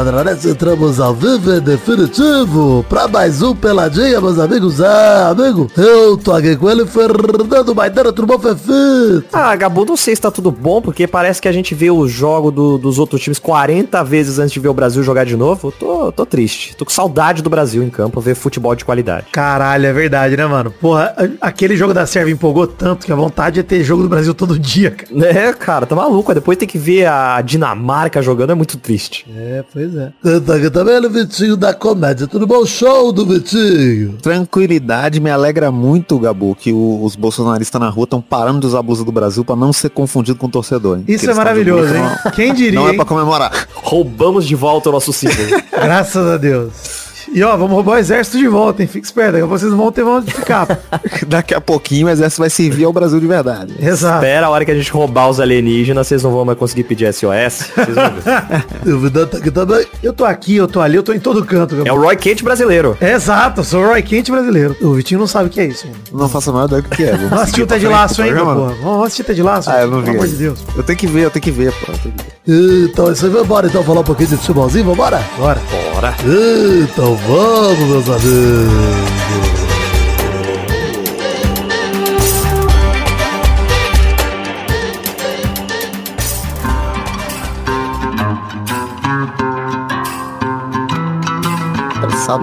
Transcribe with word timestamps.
Peladranete, 0.00 0.48
entramos 0.48 1.00
ao 1.00 1.14
vivo 1.14 1.54
e 1.54 1.58
definitivo 1.58 2.84
pra 2.86 3.08
mais 3.08 3.40
um 3.40 3.54
Peladinha, 3.56 4.20
meus 4.20 4.38
amigos. 4.38 4.78
Ah, 4.78 5.30
amigo, 5.30 5.70
eu 5.74 6.18
tô 6.18 6.32
aqui 6.32 6.54
com 6.54 6.68
ele, 6.70 6.84
Fernando 6.84 7.74
Maidana, 7.74 8.12
tudo 8.12 8.26
bom, 8.26 8.38
Fefito? 8.38 9.24
Ah, 9.32 9.56
Gabu, 9.56 9.86
não 9.86 9.96
sei 9.96 10.14
se 10.14 10.20
tá 10.20 10.30
tudo 10.30 10.50
bom, 10.50 10.82
porque 10.82 11.06
parece 11.06 11.40
que 11.40 11.48
a 11.48 11.52
gente 11.52 11.74
vê 11.74 11.90
o 11.90 12.06
jogo 12.06 12.50
do- 12.50 12.76
dos 12.76 12.98
outros 12.98 13.22
times 13.22 13.38
40 13.38 14.04
vezes 14.04 14.38
antes 14.38 14.52
de 14.52 14.60
ver 14.60 14.68
o 14.68 14.74
Brasil 14.74 15.02
jogar 15.02 15.24
de 15.24 15.34
novo. 15.34 15.72
Tô, 15.72 16.12
tô 16.12 16.26
triste. 16.26 16.76
Tô 16.76 16.84
com 16.84 16.90
saudade 16.90 17.40
do 17.40 17.48
Brasil 17.48 17.82
em 17.82 17.88
campo, 17.88 18.20
ver 18.20 18.34
futebol 18.34 18.74
de 18.76 18.84
qualidade. 18.84 19.28
Caralho, 19.32 19.86
é 19.86 19.92
verdade, 19.94 20.36
né, 20.36 20.44
mano? 20.44 20.70
Porra, 20.78 21.14
aquele 21.40 21.74
jogo 21.74 21.94
da 21.94 22.04
Sérvia 22.04 22.34
empolgou 22.34 22.66
tanto 22.66 23.06
que 23.06 23.12
a 23.12 23.16
vontade 23.16 23.60
é 23.60 23.62
ter 23.62 23.82
jogo 23.82 24.02
do 24.02 24.10
Brasil 24.10 24.34
todo 24.34 24.58
dia, 24.58 24.90
cara. 24.90 25.26
É, 25.26 25.52
cara, 25.54 25.86
tá 25.86 25.96
maluco. 25.96 26.34
Depois 26.34 26.58
tem 26.58 26.68
que 26.68 26.76
ver 26.76 27.06
a 27.06 27.40
Dinamarca 27.40 28.20
jogando, 28.20 28.50
é 28.52 28.54
muito 28.54 28.76
triste. 28.76 29.24
É, 29.34 29.64
pois 29.72 29.85
é. 29.94 30.40
Tá 30.40 30.54
aqui 30.56 30.70
também 30.70 30.94
ele, 30.96 31.08
Vitinho 31.08 31.56
da 31.56 31.72
Comédia, 31.74 32.26
tudo 32.26 32.46
bom? 32.46 32.64
Show 32.64 33.12
do 33.12 33.26
Vitinho. 33.26 34.14
Tranquilidade 34.22 35.20
me 35.20 35.30
alegra 35.30 35.70
muito, 35.70 36.18
Gabu, 36.18 36.54
que 36.54 36.72
o- 36.72 37.04
os 37.04 37.14
bolsonaristas 37.16 37.80
na 37.80 37.88
rua 37.88 38.04
estão 38.04 38.20
parando 38.20 38.60
de 38.60 38.66
usar 38.66 38.78
a 38.78 38.82
blusa 38.82 39.04
do 39.04 39.12
Brasil 39.12 39.44
pra 39.44 39.54
não 39.56 39.72
ser 39.72 39.90
confundido 39.90 40.38
com 40.38 40.48
torcedor. 40.48 40.98
hein? 40.98 41.04
Isso 41.06 41.30
é 41.30 41.34
maravilhoso, 41.34 41.94
hein? 41.94 42.02
não- 42.24 42.30
Quem 42.32 42.52
diria, 42.54 42.78
Não 42.80 42.88
é 42.88 42.94
pra 42.94 43.04
comemorar. 43.04 43.68
Roubamos 43.74 44.46
de 44.46 44.54
volta 44.54 44.88
o 44.88 44.92
nosso 44.92 45.12
símbolo. 45.12 45.48
Graças 45.72 46.26
a 46.26 46.36
Deus. 46.36 47.05
E 47.36 47.42
ó, 47.42 47.54
vamos 47.54 47.72
roubar 47.72 47.96
o 47.96 47.98
exército 47.98 48.38
de 48.38 48.48
volta, 48.48 48.80
hein? 48.80 48.88
Fique 48.88 49.04
esperto, 49.04 49.32
daqui 49.32 49.44
a 49.44 49.46
pouco 49.46 49.58
vocês 49.58 49.70
não 49.70 49.76
vão 49.76 49.92
ter 49.92 50.02
onde 50.02 50.32
ficar. 50.32 50.66
Daqui 51.28 51.54
a 51.54 51.60
pouquinho 51.60 52.06
o 52.06 52.10
exército 52.10 52.40
vai 52.40 52.48
servir 52.48 52.84
ao 52.84 52.94
Brasil 52.94 53.20
de 53.20 53.26
verdade. 53.26 53.74
Exato. 53.78 54.24
Espera 54.24 54.46
a 54.46 54.48
hora 54.48 54.64
que 54.64 54.70
a 54.70 54.74
gente 54.74 54.90
roubar 54.90 55.28
os 55.28 55.38
alienígenas, 55.38 56.06
vocês 56.06 56.22
não 56.22 56.32
vão 56.32 56.46
mais 56.46 56.58
conseguir 56.58 56.84
pedir 56.84 57.12
SOS. 57.12 57.70
Vocês 57.74 57.94
vão 57.94 58.10
ver. 58.14 58.86
O 58.96 59.10
tá 59.10 59.38
também. 59.50 59.86
Eu 60.02 60.14
tô 60.14 60.24
aqui, 60.24 60.56
eu 60.56 60.66
tô 60.66 60.80
ali, 60.80 60.96
eu 60.96 61.02
tô 61.02 61.12
em 61.12 61.20
todo 61.20 61.44
canto. 61.44 61.76
É 61.84 61.92
o 61.92 62.00
Roy 62.00 62.16
Kent 62.16 62.42
brasileiro. 62.42 62.96
Exato, 63.02 63.60
eu 63.60 63.64
sou 63.64 63.82
o 63.82 63.86
Roy 63.88 64.02
Quente 64.02 64.30
brasileiro. 64.30 64.74
O 64.80 64.94
Vitinho 64.94 65.20
não 65.20 65.26
sabe 65.26 65.48
o 65.48 65.50
que 65.50 65.60
é 65.60 65.66
isso. 65.66 65.86
ainda. 65.86 65.98
Não 66.12 66.30
faço 66.30 66.48
a 66.48 66.52
menor 66.54 66.66
ideia 66.68 66.82
do 66.82 66.88
que 66.88 67.04
é. 67.04 67.16
Vamos 67.16 67.40
assistir 67.40 67.62
o 67.62 67.66
Ted 67.66 67.86
Laço 67.86 68.14
programa? 68.22 68.54
pô. 68.54 68.66
Vamos 68.82 69.06
assistir 69.06 69.24
Ted 69.24 69.42
Laço. 69.42 69.68
Ah, 69.70 69.82
eu 69.82 69.90
não 69.90 69.98
vi. 69.98 70.04
Pelo 70.06 70.16
amor 70.16 70.28
de. 70.28 70.36
Deus. 70.36 70.64
Eu 70.74 70.82
tenho 70.82 70.98
que 70.98 71.06
ver, 71.06 71.24
eu 71.24 71.30
tenho 71.30 71.42
que 71.42 71.50
ver, 71.50 71.72
pô. 71.72 71.92
Então, 72.48 73.08
é 73.08 73.12
isso 73.12 73.26
aí, 73.26 73.32
vambora 73.32 73.66
então 73.66 73.82
falar 73.82 74.00
um 74.00 74.04
pouquinho 74.04 74.28
de 74.28 74.36
futebolzinho, 74.36 74.84
vambora? 74.84 75.20
Bora. 75.36 75.60
Bora. 75.92 76.14
Então 76.24 77.16
vamos, 77.26 78.06
meus. 78.06 79.35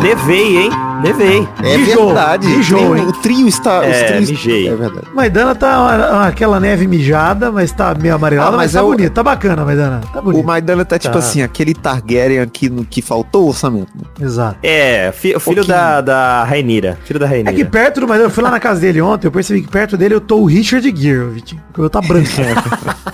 Nevei, 0.01 0.57
hein? 0.57 0.69
Nevei. 1.01 1.47
É 1.61 1.77
Mijou, 1.77 2.05
verdade. 2.07 2.47
mijou, 2.47 2.95
hein? 2.95 3.05
O 3.07 3.11
trio 3.11 3.47
está. 3.47 3.81
os 3.81 3.85
É, 3.87 4.03
trios- 4.13 4.29
mijei. 4.31 4.67
É 4.69 4.75
verdade. 4.75 5.07
Maidana 5.13 5.53
tá 5.53 5.81
uma- 5.81 6.27
aquela 6.27 6.59
neve 6.59 6.87
mijada, 6.87 7.51
mas 7.51 7.71
tá 7.71 7.93
meio 7.93 8.15
amarelada, 8.15 8.49
Ah, 8.49 8.51
mas, 8.51 8.59
mas 8.61 8.71
tá 8.73 8.79
é 8.79 8.81
o- 8.81 8.87
bonito. 8.87 9.11
Tá 9.13 9.21
bacana, 9.23 9.65
Maidana. 9.65 10.01
Tá 10.13 10.21
bonito. 10.21 10.41
O 10.41 10.47
Maidana 10.47 10.85
tá 10.85 10.97
tipo 10.97 11.13
Tá. 11.13 11.19
assim, 11.19 11.41
aquele 11.41 11.73
Targaryen 11.73 12.47
que, 12.47 12.69
no, 12.69 12.85
que 12.85 13.01
faltou 13.01 13.47
orçamento. 13.49 13.89
né? 13.95 14.03
Exato. 14.25 14.57
É, 14.63 15.11
fi- 15.11 15.35
o 15.35 15.39
filho 15.39 15.65
da, 15.65 15.99
da 16.01 16.43
Rainira. 16.45 16.97
Filho 17.03 17.19
da 17.19 17.25
É 17.25 17.29
Rainira. 17.29 17.53
que 17.53 17.65
perto 17.65 17.99
do 17.99 18.07
Maidana, 18.07 18.29
eu 18.29 18.33
fui 18.33 18.43
lá 18.43 18.51
na 18.51 18.59
casa 18.59 18.79
dele 18.79 19.01
ontem, 19.01 19.27
eu 19.27 19.31
percebi 19.31 19.61
que 19.61 19.67
perto 19.67 19.97
dele 19.97 20.15
eu 20.15 20.21
tô 20.21 20.37
o 20.37 20.45
Richard 20.45 20.89
Gere, 20.95 21.25
Vitinho. 21.31 21.61
Porque 21.67 21.81
eu 21.81 21.89
tá 21.89 21.99
branco. 22.01 22.29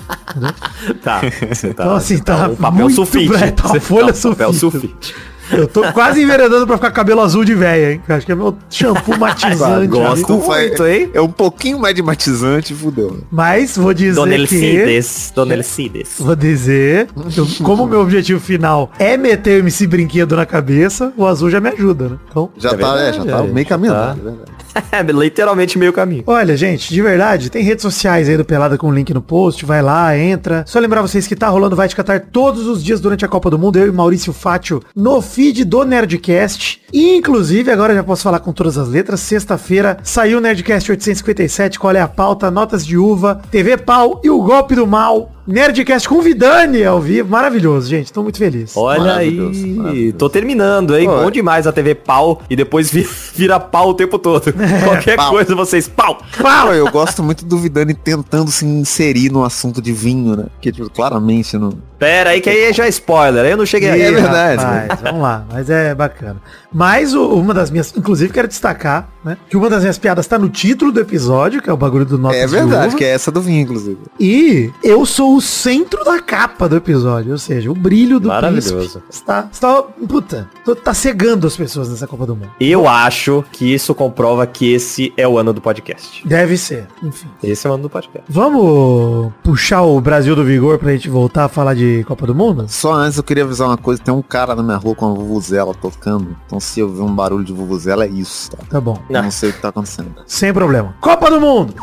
Tá. 1.04 1.20
Tá 1.22 1.22
Então, 1.64 1.96
assim, 1.96 2.18
tá 2.20 2.48
um 2.50 2.56
papel 2.56 2.80
muito 2.82 2.96
sulfite. 2.96 3.28
branco, 3.28 3.52
tá 3.54 3.64
uma 3.64 3.74
Você 3.74 3.80
folha 3.80 4.14
um 4.14 4.30
papel 4.30 4.54
sulfite. 4.54 4.88
sulfite. 4.88 5.16
Eu 5.52 5.68
tô 5.68 5.92
quase 5.94 6.22
enveredando 6.22 6.66
pra 6.68 6.78
ficar 6.78 6.92
cabelo 6.92 7.22
azul 7.22 7.44
de 7.44 7.56
véia, 7.56 7.94
hein? 7.94 8.02
Acho 8.08 8.26
que 8.26 8.32
é 8.32 8.36
meu 8.36 8.56
shampoo 8.70 9.18
matizante. 9.20 9.88
Gosto 9.88 10.34
muito, 10.38 10.86
hein? 10.86 11.10
É 11.14 11.22
um 11.22 11.30
pouquinho 11.32 11.80
mais 11.80 11.96
de 11.96 12.02
matizante, 12.02 12.74
fudeu. 12.74 13.18
Mas 13.32 13.78
vou 13.78 13.94
dizer 13.94 14.16
Dona 14.16 14.32
que... 14.36 14.42
Elcides. 14.42 15.32
Dona 15.36 15.54
Elcides. 15.56 16.10
Vou 16.20 16.36
dizer, 16.36 17.08
eu- 17.38 17.48
como 17.64 17.84
o 17.84 17.88
meu 17.88 18.02
objetivo 18.02 18.40
final 18.40 18.92
é 19.00 19.18
meter 19.18 19.58
o 19.58 19.60
MC 19.66 19.88
Brinquedo 19.88 20.36
na 20.36 20.46
cabeça, 20.46 21.14
o 21.18 21.26
azul 21.26 21.50
já 21.50 21.60
me 21.60 21.70
ajuda, 21.70 22.10
né? 22.10 22.18
Então, 22.30 22.50
Já 22.58 22.70
É 22.72 22.78
tá, 22.78 22.78
é, 23.00 23.14
já 23.14 23.24
verdade, 23.24 23.28
tá 23.30 23.40
é, 23.40 23.48
meio 23.48 23.66
já 23.66 23.70
caminho. 23.70 23.94
tá. 23.94 24.00
andado, 24.12 24.20
é 24.20 24.24
verdade. 24.24 24.52
É, 24.52 24.59
literalmente 25.14 25.78
meio 25.78 25.94
caminho. 25.94 26.24
olha, 26.26 26.56
gente, 26.58 26.94
de 26.94 27.02
verdade, 27.02 27.50
tem 27.50 27.64
redes 27.64 27.82
sociais 27.82 28.30
aí 28.30 28.38
do 28.38 28.46
Pelada 28.46 28.78
com 28.78 28.94
link 28.94 29.14
no 29.14 29.22
post, 29.22 29.66
vai 29.66 29.82
lá, 29.82 30.18
entra. 30.18 30.64
Só 30.68 30.80
lembrar 30.80 31.02
vocês 31.02 31.28
que 31.28 31.36
tá 31.36 31.48
rolando 31.50 31.76
Vai 31.76 31.88
Te 31.88 31.96
Catar 31.96 32.20
todos 32.32 32.68
os 32.68 32.84
dias 32.84 33.00
durante 33.00 33.26
a 33.26 33.28
Copa 33.28 33.50
do 33.50 33.60
Mundo, 33.60 33.78
eu 33.78 33.88
e 33.88 33.92
Maurício 33.92 34.34
Fátio, 34.34 34.82
no 34.96 35.22
feed 35.22 35.66
do 35.66 35.84
Nerdcast. 35.84 36.79
E, 36.92 37.16
inclusive, 37.16 37.72
agora 37.72 37.94
já 37.94 38.04
posso 38.04 38.24
falar 38.24 38.40
com 38.40 38.52
todas 38.52 38.78
as 38.78 38.88
letras, 38.88 39.20
sexta-feira 39.20 39.98
saiu 40.04 40.40
o 40.40 40.42
Nerdcast 40.42 40.92
857, 40.92 41.80
qual 41.80 41.96
é 41.96 42.02
a 42.02 42.08
pauta, 42.08 42.50
notas 42.50 42.86
de 42.86 42.98
uva, 42.98 43.42
TV 43.52 43.78
Pau 43.78 44.20
e 44.24 44.30
o 44.30 44.42
golpe 44.42 44.76
do 44.76 44.88
mal. 44.88 45.32
Nerdcast 45.50 46.08
com 46.08 46.22
Vidani 46.22 46.84
ao 46.84 47.02
vivo, 47.02 47.28
maravilhoso, 47.28 47.90
gente, 47.90 48.14
tô 48.14 48.22
muito 48.22 48.38
feliz. 48.38 48.78
Olha 48.78 49.16
aí, 49.16 49.32
Maravilhoso, 49.32 50.14
tô 50.16 50.30
terminando, 50.30 50.96
hein? 50.96 51.08
Olha. 51.08 51.24
Bom 51.24 51.32
demais 51.32 51.66
a 51.66 51.72
TV 51.72 51.96
pau 51.96 52.44
e 52.48 52.56
depois 52.56 52.92
vira, 52.92 53.10
vira 53.34 53.60
pau 53.60 53.90
o 53.90 53.94
tempo 53.96 54.20
todo. 54.20 54.54
Qualquer 54.86 55.16
pau. 55.16 55.32
coisa 55.32 55.56
vocês 55.56 55.88
pau. 55.88 56.22
Pô, 56.38 56.48
eu 56.72 56.92
gosto 56.92 57.24
muito 57.24 57.46
do 57.46 57.58
Vidani 57.58 57.96
tentando 57.96 58.52
se 58.52 58.64
inserir 58.64 59.32
no 59.32 59.44
assunto 59.44 59.82
de 59.82 59.92
vinho, 59.92 60.36
né? 60.36 60.46
Porque, 60.54 60.72
tipo, 60.72 60.88
claramente 60.92 61.58
não. 61.58 61.74
Pera 61.98 62.30
aí 62.30 62.42
que 62.42 62.50
aí 62.50 62.72
já 62.72 62.86
é 62.86 62.90
spoiler, 62.90 63.44
aí 63.44 63.52
eu 63.52 63.58
não 63.58 63.66
cheguei 63.66 63.90
aí. 63.90 64.02
É 64.04 64.12
verdade. 64.12 64.64
Rapaz, 64.64 65.02
vamos 65.02 65.22
lá, 65.22 65.46
mas 65.52 65.68
é 65.68 65.96
bacana. 65.96 66.40
Mas 66.80 67.14
o- 67.14 67.28
uma 67.34 67.54
das 67.54 67.70
minhas, 67.70 67.94
inclusive 67.98 68.32
quero 68.32 68.48
destacar, 68.48 69.10
né, 69.22 69.36
que 69.50 69.58
uma 69.58 69.70
das 69.70 69.82
minhas 69.82 69.98
piadas 69.98 70.26
tá 70.28 70.40
no 70.40 70.48
título 70.48 70.94
do 70.94 71.00
episódio, 71.02 71.62
que 71.62 71.70
é 71.70 71.74
o 71.74 71.76
bagulho 71.76 72.06
do 72.06 72.18
Notas 72.18 72.38
É 72.40 72.46
de 72.46 72.52
verdade, 72.54 72.88
Uva, 72.88 72.98
que 72.98 73.04
é 73.04 73.10
essa 73.10 73.30
do 73.30 73.42
vinho, 73.42 73.60
inclusive. 73.64 73.98
E 74.18 74.72
eu 74.82 75.06
sou 75.06 75.36
o 75.36 75.42
centro 75.42 76.06
da 76.06 76.22
capa 76.22 76.70
do 76.70 76.78
episódio, 76.78 77.34
ou 77.34 77.38
seja, 77.38 77.70
o 77.70 77.76
brilho 77.76 78.18
do 78.18 78.30
Maravilhoso. 78.30 78.76
príncipe 78.78 79.04
está, 79.10 79.50
está 79.52 79.82
puta, 79.82 80.48
tá 80.82 80.94
cegando 80.94 81.46
as 81.48 81.58
pessoas 81.58 81.90
nessa 81.90 82.08
Copa 82.08 82.26
do 82.26 82.34
Mundo. 82.34 82.50
Eu 82.62 82.88
acho 82.88 83.44
que 83.52 83.74
isso 83.74 83.94
comprova 83.94 84.48
que 84.48 84.72
esse 84.74 85.12
é 85.18 85.28
o 85.28 85.38
ano 85.38 85.52
do 85.52 85.60
podcast. 85.60 86.26
Deve 86.26 86.56
ser, 86.56 86.88
enfim. 87.04 87.28
Esse 87.44 87.68
é 87.68 87.70
o 87.70 87.74
ano 87.74 87.84
do 87.84 87.90
podcast. 87.90 88.26
Vamos 88.30 89.34
puxar 89.44 89.82
o 89.82 90.00
Brasil 90.00 90.34
do 90.36 90.46
Vigor 90.46 90.78
pra 90.78 90.92
gente 90.94 91.10
voltar 91.10 91.44
a 91.46 91.50
falar 91.50 91.74
de 91.74 92.06
Copa 92.08 92.26
do 92.26 92.34
Mundo? 92.34 92.66
Só 92.70 92.94
antes 92.94 93.18
eu 93.18 93.24
queria 93.24 93.44
avisar 93.44 93.68
uma 93.68 93.78
coisa, 93.78 94.02
tem 94.02 94.14
um 94.14 94.22
cara 94.22 94.56
na 94.56 94.64
minha 94.64 94.78
rua 94.78 94.96
com 94.96 95.08
uma 95.08 95.16
vuvuzela 95.16 95.74
tocando. 95.74 96.36
Então 96.46 96.60
se 96.70 96.80
eu 96.80 96.90
ver 96.90 97.02
um 97.02 97.14
barulho 97.14 97.44
de 97.44 97.52
vuvuzela 97.52 98.06
é 98.06 98.08
isso, 98.08 98.52
tá? 98.52 98.58
Tá 98.70 98.80
bom, 98.82 98.98
Eu 99.10 99.24
não 99.24 99.32
sei 99.32 99.50
o 99.50 99.54
que 99.54 99.60
tá 99.62 99.70
acontecendo. 99.70 100.14
sem 100.26 100.54
problema. 100.54 100.96
Copa 101.02 101.30
do 101.30 101.42
Mundo! 101.42 101.74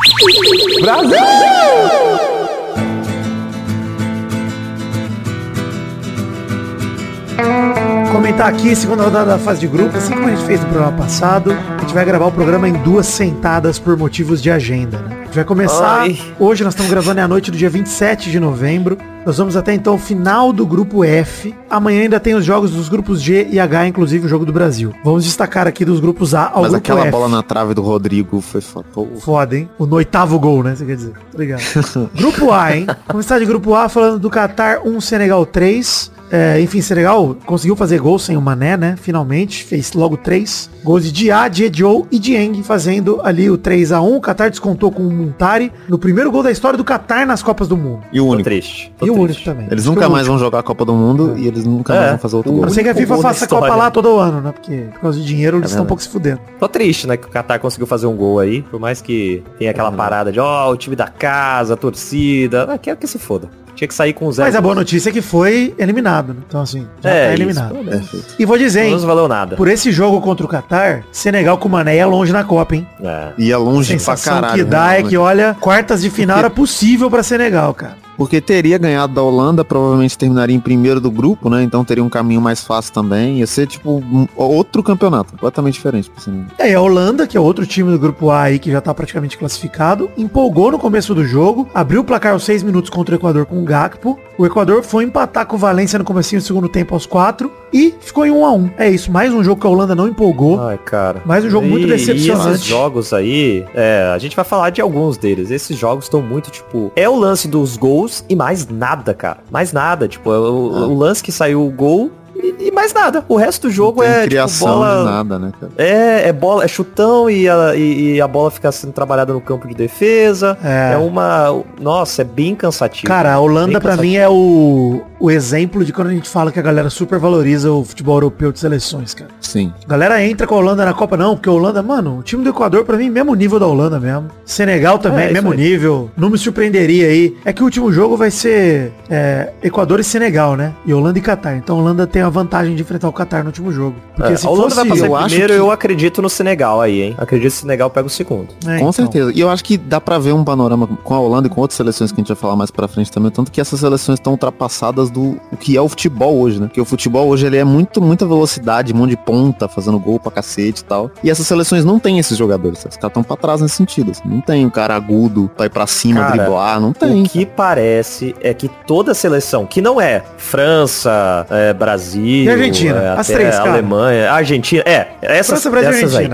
Comentar 8.12 8.48
aqui, 8.48 8.74
segunda 8.74 9.04
rodada 9.04 9.32
da 9.32 9.38
fase 9.38 9.60
de 9.60 9.66
grupo, 9.66 9.96
assim 9.96 10.14
como 10.14 10.26
a 10.26 10.30
gente 10.30 10.44
fez 10.46 10.60
no 10.60 10.66
programa 10.68 10.96
passado, 10.96 11.52
a 11.52 11.80
gente 11.80 11.92
vai 11.94 12.04
gravar 12.04 12.26
o 12.26 12.32
programa 12.32 12.68
em 12.68 12.72
duas 12.72 13.06
sentadas 13.06 13.78
por 13.78 13.96
motivos 13.96 14.42
de 14.42 14.50
agenda, 14.50 14.98
né? 14.98 15.25
Vai 15.36 15.44
começar, 15.44 16.00
Ai. 16.00 16.18
hoje 16.40 16.64
nós 16.64 16.72
estamos 16.72 16.90
gravando 16.90 17.20
é 17.20 17.22
a 17.22 17.28
noite 17.28 17.50
do 17.50 17.58
dia 17.58 17.68
27 17.68 18.30
de 18.30 18.40
novembro, 18.40 18.96
nós 19.26 19.36
vamos 19.36 19.54
até 19.54 19.74
então 19.74 19.96
o 19.96 19.98
final 19.98 20.50
do 20.50 20.64
grupo 20.64 21.04
F, 21.04 21.54
amanhã 21.68 22.04
ainda 22.04 22.18
tem 22.18 22.34
os 22.34 22.42
jogos 22.42 22.70
dos 22.70 22.88
grupos 22.88 23.20
G 23.20 23.46
e 23.50 23.60
H, 23.60 23.88
inclusive 23.88 24.24
o 24.24 24.28
jogo 24.30 24.46
do 24.46 24.52
Brasil. 24.52 24.94
Vamos 25.04 25.24
destacar 25.24 25.66
aqui 25.66 25.84
dos 25.84 26.00
grupos 26.00 26.34
A 26.34 26.48
ao 26.48 26.62
Mas 26.62 26.70
grupo 26.70 26.76
aquela 26.76 27.02
F. 27.02 27.10
bola 27.10 27.28
na 27.28 27.42
trave 27.42 27.74
do 27.74 27.82
Rodrigo 27.82 28.40
foi 28.40 28.62
foda. 28.62 28.86
Foda, 29.18 29.58
hein? 29.58 29.68
O 29.78 29.84
no 29.84 29.96
oitavo 29.96 30.38
gol, 30.38 30.62
né? 30.62 30.74
Você 30.74 30.86
quer 30.86 30.96
dizer. 30.96 31.12
Obrigado. 31.34 31.60
grupo 32.16 32.50
A, 32.50 32.74
hein? 32.74 32.86
Começar 33.06 33.38
de 33.38 33.44
grupo 33.44 33.74
A 33.74 33.90
falando 33.90 34.18
do 34.18 34.30
Qatar 34.30 34.86
1, 34.86 35.00
Senegal 35.02 35.44
3. 35.44 36.12
É, 36.30 36.60
enfim, 36.60 36.80
Senegal 36.80 37.36
conseguiu 37.46 37.76
fazer 37.76 38.00
gol 38.00 38.18
sem 38.18 38.36
o 38.36 38.40
Mané, 38.40 38.76
né? 38.76 38.96
Finalmente. 39.00 39.64
Fez 39.64 39.92
logo 39.92 40.16
três. 40.16 40.68
Gols 40.82 41.04
de 41.04 41.12
Dia, 41.12 41.48
Diedjou 41.48 42.06
e 42.10 42.18
Dieng 42.18 42.62
fazendo 42.62 43.20
ali 43.22 43.48
o 43.48 43.56
3 43.56 43.92
a 43.92 44.00
1 44.00 44.16
O 44.16 44.20
Qatar 44.20 44.50
descontou 44.50 44.90
com 44.90 45.02
o 45.02 45.25
Muntari 45.26 45.72
no 45.88 45.98
primeiro 45.98 46.30
gol 46.30 46.42
da 46.42 46.50
história 46.50 46.76
do 46.76 46.84
Qatar 46.84 47.26
nas 47.26 47.42
Copas 47.42 47.68
do 47.68 47.76
Mundo. 47.76 48.02
E 48.12 48.20
o 48.20 48.24
Tô 48.24 48.30
único. 48.32 48.44
triste. 48.44 48.92
Tô 48.98 49.06
e 49.06 49.10
o 49.10 49.14
triste. 49.14 49.24
único 49.30 49.44
também. 49.44 49.68
Eles 49.70 49.84
nunca 49.86 50.08
mais 50.08 50.26
vão 50.26 50.38
jogar 50.38 50.60
a 50.60 50.62
Copa 50.62 50.84
do 50.84 50.94
Mundo 50.94 51.34
e 51.36 51.46
eles 51.46 51.64
nunca 51.64 51.94
É. 51.94 51.98
mais 51.98 52.10
vão 52.10 52.18
fazer 52.18 52.36
outro 52.36 52.52
O 52.52 52.54
gol. 52.54 52.62
A 52.64 52.66
não 52.66 52.72
ser 52.74 52.82
que 52.82 52.88
a 52.88 52.94
FIFA 52.94 53.18
faça 53.18 53.44
a 53.44 53.48
Copa 53.48 53.74
lá 53.74 53.90
todo 53.90 54.16
ano, 54.18 54.40
né? 54.40 54.52
Porque 54.52 54.76
por 54.94 55.00
causa 55.00 55.18
de 55.18 55.24
dinheiro 55.24 55.56
eles 55.58 55.70
estão 55.70 55.82
um 55.82 55.86
verdade. 55.86 55.88
pouco 55.88 56.02
se 56.02 56.08
fudendo. 56.08 56.40
Tô 56.58 56.68
triste, 56.68 57.06
né, 57.06 57.16
que 57.16 57.26
o 57.26 57.30
Qatar 57.30 57.58
conseguiu 57.60 57.86
fazer 57.86 58.06
um 58.06 58.16
gol 58.16 58.38
aí, 58.38 58.62
por 58.62 58.78
mais 58.80 59.00
que 59.00 59.42
tenha 59.58 59.70
aquela 59.70 59.90
parada 59.92 60.30
de, 60.32 60.38
ó, 60.40 60.70
o 60.70 60.76
time 60.76 60.94
da 60.96 61.08
casa, 61.08 61.74
a 61.74 61.76
torcida, 61.76 62.68
ah, 62.72 62.78
quero 62.78 62.96
que 62.96 63.06
se 63.06 63.18
foda. 63.18 63.48
Tinha 63.76 63.86
que 63.86 63.94
sair 63.94 64.12
com 64.12 64.30
zero. 64.32 64.48
Mas 64.48 64.56
a 64.56 64.60
boa 64.60 64.74
notícia 64.74 65.10
é 65.10 65.12
que 65.12 65.22
foi 65.22 65.74
eliminado, 65.78 66.32
né? 66.34 66.40
Então 66.48 66.60
assim, 66.62 66.86
já 67.00 67.10
É, 67.10 67.12
tá 67.28 67.32
isso, 67.34 67.42
eliminado. 67.42 67.74
menos. 67.74 67.90
Perfeito. 68.10 68.34
E 68.38 68.44
vou 68.44 68.58
dizer, 68.58 68.84
hein? 68.86 68.90
não 68.92 68.98
valeu 69.00 69.28
nada. 69.28 69.54
Por 69.54 69.68
esse 69.68 69.92
jogo 69.92 70.20
contra 70.20 70.44
o 70.44 70.48
Qatar, 70.48 71.04
Senegal 71.12 71.58
com 71.58 71.68
o 71.68 71.70
Mané 71.70 71.96
é 71.98 72.06
longe 72.06 72.32
na 72.32 72.42
Copa, 72.42 72.74
hein? 72.74 72.86
É. 73.02 73.28
Ia 73.38 73.54
A 73.56 73.58
longe 73.58 73.90
pra 73.90 73.98
sensação 73.98 74.34
caralho. 74.40 74.54
que 74.54 74.64
dá 74.64 74.86
né, 74.88 75.00
é 75.00 75.02
que, 75.02 75.16
olha, 75.16 75.56
quartas 75.60 76.00
de 76.02 76.10
final 76.10 76.38
era 76.38 76.50
possível 76.50 77.10
pra 77.10 77.22
Senegal, 77.22 77.72
cara. 77.74 77.96
Porque 78.16 78.40
teria 78.40 78.78
ganhado 78.78 79.12
da 79.14 79.22
Holanda, 79.22 79.64
provavelmente 79.64 80.16
terminaria 80.16 80.54
em 80.56 80.60
primeiro 80.60 81.00
do 81.00 81.10
grupo, 81.10 81.50
né? 81.50 81.62
Então 81.62 81.84
teria 81.84 82.02
um 82.02 82.08
caminho 82.08 82.40
mais 82.40 82.62
fácil 82.64 82.92
também. 82.92 83.38
Ia 83.38 83.46
ser, 83.46 83.66
tipo, 83.66 83.98
um- 83.98 84.26
outro 84.34 84.82
campeonato, 84.82 85.32
completamente 85.32 85.74
diferente. 85.74 86.10
É, 86.58 86.74
a 86.74 86.80
Holanda, 86.80 87.26
que 87.26 87.36
é 87.36 87.40
outro 87.40 87.66
time 87.66 87.90
do 87.90 87.98
grupo 87.98 88.30
A 88.30 88.42
aí, 88.42 88.58
que 88.58 88.70
já 88.70 88.80
tá 88.80 88.94
praticamente 88.94 89.36
classificado, 89.36 90.10
empolgou 90.16 90.70
no 90.70 90.78
começo 90.78 91.14
do 91.14 91.24
jogo, 91.24 91.68
abriu 91.74 92.00
o 92.00 92.04
placar 92.04 92.32
aos 92.32 92.44
6 92.44 92.62
minutos 92.62 92.90
contra 92.90 93.14
o 93.14 93.18
Equador 93.18 93.46
com 93.46 93.60
o 93.60 93.64
Gakpo. 93.64 94.18
O 94.38 94.44
Equador 94.44 94.82
foi 94.82 95.04
empatar 95.04 95.46
com 95.46 95.56
o 95.56 95.58
Valência 95.58 95.98
no 95.98 96.04
comecinho 96.04 96.42
do 96.42 96.44
segundo 96.46 96.68
tempo 96.68 96.92
aos 96.92 97.06
4 97.06 97.50
e 97.72 97.94
ficou 98.00 98.26
em 98.26 98.30
1 98.30 98.44
a 98.44 98.52
1 98.52 98.70
É 98.76 98.90
isso, 98.90 99.10
mais 99.10 99.32
um 99.32 99.42
jogo 99.42 99.58
que 99.60 99.66
a 99.66 99.70
Holanda 99.70 99.94
não 99.94 100.06
empolgou. 100.06 100.60
Ai, 100.60 100.76
cara. 100.76 101.22
Mais 101.24 101.42
um 101.42 101.48
jogo 101.48 101.66
muito 101.66 101.86
E- 101.86 101.88
decepcionante. 101.90 102.48
E 102.50 102.52
esses 102.52 102.64
jogos 102.66 103.12
aí, 103.14 103.64
é, 103.74 104.12
a 104.14 104.18
gente 104.18 104.36
vai 104.36 104.44
falar 104.44 104.68
de 104.68 104.82
alguns 104.82 105.16
deles. 105.16 105.50
Esses 105.50 105.78
jogos 105.78 106.04
estão 106.04 106.20
muito, 106.20 106.50
tipo, 106.50 106.92
é 106.94 107.08
o 107.08 107.16
lance 107.16 107.48
dos 107.48 107.78
gols 107.78 108.24
e 108.28 108.36
mais 108.36 108.68
nada, 108.68 109.14
cara. 109.14 109.38
Mais 109.50 109.72
nada. 109.72 110.06
Tipo, 110.06 110.30
é 110.34 110.38
o, 110.38 110.70
Ah. 110.74 110.86
o 110.86 110.94
lance 110.98 111.22
que 111.22 111.32
saiu 111.32 111.66
o 111.66 111.70
gol 111.70 112.10
e, 112.42 112.68
e 112.68 112.70
mais 112.70 112.92
nada. 112.92 113.24
O 113.28 113.36
resto 113.36 113.68
do 113.68 113.72
jogo 113.72 114.02
Não 114.02 114.08
tem 114.08 114.10
é 114.10 114.16
tipo, 114.20 114.30
criação 114.30 114.68
bola. 114.68 114.98
de 114.98 115.04
nada, 115.04 115.38
né, 115.38 115.52
cara? 115.58 115.72
É, 115.78 116.28
é 116.28 116.32
bola, 116.32 116.64
é 116.64 116.68
chutão 116.68 117.28
e 117.30 117.48
a, 117.48 117.74
e, 117.74 118.14
e 118.14 118.20
a 118.20 118.28
bola 118.28 118.50
fica 118.50 118.70
sendo 118.72 118.92
trabalhada 118.92 119.32
no 119.32 119.40
campo 119.40 119.66
de 119.68 119.74
defesa. 119.74 120.56
É. 120.62 120.92
É, 120.94 120.96
uma. 120.96 121.62
Nossa, 121.80 122.22
é 122.22 122.24
bem 122.24 122.54
cansativo. 122.54 123.06
Cara, 123.06 123.32
a 123.34 123.38
Holanda 123.40 123.80
cansativo. 123.80 124.02
mim 124.02 124.16
é 124.16 124.28
o, 124.28 125.02
o 125.18 125.30
exemplo 125.30 125.84
de 125.84 125.92
quando 125.92 126.08
a 126.08 126.12
gente 126.12 126.28
fala 126.28 126.50
que 126.52 126.58
a 126.58 126.62
galera 126.62 126.90
super 126.90 127.18
valoriza 127.18 127.70
o 127.72 127.84
futebol 127.84 128.16
europeu 128.16 128.52
de 128.52 128.58
seleções, 128.58 129.14
cara. 129.14 129.30
Sim. 129.40 129.72
A 129.84 129.88
galera 129.88 130.22
entra 130.24 130.46
com 130.46 130.54
a 130.54 130.58
Holanda 130.58 130.84
na 130.84 130.92
Copa, 130.94 131.16
não, 131.16 131.34
porque 131.36 131.48
a 131.48 131.52
Holanda, 131.52 131.82
mano, 131.82 132.18
o 132.18 132.22
time 132.22 132.42
do 132.44 132.50
Equador, 132.50 132.84
pra 132.84 132.96
mim, 132.96 133.10
mesmo 133.10 133.34
nível 133.34 133.58
da 133.58 133.66
Holanda 133.66 133.98
mesmo. 133.98 134.28
Senegal 134.44 134.98
também, 134.98 135.28
É, 135.28 135.32
mesmo 135.32 135.52
aí. 135.52 135.56
nível. 135.58 136.10
Não 136.16 136.30
me 136.30 136.38
surpreenderia 136.38 137.06
aí. 137.08 137.36
É 137.44 137.52
que 137.52 137.62
o 137.62 137.64
último 137.64 137.92
jogo 137.92 138.16
vai 138.16 138.30
ser 138.30 138.92
é, 139.08 139.50
Equador 139.62 140.00
e 140.00 140.04
Senegal, 140.04 140.56
né? 140.56 140.72
E 140.84 140.92
Holanda 140.92 141.18
e 141.18 141.22
Catar. 141.22 141.56
Então 141.56 141.76
a 141.76 141.80
Holanda 141.80 142.06
tem 142.06 142.22
a 142.26 142.30
vantagem 142.30 142.74
de 142.74 142.82
enfrentar 142.82 143.08
o 143.08 143.12
Qatar 143.12 143.40
no 143.42 143.46
último 143.48 143.72
jogo. 143.72 143.96
Porque 144.14 144.32
É, 144.32 144.36
se 144.36 144.46
a 144.46 144.50
Holanda 144.50 144.70
fosse... 144.70 144.76
vai 144.76 144.88
passar 144.88 145.06
eu 145.06 145.16
acho 145.16 145.28
primeiro, 145.28 145.52
que- 145.54 145.58
eu 145.60 145.70
acredito 145.70 146.22
no 146.22 146.28
Senegal 146.28 146.80
aí, 146.80 147.02
hein? 147.02 147.14
Acredito 147.18 147.50
que 147.50 147.56
o 147.56 147.60
Senegal 147.60 147.90
pega 147.90 148.06
o 148.06 148.10
segundo. 148.10 148.48
É, 148.64 148.70
com 148.70 148.74
então. 148.76 148.92
certeza. 148.92 149.32
E 149.34 149.40
eu 149.40 149.48
acho 149.50 149.64
que 149.64 149.76
dá 149.76 150.00
pra 150.00 150.18
ver 150.18 150.32
um 150.32 150.44
panorama 150.44 150.86
com 150.86 151.14
a 151.14 151.20
Holanda 151.20 151.46
e 151.46 151.50
com 151.50 151.60
outras 151.60 151.76
seleções 151.76 152.10
que 152.12 152.20
a 152.20 152.22
gente 152.22 152.28
vai 152.28 152.36
falar 152.36 152.56
mais 152.56 152.70
pra 152.70 152.86
frente 152.88 153.10
também, 153.10 153.30
tanto 153.30 153.50
que 153.52 153.60
essas 153.60 153.80
seleções 153.80 154.18
estão 154.18 154.32
ultrapassadas 154.32 155.10
do 155.10 155.36
o 155.52 155.56
que 155.58 155.76
é 155.76 155.80
o 155.80 155.88
futebol 155.88 156.38
hoje, 156.38 156.60
né? 156.60 156.66
Porque 156.66 156.80
o 156.80 156.84
futebol 156.84 157.28
hoje 157.28 157.46
ele 157.46 157.56
é 157.56 157.64
muito 157.64 158.00
muita 158.02 158.26
velocidade, 158.26 158.92
mão 158.94 159.06
de 159.06 159.16
ponta, 159.16 159.68
fazendo 159.68 159.98
gol 159.98 160.18
pra 160.20 160.30
cacete 160.32 160.80
e 160.82 160.84
tal. 160.84 161.10
E 161.22 161.30
essas 161.30 161.46
seleções 161.46 161.84
não 161.84 161.98
têm 161.98 162.18
esses 162.18 162.36
jogadores, 162.36 162.78
os 162.80 162.96
caras 162.96 163.10
estão 163.10 163.22
pra 163.22 163.36
trás 163.36 163.60
nesse 163.60 163.76
sentido. 163.76 164.10
assim. 164.10 164.22
Não 164.24 164.40
tem 164.40 164.64
um 164.66 164.70
cara 164.70 164.94
agudo 164.94 165.50
pra 165.56 165.66
ir 165.66 165.70
pra 165.70 165.86
cima, 165.86 166.20
Cara, 166.20 166.36
driblar, 166.36 166.80
não 166.80 166.92
tem. 166.92 167.22
O 167.22 167.28
que 167.28 167.46
parece 167.46 168.34
é 168.40 168.52
que 168.54 168.68
toda 168.86 169.14
seleção, 169.14 169.64
que 169.66 169.80
não 169.80 170.00
é 170.00 170.22
França, 170.36 171.46
é, 171.50 171.72
Brasil, 171.72 172.15
E 172.16 172.48
Argentina? 172.48 172.98
é, 173.00 173.08
As 173.20 173.26
três, 173.26 173.56
cara. 173.56 173.72
Alemanha, 173.72 174.30
Argentina, 174.32 174.82
é, 174.86 175.08
essas, 175.22 175.62
França, 175.62 175.70
Brasil 175.70 175.90
essas 175.90 176.16
aí. 176.16 176.28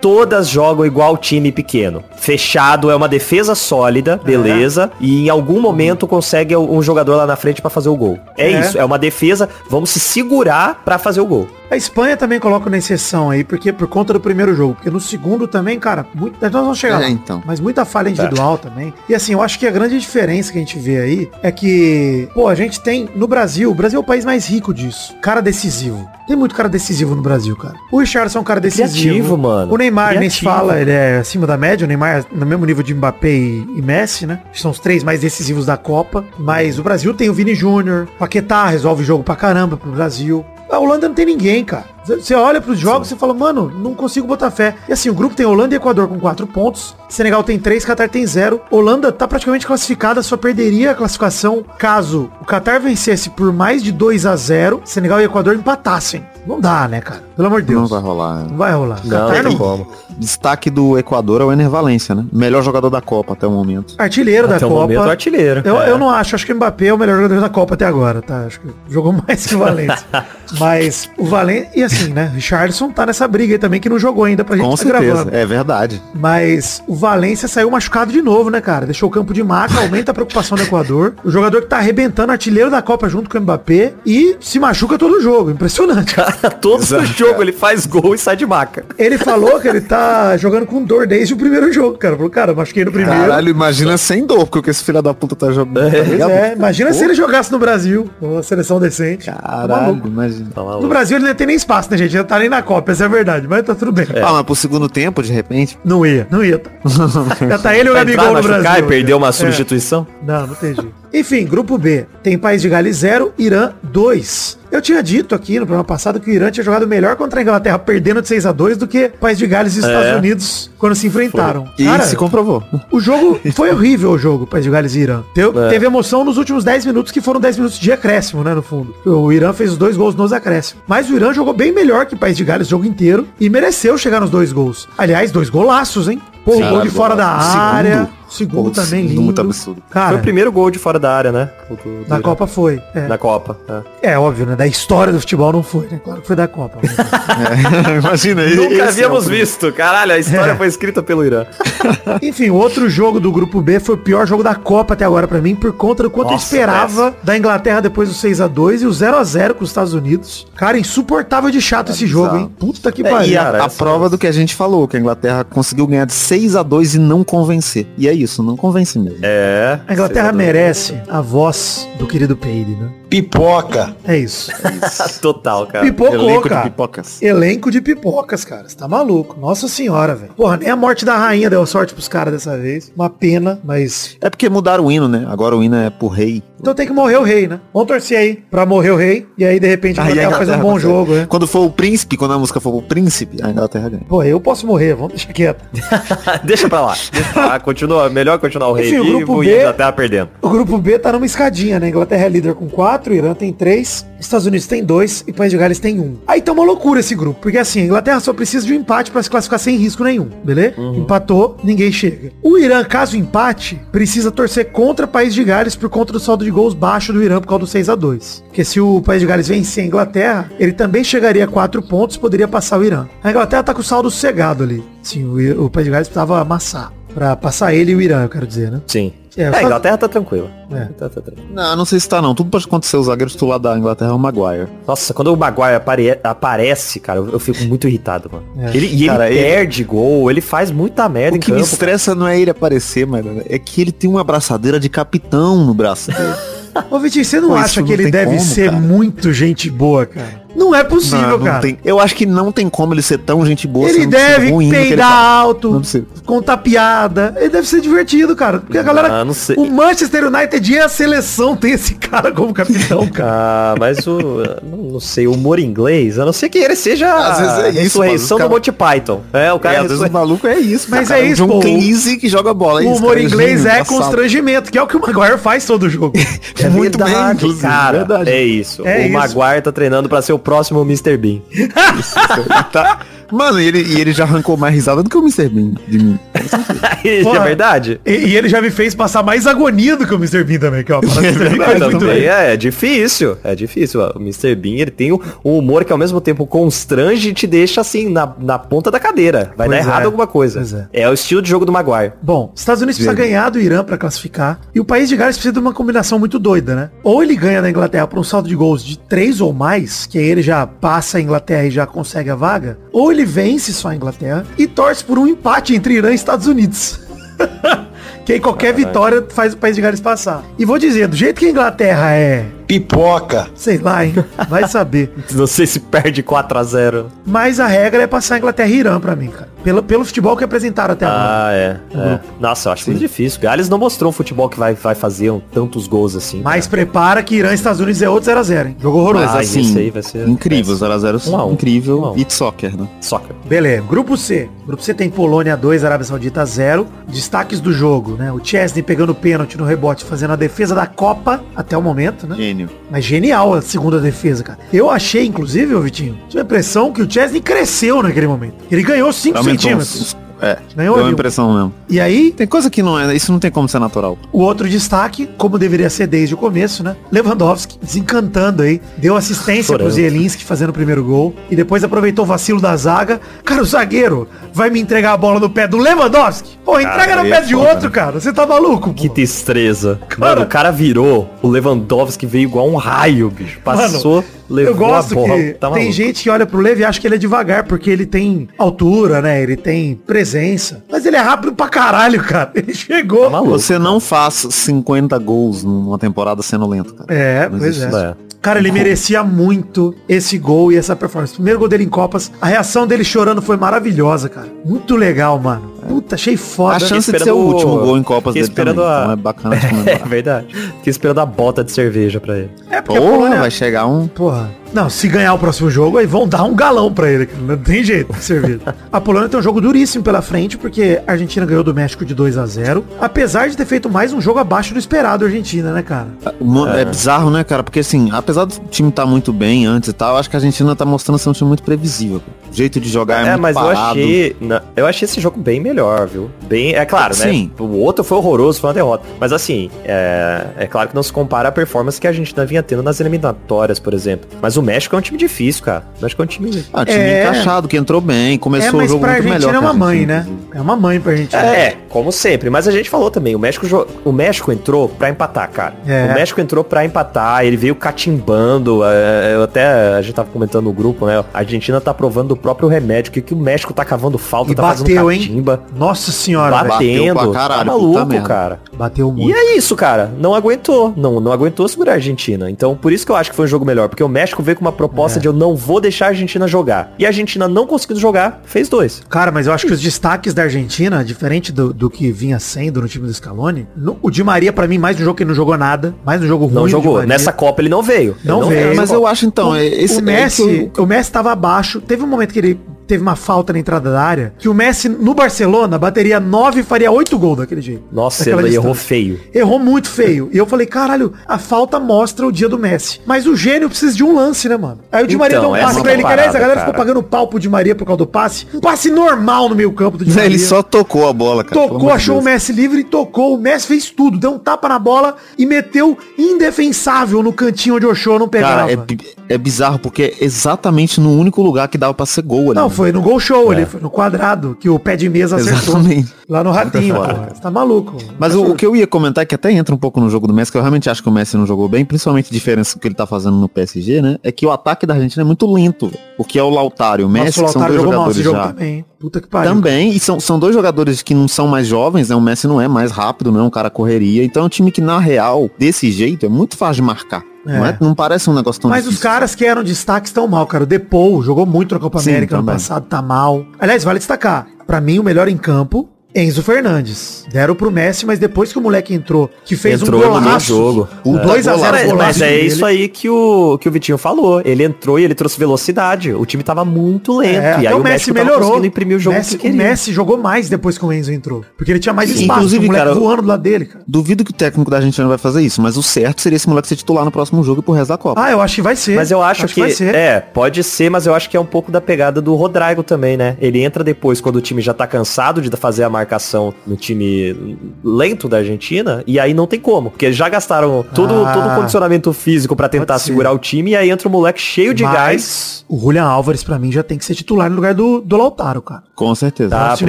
Todas 0.00 0.48
jogam 0.48 0.86
igual 0.86 1.16
time 1.16 1.52
pequeno. 1.52 2.02
Fechado, 2.16 2.90
é 2.90 2.96
uma 2.96 3.08
defesa 3.08 3.54
sólida, 3.54 4.20
beleza. 4.24 4.90
E 5.00 5.26
em 5.26 5.28
algum 5.28 5.60
momento 5.60 6.06
consegue 6.06 6.56
um 6.56 6.82
jogador 6.82 7.16
lá 7.16 7.26
na 7.26 7.36
frente 7.36 7.60
pra 7.60 7.70
fazer 7.70 7.88
o 7.88 7.96
gol. 7.96 8.18
É, 8.36 8.50
É. 8.52 8.60
isso, 8.60 8.78
é 8.78 8.84
uma 8.84 8.98
defesa, 8.98 9.48
vamos 9.68 9.90
se 9.90 10.00
segurar 10.00 10.82
pra 10.84 10.98
fazer 10.98 11.20
o 11.20 11.26
gol. 11.26 11.48
A 11.70 11.76
Espanha 11.76 12.16
também 12.16 12.40
coloca 12.40 12.68
na 12.68 12.78
exceção 12.78 13.30
aí, 13.30 13.44
porque 13.44 13.72
por 13.72 13.86
conta 13.86 14.12
do 14.12 14.18
primeiro 14.18 14.56
jogo. 14.56 14.74
Porque 14.74 14.90
no 14.90 14.98
segundo 15.00 15.46
também, 15.46 15.78
cara, 15.78 16.04
muito, 16.12 16.36
nós 16.40 16.50
vamos 16.50 16.78
chegar 16.78 16.96
É, 17.00 17.04
lá. 17.04 17.10
então. 17.10 17.40
Mas 17.46 17.60
muita 17.60 17.84
falha 17.84 18.08
individual 18.08 18.58
também. 18.58 18.92
E 19.08 19.14
assim, 19.14 19.34
eu 19.34 19.40
acho 19.42 19.56
que 19.56 19.66
a 19.68 19.70
grande 19.70 19.96
diferença 20.00 20.50
que 20.50 20.58
a 20.58 20.60
gente 20.60 20.76
vê 20.80 20.98
aí 20.98 21.30
é 21.44 21.52
que, 21.52 22.28
pô, 22.34 22.48
a 22.48 22.56
gente 22.56 22.80
tem 22.80 23.08
no 23.14 23.28
Brasil, 23.28 23.70
o 23.70 23.74
Brasil 23.74 23.98
é 23.98 24.02
o 24.02 24.04
país 24.04 24.24
mais 24.24 24.48
rico 24.48 24.74
disso. 24.74 25.14
Cara 25.22 25.40
decisivo. 25.40 26.08
Tem 26.26 26.34
muito 26.36 26.54
cara 26.56 26.68
decisivo 26.68 27.14
no 27.14 27.22
Brasil, 27.22 27.54
cara. 27.56 27.74
O 27.92 27.98
Richardson 28.00 28.38
é 28.38 28.40
um 28.40 28.44
cara 28.44 28.60
decisivo. 28.60 29.00
Criativo, 29.00 29.38
mano. 29.38 29.72
O 29.72 29.76
Neymar 29.76 29.89
nem 30.20 30.30
se 30.30 30.42
fala, 30.42 30.80
ele 30.80 30.90
é 30.90 31.18
acima 31.18 31.46
da 31.46 31.56
média. 31.56 31.84
O 31.84 31.88
Neymar 31.88 32.18
é 32.18 32.24
no 32.32 32.46
mesmo 32.46 32.64
nível 32.64 32.82
de 32.82 32.94
Mbappé 32.94 33.28
e, 33.28 33.66
e 33.76 33.82
Messi, 33.82 34.26
né? 34.26 34.40
São 34.52 34.70
os 34.70 34.78
três 34.78 35.02
mais 35.02 35.20
decisivos 35.20 35.66
da 35.66 35.76
Copa. 35.76 36.24
Mas 36.38 36.78
o 36.78 36.82
Brasil 36.82 37.12
tem 37.14 37.28
o 37.28 37.34
Vini 37.34 37.54
Júnior, 37.54 38.08
Paquetá 38.18 38.66
resolve 38.66 39.04
jogo 39.04 39.22
pra 39.22 39.36
caramba 39.36 39.76
pro 39.76 39.90
Brasil. 39.90 40.44
A 40.70 40.78
Holanda 40.78 41.08
não 41.08 41.14
tem 41.14 41.26
ninguém, 41.26 41.64
cara. 41.64 41.84
Você 42.16 42.34
olha 42.34 42.60
pros 42.60 42.78
jogos 42.78 43.10
e 43.10 43.16
fala, 43.16 43.32
mano, 43.34 43.70
não 43.74 43.94
consigo 43.94 44.26
botar 44.26 44.50
fé. 44.50 44.74
E 44.88 44.92
assim, 44.92 45.08
o 45.10 45.14
grupo 45.14 45.34
tem 45.34 45.46
Holanda 45.46 45.74
e 45.74 45.76
Equador 45.76 46.08
com 46.08 46.18
4 46.18 46.46
pontos. 46.46 46.94
Senegal 47.08 47.42
tem 47.42 47.58
3, 47.58 47.84
Qatar 47.84 48.08
tem 48.08 48.26
0. 48.26 48.60
Holanda 48.70 49.10
tá 49.12 49.26
praticamente 49.26 49.66
classificada, 49.66 50.22
só 50.22 50.36
perderia 50.36 50.92
a 50.92 50.94
classificação 50.94 51.64
caso 51.78 52.30
o 52.40 52.44
Qatar 52.44 52.80
vencesse 52.80 53.30
por 53.30 53.52
mais 53.52 53.82
de 53.82 53.90
2 53.92 54.26
a 54.26 54.36
0 54.36 54.82
Senegal 54.84 55.20
e 55.20 55.24
Equador 55.24 55.54
empatassem. 55.54 56.24
Não 56.46 56.58
dá, 56.58 56.88
né, 56.88 57.00
cara? 57.02 57.22
Pelo 57.36 57.48
amor 57.48 57.60
de 57.62 57.72
Não 57.72 57.80
Deus. 57.82 57.90
vai 57.90 58.00
rolar. 58.00 58.44
Não 58.48 58.56
vai 58.56 58.72
rolar. 58.72 59.00
Não, 59.04 59.10
Qatar 59.28 59.42
não 59.42 59.50
não. 59.50 59.58
como. 59.58 59.86
Destaque 60.16 60.70
do 60.70 60.98
Equador 60.98 61.40
é 61.40 61.44
o 61.44 61.52
Ener 61.52 61.68
Valência, 61.68 62.14
né? 62.14 62.24
Melhor 62.32 62.62
jogador 62.62 62.88
da 62.90 63.00
Copa 63.00 63.32
até 63.34 63.46
o 63.46 63.50
momento. 63.50 63.94
Artilheiro 63.98 64.46
Até 64.46 64.58
da 64.60 64.66
o 64.66 64.70
Copa. 64.70 64.80
momento, 64.82 65.00
artilheiro. 65.10 65.62
Eu, 65.64 65.80
É. 65.80 65.90
eu 65.90 65.98
não 65.98 66.08
acho, 66.10 66.34
acho 66.34 66.46
que 66.46 66.52
o 66.52 66.56
Mbappé 66.56 66.86
é 66.86 66.94
o 66.94 66.98
melhor 66.98 67.16
jogador 67.16 67.40
da 67.40 67.48
Copa 67.48 67.74
até 67.74 67.84
agora, 67.84 68.22
tá? 68.22 68.44
Acho 68.46 68.60
que 68.60 68.68
jogou 68.88 69.12
mais 69.26 69.46
que 69.46 69.54
o 69.54 69.58
Valência. 69.58 70.06
Mas 70.58 71.08
o 71.18 71.24
Valência, 71.26 71.70
e 71.74 71.82
assim, 71.82 71.99
né? 72.08 72.30
Richardson 72.34 72.90
tá 72.90 73.06
nessa 73.06 73.26
briga 73.28 73.54
aí 73.54 73.58
também, 73.58 73.80
que 73.80 73.88
não 73.88 73.98
jogou 73.98 74.24
ainda 74.24 74.44
pra 74.44 74.56
gente 74.56 74.64
Com 74.64 74.70
tá 74.70 74.76
certeza. 74.82 75.04
gravando. 75.04 75.36
É 75.36 75.46
verdade. 75.46 76.02
Mas 76.14 76.82
o 76.86 76.94
Valência 76.94 77.48
saiu 77.48 77.70
machucado 77.70 78.12
de 78.12 78.22
novo, 78.22 78.50
né, 78.50 78.60
cara? 78.60 78.86
Deixou 78.86 79.08
o 79.08 79.12
campo 79.12 79.32
de 79.32 79.42
maca, 79.42 79.78
aumenta 79.80 80.10
a 80.10 80.14
preocupação 80.14 80.56
do 80.56 80.62
Equador. 80.64 81.14
O 81.24 81.30
jogador 81.30 81.62
que 81.62 81.68
tá 81.68 81.78
arrebentando, 81.78 82.32
artilheiro 82.32 82.70
da 82.70 82.82
Copa 82.82 83.08
junto 83.08 83.28
com 83.28 83.38
o 83.38 83.40
Mbappé 83.40 83.92
e 84.04 84.36
se 84.40 84.58
machuca 84.58 84.98
todo 84.98 85.16
o 85.16 85.20
jogo. 85.20 85.50
Impressionante. 85.50 86.14
Todo 86.60 86.82
jogo 87.16 87.42
ele 87.42 87.52
faz 87.52 87.86
gol 87.86 88.14
e 88.14 88.18
sai 88.18 88.36
de 88.36 88.46
maca. 88.46 88.84
Ele 88.98 89.18
falou 89.18 89.58
que 89.60 89.68
ele 89.68 89.80
tá 89.80 90.36
jogando 90.36 90.66
com 90.66 90.82
dor 90.82 91.06
desde 91.06 91.34
o 91.34 91.36
primeiro 91.36 91.72
jogo, 91.72 91.96
cara. 91.98 92.16
Falou, 92.16 92.30
cara, 92.30 92.54
machuquei 92.54 92.84
no 92.84 92.92
primeiro. 92.92 93.20
Caralho, 93.20 93.48
imagina 93.48 93.96
sem 93.96 94.26
dor, 94.26 94.40
porque 94.46 94.58
o 94.58 94.62
que 94.62 94.70
esse 94.70 94.84
filho 94.84 95.00
da 95.02 95.14
puta 95.14 95.34
tá 95.36 95.50
jogando. 95.52 95.90
tá 95.90 95.98
ligado? 96.02 96.30
é, 96.30 96.54
imagina 96.54 96.92
se 96.92 97.04
ele 97.04 97.14
jogasse 97.14 97.50
no 97.52 97.58
Brasil, 97.58 98.10
uma 98.20 98.42
seleção 98.42 98.78
decente. 98.80 99.26
Tá 99.26 99.32
Caralho, 99.40 100.02
imagina. 100.06 100.50
Tá. 100.54 100.62
No 100.62 100.88
Brasil 100.88 101.16
ele 101.16 101.26
não 101.26 101.34
tem 101.34 101.46
nem 101.46 101.56
espaço, 101.56 101.79
né, 101.88 101.96
gente? 101.96 102.16
Não 102.16 102.24
tá 102.24 102.38
nem 102.38 102.48
na 102.48 102.60
Copa, 102.62 102.90
essa 102.92 103.04
é 103.04 103.06
a 103.06 103.08
verdade, 103.08 103.46
mas 103.48 103.62
tá 103.62 103.74
tudo 103.74 103.92
bem. 103.92 104.06
Ah, 104.22 104.32
mas 104.32 104.42
pro 104.42 104.54
segundo 104.56 104.88
tempo, 104.88 105.22
de 105.22 105.32
repente. 105.32 105.78
Não 105.84 106.04
ia, 106.04 106.26
não 106.30 106.44
ia. 106.44 106.58
Tá. 106.58 106.70
Já 107.48 107.58
tá 107.58 107.76
ele 107.76 107.88
e 107.88 107.90
o 107.90 107.94
Vai 107.94 108.04
Gabigol 108.04 108.38
entrar, 108.38 108.42
no 108.56 108.62
Brasil. 108.62 108.84
e 108.84 108.88
perdeu 108.88 109.16
uma 109.16 109.28
É. 109.28 109.32
substituição? 109.32 110.06
Não, 110.26 110.46
não 110.48 110.54
tem 110.54 110.74
jeito. 110.74 110.92
Enfim, 111.12 111.44
grupo 111.46 111.78
B. 111.78 112.06
Tem 112.22 112.36
País 112.36 112.60
de 112.62 112.68
Gales 112.68 112.96
0, 112.98 113.32
Irã 113.38 113.72
2. 113.82 114.58
Eu 114.70 114.80
tinha 114.80 115.02
dito 115.02 115.34
aqui 115.34 115.58
no 115.58 115.66
programa 115.66 115.84
passado 115.84 116.20
que 116.20 116.30
o 116.30 116.32
Irã 116.32 116.50
tinha 116.50 116.62
jogado 116.62 116.86
melhor 116.86 117.16
contra 117.16 117.40
a 117.40 117.42
Inglaterra, 117.42 117.78
perdendo 117.78 118.22
de 118.22 118.28
6 118.28 118.46
a 118.46 118.52
2 118.52 118.76
do 118.76 118.86
que 118.86 119.08
País 119.08 119.36
de 119.36 119.46
Gales 119.46 119.74
e 119.76 119.80
Estados 119.80 120.06
É. 120.08 120.16
Unidos 120.16 120.70
quando 120.78 120.94
se 120.94 121.06
enfrentaram. 121.08 121.66
E 121.78 121.84
Cara, 121.84 122.04
se 122.04 122.14
comprovou. 122.16 122.62
o 122.90 123.00
jogo 123.00 123.40
foi 123.52 123.70
horrível 123.70 124.12
o 124.12 124.18
jogo, 124.18 124.46
País 124.46 124.64
de 124.64 124.70
Gales 124.70 124.94
e 124.94 125.00
Irã. 125.00 125.22
Teve, 125.34 125.58
É. 125.58 125.68
teve 125.68 125.86
emoção 125.86 126.24
nos 126.24 126.38
últimos 126.38 126.62
10 126.62 126.86
minutos, 126.86 127.10
que 127.10 127.20
foram 127.20 127.40
10 127.40 127.56
minutos 127.56 127.78
de 127.78 127.90
acréscimo, 127.92 128.44
né, 128.44 128.54
no 128.54 128.62
fundo. 128.62 128.94
O 129.04 129.32
Irã 129.32 129.52
fez 129.52 129.72
os 129.72 129.76
dois 129.76 129.96
gols 129.96 130.14
nos 130.14 130.32
acréscimos. 130.32 130.82
Mas 130.86 131.10
o 131.10 131.16
Irã 131.16 131.32
jogou 131.32 131.52
bem 131.52 131.72
melhor 131.72 132.06
que 132.06 132.14
o 132.14 132.18
País 132.18 132.36
de 132.36 132.44
Gales 132.44 132.68
o 132.68 132.70
jogo 132.70 132.84
inteiro 132.86 133.26
e 133.40 133.50
mereceu 133.50 133.98
chegar 133.98 134.20
nos 134.20 134.30
dois 134.30 134.52
gols. 134.52 134.88
Aliás, 134.96 135.30
dois 135.32 135.48
golaços, 135.50 136.08
hein? 136.08 136.20
Pô, 136.50 136.56
Sim, 136.56 136.62
o 136.64 136.70
gol 136.70 136.82
de 136.82 136.90
fora 136.90 137.14
da 137.16 137.38
segundo. 137.40 137.60
área. 137.62 138.08
Segundo 138.30 138.64
Pô, 138.66 138.70
também 138.70 138.86
segundo 138.88 139.08
lindo. 139.08 139.22
muito 139.22 139.40
absurdo. 139.40 139.82
Cara, 139.90 140.10
Foi 140.10 140.18
o 140.18 140.20
primeiro 140.20 140.52
gol 140.52 140.70
de 140.70 140.78
fora 140.78 141.00
da 141.00 141.12
área, 141.12 141.32
né? 141.32 141.50
Do- 141.68 141.74
do 141.74 142.04
da 142.08 142.14
Irã. 142.14 142.22
Copa 142.22 142.46
foi. 142.46 142.80
É. 142.94 143.08
Da 143.08 143.18
Copa. 143.18 143.58
é. 144.02 144.12
É 144.12 144.18
óbvio, 144.18 144.46
né? 144.46 144.54
Da 144.54 144.68
história 144.68 145.12
do 145.12 145.18
futebol 145.18 145.52
não 145.52 145.64
foi, 145.64 145.88
né? 145.90 146.00
Claro 146.04 146.20
que 146.20 146.26
foi 146.28 146.36
da 146.36 146.46
Copa. 146.46 146.78
Imagina 147.98 148.42
aí. 148.42 148.54
Nunca 148.54 148.88
havíamos 148.88 149.26
visto. 149.26 149.72
Caralho, 149.72 150.12
a 150.12 150.18
história 150.18 150.54
foi 150.54 150.66
escrita 150.68 151.02
pelo 151.02 151.24
Irã. 151.24 151.44
Enfim, 152.22 152.50
o 152.50 152.54
outro 152.54 152.88
jogo 152.88 153.18
do 153.18 153.32
grupo 153.32 153.60
B 153.60 153.80
foi 153.80 153.96
o 153.96 153.98
pior 153.98 154.26
jogo 154.28 154.42
da 154.44 154.54
Copa 154.54 154.94
até 154.94 155.04
agora 155.04 155.26
pra 155.26 155.40
mim, 155.40 155.54
por 155.56 155.72
conta 155.72 156.02
do 156.04 156.10
quanto 156.10 156.28
eu 156.28 156.32
Nossa, 156.34 156.44
esperava 156.44 157.14
da 157.24 157.36
Inglaterra 157.36 157.80
depois 157.80 158.08
do 158.08 158.14
6 158.14 158.40
a 158.40 158.46
2 158.46 158.82
e 158.82 158.86
o 158.86 158.92
0 158.92 159.16
a 159.16 159.24
0 159.24 159.54
com 159.56 159.64
os 159.64 159.70
Estados 159.70 159.92
Unidos. 159.92 160.46
Cara, 160.56 160.78
insuportável 160.78 161.50
de 161.50 161.60
chato 161.60 161.90
esse 161.90 162.06
jogo, 162.06 162.36
hein? 162.36 162.50
Puta 162.60 162.92
que 162.92 163.02
É, 163.04 163.10
pariu. 163.10 163.32
e 163.32 163.36
a, 163.36 163.64
a 163.64 163.68
prova 163.68 164.08
do 164.08 164.16
que 164.16 164.26
a 164.28 164.32
gente 164.32 164.54
falou, 164.54 164.86
que 164.86 164.96
a 164.96 165.00
Inglaterra 165.00 165.42
conseguiu 165.42 165.86
ganhar 165.88 166.04
de 166.04 166.12
6 166.12 166.39
a 166.56 166.62
2 166.62 166.94
e 166.94 166.98
não 166.98 167.22
convencer. 167.24 167.86
E 167.96 168.08
é 168.08 168.12
isso, 168.12 168.42
não 168.42 168.56
convence 168.56 168.98
mesmo. 168.98 169.18
É. 169.22 169.80
A 169.86 169.92
Inglaterra 169.92 170.32
merece 170.32 170.94
a 171.08 171.20
voz 171.20 171.88
do 171.98 172.06
querido 172.06 172.36
Peire, 172.36 172.70
né? 172.70 172.99
Pipoca. 173.10 173.96
É 174.04 174.16
isso. 174.16 174.52
Total, 175.20 175.66
cara. 175.66 175.84
Pipocou, 175.84 176.14
Elenco 176.14 176.42
de 176.44 176.48
cara. 176.48 176.62
pipocas. 176.62 177.20
Elenco 177.20 177.70
de 177.70 177.80
pipocas, 177.80 178.44
cara. 178.44 178.68
Você 178.68 178.76
tá 178.76 178.86
maluco. 178.86 179.38
Nossa 179.38 179.66
senhora, 179.66 180.14
velho. 180.14 180.32
Porra, 180.34 180.56
nem 180.56 180.70
a 180.70 180.76
morte 180.76 181.04
da 181.04 181.16
rainha 181.16 181.50
deu 181.50 181.66
sorte 181.66 181.92
pros 181.92 182.06
caras 182.06 182.32
dessa 182.32 182.56
vez. 182.56 182.92
Uma 182.94 183.10
pena, 183.10 183.58
mas 183.64 184.16
É 184.20 184.30
porque 184.30 184.48
mudaram 184.48 184.86
o 184.86 184.92
hino, 184.92 185.08
né? 185.08 185.26
Agora 185.28 185.56
o 185.56 185.62
hino 185.62 185.74
é 185.76 185.90
pro 185.90 186.06
rei. 186.06 186.40
Então 186.60 186.74
tem 186.74 186.86
que 186.86 186.92
morrer 186.92 187.16
o 187.16 187.22
rei, 187.22 187.48
né? 187.48 187.58
Vamos 187.72 187.88
torcer 187.88 188.18
aí 188.18 188.36
pra 188.50 188.64
morrer 188.66 188.90
o 188.90 188.96
rei. 188.96 189.26
E 189.36 189.44
aí, 189.44 189.58
de 189.58 189.66
repente, 189.66 189.98
a 189.98 190.04
a 190.04 190.10
Inglaterra 190.10 190.36
faz 190.36 190.48
um 190.50 190.58
bom 190.60 190.78
jogo, 190.78 191.14
né? 191.14 191.26
Quando 191.28 191.46
for 191.46 191.64
o 191.64 191.70
príncipe, 191.70 192.16
quando 192.18 192.34
a 192.34 192.38
música 192.38 192.60
for 192.60 192.74
o 192.74 192.82
príncipe, 192.82 193.38
a 193.42 193.50
Inglaterra 193.50 193.88
ganha. 193.88 194.02
Pô, 194.06 194.22
eu 194.22 194.38
posso 194.38 194.66
morrer, 194.66 194.94
vamos 194.94 195.14
deixar 195.14 195.32
quieto. 195.32 195.64
deixa 196.44 196.68
pra 196.68 196.82
lá. 196.82 196.94
Deixa 197.12 197.32
pra 197.32 197.46
lá. 197.46 197.60
Continua, 197.60 198.10
melhor 198.10 198.38
continuar 198.38 198.68
o 198.68 198.72
rei 198.74 198.88
Enfim, 198.88 198.98
o 198.98 199.04
grupo 199.04 199.40
vivo 199.40 199.40
B- 199.40 199.46
e 199.46 199.54
a 199.54 199.60
Inglaterra 199.60 199.92
perdendo. 199.92 200.28
O 200.42 200.48
grupo 200.50 200.76
B 200.78 200.98
tá 200.98 201.12
numa 201.12 201.24
escadinha, 201.24 201.80
né? 201.80 201.88
Inglaterra 201.88 202.26
é 202.26 202.28
líder 202.28 202.52
com 202.54 202.68
4, 202.68 202.99
Irã 203.08 203.34
tem 203.34 203.52
3, 203.52 204.06
Estados 204.18 204.46
Unidos 204.46 204.66
tem 204.66 204.84
2 204.84 205.24
e 205.26 205.32
País 205.32 205.50
de 205.50 205.56
Gales 205.56 205.78
tem 205.78 205.98
1. 205.98 206.02
Um. 206.02 206.16
Aí 206.26 206.40
tá 206.40 206.52
uma 206.52 206.64
loucura 206.64 207.00
esse 207.00 207.14
grupo, 207.14 207.40
porque 207.40 207.58
assim, 207.58 207.80
a 207.80 207.84
Inglaterra 207.84 208.20
só 208.20 208.32
precisa 208.32 208.66
de 208.66 208.72
um 208.72 208.76
empate 208.76 209.10
pra 209.10 209.22
se 209.22 209.30
classificar 209.30 209.58
sem 209.58 209.76
risco 209.76 210.04
nenhum, 210.04 210.28
beleza? 210.44 210.74
Empatou, 210.96 211.56
ninguém 211.64 211.90
chega. 211.90 212.32
O 212.42 212.58
Irã, 212.58 212.84
caso 212.84 213.16
empate, 213.16 213.80
precisa 213.90 214.30
torcer 214.30 214.72
contra 214.72 215.06
País 215.06 215.34
de 215.34 215.42
Gales 215.42 215.74
por 215.74 215.88
conta 215.88 216.12
do 216.12 216.20
saldo 216.20 216.44
de 216.44 216.50
gols 216.50 216.74
baixo 216.74 217.12
do 217.12 217.22
Irã 217.22 217.40
por 217.40 217.48
causa 217.48 217.60
do 217.60 217.66
6 217.66 217.88
a 217.88 217.94
2 217.94 218.44
Porque 218.48 218.64
se 218.64 218.80
o 218.80 219.00
País 219.00 219.20
de 219.20 219.26
Gales 219.26 219.48
vencer 219.48 219.84
a 219.84 219.86
Inglaterra, 219.86 220.50
ele 220.58 220.72
também 220.72 221.02
chegaria 221.02 221.44
a 221.44 221.48
4 221.48 221.82
pontos 221.82 222.16
e 222.16 222.18
poderia 222.18 222.48
passar 222.48 222.78
o 222.78 222.84
Irã. 222.84 223.06
A 223.22 223.30
Inglaterra 223.30 223.62
tá 223.62 223.74
com 223.74 223.80
o 223.80 223.84
saldo 223.84 224.10
sossegado 224.10 224.62
ali. 224.62 224.82
Sim, 225.02 225.24
o, 225.24 225.64
o 225.64 225.70
País 225.70 225.86
de 225.86 225.90
Gales 225.90 226.08
precisava 226.08 226.40
amassar. 226.40 226.92
Pra 227.14 227.34
passar 227.36 227.74
ele 227.74 227.92
e 227.92 227.94
o 227.96 228.00
Irã, 228.00 228.22
eu 228.22 228.28
quero 228.28 228.46
dizer, 228.46 228.70
né? 228.70 228.80
Sim. 228.86 229.12
É, 229.36 229.42
É, 229.44 229.50
só- 229.52 229.58
a 229.58 229.62
Inglaterra 229.62 229.96
tá 229.98 230.08
tranquila. 230.08 230.50
É. 230.72 230.84
Tá- 230.98 231.08
tá 231.08 231.20
tranquila. 231.20 231.48
Não, 231.52 231.76
não 231.76 231.84
sei 231.84 231.98
se 232.00 232.08
tá 232.08 232.20
não. 232.20 232.34
Tudo 232.34 232.50
pode 232.50 232.64
acontecer. 232.66 232.96
O 232.96 233.02
zagueiro 233.02 233.30
titular 233.30 233.58
da 233.58 233.76
Inglaterra 233.78 234.10
é 234.10 234.12
o 234.12 234.18
Maguire. 234.18 234.66
Nossa, 234.86 235.14
quando 235.14 235.32
o 235.32 235.36
Maguire 235.36 235.74
apare- 235.76 236.18
aparece, 236.22 236.98
cara, 237.00 237.18
eu, 237.20 237.30
eu 237.30 237.38
fico 237.38 237.62
muito 237.64 237.86
irritado, 237.88 238.28
mano. 238.32 238.44
É. 238.58 238.76
Ele, 238.76 238.86
e 238.86 239.06
Cara, 239.06 239.30
ele 239.30 239.38
ele- 239.38 239.48
perde 239.48 239.84
gol, 239.84 240.30
ele 240.30 240.40
faz 240.40 240.70
muita 240.70 241.08
merda 241.08 241.34
O 241.34 241.36
em 241.36 241.40
que 241.40 241.50
me 241.52 241.58
campo. 241.60 241.70
estressa 241.72 242.14
não 242.14 242.26
é 242.26 242.38
ele 242.40 242.50
aparecer, 242.50 243.06
mano. 243.06 243.42
É 243.48 243.58
que 243.58 243.80
ele 243.80 243.92
tem 243.92 244.08
uma 244.10 244.20
abraçadeira 244.20 244.78
de 244.80 244.88
capitão 244.88 245.64
no 245.64 245.74
braço 245.74 246.10
dele. 246.10 246.34
Ô, 246.90 246.98
Vitinho, 247.00 247.24
você 247.24 247.40
não 247.40 247.48
Pô, 247.48 247.54
acha 247.56 247.82
que 247.82 247.88
não 247.88 248.00
ele 248.00 248.10
deve 248.12 248.26
como, 248.36 248.40
ser 248.40 248.66
cara. 248.70 248.76
muito 248.80 249.32
gente 249.32 249.68
boa, 249.70 250.06
cara? 250.06 250.42
Não 250.54 250.74
é 250.74 250.82
possível, 250.84 251.20
Não, 251.20 251.38
não 251.38 251.44
cara. 251.46 251.60
tem- 251.60 251.78
eu 251.84 252.00
acho 252.00 252.14
que 252.14 252.26
não 252.26 252.50
tem 252.52 252.68
como 252.68 252.92
ele 252.94 253.02
ser 253.02 253.18
tão 253.18 253.44
gente 253.46 253.66
boa. 253.66 253.88
Ele 253.88 254.06
deve 254.06 254.50
ruim 254.50 254.70
peidar 254.70 255.12
alto, 255.12 255.80
contar 256.26 256.56
piada. 256.58 257.34
Ele 257.38 257.48
deve 257.50 257.66
ser 257.68 257.80
divertido, 257.80 258.34
cara. 258.36 258.58
Porque 258.60 258.76
a 258.78 258.82
galera. 258.82 259.20
Ah, 259.20 259.24
não 259.24 259.32
sei. 259.34 259.56
O 259.56 259.66
Manchester 259.70 260.26
United 260.26 260.72
e 260.72 260.78
a 260.78 260.88
seleção 260.88 261.56
tem 261.56 261.72
esse 261.72 261.94
cara 261.94 262.30
como 262.32 262.52
capitão, 262.52 263.06
cara. 263.10 263.30
Ah, 263.32 263.74
mas 263.78 264.06
o. 264.06 264.18
não, 264.62 264.98
sei, 265.00 265.26
o 265.26 265.32
humor 265.32 265.58
inglês, 265.58 266.18
a 266.18 266.24
não 266.24 266.32
ser 266.32 266.48
que 266.48 266.58
ele 266.58 266.74
seja 266.76 267.12
Às 267.14 267.38
vezes 267.38 267.52
é 267.58 267.60
a 267.62 267.68
isso, 267.70 267.80
ressurreição 267.80 268.38
mano, 268.38 268.48
do 268.50 268.54
Monty 268.54 268.72
Python. 268.72 269.20
É, 269.32 269.52
o 269.52 269.58
cara 269.58 269.74
É, 269.76 269.78
é 269.78 269.80
às 269.82 269.88
vezes 269.88 270.04
o 270.08 270.12
maluco 270.12 270.46
é 270.46 270.58
isso. 270.58 270.88
Mas 270.90 271.08
cara. 271.08 271.20
é 271.20 271.26
isso, 271.26 271.36
John 271.36 271.48
pô. 271.48 271.60
Cleese 271.60 272.16
que 272.16 272.28
joga 272.28 272.52
bola. 272.52 272.82
É 272.82 272.86
o 272.86 272.92
isso, 272.92 272.98
humor 273.00 273.14
cara, 273.14 273.22
inglês 273.22 273.50
gênio, 273.62 273.68
é 273.68 273.72
engraçado. 273.80 273.96
constrangimento, 273.96 274.70
que 274.72 274.78
é 274.78 274.82
o 274.82 274.86
que 274.86 274.96
o 274.96 275.00
Maguire 275.00 275.38
faz 275.38 275.64
todo 275.64 275.88
jogo. 275.88 276.12
É 276.62 276.68
Muito 276.68 276.98
bem, 276.98 277.06
verdade, 277.06 277.36
inclusive, 277.36 277.62
cara. 277.62 277.98
verdade. 277.98 278.30
É 278.30 278.42
isso. 278.44 278.86
É 278.86 278.98
o 278.98 279.00
isso. 279.02 279.12
Maguire 279.12 279.62
tá 279.62 279.72
treinando 279.72 280.08
pra 280.10 280.20
ser 280.20 280.32
o 280.34 280.38
próximo 280.40 280.82
Mr. 280.84 281.16
Bean. 281.16 281.42
Tá. 282.72 283.00
Mano, 283.32 283.60
e 283.60 283.66
ele, 283.66 283.82
e 283.82 284.00
ele 284.00 284.12
já 284.12 284.24
arrancou 284.24 284.56
mais 284.56 284.74
risada 284.74 285.02
do 285.02 285.08
que 285.10 285.16
o 285.16 285.20
Mr. 285.20 285.48
Bean 285.48 285.72
de 285.88 285.98
mim. 285.98 286.18
Isso 287.04 287.28
é 287.34 287.40
verdade? 287.40 288.00
E, 288.04 288.10
e 288.12 288.36
ele 288.36 288.48
já 288.48 288.60
me 288.60 288.70
fez 288.70 288.94
passar 288.94 289.22
mais 289.22 289.46
agonia 289.46 289.96
do 289.96 290.06
que 290.06 290.14
o 290.14 290.16
Mr. 290.16 290.44
Bean 290.44 290.58
também, 290.58 290.84
que 290.84 290.92
o 290.92 291.00
Mr. 291.00 291.48
Bean 291.48 291.64
faz 291.64 291.80
muito 291.80 291.98
Também 291.98 292.20
bem. 292.20 292.28
é, 292.28 292.52
é 292.52 292.56
difícil, 292.56 293.36
é 293.42 293.54
difícil. 293.54 294.00
O 294.14 294.18
Mr. 294.20 294.54
Bean, 294.54 294.74
ele 294.80 294.90
tem 294.90 295.12
um 295.12 295.20
um 295.44 295.56
humor 295.58 295.84
que 295.84 295.92
ao 295.92 295.98
mesmo 295.98 296.20
tempo 296.20 296.46
constrange 296.46 297.28
e 297.30 297.32
te 297.32 297.46
deixa 297.46 297.80
assim, 297.80 298.08
na, 298.08 298.34
na 298.38 298.58
ponta 298.58 298.90
da 298.90 298.98
cadeira. 299.00 299.52
Vai 299.56 299.68
Pois 299.68 299.70
dar 299.70 299.86
errado 299.86 300.02
é, 300.02 300.04
alguma 300.06 300.26
coisa. 300.26 300.58
pois 300.60 300.72
é. 300.72 300.88
É. 300.92 301.08
o 301.08 301.12
estilo 301.12 301.40
de 301.42 301.48
jogo 301.48 301.64
do 301.64 301.72
Maguire. 301.72 302.12
Bom, 302.22 302.52
Estados 302.54 302.82
Unidos 302.82 302.96
precisa 302.98 303.14
ganhar 303.14 303.48
do 303.50 303.60
Irã 303.60 303.82
pra 303.84 303.96
classificar. 303.96 304.60
E 304.74 304.80
o 304.80 304.84
país 304.84 305.08
de 305.08 305.16
Gales 305.16 305.36
precisa 305.36 305.52
de 305.52 305.58
uma 305.58 305.72
combinação 305.72 306.18
muito 306.18 306.38
doida, 306.38 306.74
né? 306.74 306.90
Ou 307.02 307.22
ele 307.22 307.36
ganha 307.36 307.62
da 307.62 307.70
Inglaterra 307.70 308.06
por 308.06 308.18
um 308.18 308.24
saldo 308.24 308.48
de 308.48 308.54
gols 308.56 308.84
de 308.84 308.98
3 308.98 309.40
ou 309.40 309.52
mais, 309.52 310.06
que 310.06 310.18
aí 310.18 310.24
ele 310.26 310.42
já 310.42 310.66
passa 310.66 311.18
a 311.18 311.20
Inglaterra 311.20 311.64
e 311.66 311.70
já 311.70 311.86
consegue 311.86 312.30
a 312.30 312.34
vaga. 312.34 312.78
Ou 312.92 313.10
ele 313.12 313.19
vence 313.24 313.72
só 313.72 313.88
a 313.88 313.94
Inglaterra 313.94 314.44
e 314.58 314.66
torce 314.66 315.04
por 315.04 315.18
um 315.18 315.26
empate 315.26 315.74
entre 315.74 315.94
Irã 315.94 316.10
e 316.10 316.14
Estados 316.14 316.46
Unidos. 316.46 317.00
que 318.24 318.34
aí 318.34 318.40
qualquer 318.40 318.72
vitória 318.74 319.26
faz 319.28 319.54
o 319.54 319.56
país 319.56 319.74
de 319.74 319.82
Gales 319.82 320.00
passar. 320.00 320.44
E 320.58 320.64
vou 320.64 320.78
dizer, 320.78 321.08
do 321.08 321.16
jeito 321.16 321.40
que 321.40 321.46
a 321.46 321.50
Inglaterra 321.50 322.12
é, 322.12 322.46
Pipoca. 322.66 323.48
sei 323.54 323.78
lá, 323.78 324.04
hein? 324.04 324.14
Vai 324.48 324.68
saber. 324.68 325.12
Não 325.32 325.46
sei 325.46 325.66
se 325.66 325.80
perde 325.80 326.22
4 326.22 326.58
a 326.58 326.62
0 326.62 327.06
Mas 327.26 327.58
a 327.58 327.66
regra 327.66 328.02
é 328.02 328.06
passar 328.06 328.36
a 328.36 328.38
Inglaterra 328.38 328.68
e 328.68 328.76
Irã 328.76 329.00
pra 329.00 329.16
mim, 329.16 329.28
cara. 329.28 329.49
Pelo, 329.62 329.82
pelo 329.82 330.04
futebol 330.04 330.36
que 330.36 330.44
apresentaram 330.44 330.92
até 330.94 331.06
agora. 331.06 331.46
Ah, 331.48 331.52
é. 331.52 331.76
é. 331.94 332.20
Nossa, 332.40 332.68
eu 332.68 332.72
acho 332.72 332.86
muito 332.88 332.98
difícil. 333.00 333.40
Gales 333.40 333.68
não 333.68 333.78
mostrou 333.78 334.10
um 334.10 334.12
futebol 334.12 334.48
que 334.48 334.58
vai, 334.58 334.74
vai 334.74 334.94
fazer 334.94 335.30
um- 335.30 335.40
tantos 335.40 335.86
gols 335.86 336.16
assim. 336.16 336.40
Mas 336.42 336.66
prepara 336.66 337.22
que 337.22 337.34
Irã 337.36 337.50
e 337.52 337.54
Estados 337.54 337.80
Unidos 337.80 338.00
é 338.02 338.08
outro 338.08 338.30
0x0, 338.32 338.66
hein? 338.68 338.76
Jogo 338.80 338.98
horroroso. 338.98 339.24
Ah, 339.26 339.34
Mas 339.36 339.48
esse 339.48 339.60
assim, 339.60 339.78
aí 339.78 339.90
vai 339.90 340.02
ser 340.02 340.28
incrível, 340.28 340.76
péssimo. 340.78 340.88
0x0, 340.88 341.28
Um 341.28 341.48
um. 341.48 341.52
incrível. 341.52 342.02
Um 342.02 342.10
um. 342.10 342.14
Beat 342.14 342.30
soccer, 342.30 342.76
né? 342.76 342.88
Soccer. 343.00 343.34
Beleza. 343.46 343.82
Grupo 343.82 344.16
C. 344.16 344.48
Grupo 344.66 344.82
C 344.82 344.94
tem 344.94 345.10
Polônia 345.10 345.56
2, 345.56 345.84
Arábia 345.84 346.04
Saudita 346.06 346.44
0. 346.44 346.86
Destaques 347.08 347.60
do 347.60 347.72
jogo, 347.72 348.12
né? 348.16 348.32
O 348.32 348.40
Chesney 348.42 348.82
pegando 348.82 349.14
pênalti 349.14 349.58
no 349.58 349.64
rebote, 349.64 350.04
fazendo 350.04 350.32
a 350.32 350.36
defesa 350.36 350.74
da 350.74 350.86
Copa 350.86 351.42
até 351.54 351.76
o 351.76 351.82
momento, 351.82 352.26
né? 352.26 352.36
Gênio. 352.36 352.68
Mas 352.90 353.04
genial 353.04 353.54
a 353.54 353.62
segunda 353.62 353.98
defesa, 353.98 354.42
cara. 354.42 354.58
Eu 354.72 354.90
achei, 354.90 355.26
inclusive, 355.26 355.74
ô 355.74 355.80
Vitinho, 355.80 356.18
tive 356.28 356.40
a 356.40 356.44
impressão 356.44 356.92
que 356.92 357.02
o 357.02 357.10
Chesney 357.10 357.40
cresceu 357.40 358.02
naquele 358.02 358.26
momento. 358.26 358.54
Ele 358.70 358.82
ganhou 358.82 359.12
5 359.12 359.38
Aumentou 359.50 359.62
centímetros. 359.84 360.00
uns- 360.14 360.30
É, 360.42 360.56
Ganhou 360.74 360.96
deu 360.96 361.04
um- 361.04 361.10
impressão 361.10 361.52
mesmo. 361.52 361.74
E 361.86 362.00
aí, 362.00 362.32
Tem 362.34 362.46
coisa 362.46 362.70
que 362.70 362.82
não 362.82 362.98
é, 362.98 363.14
isso 363.14 363.30
não 363.30 363.38
tem 363.38 363.50
como 363.50 363.68
ser 363.68 363.78
natural. 363.78 364.16
O 364.32 364.40
outro 364.40 364.66
destaque, 364.66 365.28
como 365.36 365.58
deveria 365.58 365.90
ser 365.90 366.06
desde 366.06 366.34
o 366.34 366.38
começo, 366.38 366.82
né? 366.82 366.96
Lewandowski, 367.12 367.78
desencantando 367.82 368.62
aí. 368.62 368.80
Deu 368.96 369.14
assistência 369.16 369.64
Chorando. 369.64 369.82
pro 369.88 369.90
Zielinski 369.94 370.42
fazendo 370.42 370.70
o 370.70 370.72
primeiro 370.72 371.04
gol. 371.04 371.34
E 371.50 371.56
depois 371.56 371.84
aproveitou 371.84 372.24
o 372.24 372.26
vacilo 372.28 372.58
da 372.58 372.74
zaga. 372.74 373.20
Cara, 373.44 373.60
o 373.60 373.66
zagueiro 373.66 374.26
vai 374.52 374.70
me 374.70 374.80
entregar 374.80 375.12
a 375.12 375.16
bola 375.16 375.38
no 375.40 375.48
pé 375.50 375.66
do 375.66 375.76
Lewandowski? 375.76 376.58
Pô, 376.64 376.78
entrega 376.78 377.16
no 377.16 377.22
aí 377.22 377.30
pé 377.30 377.36
é 377.38 377.40
de 377.42 377.54
foda, 377.54 377.70
outro, 377.70 377.90
cara. 377.90 378.20
Você 378.20 378.32
tá 378.32 378.46
maluco, 378.46 378.92
Que 378.94 379.08
pô. 379.08 379.14
destreza. 379.14 379.98
Mano, 380.18 380.42
o 380.42 380.46
cara 380.46 380.70
virou. 380.70 381.28
O 381.42 381.48
Lewandowski 381.48 382.26
veio 382.26 382.44
igual 382.44 382.68
um 382.68 382.76
raio, 382.76 383.30
bicho. 383.30 383.58
Passou, 383.64 384.24
levou 384.48 384.72
Eu 384.72 384.78
gosto 384.78 385.12
a 385.12 385.14
bola. 385.14 385.34
que 385.36 385.52
Tá 385.54 385.70
tem 385.70 385.90
gente 385.92 386.22
que 386.22 386.30
olha 386.30 386.46
pro 386.46 386.60
Levi 386.60 386.82
e 386.82 386.84
acha 386.84 387.00
que 387.00 387.06
ele 387.06 387.14
é 387.16 387.18
devagar, 387.18 387.64
porque 387.64 387.90
ele 387.90 388.06
tem 388.06 388.48
altura, 388.58 389.20
né? 389.22 389.42
Ele 389.42 389.56
tem 389.56 389.94
presença. 389.94 390.84
Mas 390.90 391.04
ele 391.06 391.16
é 391.16 391.20
rápido 391.20 391.52
pra 391.52 391.68
caralho, 391.68 392.22
cara. 392.22 392.50
Ele 392.60 392.74
chegou. 392.74 393.24
Tá 393.24 393.30
maluco. 393.30 393.52
Você 393.58 393.78
não 393.78 393.98
faz 394.00 394.46
50 394.50 395.16
gols 395.18 395.64
numa 395.64 395.98
temporada 395.98 396.42
sendo 396.42 396.66
lento, 396.68 396.94
cara. 396.94 397.12
É, 397.12 397.48
Não 397.48 397.58
pois 397.58 397.80
é. 397.82 397.86
É. 397.86 398.14
Cara, 398.40 398.58
ele 398.58 398.72
merecia 398.72 399.22
muito 399.22 399.94
esse 400.08 400.38
gol 400.38 400.72
e 400.72 400.76
essa 400.76 400.96
performance. 400.96 401.34
Primeiro 401.34 401.58
gol 401.58 401.68
dele 401.68 401.84
em 401.84 401.88
Copas, 401.88 402.32
a 402.40 402.46
reação 402.46 402.86
dele 402.86 403.04
chorando 403.04 403.42
foi 403.42 403.56
maravilhosa, 403.56 404.30
cara. 404.30 404.48
Muito 404.64 404.96
legal, 404.96 405.38
mano. 405.38 405.74
Puta, 405.88 406.14
achei 406.14 406.36
foda. 406.36 406.76
A 406.76 406.78
chance 406.80 407.10
de 407.12 407.18
ser 407.18 407.32
o 407.32 407.36
o- 407.36 407.52
último 407.54 407.78
gol 407.78 407.96
em 407.98 408.02
Copas 408.02 408.34
dele 408.34 408.48
também, 408.48 408.72
esperando 408.72 408.84
a- 408.84 409.00
então 409.02 409.12
é 409.12 409.16
bacana 409.16 409.56
de 409.56 409.66
É 409.90 409.98
verdade. 410.06 410.46
Fiquei 410.54 410.90
esperando 410.90 411.18
a 411.20 411.26
bota 411.26 411.64
de 411.64 411.72
cerveja 411.72 412.20
pra 412.20 412.36
ele. 412.38 412.50
É 412.70 412.80
porque 412.80 412.98
a 412.98 413.00
Porra, 413.00 413.12
Polônia... 413.16 413.38
vai 413.40 413.50
chegar 413.50 413.86
um... 413.86 414.06
Porra. 414.06 414.50
Não, 414.72 414.88
se 414.88 415.08
ganhar 415.08 415.34
o 415.34 415.38
próximo 415.38 415.68
jogo, 415.68 415.98
aí 415.98 416.06
vão 416.06 416.28
dar 416.28 416.44
um 416.44 416.54
galão 416.54 416.92
pra 416.94 417.10
ele. 417.10 417.28
Não 417.40 417.56
tem 417.56 417.82
jeito 417.82 418.12
de 418.12 418.22
servir. 418.22 418.60
a 418.92 419.00
Polônia 419.00 419.28
tem 419.28 419.40
um 419.40 419.42
jogo 419.42 419.60
duríssimo 419.60 420.04
pela 420.04 420.22
frente, 420.22 420.56
porque 420.56 421.00
a 421.04 421.10
Argentina 421.10 421.44
ganhou 421.44 421.64
do 421.64 421.74
México 421.74 422.04
de 422.04 422.14
2 422.14 422.38
a 422.38 422.46
0 422.46 422.84
Apesar 423.00 423.48
de 423.48 423.56
ter 423.56 423.64
feito 423.66 423.90
mais 423.90 424.12
um 424.12 424.20
jogo 424.20 424.38
abaixo 424.38 424.72
do 424.72 424.78
esperado 424.78 425.24
a 425.24 425.26
Argentina, 425.28 425.72
né, 425.72 425.82
cara? 425.82 426.06
Mo- 426.40 426.68
É. 426.68 426.84
bizarro, 426.84 427.30
né, 427.30 427.42
cara? 427.42 427.64
Porque 427.64 427.80
assim, 427.80 428.10
apesar 428.12 428.44
do 428.44 428.54
time 428.70 428.90
estar 428.90 429.06
muito 429.06 429.32
bem 429.32 429.66
antes 429.66 429.88
e 429.88 429.92
tal, 429.92 430.12
eu 430.14 430.18
acho 430.18 430.30
que 430.30 430.36
a 430.36 430.38
Argentina 430.38 430.76
tá 430.76 430.84
mostrando 430.84 431.18
ser 431.18 431.28
um 431.30 431.32
time 431.32 431.48
muito 431.48 431.64
previsível. 431.64 432.20
cara. 432.20 432.32
O 432.50 432.54
jeito 432.54 432.80
de 432.80 432.88
jogar 432.88 433.20
é, 433.24 433.28
É, 433.28 433.30
muito 433.30 433.42
mas 433.42 433.56
eu 433.56 433.62
parado. 433.62 433.90
achei. 434.00 434.36
na- 434.40 434.62
eu 434.76 434.86
achei 434.86 435.06
esse 435.06 435.20
jogo 435.20 435.38
bem 435.40 435.60
melhor, 435.60 436.06
viu? 436.06 436.30
Bem. 436.42 436.74
É 436.74 436.84
claro, 436.84 437.16
né? 437.16 437.24
Sim. 437.30 437.50
O 437.58 437.76
outro 437.78 438.02
foi 438.04 438.18
horroroso, 438.18 438.60
foi 438.60 438.68
uma 438.68 438.74
derrota. 438.74 439.04
Mas 439.18 439.32
assim, 439.32 439.70
é, 439.84 440.46
é 440.58 440.66
claro 440.66 440.88
que 440.88 440.94
não 440.94 441.02
se 441.02 441.12
compara 441.12 441.48
a 441.48 441.52
performance 441.52 442.00
que 442.00 442.06
a 442.06 442.10
Argentina 442.10 442.44
vinha 442.44 442.62
tendo 442.62 442.82
nas 442.82 442.98
eliminatórias, 443.00 443.78
por 443.78 443.94
exemplo. 443.94 444.28
Mas 444.42 444.56
o 444.56 444.62
México 444.62 444.94
é 444.96 444.98
um 444.98 445.02
time 445.02 445.16
difícil, 445.18 445.64
cara. 445.64 445.84
O 445.98 446.02
México 446.02 446.20
é 446.20 446.24
um 446.24 446.28
time. 446.28 446.64
Ah, 446.72 446.84
time 446.84 446.98
É. 447.00 447.22
encaixado, 447.22 447.68
que 447.68 447.76
entrou 447.76 448.00
bem, 448.00 448.34
é, 448.34 448.38
começou 448.38 448.74
o 448.74 448.76
mas 448.78 448.88
jogo 448.90 449.00
pra 449.00 449.12
muito 449.12 449.26
Argentina 449.26 449.52
melhor. 449.52 449.62
é 449.64 449.66
uma 449.66 449.72
mãe, 449.72 450.06
né? 450.06 450.26
É 450.54 450.60
uma 450.60 450.76
mãe 450.76 450.98
pra 451.00 451.12
Argentina. 451.12 451.42
É, 451.42 451.76
como 451.88 452.10
sempre. 452.10 452.50
Mas 452.50 452.66
a 452.66 452.70
gente 452.72 452.90
falou 452.90 453.10
também, 453.10 453.34
o 453.36 453.38
México, 453.38 453.66
jo- 453.66 453.86
o 454.04 454.12
México 454.12 454.50
entrou 454.50 454.88
pra 454.88 455.08
empatar, 455.10 455.48
cara. 455.50 455.74
É. 455.86 456.06
O 456.10 456.14
México 456.14 456.40
entrou 456.40 456.64
pra 456.64 456.84
empatar, 456.84 457.44
ele 457.44 457.56
veio 457.56 457.74
catimbando. 457.74 458.80
é, 458.84 459.34
eu 459.34 459.42
até, 459.42 459.94
a 459.96 460.02
gente 460.02 460.14
tava 460.14 460.28
comentando 460.30 460.64
no 460.64 460.72
grupo, 460.72 461.06
né? 461.06 461.22
A 461.32 461.38
Argentina 461.38 461.80
tá 461.80 461.92
provando 461.94 462.36
próprio 462.40 462.68
remédio, 462.68 463.12
que, 463.12 463.20
que 463.20 463.34
o 463.34 463.36
México 463.36 463.72
tá 463.72 463.84
cavando 463.84 464.18
falta, 464.18 464.50
E 464.52 464.54
tá 464.54 464.62
bateu, 464.62 464.84
fazendo 464.84 465.10
hein? 465.12 465.20
catimba, 465.20 465.62
Nossa 465.76 466.10
senhora, 466.12 466.64
batendo, 466.64 467.14
Bateu 467.14 467.30
pra 467.32 467.40
caralho, 467.40 467.64
tá 467.64 467.64
maluco, 467.76 468.22
cara. 468.22 468.60
Bateu 468.76 469.08
E 469.08 469.12
muito. 469.22 469.36
é 469.36 469.56
isso, 469.56 469.76
cara. 469.76 470.10
Não 470.18 470.34
aguentou. 470.34 470.92
Não, 470.96 471.20
não 471.20 471.32
aguentou 471.32 471.68
segurar 471.68 471.92
a 471.92 471.94
Argentina. 471.96 472.50
Então, 472.50 472.74
por 472.76 472.92
isso 472.92 473.04
que 473.04 473.12
eu 473.12 473.16
acho 473.16 473.30
que 473.30 473.36
foi 473.36 473.44
um 473.44 473.48
jogo 473.48 473.64
melhor. 473.64 473.88
Porque 473.88 474.02
o 474.02 474.08
México 474.08 474.42
veio 474.42 474.56
com 474.56 474.64
uma 474.64 474.72
proposta 474.72 475.18
É. 475.18 475.20
de 475.22 475.28
eu 475.28 475.32
não 475.32 475.54
vou 475.54 475.80
deixar 475.80 476.06
a 476.06 476.08
Argentina 476.08 476.46
jogar. 476.48 476.94
E 476.98 477.04
a 477.04 477.08
Argentina 477.08 477.46
não 477.46 477.66
conseguindo 477.66 478.00
jogar, 478.00 478.40
fez 478.44 478.68
dois. 478.68 479.02
Cara, 479.08 479.30
mas 479.30 479.46
eu 479.46 479.52
acho 479.52 479.66
que 479.66 479.72
os 479.72 479.80
destaques 479.80 480.32
da 480.34 480.42
Argentina, 480.44 481.04
diferente 481.04 481.52
do, 481.52 481.72
do 481.72 481.90
que 481.90 482.10
vinha 482.10 482.38
sendo 482.38 482.80
no 482.80 482.88
time 482.88 483.06
do 483.06 483.12
Scaloni, 483.12 483.66
no- 483.76 483.98
o 484.02 484.10
Di 484.10 484.22
Maria, 484.24 484.52
pra 484.52 484.66
mim, 484.66 484.78
mais 484.78 484.96
um 484.98 485.04
jogo 485.04 485.16
que 485.16 485.22
ele 485.22 485.28
não 485.28 485.34
jogou 485.34 485.56
nada, 485.58 485.94
mais 486.04 486.22
um 486.22 486.26
jogo 486.26 486.46
ruim. 486.46 486.54
Não 486.54 486.68
jogou. 486.68 487.02
Nessa 487.02 487.32
Copa 487.32 487.60
ele 487.60 487.68
não 487.68 487.82
veio. 487.82 488.16
Ele 488.20 488.28
Não 488.28 488.44
veio. 488.44 488.72
É, 488.72 488.74
mas 488.74 488.90
eu 488.90 489.06
acho 489.06 489.26
então, 489.26 489.50
o, 489.50 489.56
é- 489.56 489.66
esse 489.66 489.96
o 489.96 489.98
é 489.98 490.02
Messi, 490.02 490.70
que 490.72 490.80
o 490.80 490.86
Messi 490.86 491.10
tava 491.12 491.32
abaixo. 491.32 491.80
Teve 491.80 492.02
um 492.02 492.06
momento 492.06 492.29
que 492.32 492.38
ele 492.38 492.60
teve 492.86 493.02
uma 493.02 493.14
falta 493.14 493.52
na 493.52 493.58
entrada 493.60 493.88
da 493.92 494.02
área, 494.02 494.34
que 494.36 494.48
o 494.48 494.54
Messi 494.54 494.88
no 494.88 495.14
Barcelona 495.14 495.78
bateria 495.78 496.18
9 496.18 496.60
e 496.60 496.62
faria 496.64 496.90
8 496.90 497.16
gols 497.18 497.38
daquele 497.38 497.60
jeito. 497.60 497.84
Nossa, 497.92 498.28
ele 498.28 498.32
errou 498.54 498.72
distância. 498.72 498.74
feio. 498.74 499.20
Errou 499.32 499.58
muito 499.60 499.88
feio. 499.88 500.28
E 500.32 500.36
eu 500.36 500.44
falei, 500.44 500.66
caralho, 500.66 501.12
a 501.26 501.38
falta 501.38 501.78
mostra 501.78 502.26
o 502.26 502.32
dia 502.32 502.48
do 502.48 502.58
Messi. 502.58 503.00
Mas 503.06 503.26
o 503.28 503.36
gênio 503.36 503.68
precisa 503.68 503.94
de 503.94 504.02
um 504.02 504.12
lance, 504.12 504.48
né, 504.48 504.56
mano? 504.56 504.80
Aí 504.90 505.04
o 505.04 505.06
Di 505.06 505.16
Maria 505.16 505.36
Então, 505.38 505.50
deu 505.50 505.52
um 505.52 505.56
essa 505.56 505.66
passe 505.68 505.78
é 505.78 505.82
pra 505.82 505.92
ele, 505.92 506.02
que 506.02 506.08
aliás, 506.08 506.28
a 506.30 506.32
parada, 506.32 506.40
galera 506.40 506.60
ficou 506.60 506.72
cara. 506.74 506.84
pagando 506.84 507.02
pau 507.04 507.28
pro 507.28 507.38
Di 507.38 507.48
Maria 507.48 507.74
por 507.76 507.84
causa 507.86 507.98
do 507.98 508.06
passe. 508.08 508.46
Um 508.52 508.58
passe 508.60 508.90
normal 508.90 509.48
no 509.48 509.54
meio 509.54 509.70
campo 509.70 509.96
do 509.96 510.04
Di 510.04 510.10
Maria. 510.10 510.26
Ele 510.26 510.38
só 510.40 510.60
tocou 510.60 511.08
a 511.08 511.12
bola, 511.12 511.44
cara. 511.44 511.54
Tocou, 511.68 511.92
achou 511.92 512.16
Deus. 512.16 512.24
o 512.26 512.28
Messi 512.28 512.52
livre 512.52 512.80
e 512.80 512.84
tocou. 512.84 513.36
O 513.36 513.38
Messi 513.38 513.68
fez 513.68 513.88
tudo. 513.88 514.18
Deu 514.18 514.32
um 514.32 514.38
tapa 514.38 514.68
na 514.68 514.80
bola 514.80 515.14
e 515.38 515.46
meteu 515.46 515.96
indefensável 516.44 517.22
no 517.22 517.32
cantinho 517.32 517.76
onde 517.76 517.86
o 517.86 517.90
Ochoa 517.90 518.18
não 518.18 518.28
pegava. 518.28 518.60
Cara, 518.62 518.72
é, 518.72 518.76
bi- 518.76 518.98
é 519.28 519.38
bizarro 519.38 519.78
porque 519.78 520.02
é 520.20 520.24
exatamente 520.24 521.00
no 521.00 521.12
único 521.16 521.40
lugar 521.42 521.68
que 521.68 521.78
dava 521.78 521.94
pra 521.94 522.06
ser 522.06 522.19
gol 522.22 522.50
ali. 522.50 522.54
Não, 522.54 522.68
né? 522.68 522.74
foi 522.74 522.92
no 522.92 523.00
gol 523.00 523.18
show 523.18 523.50
ali, 523.50 523.64
foi 523.64 523.80
no 523.80 523.90
quadrado, 523.90 524.56
que 524.58 524.68
o 524.68 524.78
pé 524.78 524.96
de 524.96 525.08
mesa 525.08 525.36
acertou. 525.36 525.78
Exatamente. 525.78 526.12
Lá 526.28 526.44
no 526.44 526.50
ratinho, 526.50 526.94
pô. 526.94 527.02
Você 527.02 527.40
tá 527.40 527.50
maluco. 527.50 527.96
Mas 528.18 528.34
o, 528.34 528.52
o 528.52 528.54
que 528.54 528.64
eu 528.64 528.76
ia 528.76 528.86
comentar, 528.86 529.26
que 529.26 529.34
até 529.34 529.52
entra 529.52 529.74
um 529.74 529.78
pouco 529.78 530.00
no 530.00 530.08
jogo 530.08 530.26
do 530.26 530.34
Messi, 530.34 530.52
que 530.52 530.58
eu 530.58 530.62
realmente 530.62 530.88
acho 530.88 531.02
que 531.02 531.08
o 531.08 531.12
Messi 531.12 531.36
não 531.36 531.46
jogou 531.46 531.68
bem, 531.68 531.84
principalmente 531.84 532.28
a 532.30 532.32
diferença 532.32 532.78
que 532.78 532.86
ele 532.86 532.94
tá 532.94 533.06
fazendo 533.06 533.36
no 533.36 533.48
PSG, 533.48 534.00
né? 534.00 534.18
É 534.22 534.30
que 534.30 534.46
o 534.46 534.52
ataque 534.52 534.86
da 534.86 534.94
Argentina 534.94 535.22
é 535.22 535.26
muito 535.26 535.50
lento. 535.50 535.90
O 536.16 536.24
que 536.24 536.38
é 536.38 536.42
o 536.42 536.50
Lautaro 536.50 537.02
e 537.02 537.04
o 537.04 537.08
Messi, 537.08 537.40
Nossa, 537.40 537.58
o 537.58 537.60
são 537.60 537.68
dois 537.68 537.82
mal 537.82 537.92
jogadores 537.92 538.16
já. 538.16 538.48
também. 538.48 538.84
Puta 538.98 539.20
que 539.20 539.28
pariu. 539.28 539.54
Também, 539.54 539.90
e 539.90 539.98
são, 539.98 540.20
são 540.20 540.38
dois 540.38 540.54
jogadores 540.54 541.02
que 541.02 541.14
não 541.14 541.26
são 541.26 541.48
mais 541.48 541.66
jovens, 541.66 542.10
né? 542.10 542.14
O 542.14 542.20
Messi 542.20 542.46
não 542.46 542.60
é 542.60 542.68
mais 542.68 542.90
rápido, 542.90 543.32
não 543.32 543.40
é 543.40 543.42
um 543.42 543.50
cara 543.50 543.70
correria. 543.70 544.22
Então 544.22 544.42
é 544.42 544.46
um 544.46 544.48
time 544.48 544.70
que, 544.70 544.80
na 544.80 544.98
real, 544.98 545.50
desse 545.58 545.90
jeito, 545.90 546.26
é 546.26 546.28
muito 546.28 546.56
fácil 546.56 546.76
de 546.76 546.82
marcar. 546.82 547.24
Não, 547.44 547.64
é, 547.66 547.76
não 547.80 547.94
parece 547.94 548.28
um 548.28 548.34
negócio 548.34 548.60
tão 548.60 548.70
Mas 548.70 548.84
os 548.84 548.90
difícil. 548.90 549.10
caras 549.10 549.34
que 549.34 549.44
eram 549.46 549.62
destaques 549.64 550.10
estão 550.10 550.28
mal, 550.28 550.46
cara. 550.46 550.64
O 550.64 550.66
Depou 550.66 551.22
jogou 551.22 551.46
muito 551.46 551.74
na 551.74 551.80
Copa 551.80 551.98
Sim, 552.00 552.10
América 552.10 552.34
ano 552.36 552.42
também. 552.42 552.54
passado, 552.54 552.84
tá 552.86 553.00
mal. 553.00 553.44
Aliás, 553.58 553.82
vale 553.82 553.98
destacar. 553.98 554.46
Pra 554.66 554.80
mim, 554.80 554.98
o 554.98 555.02
melhor 555.02 555.26
em 555.28 555.36
campo, 555.36 555.88
Enzo 556.14 556.42
Fernandes. 556.42 557.24
Deram 557.30 557.54
pro 557.54 557.70
Messi, 557.70 558.04
mas 558.04 558.18
depois 558.18 558.52
que 558.52 558.58
o 558.58 558.60
moleque 558.60 558.92
entrou, 558.92 559.30
que 559.44 559.54
fez 559.56 559.80
Entrou 559.80 560.00
um 560.04 560.08
golaço. 560.08 560.46
jogo. 560.46 560.88
O 561.04 561.16
É. 561.16 561.24
2x0 561.24 561.58
Mas, 561.70 561.84
golaço 561.86 561.94
mas 561.96 562.20
é 562.22 562.28
dele. 562.28 562.46
isso 562.46 562.66
aí 562.66 562.88
que 562.88 563.08
o, 563.08 563.56
que 563.58 563.68
o 563.68 563.72
Vitinho 563.72 563.96
falou. 563.96 564.42
Ele 564.44 564.64
entrou 564.64 564.98
e 564.98 565.04
ele 565.04 565.14
trouxe 565.14 565.38
velocidade. 565.38 566.12
O 566.12 566.26
time 566.26 566.42
tava 566.42 566.64
muito 566.64 567.16
lento. 567.18 567.36
É, 567.38 567.60
e 567.62 567.66
aí 567.68 567.74
o 567.74 567.78
o 567.78 567.82
Messi 567.84 568.12
melhorou. 568.12 568.64
imprimir 568.64 568.96
o 568.96 569.00
jogo 569.00 569.16
Messi, 569.16 569.38
que 569.38 569.48
o. 569.48 569.54
Messi 569.54 569.92
jogou 569.92 570.16
mais 570.18 570.48
depois 570.48 570.76
que 570.76 570.84
o 570.84 570.92
Enzo 570.92 571.12
entrou. 571.12 571.44
Porque 571.56 571.70
ele 571.70 571.78
tinha 571.78 571.92
mais 571.92 572.10
Sim, 572.10 572.22
espaço, 572.22 572.40
inclusive, 572.40 572.64
o 572.64 572.66
moleque 572.66 572.84
cara, 572.86 572.98
voando 572.98 573.22
do 573.22 573.28
lado 573.28 573.42
dele, 573.42 573.66
cara. 573.66 573.84
Duvido 573.86 574.24
que 574.24 574.32
o 574.32 574.34
técnico 574.34 574.68
da 574.70 574.78
Argentina 574.78 575.06
vai 575.06 575.18
fazer 575.18 575.42
isso, 575.42 575.62
mas 575.62 575.76
o 575.76 575.82
certo 575.82 576.20
seria 576.22 576.36
esse 576.36 576.48
moleque 576.48 576.66
ser 576.66 576.76
titular 576.76 577.04
no 577.04 577.12
próximo 577.12 577.42
jogo 577.44 577.60
e 577.60 577.62
pro 577.64 577.72
resto 577.72 577.90
da 577.90 577.98
Copa. 577.98 578.20
Ah, 578.20 578.32
eu 578.32 578.40
acho 578.40 578.56
que 578.56 578.62
vai 578.62 578.74
ser. 578.74 578.96
Mas 578.96 579.10
eu 579.12 579.22
acho, 579.22 579.46
que, 579.46 579.60
vai 579.60 579.70
ser. 579.70 579.94
é, 579.94 580.18
pode 580.20 580.62
ser, 580.64 580.90
mas 580.90 581.06
eu 581.06 581.14
acho 581.14 581.30
que 581.30 581.36
é 581.36 581.40
um 581.40 581.46
pouco 581.46 581.70
da 581.70 581.80
pegada 581.80 582.20
do 582.20 582.34
Rodrigo 582.34 582.82
também, 582.82 583.16
né? 583.16 583.36
Ele 583.40 583.62
entra 583.62 583.84
depois 583.84 584.20
quando 584.20 584.36
o 584.36 584.40
time 584.40 584.60
já 584.60 584.74
tá 584.74 584.86
cansado 584.86 585.40
de 585.40 585.50
fazer 585.56 585.84
a 585.84 585.90
marcação 586.00 586.52
no 586.66 586.76
time 586.76 587.58
lento 587.84 588.28
da 588.28 588.38
Argentina 588.38 589.02
e 589.06 589.18
aí 589.20 589.32
não 589.34 589.46
tem 589.46 589.60
como, 589.60 589.90
porque 589.90 590.06
eles 590.06 590.16
já 590.16 590.28
gastaram 590.28 590.84
todo, 590.94 591.24
Ah. 591.24 591.32
todo 591.32 591.46
o 591.48 591.54
condicionamento 591.56 592.12
físico 592.12 592.56
pra 592.56 592.68
tentar 592.68 592.98
segurar 592.98 593.32
o 593.32 593.38
time 593.38 593.70
e 593.72 593.76
aí 593.76 593.90
entra 593.90 594.08
o 594.08 594.10
moleque 594.10 594.40
cheio 594.40 594.72
de 594.74 594.82
Mas 594.82 594.92
gás. 594.94 595.64
o 595.68 595.78
Julian 595.78 596.04
Álvares, 596.04 596.42
pra 596.42 596.58
mim, 596.58 596.72
já 596.72 596.82
tem 596.82 596.96
que 596.98 597.04
ser 597.04 597.14
titular 597.14 597.48
no 597.50 597.56
lugar 597.56 597.74
do, 597.74 598.00
do 598.00 598.16
Lautaro, 598.16 598.62
cara. 598.62 598.82
Com 598.94 599.14
certeza. 599.14 599.50
Tá, 599.50 599.66
Próximo 599.68 599.88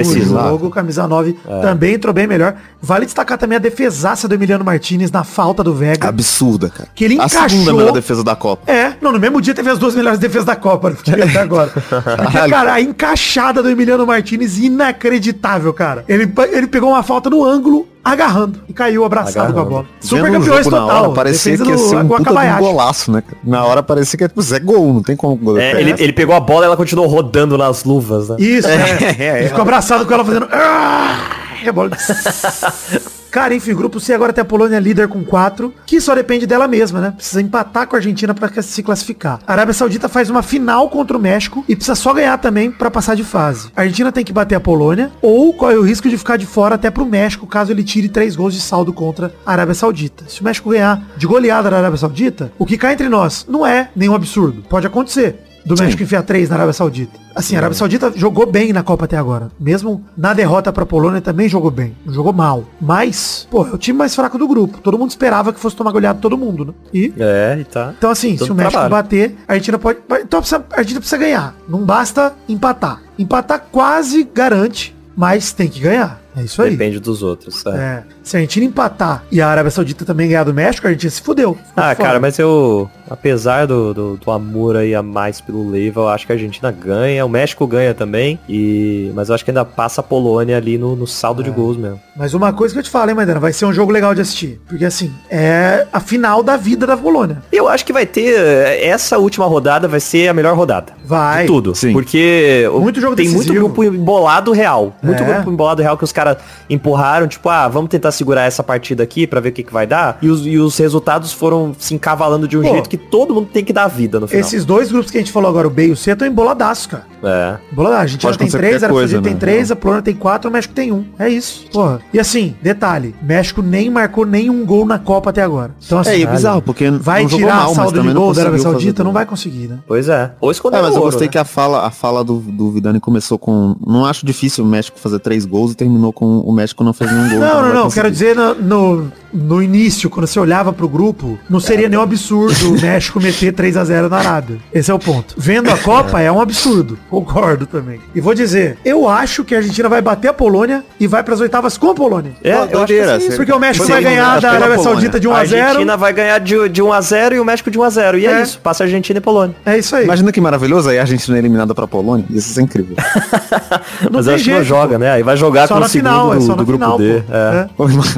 precisa. 0.00 0.28
jogo, 0.42 0.70
camisa 0.70 1.06
9, 1.08 1.36
É. 1.48 1.60
também 1.60 1.94
entrou 1.94 2.12
bem 2.14 2.26
melhor. 2.26 2.54
Vale 2.80 3.04
destacar 3.06 3.38
também 3.38 3.56
a 3.56 3.60
defesaça 3.60 4.26
do 4.28 4.34
Emiliano 4.34 4.64
Martinez 4.64 5.10
na 5.10 5.24
falta 5.24 5.62
do 5.64 5.74
Vega. 5.74 6.08
Absurda, 6.08 6.68
cara. 6.68 6.88
Que 6.94 7.04
ele 7.04 7.20
A 7.20 7.28
segunda 7.28 7.46
encaixou- 7.54 7.76
melhor 7.76 7.92
defesa 7.92 8.22
da 8.24 8.34
Copa. 8.36 8.70
É, 8.70 8.92
não, 9.00 9.12
no 9.12 9.18
mesmo 9.20 9.40
dia 9.40 9.54
teve 9.54 9.70
as 9.70 9.78
duas 9.78 9.94
melhores 9.94 10.18
defesas 10.18 10.44
da 10.44 10.56
Copa, 10.56 10.88
até 10.88 11.38
agora. 11.38 11.70
Porque, 11.72 12.48
cara, 12.50 12.74
a 12.74 12.80
encaixada 12.80 13.62
do 13.62 13.68
Emiliano 13.70 14.06
Martinez, 14.06 14.58
inacreditável, 14.58 15.72
cara. 15.72 16.01
Ele, 16.08 16.32
ele 16.52 16.66
pegou 16.66 16.90
uma 16.90 17.02
falta 17.02 17.28
no 17.30 17.44
ângulo, 17.44 17.86
agarrando, 18.04 18.60
e 18.68 18.72
caiu 18.72 19.04
abraçado 19.04 19.48
Agarrando. 19.50 19.54
com 19.54 19.60
a 19.60 19.64
bola. 19.64 19.86
Super 20.00 20.22
Vendo 20.24 20.32
campeões 20.40 20.66
na 20.66 20.78
total. 20.80 21.02
hora, 21.04 21.12
parecia 21.14 21.56
que 21.58 21.68
ia 21.68 21.78
ser 21.78 21.96
um 21.96 22.08
puta 22.08 22.30
de 22.32 22.38
um 22.38 22.58
golaço, 22.58 23.12
né? 23.12 23.22
Na 23.44 23.64
hora 23.64 23.82
parecia 23.82 24.18
que 24.18 24.28
tipo, 24.28 24.54
é 24.54 24.58
gol, 24.60 24.92
não 24.94 25.02
tem 25.02 25.16
como 25.16 25.36
gol. 25.36 25.58
É, 25.58 25.80
ele, 25.80 25.94
ele 25.98 26.12
pegou 26.12 26.34
a 26.34 26.40
bola 26.40 26.64
e 26.64 26.66
ela 26.66 26.76
continuou 26.76 27.06
rodando 27.06 27.56
nas 27.56 27.84
luvas, 27.84 28.28
né? 28.28 28.36
Isso, 28.38 28.68
É, 28.68 28.74
é. 28.74 29.16
é, 29.18 29.24
é. 29.24 29.38
Ele 29.40 29.48
ficou 29.48 29.62
abraçado 29.62 30.04
com 30.06 30.12
ela 30.14 30.24
fazendo. 30.24 30.48
"Ah!" 30.50 31.30
E 31.62 31.68
a 31.68 31.72
bola. 31.72 31.90
Cara, 33.32 33.54
enfim, 33.54 33.74
grupo 33.74 33.98
C 33.98 34.12
agora 34.12 34.30
tem 34.30 34.42
a 34.42 34.44
Polônia 34.44 34.78
líder 34.78 35.08
com 35.08 35.24
4, 35.24 35.72
que 35.86 35.98
só 36.02 36.14
depende 36.14 36.46
dela 36.46 36.68
mesma, 36.68 37.00
né? 37.00 37.14
Precisa 37.16 37.40
empatar 37.40 37.86
com 37.86 37.96
a 37.96 37.98
Argentina 37.98 38.34
pra 38.34 38.50
se 38.60 38.82
classificar. 38.82 39.40
A 39.46 39.52
Arábia 39.52 39.72
Saudita 39.72 40.06
faz 40.06 40.28
uma 40.28 40.42
final 40.42 40.90
contra 40.90 41.16
o 41.16 41.20
México 41.20 41.64
e 41.66 41.74
precisa 41.74 41.94
só 41.94 42.12
ganhar 42.12 42.36
também 42.36 42.70
pra 42.70 42.90
passar 42.90 43.16
de 43.16 43.24
fase. 43.24 43.70
A 43.74 43.80
Argentina 43.80 44.12
tem 44.12 44.22
que 44.22 44.34
bater 44.34 44.54
a 44.54 44.60
Polônia 44.60 45.10
ou 45.22 45.54
corre 45.54 45.76
o 45.76 45.82
risco 45.82 46.10
de 46.10 46.18
ficar 46.18 46.36
de 46.36 46.44
fora 46.44 46.74
até 46.74 46.90
pro 46.90 47.06
México, 47.06 47.46
caso 47.46 47.72
ele 47.72 47.82
tire 47.82 48.10
três 48.10 48.36
gols 48.36 48.52
de 48.52 48.60
saldo 48.60 48.92
contra 48.92 49.34
a 49.46 49.52
Arábia 49.52 49.74
Saudita. 49.74 50.24
Se 50.28 50.42
o 50.42 50.44
México 50.44 50.68
ganhar 50.68 51.02
de 51.16 51.26
goleada 51.26 51.70
da 51.70 51.78
Arábia 51.78 51.96
Saudita, 51.96 52.52
o 52.58 52.66
que 52.66 52.76
cai 52.76 52.92
entre 52.92 53.08
nós 53.08 53.46
não 53.48 53.66
é 53.66 53.88
nenhum 53.96 54.14
absurdo. 54.14 54.62
Pode 54.68 54.86
acontecer 54.86 55.51
do 55.64 55.74
México 55.76 56.02
enfiar 56.02 56.22
três 56.22 56.48
na 56.48 56.56
Arábia 56.56 56.72
Saudita. 56.72 57.18
Assim, 57.34 57.54
a 57.54 57.58
Arábia 57.60 57.76
Saudita 57.76 58.12
jogou 58.14 58.44
bem 58.50 58.72
na 58.72 58.82
Copa 58.82 59.04
até 59.04 59.16
agora. 59.16 59.50
Mesmo 59.58 60.04
na 60.16 60.34
derrota 60.34 60.72
pra 60.72 60.84
Polônia 60.84 61.20
também 61.20 61.48
jogou 61.48 61.70
bem. 61.70 61.96
Não 62.04 62.12
jogou 62.12 62.32
mal. 62.32 62.64
Mas, 62.80 63.46
pô, 63.50 63.66
é 63.66 63.70
o 63.70 63.78
time 63.78 63.98
mais 63.98 64.14
fraco 64.14 64.36
do 64.36 64.46
grupo. 64.48 64.78
Todo 64.78 64.98
mundo 64.98 65.10
esperava 65.10 65.52
que 65.52 65.60
fosse 65.60 65.76
tomar 65.76 65.92
goleada 65.92 66.18
todo 66.20 66.36
mundo, 66.36 66.64
né? 66.66 66.72
E 66.92 67.12
É, 67.18 67.56
e 67.60 67.64
tá. 67.64 67.94
então, 67.96 68.10
assim, 68.10 68.36
Todo 68.36 68.46
se 68.46 68.52
o 68.52 68.54
México 68.54 68.72
trabalho. 68.72 68.90
bater, 68.90 69.36
a 69.48 69.52
Argentina 69.52 69.78
pode. 69.78 69.98
Então 70.22 70.40
precisa- 70.40 70.64
a 70.72 70.76
Argentina 70.76 71.00
precisa 71.00 71.18
ganhar. 71.18 71.54
Não 71.68 71.84
basta 71.84 72.34
empatar. 72.48 73.00
Empatar 73.18 73.66
quase 73.70 74.28
garante, 74.34 74.94
mas 75.16 75.52
tem 75.52 75.68
que 75.68 75.80
ganhar. 75.80 76.21
É 76.36 76.42
isso 76.42 76.60
aí. 76.62 76.70
Depende 76.70 76.98
dos 77.00 77.22
outros. 77.22 77.64
é. 77.66 77.70
É. 77.70 78.02
Se 78.22 78.36
a 78.36 78.40
Argentina 78.40 78.64
empatar 78.66 79.24
e 79.32 79.40
a 79.40 79.48
Arábia 79.48 79.70
Saudita 79.70 80.04
também 80.04 80.28
ganhar 80.28 80.44
do 80.44 80.54
México, 80.54 80.86
a 80.86 80.90
Argentina 80.90 81.10
se 81.10 81.20
fudeu. 81.20 81.58
Ah, 81.76 81.82
fora. 81.82 81.94
cara, 81.96 82.20
mas 82.20 82.38
eu, 82.38 82.88
apesar 83.10 83.66
do, 83.66 83.92
do, 83.92 84.16
do 84.16 84.30
amor 84.30 84.76
aí 84.76 84.94
a 84.94 85.02
mais 85.02 85.40
pelo 85.40 85.68
Leiva, 85.68 86.00
eu 86.02 86.08
acho 86.08 86.24
que 86.26 86.32
a 86.32 86.36
Argentina 86.36 86.70
ganha, 86.70 87.26
o 87.26 87.28
México 87.28 87.66
ganha 87.66 87.92
também, 87.94 88.38
e 88.48 89.10
mas 89.14 89.28
eu 89.28 89.34
acho 89.34 89.44
que 89.44 89.50
ainda 89.50 89.64
passa 89.64 90.00
a 90.00 90.04
Polônia 90.04 90.56
ali 90.56 90.78
no, 90.78 90.94
no 90.94 91.06
saldo 91.06 91.42
de 91.42 91.50
gols 91.50 91.76
mesmo. 91.76 92.00
Mas 92.16 92.32
uma 92.32 92.52
coisa 92.52 92.72
que 92.72 92.78
eu 92.78 92.84
te 92.84 92.90
falei, 92.90 93.12
Maidana, 93.14 93.40
vai 93.40 93.52
ser 93.52 93.64
um 93.66 93.72
jogo 93.72 93.90
legal 93.90 94.14
de 94.14 94.20
assistir. 94.20 94.60
Porque 94.68 94.84
assim, 94.84 95.12
é 95.28 95.86
a 95.92 95.98
final 95.98 96.42
da 96.44 96.56
vida 96.56 96.86
da 96.86 96.96
Polônia. 96.96 97.42
Eu 97.50 97.66
acho 97.68 97.84
que 97.84 97.92
vai 97.92 98.06
ter, 98.06 98.34
essa 98.80 99.18
última 99.18 99.46
rodada 99.46 99.88
vai 99.88 99.98
ser 100.00 100.28
a 100.28 100.32
melhor 100.34 100.56
rodada. 100.56 100.92
Vai. 101.04 101.42
De 101.42 101.46
tudo. 101.48 101.74
Sim. 101.74 101.92
Porque 101.92 102.68
Muito 102.72 103.00
jogo 103.00 103.16
tem 103.16 103.26
muito 103.26 103.38
decisivo. 103.38 103.66
grupo 103.66 103.82
embolado 103.82 104.52
real. 104.52 104.94
Muito 105.02 105.22
É. 105.22 105.26
grupo 105.34 105.50
embolado 105.50 105.82
real 105.82 105.98
que 105.98 106.04
os 106.04 106.12
caras 106.12 106.21
empurraram, 106.68 107.26
tipo, 107.26 107.48
ah, 107.48 107.68
vamos 107.68 107.90
tentar 107.90 108.10
segurar 108.12 108.42
essa 108.42 108.62
partida 108.62 109.02
aqui 109.02 109.26
pra 109.26 109.40
ver 109.40 109.50
o 109.50 109.52
que, 109.52 109.62
que 109.62 109.72
vai 109.72 109.86
dar. 109.86 110.18
E 110.22 110.28
os, 110.28 110.46
e 110.46 110.58
os 110.58 110.76
resultados 110.78 111.32
foram 111.32 111.74
se 111.78 111.94
encavalando 111.94 112.48
de 112.48 112.56
um 112.58 112.62
Pô, 112.62 112.68
jeito 112.68 112.88
que 112.88 112.96
todo 112.96 113.34
mundo 113.34 113.48
tem 113.52 113.64
que 113.64 113.72
dar 113.72 113.88
vida 113.88 114.18
no 114.20 114.26
final. 114.26 114.40
Esses 114.40 114.64
dois 114.64 114.90
grupos 114.90 115.10
que 115.10 115.18
a 115.18 115.20
gente 115.20 115.32
falou 115.32 115.48
agora, 115.48 115.66
o 115.66 115.70
B 115.70 115.88
e 115.88 115.90
o 115.90 115.96
C, 115.96 116.12
estão 116.12 116.26
emboladaços, 116.26 116.86
cara. 116.86 117.04
É. 117.22 117.56
Emboladaços. 117.72 118.00
A 118.00 118.02
Argentina 118.02 118.32
Pode 118.32 118.38
tem 118.38 118.48
três, 118.48 118.82
a 118.82 118.88
coisa, 118.88 119.12
Saudita 119.12 119.22
tem 119.22 119.34
né? 119.34 119.40
três, 119.40 119.70
a 119.70 119.76
Polônia 119.76 120.02
tem 120.02 120.14
quatro, 120.14 120.50
o 120.50 120.52
México 120.52 120.74
tem 120.74 120.92
um. 120.92 121.04
É 121.18 121.28
isso. 121.28 121.66
Porra. 121.72 122.00
E 122.12 122.18
assim, 122.18 122.54
detalhe, 122.62 123.14
México 123.22 123.62
nem 123.62 123.90
marcou 123.90 124.26
nenhum 124.26 124.64
gol 124.64 124.84
na 124.86 124.98
Copa 124.98 125.30
até 125.30 125.42
agora. 125.42 125.74
Então 125.84 125.98
assim, 125.98 126.10
É, 126.10 126.18
e 126.18 126.22
é 126.22 126.26
bizarro, 126.26 126.62
porque 126.62 126.90
vai 126.90 127.22
não 127.22 127.28
jogou 127.28 127.46
tirar 127.46 127.56
mal, 127.56 127.72
a 127.72 127.74
saldo 127.74 128.02
de 128.02 128.12
gol 128.12 128.32
da 128.34 128.42
Arábia 128.42 128.58
Saudita, 128.60 129.04
não 129.04 129.12
vai 129.12 129.26
conseguir, 129.26 129.68
né? 129.68 129.78
Pois 129.86 130.08
é. 130.08 130.32
Ou 130.40 130.50
esconder 130.50 130.78
É, 130.78 130.82
mas 130.82 130.90
eu 130.90 130.96
ouro, 130.96 131.06
gostei 131.10 131.26
né? 131.28 131.32
que 131.32 131.38
a 131.38 131.44
fala, 131.44 131.86
a 131.86 131.90
fala 131.90 132.24
do, 132.24 132.38
do 132.38 132.70
Vidani 132.70 133.00
começou 133.00 133.38
com. 133.38 133.76
Não 133.86 134.04
acho 134.04 134.24
difícil 134.26 134.64
o 134.64 134.66
México 134.66 134.98
fazer 134.98 135.18
três 135.18 135.44
gols 135.44 135.72
e 135.72 135.74
terminou 135.74 136.11
com 136.12 136.40
o 136.40 136.52
México 136.52 136.84
não 136.84 136.92
fazendo 136.92 137.18
um 137.20 137.28
gol. 137.30 137.38
Não, 137.40 137.62
não, 137.62 137.74
não. 137.74 137.82
conseguir. 137.84 137.94
Quero 138.02 138.10
dizer 138.12 138.36
no, 138.36 138.54
no- 138.54 139.12
no 139.32 139.62
início, 139.62 140.10
quando 140.10 140.26
você 140.26 140.38
olhava 140.38 140.72
pro 140.72 140.88
grupo, 140.88 141.38
não 141.48 141.60
seria 141.60 141.88
nenhum 141.88 142.02
absurdo 142.02 142.74
o 142.74 142.80
México 142.80 143.20
meter 143.20 143.52
3 143.52 143.76
a 143.76 143.84
0 143.84 144.08
na 144.08 144.18
Arábia. 144.18 144.58
Esse 144.72 144.90
é 144.90 144.94
o 144.94 144.98
ponto. 144.98 145.34
Vendo 145.38 145.70
a 145.70 145.76
Copa 145.78 146.20
é 146.20 146.30
um 146.30 146.40
absurdo. 146.40 146.98
Concordo 147.08 147.66
também. 147.66 148.00
E 148.14 148.20
vou 148.20 148.34
dizer, 148.34 148.78
eu 148.84 149.08
acho 149.08 149.44
que 149.44 149.54
a 149.54 149.58
Argentina 149.58 149.88
vai 149.88 150.00
bater 150.02 150.28
a 150.28 150.32
Polônia 150.32 150.84
e 151.00 151.06
vai 151.06 151.22
pras 151.22 151.40
oitavas 151.40 151.76
com 151.78 151.90
a 151.90 151.94
Polônia. 151.94 152.32
É, 152.42 152.52
eu 152.52 152.58
acho 152.58 152.68
que 152.68 152.74
doideira, 152.76 153.20
sim, 153.20 153.36
Porque 153.36 153.52
o 153.52 153.58
México 153.58 153.86
Sim, 153.86 153.92
vai 153.92 154.02
ganhar 154.02 154.34
da 154.34 154.40
que 154.40 154.46
é 154.46 154.48
na 154.48 154.54
Arábia 154.56 154.76
Polônia. 154.76 154.92
Saudita 154.92 155.20
de 155.20 155.28
1 155.28 155.32
a 155.32 155.40
a 155.40 155.44
0 155.44 155.62
Argentina 155.62 155.96
vai 155.96 156.12
ganhar 156.12 156.38
de, 156.38 156.68
de 156.68 156.82
1 156.82 156.92
a 156.92 157.00
0 157.00 157.34
e 157.36 157.40
o 157.40 157.44
México 157.44 157.70
de 157.70 157.78
1 157.78 157.82
a 157.82 157.90
0 157.90 158.18
E 158.18 158.26
é, 158.26 158.30
É. 158.32 158.42
isso. 158.42 158.60
Passa 158.60 158.84
Argentina 158.84 159.18
e 159.18 159.20
Polônia. 159.20 159.56
É 159.64 159.78
isso 159.78 159.96
aí. 159.96 160.04
Imagina 160.04 160.30
que 160.32 160.40
maravilhoso 160.40 160.88
aí 160.90 160.98
a 160.98 161.02
Argentina 161.02 161.36
é 161.36 161.40
eliminada 161.40 161.74
pra 161.74 161.86
Polônia. 161.86 162.24
Isso 162.30 162.58
é 162.58 162.62
incrível. 162.62 162.96
Mas 164.10 164.26
eu 164.26 164.34
acho 164.34 164.44
que 164.44 164.50
não 164.52 164.64
joga, 164.64 164.94
pô. 164.94 164.98
né? 164.98 165.10
Aí 165.12 165.22
vai 165.22 165.36
jogar 165.36 165.66
Só 165.68 165.78
com 165.78 165.84
o 165.84 165.88
segundo 165.88 166.08
final, 166.10 166.32
é 166.34 166.36
do, 166.36 166.42
só 166.42 166.54
do 166.54 166.64
grupo 166.64 166.84
final, 166.84 166.98
D. 166.98 167.22
pô. 167.26 167.34
É. 167.34 167.68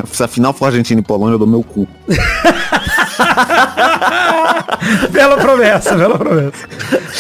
É. 0.03 0.07
Se 0.12 0.22
a 0.22 0.29
final 0.29 0.53
for 0.53 0.66
Argentina 0.66 1.00
e 1.00 1.04
Polônia, 1.05 1.38
dou 1.38 1.47
meu 1.47 1.62
cu. 1.62 1.87
Bela 5.11 5.37
promessa, 5.37 5.94
bela 5.94 6.18
promessa. 6.18 6.53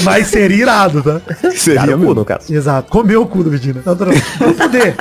Mas 0.02 0.26
seria 0.26 0.56
irado, 0.56 1.02
tá? 1.02 1.20
Seria 1.52 1.80
Cara, 1.80 1.96
o 1.96 2.00
cu, 2.00 2.14
no 2.14 2.24
caso. 2.24 2.52
Exato. 2.52 2.90
Comeu 2.90 3.22
o 3.22 3.26
cu 3.26 3.42
do 3.42 3.50
Medina. 3.50 3.80
Não, 3.84 3.94
não, 3.94 4.06
não. 4.06 4.14
Grupo 4.38 4.68
D. 4.68 4.94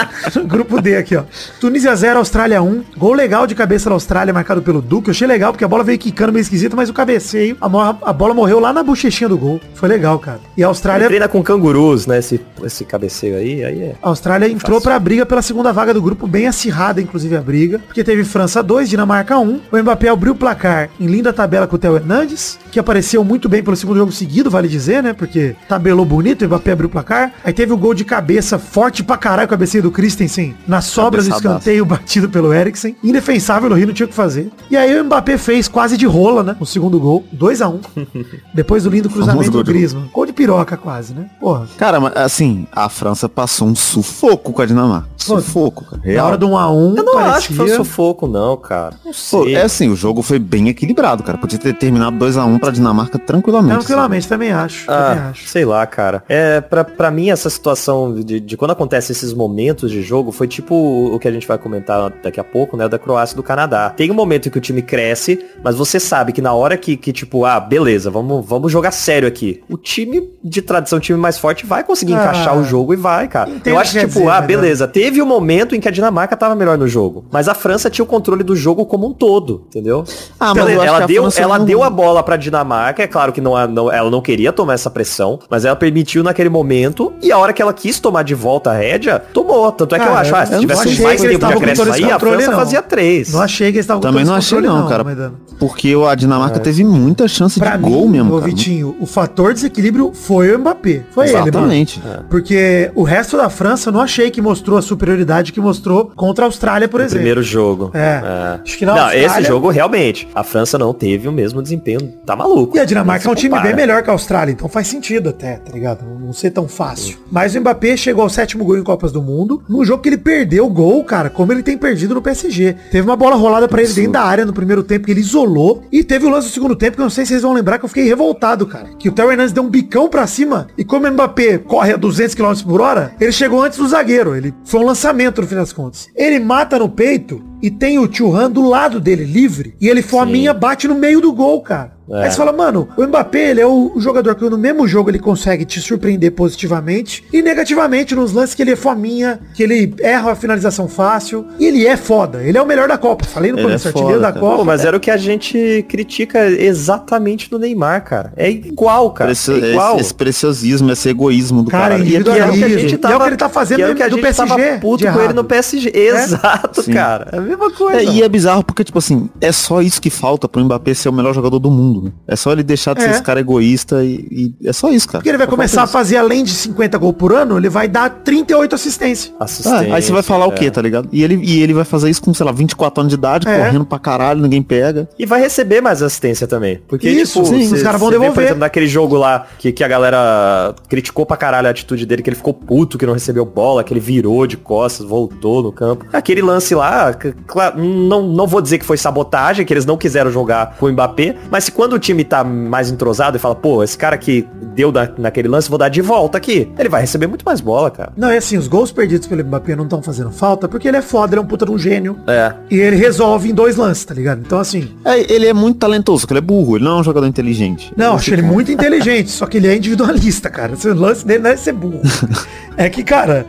Grupo 0.47 0.81
D 0.81 0.97
aqui, 0.97 1.15
ó. 1.15 1.23
Tunísia 1.59 1.95
0, 1.95 2.19
Austrália 2.19 2.61
1. 2.61 2.83
Gol 2.97 3.13
legal 3.13 3.47
de 3.47 3.55
cabeça 3.55 3.89
da 3.89 3.95
Austrália, 3.95 4.33
marcado 4.33 4.61
pelo 4.61 4.81
Duque. 4.81 5.09
Eu 5.09 5.11
achei 5.11 5.27
legal, 5.27 5.51
porque 5.51 5.65
a 5.65 5.67
bola 5.67 5.83
veio 5.83 5.97
quicando 5.97 6.31
meio 6.31 6.41
esquisito, 6.41 6.75
mas 6.75 6.89
o 6.89 6.93
cabeceio, 6.93 7.57
a, 7.59 7.65
a 8.09 8.13
bola 8.13 8.33
morreu 8.33 8.59
lá 8.59 8.71
na 8.71 8.83
bochechinha 8.83 9.29
do 9.29 9.37
gol. 9.37 9.59
Foi 9.73 9.89
legal, 9.89 10.19
cara. 10.19 10.39
E 10.55 10.63
a 10.63 10.67
Austrália... 10.67 11.07
Treina 11.07 11.27
com 11.27 11.43
cangurus, 11.43 12.07
né? 12.07 12.19
Esse, 12.19 12.39
esse 12.63 12.85
cabeceio 12.85 13.35
aí, 13.35 13.63
aí 13.63 13.81
é. 13.81 13.95
A 14.01 14.09
Austrália 14.09 14.47
entrou 14.47 14.79
pra 14.79 14.97
briga 14.99 15.25
pela 15.25 15.41
segunda 15.41 15.71
vaga 15.73 15.93
do 15.93 16.01
grupo, 16.01 16.27
bem 16.27 16.47
acirrada, 16.47 17.01
inclusive, 17.01 17.35
a 17.35 17.41
briga. 17.41 17.79
Porque 17.79 18.03
teve 18.03 18.23
França 18.23 18.63
2, 18.63 18.89
Dinamarca 18.89 19.37
1. 19.37 19.61
O 19.71 19.77
Mbappé 19.77 20.09
abriu 20.09 20.33
o 20.33 20.35
placar 20.35 20.82
em 20.99 21.05
linda 21.05 21.33
tabela 21.33 21.67
com 21.67 21.75
o 21.75 21.79
Theo 21.79 21.95
Hernandes, 21.95 22.59
que 22.71 22.79
apareceu 22.79 23.23
muito 23.23 23.47
bem 23.49 23.63
pelo 23.63 23.75
segundo 23.75 23.97
jogo 23.97 24.11
seguido, 24.11 24.49
vale 24.49 24.67
dizer, 24.67 25.03
né? 25.03 25.13
Porque 25.13 25.55
tabelou 25.67 26.05
bonito, 26.05 26.43
o 26.43 26.47
Mbappé 26.47 26.71
abriu 26.71 26.87
o 26.87 26.91
placar. 26.91 27.33
Aí 27.43 27.53
teve 27.53 27.73
o 27.73 27.77
gol 27.77 27.93
de 27.93 28.03
cabeça 28.05 28.57
forte 28.57 29.03
pra 29.03 29.17
caralho, 29.17 29.47
cabeceio 29.47 29.83
do 29.83 29.91
Christensen, 29.91 30.55
na 30.67 30.81
sobra 30.81 31.21
do 31.21 31.29
escanteio 31.29 31.85
batido 31.85 32.29
pelo 32.29 32.53
Eriksen. 32.53 32.95
Indefensável 33.03 33.69
no 33.69 33.75
Rio, 33.75 33.87
não 33.87 33.93
tinha 33.93 34.05
o 34.05 34.09
que 34.09 34.15
fazer. 34.15 34.49
E 34.69 34.77
aí 34.77 34.99
o 34.99 35.03
Mbappé 35.03 35.37
fez 35.37 35.67
quase 35.67 35.97
de 35.97 36.05
rola, 36.05 36.43
né? 36.43 36.55
O 36.59 36.65
segundo 36.65 36.99
gol, 36.99 37.23
2 37.31 37.61
a 37.61 37.69
1 37.69 37.79
Depois 38.53 38.83
do 38.83 38.89
lindo 38.89 39.09
cruzamento 39.09 39.51
do 39.51 39.63
Griezmann. 39.63 40.09
Gol 40.13 40.25
de 40.25 40.33
piroca 40.33 40.77
quase, 40.77 41.13
né? 41.13 41.29
Porra. 41.39 41.67
Cara, 41.77 41.99
mas 41.99 42.15
assim, 42.15 42.67
a 42.71 42.89
França 42.89 43.27
passou 43.27 43.67
um 43.67 43.75
sufoco 43.75 44.53
com 44.53 44.61
a 44.61 44.65
Dinamarca. 44.65 45.07
Pô, 45.25 45.39
Sufoco, 45.39 45.85
cara. 45.85 46.01
Na 46.03 46.11
Real. 46.11 46.27
hora 46.27 46.37
do 46.37 46.47
1 46.49 46.57
a 46.57 46.71
1 46.71 46.95
Eu 46.97 47.03
não 47.03 47.13
parecia... 47.13 47.37
acho 47.37 47.47
que 47.49 47.53
foi 47.55 47.69
sufoco, 47.69 48.27
não, 48.27 48.57
cara. 48.57 48.95
Não 49.05 49.11
Pô, 49.13 49.43
sei. 49.43 49.55
é 49.55 49.61
assim, 49.61 49.89
o 49.89 49.95
jogo 49.95 50.21
foi 50.21 50.37
bem 50.37 50.67
equilibrado, 50.73 51.23
cara. 51.23 51.37
Podia 51.37 51.57
ter 51.57 51.73
terminado 51.73 52.17
2x1 52.17 52.59
pra 52.59 52.71
Dinamarca 52.71 53.17
tranquilamente. 53.17 53.77
Tranquilamente, 53.77 54.27
também 54.27 54.51
acho. 54.51 54.85
também 54.85 55.01
Ah, 55.19 55.29
acho. 55.31 55.47
sei 55.47 55.65
lá, 55.65 55.85
cara. 55.85 56.23
É, 56.27 56.59
pra, 56.61 56.83
pra 56.83 57.09
mim, 57.09 57.29
essa 57.29 57.49
situação 57.49 58.13
de, 58.13 58.39
de 58.39 58.57
quando 58.57 58.71
acontece 58.71 59.11
esses 59.11 59.33
momentos 59.33 59.89
de 59.91 60.01
jogo 60.01 60.31
foi 60.31 60.47
tipo 60.47 60.75
o 60.75 61.19
que 61.19 61.27
a 61.27 61.31
gente 61.31 61.47
vai 61.47 61.57
comentar 61.57 62.11
daqui 62.23 62.39
a 62.39 62.43
pouco, 62.43 62.75
né? 62.75 62.87
Da 62.89 62.99
Croácia 62.99 63.33
e 63.33 63.37
do 63.37 63.43
Canadá. 63.43 63.89
Tem 63.91 64.11
um 64.11 64.13
momento 64.13 64.47
em 64.47 64.51
que 64.51 64.57
o 64.57 64.61
time 64.61 64.81
cresce, 64.81 65.43
mas 65.63 65.75
você 65.75 65.99
sabe 65.99 66.31
que 66.33 66.41
na 66.41 66.53
hora 66.53 66.75
que, 66.77 66.97
que 66.97 67.13
tipo, 67.13 67.45
ah, 67.45 67.59
beleza, 67.59 68.09
vamos, 68.11 68.45
vamos 68.45 68.71
jogar 68.71 68.91
sério 68.91 69.27
aqui. 69.27 69.61
O 69.69 69.77
time 69.77 70.29
de 70.43 70.61
tradição, 70.61 70.97
o 70.97 71.01
time 71.01 71.17
mais 71.17 71.37
forte, 71.37 71.65
vai 71.65 71.83
conseguir 71.83 72.13
Ah, 72.13 72.21
encaixar 72.23 72.57
o 72.57 72.63
jogo 72.63 72.93
e 72.93 72.97
vai, 72.97 73.27
cara. 73.27 73.49
Eu 73.65 73.77
acho 73.79 73.93
que 73.93 73.99
tipo, 73.99 74.13
dizer, 74.19 74.29
ah, 74.29 74.41
né, 74.41 74.47
beleza. 74.47 74.87
Teve 74.87 75.21
um 75.21 75.25
momento 75.25 75.75
em 75.75 75.79
que 75.79 75.87
a 75.87 75.91
Dinamarca 75.91 76.35
tava 76.35 76.55
melhor 76.55 76.77
no 76.77 76.87
jogo, 76.87 77.25
mas 77.31 77.47
a 77.47 77.53
França 77.53 77.89
tinha 77.89 78.03
o 78.03 78.07
controle 78.07 78.43
do 78.43 78.55
jogo 78.55 78.85
como 78.85 79.07
um 79.07 79.13
todo, 79.13 79.65
entendeu? 79.67 80.03
Ah, 80.39 80.47
mas 80.47 80.57
Então, 80.57 80.62
eu 80.69 80.83
ela 80.83 81.05
deu, 81.05 81.29
ela 81.37 81.59
não- 81.59 81.65
deu 81.65 81.83
a 81.83 81.89
bola 81.89 82.21
pra 82.23 82.35
Dinamarca, 82.37 83.03
é 83.03 83.07
claro 83.07 83.31
que 83.31 83.41
não, 83.41 83.53
não- 83.67 83.91
ela 83.91 84.09
não 84.09 84.21
queria 84.21 84.51
tomar 84.51 84.73
essa 84.73 84.89
pressão, 84.89 85.39
mas 85.49 85.65
ela 85.65 85.75
permitiu 85.75 86.23
naquele 86.23 86.49
momento, 86.49 87.13
e 87.21 87.31
a 87.31 87.37
hora 87.37 87.53
que 87.53 87.61
ela 87.61 87.73
quis 87.73 87.99
tomar 87.99 88.23
de 88.23 88.33
volta 88.35 88.71
a 88.71 88.73
rédea, 88.73 89.19
tomou. 89.33 89.71
Tanto 89.71 89.95
é 89.95 89.99
que 89.99 90.03
eu 90.05 90.07
Cara, 90.09 90.19
acho, 90.21 90.35
ah, 90.35 90.45
se 90.45 90.51
eu 90.51 90.55
não 90.55 90.61
tivesse 90.61 90.81
achei 90.89 91.03
mais 91.05 91.21
tempo 91.21 91.45
de 91.47 91.53
acréscimo 91.53 91.93
aí, 91.93 92.03
a 92.11 92.19
França 92.19 92.51
não. 92.51 92.57
fazia 92.59 92.81
três. 92.81 93.33
Não 93.33 93.41
achei 93.41 93.71
que 93.71 93.77
eles 93.77 93.83
estavam 93.85 94.01
Também 94.01 94.23
não 94.25 94.35
achei 94.35 94.59
não, 94.61 94.87
cara. 94.87 95.03
Maidana. 95.03 95.33
Porque 95.59 95.93
a 96.09 96.15
Dinamarca 96.15 96.59
teve 96.59 96.83
muita 96.83 97.27
chance 97.27 97.59
Pra 97.59 97.77
de 97.77 97.83
mim, 97.83 97.89
gol 97.91 98.07
mesmo, 98.09 98.33
ô 98.35 98.39
cara. 98.39 98.49
Vitinho, 98.51 98.95
o 98.99 99.05
fator 99.05 99.53
desequilíbrio 99.53 100.11
foi 100.13 100.53
o 100.53 100.59
Mbappé. 100.59 101.03
Foi 101.11 101.25
ele, 101.25 101.33
mano. 101.35 101.47
Exatamente. 101.47 102.01
Porque 102.29 102.91
o 102.95 103.03
resto 103.03 103.37
da 103.37 103.49
França 103.49 103.89
eu 103.89 103.93
não 103.93 104.01
achei 104.01 104.29
que 104.31 104.41
mostrou 104.41 104.77
a 104.77 104.81
superioridade 104.81 105.51
que 105.51 105.61
mostrou 105.61 106.11
contra 106.15 106.45
a 106.45 106.47
Austrália, 106.47 106.87
por 106.87 106.99
No 106.99 107.05
exemplo. 107.05 107.17
primeiro 107.19 107.43
jogo. 107.43 107.91
É. 107.93 108.21
Acho 108.63 108.77
que 108.77 108.85
na 108.85 108.93
não, 108.95 109.03
Austrália- 109.03 109.25
esse 109.27 109.43
jogo 109.43 109.69
realmente, 109.69 110.27
a 110.33 110.43
França 110.53 110.77
não 110.77 110.93
teve 110.93 111.27
o 111.27 111.31
mesmo 111.31 111.63
desempenho, 111.63 112.13
tá 112.23 112.35
maluco. 112.35 112.77
E 112.77 112.79
a 112.79 112.85
Dinamarca 112.85 113.27
é 113.27 113.31
um 113.31 113.33
time 113.33 113.59
bem 113.59 113.75
melhor 113.75 114.03
que 114.03 114.11
a 114.11 114.13
Austrália, 114.13 114.51
então 114.51 114.69
faz 114.69 114.85
sentido 114.85 115.29
até, 115.29 115.55
tá 115.55 115.73
ligado? 115.73 116.05
Não 116.05 116.31
ser 116.31 116.51
tão 116.51 116.67
fácil. 116.67 117.17
Mas 117.31 117.55
o 117.55 117.59
Mbappé 117.59 117.97
chegou 117.97 118.21
ao 118.21 118.29
sétimo 118.29 118.63
gol 118.63 118.77
em 118.77 118.83
Copas 118.83 119.11
do 119.11 119.19
Mundo, 119.19 119.63
num 119.67 119.83
jogo 119.83 120.03
que 120.03 120.09
ele 120.09 120.17
perdeu 120.17 120.67
o 120.67 120.69
gol, 120.69 121.03
cara, 121.03 121.27
como 121.27 121.51
ele 121.51 121.63
tem 121.63 121.75
perdido 121.75 122.13
no 122.13 122.21
PSG. 122.21 122.75
Teve 122.91 123.01
uma 123.01 123.15
bola 123.15 123.35
rolada 123.35 123.67
pra 123.67 123.81
ele 123.81 123.91
dentro 123.91 124.11
da 124.11 124.21
área 124.21 124.45
no 124.45 124.53
primeiro 124.53 124.83
tempo 124.83 125.07
que 125.07 125.11
ele 125.11 125.21
isolou, 125.21 125.81
e 125.91 126.03
teve 126.03 126.27
o 126.27 126.29
lance 126.29 126.49
do 126.49 126.53
segundo 126.53 126.75
tempo 126.75 126.97
que 126.97 127.01
eu 127.01 127.05
não 127.05 127.09
sei 127.09 127.25
se 127.25 127.29
vocês 127.29 127.41
vão 127.41 127.53
lembrar 127.53 127.79
que 127.79 127.85
eu 127.85 127.89
fiquei 127.89 128.03
revoltado, 128.03 128.67
cara. 128.67 128.89
Que 128.99 129.09
o 129.09 129.11
Theo 129.11 129.31
Hernandes 129.31 129.53
deu 129.53 129.63
um 129.63 129.69
bicão 129.69 130.07
pra 130.07 130.27
cima, 130.27 130.67
e 130.77 130.83
como 130.83 131.07
o 131.07 131.11
Mbappé 131.11 131.57
corre 131.57 131.93
a 131.93 131.97
200 131.97 132.35
km 132.35 132.53
por 132.63 132.79
hora, 132.79 133.15
ele 133.19 133.31
chegou 133.31 133.63
antes 133.63 133.79
do 133.79 133.87
zagueiro. 133.87 134.35
Ele 134.35 134.53
foi 134.65 134.81
um 134.81 134.85
lançamento 134.85 135.41
no 135.41 135.47
fim 135.47 135.55
das 135.55 135.73
contas. 135.73 136.09
Ele 136.15 136.37
mata 136.37 136.77
no 136.77 136.89
peito 136.89 137.41
e 137.59 137.71
tem 137.71 137.97
o 137.97 138.13
Churran 138.13 138.51
do 138.51 138.61
lado 138.61 138.99
dele, 138.99 139.23
livre, 139.23 139.73
e 139.79 139.87
ele 139.87 140.01
fominha, 140.43 140.53
bate 140.53 140.87
no 140.87 140.95
meio 140.95 141.21
do 141.21 141.31
gol, 141.31 141.61
cara. 141.61 141.93
É. 142.09 142.23
Aí 142.23 142.31
você 142.31 142.37
fala, 142.37 142.51
mano, 142.51 142.87
o 142.97 143.03
Mbappé, 143.07 143.51
ele 143.51 143.61
é 143.61 143.67
o 143.67 143.93
jogador 143.97 144.35
que 144.35 144.43
no 144.49 144.57
mesmo 144.57 144.87
jogo 144.87 145.09
ele 145.09 145.19
consegue 145.19 145.63
te 145.65 145.79
surpreender 145.81 146.31
positivamente 146.31 147.23
e 147.31 147.41
negativamente 147.41 148.13
nos 148.15 148.33
lances 148.33 148.53
que 148.55 148.61
ele 148.61 148.71
é 148.71 148.75
fominha, 148.75 149.39
que 149.53 149.63
ele 149.63 149.93
erra 150.01 150.31
a 150.31 150.35
finalização 150.35 150.87
fácil. 150.87 151.45
E 151.59 151.65
ele 151.65 151.85
é 151.87 151.95
foda. 151.95 152.43
Ele 152.43 152.57
é 152.57 152.61
o 152.61 152.65
melhor 152.65 152.87
da 152.87 152.97
Copa. 152.97 153.23
Falei 153.25 153.51
no 153.51 153.57
Ele 153.57 153.65
começo, 153.67 153.87
é 153.87 153.89
artilheiro 153.89 154.19
foda, 154.19 154.31
da. 154.33 154.39
Copa. 154.39 154.57
Pô, 154.57 154.63
mas 154.65 154.83
era 154.85 154.97
o 154.97 154.99
que 154.99 155.09
a 155.11 155.17
gente 155.17 155.85
critica 155.87 156.45
exatamente 156.49 157.51
no 157.51 157.57
Neymar, 157.57 158.03
cara. 158.03 158.33
É 158.35 158.49
igual, 158.49 159.11
cara. 159.11 159.29
Precio- 159.29 159.63
é 159.63 159.71
igual. 159.71 159.93
esse, 159.95 160.01
esse 160.01 160.13
preciosismo, 160.13 160.91
esse 160.91 161.09
egoísmo 161.09 161.63
do 161.63 161.71
Cara, 161.71 161.97
cara. 161.97 162.03
E 162.03 162.15
é 162.15 162.19
o 162.19 162.23
que 162.23 162.29
a 162.31 162.51
gente 162.51 162.91
E 162.91 162.93
é 162.93 162.95
o 162.95 162.99
tava, 162.99 163.23
que 163.23 163.29
ele 163.29 163.37
tá 163.37 163.49
fazendo 163.49 163.77
que 163.77 163.83
é 163.83 163.89
o 163.91 163.95
que 163.95 164.03
a 164.03 164.07
do 164.07 164.17
gente 164.17 164.35
tava 164.35 164.55
PSG, 164.55 164.79
puto 164.79 165.05
de 165.05 165.11
com 165.11 165.21
ele 165.21 165.33
no 165.33 165.43
PSG. 165.43 165.91
Exato, 165.93 166.83
Sim. 166.83 166.93
cara. 166.93 167.29
É 167.31 167.37
a 167.37 167.41
mesma 167.41 167.71
coisa. 167.71 167.99
É, 167.99 168.03
e 168.03 168.21
é 168.23 168.29
bizarro 168.29 168.63
porque, 168.63 168.83
tipo 168.83 168.97
assim, 168.99 169.29
é 169.39 169.51
só 169.51 169.81
isso 169.81 170.01
que 170.01 170.09
falta 170.09 170.47
pro 170.47 170.63
Mbappé 170.63 170.93
ser 170.93 171.09
o 171.09 171.13
melhor 171.13 171.33
jogador 171.33 171.59
do 171.59 171.71
mundo. 171.71 171.92
Né? 172.01 172.11
É 172.27 172.35
só 172.35 172.51
ele 172.51 172.63
deixar 172.63 172.93
de 172.95 173.01
ser 173.01 173.09
É. 173.09 173.11
esse 173.11 173.21
cara 173.23 173.39
egoísta 173.39 174.03
e, 174.03 174.53
e 174.61 174.67
é 174.67 174.73
só 174.73 174.89
isso, 174.91 175.07
cara. 175.07 175.19
Porque 175.19 175.29
ele 175.29 175.37
vai 175.37 175.47
Só 175.47 175.51
começar 175.51 175.83
a 175.83 175.87
fazer 175.87 176.17
além 176.17 176.43
de 176.43 176.51
50 176.51 176.97
gols 176.97 177.15
por 177.15 177.33
ano, 177.33 177.57
ele 177.57 177.69
vai 177.69 177.87
dar 177.87 178.09
38 178.09 178.75
assistências. 178.75 179.25
isso. 179.25 179.35
Assistência, 179.39 179.93
Ah, 179.93 179.95
aí 179.95 180.01
você 180.01 180.11
vai 180.11 180.23
falar 180.23 180.47
o 180.47 180.51
quê, 180.51 180.65
é. 180.65 180.69
tá 180.71 180.81
ligado? 180.81 181.07
E 181.11 181.23
ele, 181.23 181.39
e 181.43 181.61
ele 181.61 181.73
vai 181.73 181.83
fazer 181.85 182.09
isso 182.09 182.21
com, 182.21 182.33
sei 182.33 182.45
lá, 182.45 182.51
24 182.51 183.01
anos 183.01 183.11
de 183.11 183.17
idade, 183.17 183.47
É. 183.47 183.57
correndo 183.65 183.85
pra 183.85 183.99
caralho, 183.99 184.41
ninguém 184.41 184.61
pega. 184.61 185.07
E 185.19 185.25
vai 185.25 185.39
receber 185.41 185.81
mais 185.81 186.01
assistência 186.01 186.47
também. 186.47 186.79
Porque, 186.87 187.09
Isso, 187.09 187.43
tipo, 187.43 187.55
sim, 187.55 187.67
cê- 187.67 187.75
os 187.75 187.83
caras 187.83 187.99
vão 187.99 188.09
cê 188.09 188.15
vê, 188.15 188.19
devolver. 188.19 188.33
por 188.33 188.43
exemplo, 188.43 188.59
naquele 188.59 188.87
jogo 188.87 189.15
lá, 189.17 189.45
que, 189.59 189.71
que 189.71 189.83
a 189.83 189.87
galera 189.87 190.75
criticou 190.87 191.25
pra 191.25 191.37
caralho 191.37 191.67
a 191.67 191.71
atitude 191.71 192.05
dele, 192.05 192.21
que 192.21 192.29
ele 192.29 192.35
ficou 192.37 192.53
puto, 192.53 192.97
que 192.97 193.05
não 193.05 193.13
recebeu 193.13 193.45
bola, 193.45 193.83
que 193.83 193.93
ele 193.93 193.99
virou 193.99 194.45
de 194.47 194.57
costas, 194.57 195.05
voltou 195.05 195.61
no 195.63 195.71
campo. 195.71 196.05
Aquele 196.13 196.41
lance 196.41 196.73
lá, 196.75 197.13
claro, 197.47 197.79
não, 197.83 198.23
não 198.27 198.47
vou 198.47 198.61
dizer 198.61 198.77
que 198.77 198.85
foi 198.85 198.97
sabotagem, 198.97 199.65
que 199.65 199.73
eles 199.73 199.85
não 199.85 199.97
quiseram 199.97 200.31
jogar 200.31 200.75
com 200.79 200.85
o 200.87 200.91
Mbappé, 200.91 201.35
mas 201.51 201.65
se 201.65 201.71
quando 201.83 201.93
o 201.95 201.99
time 201.99 202.23
tá 202.23 202.45
mais 202.45 202.89
entrosado 202.89 203.35
e 203.35 203.39
fala, 203.41 203.55
pô, 203.55 203.83
esse 203.83 203.97
cara 203.97 204.17
que 204.17 204.47
deu 204.73 204.89
da- 204.89 205.11
naquele 205.17 205.49
lance, 205.49 205.67
vou 205.69 205.77
dar 205.77 205.89
de 205.89 206.01
volta 206.01 206.37
aqui, 206.37 206.71
ele 206.79 206.87
vai 206.87 207.01
receber 207.01 207.27
muito 207.27 207.43
mais 207.43 207.59
bola, 207.59 207.91
cara. 207.91 208.13
Não, 208.15 208.29
é 208.29 208.37
assim, 208.37 208.57
os 208.57 208.69
gols 208.69 208.89
perdidos 208.89 209.27
pelo 209.27 209.43
Mbappé 209.43 209.75
não 209.75 209.83
estão 209.83 210.01
fazendo 210.01 210.31
falta, 210.31 210.69
porque 210.69 210.87
ele 210.87 210.95
é 210.95 211.01
foda, 211.01 211.33
ele 211.33 211.41
é 211.41 211.43
um 211.43 211.45
puta 211.45 211.65
de 211.65 211.71
um 211.73 211.77
gênio. 211.77 212.17
É. 212.25 212.53
E 212.71 212.79
ele 212.79 212.95
resolve 212.95 213.49
em 213.49 213.53
dois 213.53 213.75
lances, 213.75 214.05
tá 214.05 214.13
ligado? 214.13 214.39
Então, 214.45 214.59
assim, 214.59 214.91
É, 215.03 215.19
ele 215.33 215.45
é 215.45 215.51
muito 215.53 215.77
talentoso, 215.79 216.25
que 216.25 216.31
ele 216.31 216.37
é 216.37 216.41
burro, 216.41 216.77
ele 216.77 216.85
não 216.85 216.97
é 216.97 217.01
um 217.01 217.03
jogador 217.03 217.27
inteligente. 217.27 217.91
Não, 217.97 218.15
Esse 218.15 218.15
acho 218.27 218.33
ele 218.35 218.41
muito 218.43 218.71
inteligente, 218.71 219.29
só 219.29 219.45
que 219.45 219.57
ele 219.57 219.67
é 219.67 219.75
individualista, 219.75 220.49
cara. 220.49 220.71
O 220.85 220.93
lance 220.93 221.27
dele 221.27 221.43
não 221.43 221.49
é 221.49 221.57
ser 221.57 221.73
burro. 221.73 221.99
É 222.75 222.89
que, 222.89 223.03
cara, 223.03 223.45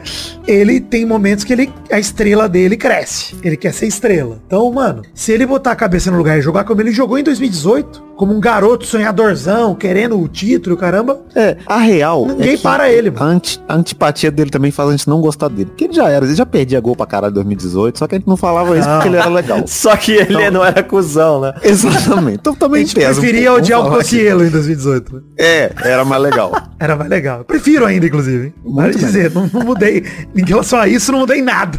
ele 0.46 0.78
tem 0.82 1.06
momentos 1.06 1.44
que 1.44 1.52
ele, 1.54 1.72
a 1.90 1.98
estrela 1.98 2.46
dele 2.46 2.76
cresce. 2.76 3.34
Ele 3.42 3.56
quer 3.56 3.72
ser 3.72 3.86
estrela. 3.86 4.38
Então, 4.46 4.70
mano, 4.70 5.00
se 5.14 5.32
ele 5.32 5.46
botar 5.46 5.70
a 5.70 5.74
cabeça 5.76 6.10
no 6.10 6.18
lugar 6.18 6.36
e 6.36 6.42
jogar 6.42 6.64
como 6.64 6.82
ele 6.82 6.92
jogou 6.92 7.18
em 7.18 7.22
2018, 7.24 8.02
como 8.16 8.34
um 8.34 8.40
garoto 8.40 8.86
sonhadorzão, 8.86 9.74
querendo 9.74 10.18
o 10.20 10.28
título, 10.28 10.76
caramba, 10.76 11.20
É, 11.34 11.56
a 11.66 11.78
real. 11.78 12.26
Ninguém 12.26 12.54
é 12.54 12.58
para 12.58 12.90
ele, 12.90 13.10
mano. 13.10 13.24
A, 13.24 13.28
anti- 13.28 13.60
a 13.68 13.74
antipatia 13.74 14.30
dele 14.30 14.50
também 14.50 14.70
faz 14.70 14.88
a 14.88 14.92
gente 14.92 15.08
não 15.08 15.20
gostar 15.20 15.48
dele. 15.48 15.66
Porque 15.66 15.84
ele 15.84 15.92
já 15.94 16.08
era, 16.08 16.24
ele 16.24 16.34
já 16.34 16.46
perdia 16.46 16.80
gol 16.80 16.94
pra 16.96 17.06
caralho 17.06 17.32
em 17.32 17.34
2018, 17.34 17.98
só 17.98 18.06
que 18.06 18.14
a 18.14 18.18
gente 18.18 18.28
não 18.28 18.36
falava 18.36 18.78
isso 18.78 18.86
Não. 18.88 18.96
porque 18.96 19.08
ele 19.08 19.16
era 19.16 19.28
legal. 19.28 19.62
Só 19.66 19.96
que 19.96 20.12
ele 20.12 20.50
não 20.50 20.64
era 20.64 20.82
cuzão, 20.82 21.40
né? 21.40 21.52
Exatamente. 21.62 22.38
Então 22.40 22.52
a 22.52 22.56
também 22.56 22.82
gente 22.84 22.94
pesa. 22.94 23.10
um 23.10 23.14
preferia 23.22 23.46
pouco, 23.50 23.58
odiar 23.62 23.80
o. 23.86 23.90
Cocielo 23.90 24.44
em 24.44 24.50
2018. 24.50 25.14
né? 25.14 25.20
É, 25.38 25.72
era 25.84 26.04
mais 26.04 26.22
legal. 26.22 26.52
Era 26.78 26.96
mais 26.96 27.10
legal. 27.10 27.38
Eu 27.38 27.44
prefiro 27.44 27.84
ainda, 27.86 28.06
inclusive. 28.06 28.54
Vale 28.64 28.88
Muito 28.92 28.98
dizer, 28.98 29.30
não, 29.32 29.48
não 29.52 29.62
mudei. 29.64 30.04
Em 30.34 30.44
relação 30.44 30.78
a 30.78 30.86
isso, 30.88 31.10
não 31.12 31.20
mudei 31.20 31.40
nada. 31.42 31.78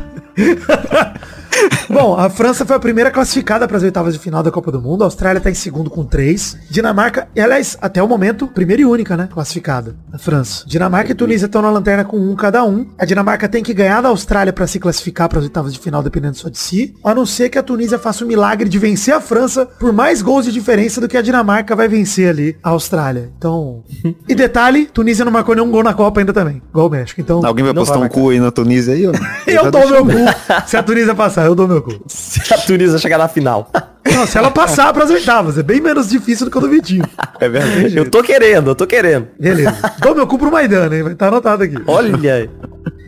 Bom, 1.90 2.18
a 2.18 2.30
França 2.30 2.66
foi 2.66 2.76
a 2.76 2.80
primeira 2.80 3.12
classificada 3.12 3.68
para 3.68 3.78
as 3.78 3.84
oitavas 3.84 4.14
de 4.14 4.20
final 4.20 4.42
da 4.42 4.52
Copa 4.52 4.72
do 4.72 4.82
Mundo. 4.82 5.04
A 5.04 5.08
Austrália 5.08 5.42
tá 5.42 5.50
em 5.50 5.54
segundo 5.54 5.90
com 5.90 6.04
três. 6.04 6.58
Dinamarca, 6.70 7.28
e, 7.36 7.40
aliás, 7.40 7.78
até 7.82 8.02
o 8.02 8.08
momento, 8.08 8.48
primeira 8.48 8.82
e 8.82 8.86
única, 8.86 9.16
né? 9.16 9.30
Classificada. 9.32 9.96
A 10.12 10.18
França. 10.18 10.64
Dinamarca 10.68 11.12
e 11.12 11.16
Tunísia 11.16 11.46
estão 11.46 11.62
na 11.62 11.70
lanterna 11.70 12.04
com 12.04 12.18
um 12.18 12.36
cada 12.36 12.64
um. 12.64 12.88
A 12.98 13.06
Dinamarca 13.06 13.48
tem 13.48 13.64
que 13.64 13.74
ganhar 13.74 14.02
da 14.02 14.10
Austrália 14.10 14.52
para 14.52 14.68
se 14.68 14.80
classificar 14.80 15.30
para 15.30 15.40
as 15.40 15.46
oitavas 15.46 15.74
de 15.74 15.80
final, 15.80 16.02
dependendo 16.02 16.38
só 16.38 16.50
de 16.50 16.58
si. 16.58 16.96
A 17.04 17.14
não 17.14 17.26
ser 17.26 17.50
que 17.50 17.58
a 17.58 17.64
Tunísia 17.64 18.00
faça 18.00 18.26
o 18.26 18.28
milagre 18.28 18.68
de 18.68 18.80
vencer 18.80 19.14
a 19.14 19.22
França 19.22 19.66
por 19.66 19.94
mais 19.94 20.22
gols 20.22 20.46
de 20.46 20.52
diferença 20.52 21.00
do 21.00 21.08
que 21.08 21.18
a 21.18 21.22
Dinamarca 21.22 21.76
vai 21.76 21.88
vencer 21.88 22.30
ali 22.30 22.58
a 22.64 22.70
Austrália. 22.70 23.32
Então. 23.38 23.84
e 24.28 24.36
detalhe, 24.36 24.88
Tunísia 24.88 25.24
não 25.24 25.32
marcou 25.32 25.56
nenhum 25.56 25.72
gol 25.72 25.84
na 25.84 25.94
Copa 25.94 26.20
ainda 26.20 26.34
também. 26.34 26.62
Igual 26.70 26.88
o 26.88 26.90
México. 26.90 27.22
Então. 27.22 27.46
Alguém 27.46 27.64
vai 27.64 27.74
postar 27.74 27.98
vai 27.98 28.08
um 28.08 28.12
cu 28.12 28.30
aí 28.30 28.40
na 28.40 28.52
Tunísia 28.52 28.94
aí, 28.94 29.08
ó. 29.08 29.12
Eu 29.48 29.72
dou 29.72 29.90
meu 29.90 30.06
cu. 30.06 30.68
Se 30.68 30.76
a 30.76 30.84
Tunísia 30.84 31.16
passar, 31.16 31.45
eu 31.46 31.56
dou 31.56 31.68
meu 31.68 31.82
cu. 31.82 32.02
Se 32.08 32.54
a 32.54 32.58
Tunísia 32.58 32.98
chegar 32.98 33.18
na 33.18 33.28
final. 33.28 33.70
Não, 34.06 34.26
se 34.26 34.38
ela 34.38 34.52
passar 34.52 34.94
pras 34.94 35.10
oitavas, 35.10 35.58
é 35.58 35.64
bem 35.64 35.82
menos 35.82 36.10
difícil 36.10 36.46
do 36.46 36.52
que 36.52 36.58
o 36.58 36.62
do 36.62 36.70
Vitinho. 36.70 37.04
É 37.40 37.50
verdade. 37.50 37.98
Eu 37.98 38.10
tô 38.10 38.24
querendo, 38.24 38.70
eu 38.70 38.76
tô 38.76 38.86
querendo. 38.88 39.28
Beleza. 39.38 39.76
Dou 40.00 40.16
meu 40.16 40.26
cu 40.26 40.38
pro 40.38 40.52
Maidana, 40.52 40.96
hein? 40.96 41.04
Vai 41.04 41.14
estar 41.14 41.28
anotado 41.28 41.64
aqui. 41.64 41.76
Olha 41.88 42.36
aí. 42.36 42.50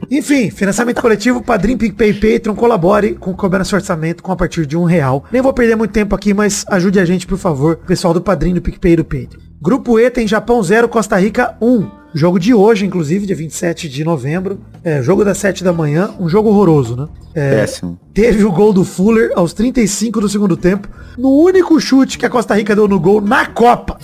Enfim, 0.10 0.50
financiamento 0.50 1.02
coletivo, 1.02 1.42
Padrim, 1.42 1.78
PicPay, 1.78 2.14
Patreon, 2.14 2.56
colabore 2.56 3.14
com 3.14 3.32
o 3.32 3.36
Cobrando 3.36 3.66
Seu 3.66 3.78
Orçamento 3.78 4.24
com 4.24 4.32
a 4.32 4.36
partir 4.36 4.66
de 4.66 4.76
um 4.76 4.86
real. 4.86 5.24
Nem 5.32 5.42
vou 5.42 5.54
perder 5.54 5.76
muito 5.76 5.92
tempo 5.92 6.16
aqui, 6.16 6.34
mas 6.34 6.66
ajude 6.70 7.00
a 7.00 7.06
gente, 7.06 7.28
por 7.28 7.38
favor, 7.38 7.78
pessoal 7.86 8.14
do 8.14 8.22
Padrim, 8.22 8.54
do 8.54 8.62
PicPay 8.62 8.94
e 8.94 8.98
do 8.98 9.06
Patreon. 9.06 9.42
Grupo 9.62 10.00
E 10.00 10.10
tem 10.10 10.28
Japão 10.28 10.62
0, 10.64 10.88
Costa 10.88 11.18
Rica 11.18 11.56
1. 11.62 11.90
Jogo 12.18 12.40
de 12.40 12.54
hoje, 12.54 12.86
inclusive, 12.86 13.26
dia 13.28 13.36
27 13.36 13.88
de 13.88 14.04
novembro. 14.04 14.60
É, 14.84 15.02
jogo 15.04 15.24
das 15.24 15.38
7 15.38 15.64
da 15.64 15.72
manhã, 15.72 16.10
um 16.20 16.28
jogo 16.28 16.50
horroroso, 16.50 16.96
né? 16.96 17.08
É, 17.36 17.60
Péssimo. 17.62 18.00
Teve 18.14 18.44
o 18.44 18.52
gol 18.52 18.74
do 18.74 18.84
Fuller 18.84 19.32
aos 19.36 19.54
35 19.54 20.20
do 20.22 20.28
segundo 20.28 20.58
tempo, 20.58 20.88
no 21.18 21.30
único 21.30 21.80
chute 21.80 22.18
que 22.18 22.26
a 22.26 22.30
Costa 22.30 22.56
Rica 22.56 22.76
deu 22.76 22.88
no 22.88 23.00
gol 23.00 23.22
na 23.22 23.46
Copa. 23.46 24.00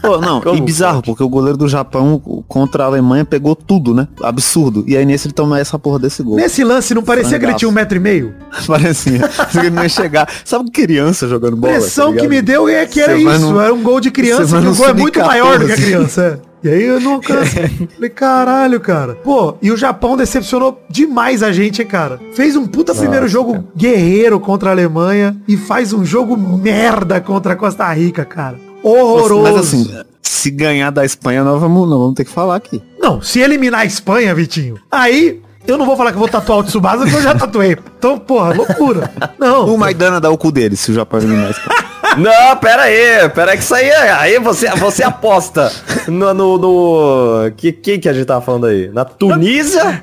Pô, 0.00 0.18
não, 0.18 0.40
Como 0.40 0.56
e 0.56 0.60
bizarro, 0.62 1.02
porque 1.02 1.22
o 1.22 1.28
goleiro 1.28 1.58
do 1.58 1.68
Japão 1.68 2.18
contra 2.48 2.84
a 2.84 2.86
Alemanha 2.86 3.24
pegou 3.24 3.54
tudo, 3.54 3.94
né? 3.94 4.08
Absurdo. 4.22 4.82
E 4.86 4.96
aí 4.96 5.04
nesse 5.04 5.26
ele 5.26 5.34
toma 5.34 5.58
essa 5.60 5.78
porra 5.78 5.98
desse 5.98 6.22
gol. 6.22 6.36
Nesse 6.36 6.64
lance 6.64 6.94
não 6.94 7.02
parecia 7.02 7.30
que 7.30 7.34
ele 7.36 7.52
Frangaço. 7.52 7.58
tinha 7.58 7.68
um 7.68 7.72
metro 7.72 7.96
e 7.98 8.00
meio? 8.00 8.34
Parecia. 8.66 9.28
que 9.50 9.58
ele 9.58 9.70
não 9.70 9.82
ia 9.82 9.88
chegar. 9.90 10.26
Sabe 10.44 10.70
criança 10.70 11.28
jogando 11.28 11.54
A 11.54 11.56
bola? 11.56 11.72
impressão 11.76 12.14
tá 12.14 12.20
que 12.20 12.28
me 12.28 12.40
deu 12.40 12.66
é 12.68 12.86
que 12.86 13.00
era 13.00 13.12
vai 13.18 13.36
isso, 13.36 13.52
no- 13.52 13.60
era 13.60 13.74
um 13.74 13.82
gol 13.82 14.00
de 14.00 14.10
criança, 14.10 14.58
que 14.58 14.66
o 14.66 14.74
gol 14.74 14.88
é 14.88 14.92
muito 14.94 15.18
sub-14. 15.18 15.26
maior 15.26 15.58
do 15.58 15.66
que 15.66 15.72
a 15.72 15.76
criança. 15.76 16.40
E 16.64 16.68
aí 16.68 16.82
eu 16.82 16.98
não 16.98 17.14
alcanço. 17.14 17.56
Falei, 17.94 18.08
caralho, 18.08 18.80
cara. 18.80 19.16
Pô, 19.16 19.54
e 19.60 19.70
o 19.70 19.76
Japão 19.76 20.16
decepcionou 20.16 20.82
demais 20.88 21.42
a 21.42 21.52
gente, 21.52 21.84
cara. 21.84 22.18
Fez 22.32 22.56
um 22.56 22.66
puta 22.66 22.94
primeiro 22.94 23.28
jogo 23.28 23.62
guerreiro 23.76 24.40
contra 24.40 24.70
a 24.70 24.72
Alemanha 24.72 25.36
e 25.46 25.58
faz 25.58 25.92
um 25.92 26.02
jogo 26.06 26.38
merda 26.38 27.20
contra 27.20 27.52
a 27.52 27.56
Costa 27.56 27.92
Rica, 27.92 28.24
cara. 28.24 28.58
Horroroso. 28.82 29.42
Mas 29.42 29.56
assim, 29.56 30.04
se 30.22 30.50
ganhar 30.50 30.90
da 30.90 31.04
Espanha, 31.04 31.44
nós 31.44 31.60
vamos, 31.60 31.86
nós 31.86 31.98
vamos 31.98 32.14
ter 32.14 32.24
que 32.24 32.30
falar 32.30 32.56
aqui. 32.56 32.82
Não, 32.98 33.20
se 33.20 33.40
eliminar 33.40 33.80
a 33.80 33.84
Espanha, 33.84 34.34
Vitinho, 34.34 34.78
aí 34.90 35.42
eu 35.66 35.76
não 35.76 35.84
vou 35.84 35.98
falar 35.98 36.12
que 36.12 36.16
eu 36.16 36.20
vou 36.20 36.28
tatuar 36.28 36.58
o 36.60 36.64
Tsubasa, 36.64 37.02
porque 37.02 37.16
eu 37.16 37.22
já 37.22 37.34
tatuei. 37.34 37.76
Então, 37.98 38.18
porra, 38.18 38.54
loucura. 38.54 39.10
Não. 39.38 39.66
O 39.66 39.78
Maidana 39.78 40.18
dá 40.18 40.30
o 40.30 40.38
cu 40.38 40.50
dele, 40.50 40.76
se 40.76 40.90
o 40.90 40.94
Japão 40.94 41.20
eliminar 41.20 41.48
a 41.48 41.50
Espanha. 41.50 41.84
Não, 42.18 42.56
pera 42.58 42.82
aí, 42.82 43.28
pera 43.30 43.50
aí 43.52 43.56
que 43.58 43.64
isso 43.64 43.74
aí, 43.74 43.88
é- 43.88 44.12
aí 44.12 44.38
você, 44.38 44.68
você 44.76 45.02
aposta 45.02 45.72
no, 46.06 46.32
no, 46.34 46.58
no- 46.58 47.50
que, 47.56 47.72
quem 47.72 47.98
que 47.98 48.08
a 48.08 48.12
gente 48.12 48.26
tava 48.26 48.40
falando 48.40 48.66
aí? 48.66 48.88
Na 48.92 49.04
Tunísia? 49.04 50.02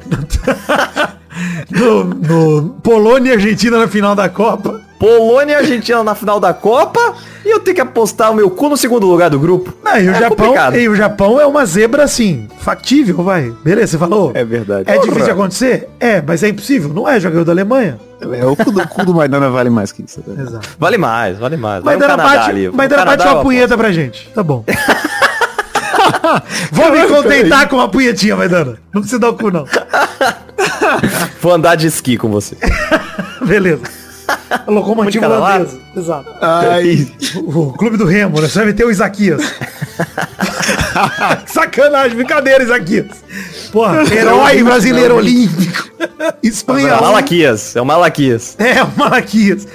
No, 1.70 2.04
no 2.04 2.70
Polônia 2.84 3.30
e 3.32 3.34
Argentina 3.34 3.78
na 3.78 3.88
final 3.88 4.14
da 4.16 4.28
Copa. 4.28 4.82
Polônia 5.00 5.54
e 5.54 5.56
Argentina 5.56 6.04
na 6.04 6.14
final 6.14 6.40
da 6.40 6.54
Copa 6.54 7.16
e 7.46 7.50
eu 7.50 7.60
tenho 7.60 7.76
que 7.76 7.82
apostar 7.82 8.32
o 8.32 8.36
meu 8.36 8.50
cu 8.52 8.70
no 8.70 8.78
segundo 8.78 9.08
lugar 9.08 9.30
do 9.30 9.40
grupo? 9.40 9.74
Não, 9.84 9.98
e 9.98 10.08
o, 10.10 10.12
É 10.12 10.20
Japão, 10.20 10.38
complicado. 10.48 10.76
e 10.78 10.90
o 10.90 10.96
Japão 10.96 11.40
é 11.42 11.46
uma 11.46 11.66
zebra 11.66 12.04
assim, 12.04 12.48
factível, 12.60 13.16
vai. 13.24 13.52
Beleza, 13.64 13.94
você 13.94 13.98
falou? 13.98 14.32
É 14.36 14.44
verdade. 14.44 14.84
É 14.88 14.98
difícil 15.00 15.24
de 15.26 15.32
acontecer? 15.32 15.90
É, 16.00 16.22
mas 16.22 16.44
é 16.44 16.50
impossível. 16.50 16.90
Não 16.94 17.08
é 17.10 17.20
jogador 17.20 17.46
da 17.46 17.52
Alemanha? 17.52 17.98
É, 18.22 18.46
o 18.46 18.56
cu 18.56 18.72
do, 18.72 18.88
cu 18.88 19.06
do 19.06 19.14
Maidana 19.16 19.50
vale 19.50 19.70
mais 19.70 19.92
que 19.92 20.04
isso. 20.04 20.22
né? 20.26 20.44
Exato. 20.44 20.70
Vale 20.78 20.98
mais, 20.98 21.38
vale 21.40 21.58
mais. 21.58 21.84
Canadá 21.84 22.18
bate, 22.18 22.50
ali. 22.50 22.68
O 22.70 22.72
dando 22.72 23.06
bate 23.06 23.28
uma 23.28 23.42
punheta 23.42 23.78
pra 23.78 23.92
gente. 23.92 24.30
Tá 24.34 24.44
bom. 24.44 24.64
Vou 26.72 26.92
me 26.92 27.08
contentar 27.08 27.68
com 27.68 27.78
uma 27.78 27.90
punhetinha, 27.90 28.36
Maidana. 28.36 28.78
Não 28.94 29.02
precisa 29.02 29.20
dar 29.20 29.30
o 29.30 29.36
cu, 29.36 29.52
não. 29.52 29.66
Vou 31.42 31.54
andar 31.54 31.76
de 31.76 31.88
esqui 31.88 32.18
com 32.18 32.30
você. 32.30 32.56
Beleza. 33.46 33.82
A 34.50 34.70
locomotiva 34.72 35.28
holandesa. 35.28 35.80
Exato. 35.96 36.30
Ai, 36.42 37.08
O, 37.36 37.68
o 37.70 37.74
clube 37.74 37.98
do 37.98 38.06
Remo, 38.06 38.40
né? 38.40 38.48
Você 38.48 38.60
vai 38.60 38.68
meter 38.68 38.86
o 38.86 38.92
Isaquias. 38.92 39.42
Sacanagem, 41.48 42.16
brincadeira, 42.16 42.64
Isaquias. 42.64 43.08
Porra, 43.72 44.04
herói 44.14 44.64
brasileiro 44.64 45.16
olímpico. 45.18 45.90
Espanha 46.44 46.90
É 46.90 46.96
o 46.96 47.00
1. 47.00 47.02
Malaquias, 47.02 47.76
é 47.76 47.82
o 47.82 47.86
Malaquias. 47.86 48.56
É, 48.60 48.84
o 48.84 48.90
Malaquias. 48.98 49.68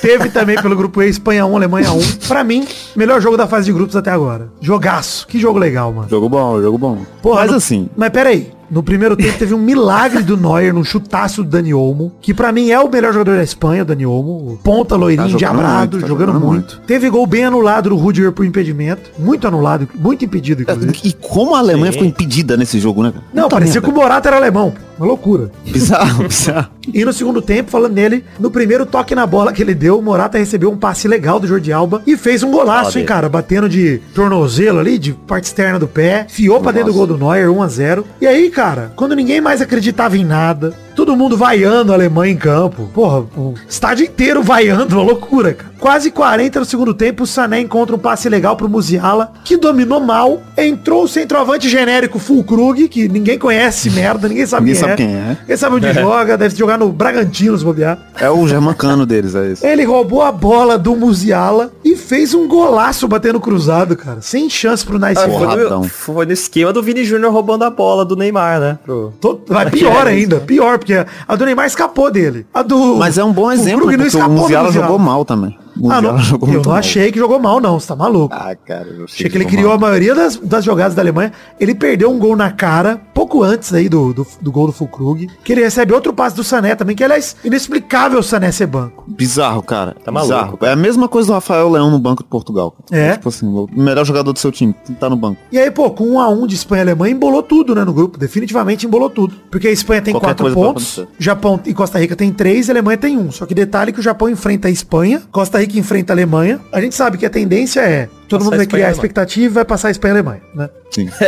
Teve 0.00 0.28
também 0.30 0.60
pelo 0.60 0.74
grupo 0.76 1.02
E, 1.02 1.08
Espanha 1.08 1.44
1, 1.46 1.56
Alemanha 1.56 1.92
1. 1.92 2.00
Pra 2.28 2.42
mim, 2.42 2.66
melhor 2.96 3.20
jogo 3.20 3.36
da 3.36 3.46
fase 3.46 3.66
de 3.66 3.72
grupos 3.72 3.94
até 3.96 4.10
agora. 4.10 4.48
Jogaço. 4.60 5.26
Que 5.26 5.38
jogo 5.38 5.58
legal, 5.58 5.92
mano. 5.92 6.08
jogo 6.08 6.28
bom, 6.28 6.60
jogo 6.60 6.78
bom. 6.78 6.98
Porra, 7.22 7.42
Mas 7.42 7.50
no- 7.50 7.56
assim, 7.56 7.88
Mas 7.96 8.10
pera 8.10 8.30
aí. 8.30 8.52
No 8.70 8.82
primeiro 8.82 9.14
tempo 9.14 9.38
teve 9.38 9.52
um 9.54 9.58
milagre 9.58 10.22
do 10.22 10.38
Neuer 10.38 10.72
num 10.72 10.82
chutaço 10.82 11.44
do 11.44 11.50
Dani 11.50 11.74
Olmo, 11.74 12.12
que 12.20 12.32
pra 12.32 12.50
mim 12.50 12.70
é 12.70 12.80
o 12.80 12.88
melhor 12.90 13.12
jogador 13.12 13.36
da 13.36 13.42
Espanha, 13.42 13.82
o 13.82 13.84
Dani 13.84 14.06
Olmo. 14.06 14.58
Ponta 14.64 14.96
loirinho, 14.96 15.22
Tá 15.24 15.28
jogando 15.28 15.38
diabrado, 15.38 15.78
muito, 15.92 16.00
tá 16.00 16.06
jogando, 16.08 16.26
jogando 16.32 16.44
muito. 16.46 16.80
Teve 16.86 17.10
gol 17.10 17.26
bem 17.26 17.44
anulado 17.44 17.90
do 17.90 17.96
Rudiger 17.96 18.32
por 18.32 18.44
impedimento. 18.44 19.10
Muito 19.18 19.46
anulado, 19.46 19.86
muito 19.94 20.24
impedido, 20.52 20.62
inclusive. 20.62 21.00
e 21.04 21.12
como 21.12 21.54
a 21.54 21.58
Alemanha 21.58 21.86
Sim. 21.92 21.98
ficou 21.98 22.06
impedida 22.08 22.56
nesse 22.56 22.78
jogo, 22.78 23.02
né? 23.02 23.10
cara? 23.12 23.24
Não, 23.32 23.44
Puta 23.44 23.56
parecia 23.56 23.80
que 23.80 23.86
merda. 23.86 24.00
o 24.00 24.02
Morata 24.02 24.28
era 24.28 24.36
alemão. 24.36 24.72
Uma 24.98 25.06
loucura. 25.06 25.50
Bizarro, 25.66 26.24
bizarro. 26.28 26.68
E 26.92 27.04
no 27.04 27.12
segundo 27.12 27.40
tempo, 27.40 27.70
falando 27.70 27.94
nele, 27.94 28.24
no 28.38 28.50
primeiro 28.50 28.84
toque 28.84 29.14
na 29.14 29.26
bola 29.26 29.52
que 29.52 29.62
ele 29.62 29.74
deu, 29.74 29.98
o 29.98 30.02
Morata 30.02 30.38
recebeu 30.38 30.70
um 30.70 30.76
passe 30.76 31.08
legal 31.08 31.38
do 31.40 31.46
Jordi 31.46 31.72
Alba 31.72 32.02
e 32.06 32.16
fez 32.16 32.42
um 32.42 32.50
golaço, 32.50 32.98
hein, 32.98 33.04
cara, 33.04 33.28
batendo 33.28 33.68
de 33.68 34.00
tornozelo 34.14 34.78
ali, 34.78 34.98
de 34.98 35.12
parte 35.12 35.44
externa 35.44 35.78
do 35.78 35.88
pé, 35.88 36.26
fiou 36.28 36.60
pra 36.60 36.72
dentro 36.72 36.92
do 36.92 36.96
gol 36.96 37.06
do 37.06 37.18
Neuer, 37.18 37.50
1 37.50 37.62
a 37.62 37.68
0 37.68 38.04
E 38.20 38.26
aí, 38.26 38.50
cara, 38.50 38.92
quando 38.96 39.14
ninguém 39.14 39.40
mais 39.40 39.60
acreditava 39.60 40.16
em 40.16 40.24
nada, 40.24 40.74
todo 40.94 41.16
mundo 41.16 41.36
vaiando 41.36 41.92
a 41.92 41.94
Alemanha 41.94 42.32
em 42.32 42.36
campo, 42.36 42.88
porra, 42.94 43.20
o 43.36 43.54
estádio 43.68 44.06
inteiro 44.06 44.42
vaiando, 44.42 44.94
uma 44.96 45.04
loucura, 45.04 45.54
cara. 45.54 45.74
Quase 45.78 46.10
40 46.10 46.60
no 46.60 46.64
segundo 46.64 46.94
tempo, 46.94 47.24
o 47.24 47.26
Sané 47.26 47.60
encontra 47.60 47.94
um 47.94 47.98
passe 47.98 48.26
legal 48.28 48.56
pro 48.56 48.68
Musiala, 48.68 49.32
que 49.44 49.56
dominou 49.56 50.00
mal, 50.00 50.42
entrou 50.56 51.04
o 51.04 51.08
centroavante 51.08 51.68
genérico 51.68 52.18
Fulkrug, 52.18 52.88
que 52.88 53.06
ninguém 53.06 53.38
conhece, 53.38 53.90
merda, 53.90 54.26
ninguém 54.28 54.46
sabe, 54.46 54.64
Ninguém 54.64 54.80
quem, 54.80 54.88
sabe 54.88 55.02
é. 55.02 55.06
quem 55.06 55.14
é. 55.14 55.36
Ninguém 55.40 55.56
sabe 55.56 55.76
onde 55.76 55.92
joga, 56.00 56.38
deve 56.38 56.56
jogar 56.56 56.73
no 56.78 56.90
Bragantino, 56.90 57.56
se 57.56 57.64
bobear. 57.64 57.98
É 58.18 58.30
o 58.30 58.46
germancano 58.46 59.04
deles, 59.06 59.34
é 59.34 59.48
isso. 59.52 59.66
Ele 59.66 59.84
roubou 59.84 60.22
a 60.22 60.30
bola 60.32 60.78
do 60.78 60.94
Musiala 60.96 61.72
e 61.84 61.96
fez 61.96 62.34
um 62.34 62.46
golaço 62.48 63.06
batendo 63.08 63.40
cruzado, 63.40 63.96
cara. 63.96 64.20
Sem 64.20 64.48
chance 64.50 64.84
pro 64.84 64.98
Nice 64.98 65.20
Ah, 65.22 65.28
foi, 65.28 65.68
no, 65.68 65.84
foi 65.84 66.26
no 66.26 66.32
esquema 66.32 66.72
do 66.72 66.82
Vini 66.82 67.04
Júnior 67.04 67.32
roubando 67.32 67.64
a 67.64 67.70
bola 67.70 68.04
do 68.04 68.16
Neymar, 68.16 68.60
né? 68.60 68.78
Pro- 68.84 69.12
Tô- 69.20 69.40
Vai 69.48 69.70
pior 69.70 70.06
ainda, 70.06 70.40
pior, 70.40 70.78
porque 70.78 71.04
a 71.26 71.36
do 71.36 71.44
Neymar 71.44 71.66
escapou 71.66 72.10
dele. 72.10 72.46
A 72.52 72.62
do. 72.62 72.96
Mas 72.96 73.18
é 73.18 73.24
um 73.24 73.32
bom 73.32 73.50
exemplo, 73.50 73.86
porque 73.88 74.16
o 74.16 74.30
Musiala 74.30 74.70
jogou 74.72 74.98
mal 74.98 75.24
também. 75.24 75.56
Ah, 75.90 76.00
não, 76.00 76.18
jogou 76.18 76.48
eu 76.48 76.62
não 76.62 76.70
mal. 76.70 76.76
achei 76.76 77.10
que 77.10 77.18
jogou 77.18 77.38
mal, 77.38 77.60
não. 77.60 77.78
Você 77.78 77.88
tá 77.88 77.96
maluco. 77.96 78.34
Ah, 78.34 78.54
cara, 78.54 78.86
eu 78.88 79.04
Achei 79.04 79.28
que 79.28 79.36
ele 79.36 79.44
criou 79.44 79.72
a 79.72 79.78
maioria 79.78 80.14
das, 80.14 80.36
das 80.36 80.64
jogadas 80.64 80.94
da 80.94 81.02
Alemanha. 81.02 81.32
Ele 81.58 81.74
perdeu 81.74 82.10
um 82.10 82.18
gol 82.18 82.36
na 82.36 82.50
cara, 82.50 83.00
pouco 83.12 83.42
antes 83.42 83.72
aí 83.72 83.88
do, 83.88 84.12
do, 84.12 84.26
do 84.40 84.52
gol 84.52 84.66
do 84.66 84.72
Fulkrug. 84.72 85.28
Que 85.42 85.52
ele 85.52 85.62
recebe 85.62 85.92
outro 85.92 86.12
passe 86.12 86.36
do 86.36 86.44
Sané 86.44 86.74
também, 86.74 86.94
que 86.94 87.02
aliás, 87.04 87.36
inexplicável 87.44 88.18
o 88.18 88.22
Sané 88.22 88.50
ser 88.52 88.66
banco. 88.66 89.04
Bizarro, 89.08 89.62
cara. 89.62 89.96
Tá 90.04 90.10
maluco, 90.12 90.32
Bizarro. 90.32 90.58
É 90.62 90.72
a 90.72 90.76
mesma 90.76 91.08
coisa 91.08 91.28
do 91.28 91.32
Rafael 91.32 91.68
Leão 91.70 91.90
no 91.90 91.98
banco 91.98 92.22
de 92.22 92.28
Portugal. 92.28 92.76
É. 92.90 93.12
Tipo 93.12 93.28
assim, 93.28 93.46
o 93.46 93.68
melhor 93.72 94.04
jogador 94.04 94.32
do 94.32 94.38
seu 94.38 94.52
time 94.52 94.74
tá 94.98 95.08
no 95.08 95.16
banco. 95.16 95.40
E 95.50 95.58
aí, 95.58 95.70
pô, 95.70 95.90
com 95.90 96.04
um 96.04 96.20
a 96.20 96.28
um 96.28 96.46
de 96.46 96.54
Espanha 96.54 96.80
e 96.80 96.84
Alemanha, 96.84 97.14
embolou 97.14 97.42
tudo, 97.42 97.74
né, 97.74 97.84
no 97.84 97.92
grupo. 97.92 98.18
Definitivamente 98.18 98.86
embolou 98.86 99.10
tudo. 99.10 99.34
Porque 99.50 99.68
a 99.68 99.72
Espanha 99.72 100.02
tem 100.02 100.12
Qualquer 100.14 100.28
quatro 100.28 100.44
coisa 100.44 100.54
pode 100.54 100.66
pontos, 100.68 100.98
acontecer. 100.98 101.16
Japão 101.18 101.60
e 101.64 101.74
Costa 101.74 101.98
Rica 101.98 102.14
tem 102.16 102.32
três, 102.32 102.68
e 102.68 102.70
a 102.70 102.74
Alemanha 102.74 102.98
tem 102.98 103.16
um. 103.18 103.30
Só 103.30 103.46
que 103.46 103.54
detalhe 103.54 103.92
que 103.92 104.00
o 104.00 104.02
Japão 104.02 104.28
enfrenta 104.28 104.68
a 104.68 104.70
Espanha, 104.70 105.22
Costa 105.32 105.58
Rica 105.58 105.63
enfrenta 105.78 106.12
a 106.12 106.14
Alemanha. 106.14 106.60
A 106.72 106.80
gente 106.80 106.94
sabe 106.94 107.18
que 107.18 107.26
a 107.26 107.30
tendência 107.30 107.80
é 107.80 108.08
todo 108.28 108.40
Passar 108.40 108.50
mundo 108.50 108.56
vai 108.56 108.66
criar 108.66 108.88
a 108.88 108.90
expectativa 108.90 109.46
e 109.46 109.54
vai 109.54 109.64
passar 109.64 109.88
a 109.88 109.90
Espanha 109.90 110.12
e 110.12 110.16
a 110.16 110.18
Alemanha, 110.18 110.42
né? 110.54 110.70
Sim. 110.94 111.08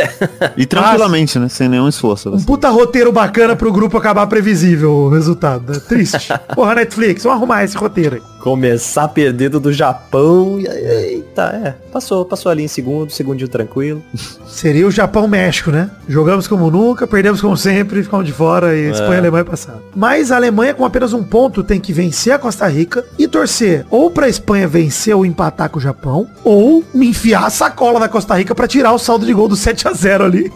E 0.55 0.65
tranquilamente, 0.65 1.37
né? 1.37 1.49
Sem 1.49 1.67
nenhum 1.67 1.87
esforço. 1.87 2.33
Um 2.33 2.41
puta 2.41 2.69
roteiro 2.69 3.11
bacana 3.11 3.55
pro 3.55 3.71
grupo 3.71 3.97
acabar 3.97 4.25
previsível 4.27 4.91
o 4.91 5.09
resultado, 5.09 5.71
né? 5.71 5.79
Triste. 5.79 6.33
Porra, 6.55 6.75
Netflix, 6.75 7.23
vamos 7.23 7.37
arrumar 7.37 7.63
esse 7.63 7.77
roteiro 7.77 8.15
aí. 8.15 8.21
Começar 8.39 9.07
perdendo 9.09 9.59
do 9.59 9.73
Japão 9.73 10.59
e 10.59 10.67
aí, 10.67 11.13
eita. 11.15 11.27
tá, 11.35 11.51
é. 11.53 11.75
Passou, 11.91 12.23
passou 12.23 12.51
ali 12.51 12.63
em 12.63 12.67
segundo, 12.67 13.11
segundinho 13.11 13.49
tranquilo. 13.49 14.01
Seria 14.47 14.87
o 14.87 14.91
Japão-México, 14.91 15.69
né? 15.69 15.91
Jogamos 16.07 16.47
como 16.47 16.71
nunca, 16.71 17.05
perdemos 17.05 17.41
como 17.41 17.57
sempre, 17.57 18.03
ficamos 18.03 18.25
de 18.25 18.31
fora 18.31 18.75
e 18.75 18.89
Espanha 18.89 19.15
e 19.15 19.17
Alemanha 19.17 19.45
passaram. 19.45 19.81
Mas 19.95 20.31
a 20.31 20.37
Alemanha, 20.37 20.73
com 20.73 20.85
apenas 20.85 21.13
um 21.13 21.23
ponto, 21.23 21.63
tem 21.63 21.79
que 21.79 21.91
vencer 21.91 22.33
a 22.33 22.39
Costa 22.39 22.67
Rica 22.67 23.03
e 23.19 23.27
torcer 23.27 23.85
ou 23.91 24.09
pra 24.09 24.29
Espanha 24.29 24.67
vencer 24.67 25.15
ou 25.15 25.25
empatar 25.25 25.69
com 25.69 25.77
o 25.77 25.81
Japão, 25.81 26.27
ou 26.43 26.83
me 26.93 27.07
enfiar 27.09 27.45
a 27.45 27.49
sacola 27.49 27.99
da 27.99 28.07
Costa 28.09 28.35
Rica 28.35 28.55
pra 28.55 28.67
tirar 28.67 28.91
o 28.93 28.97
saldo 28.97 29.25
de 29.25 29.33
gol 29.33 29.47
do 29.47 29.55
7 29.55 29.87
a 29.87 29.93
0 29.93 30.23
ali. 30.25 30.51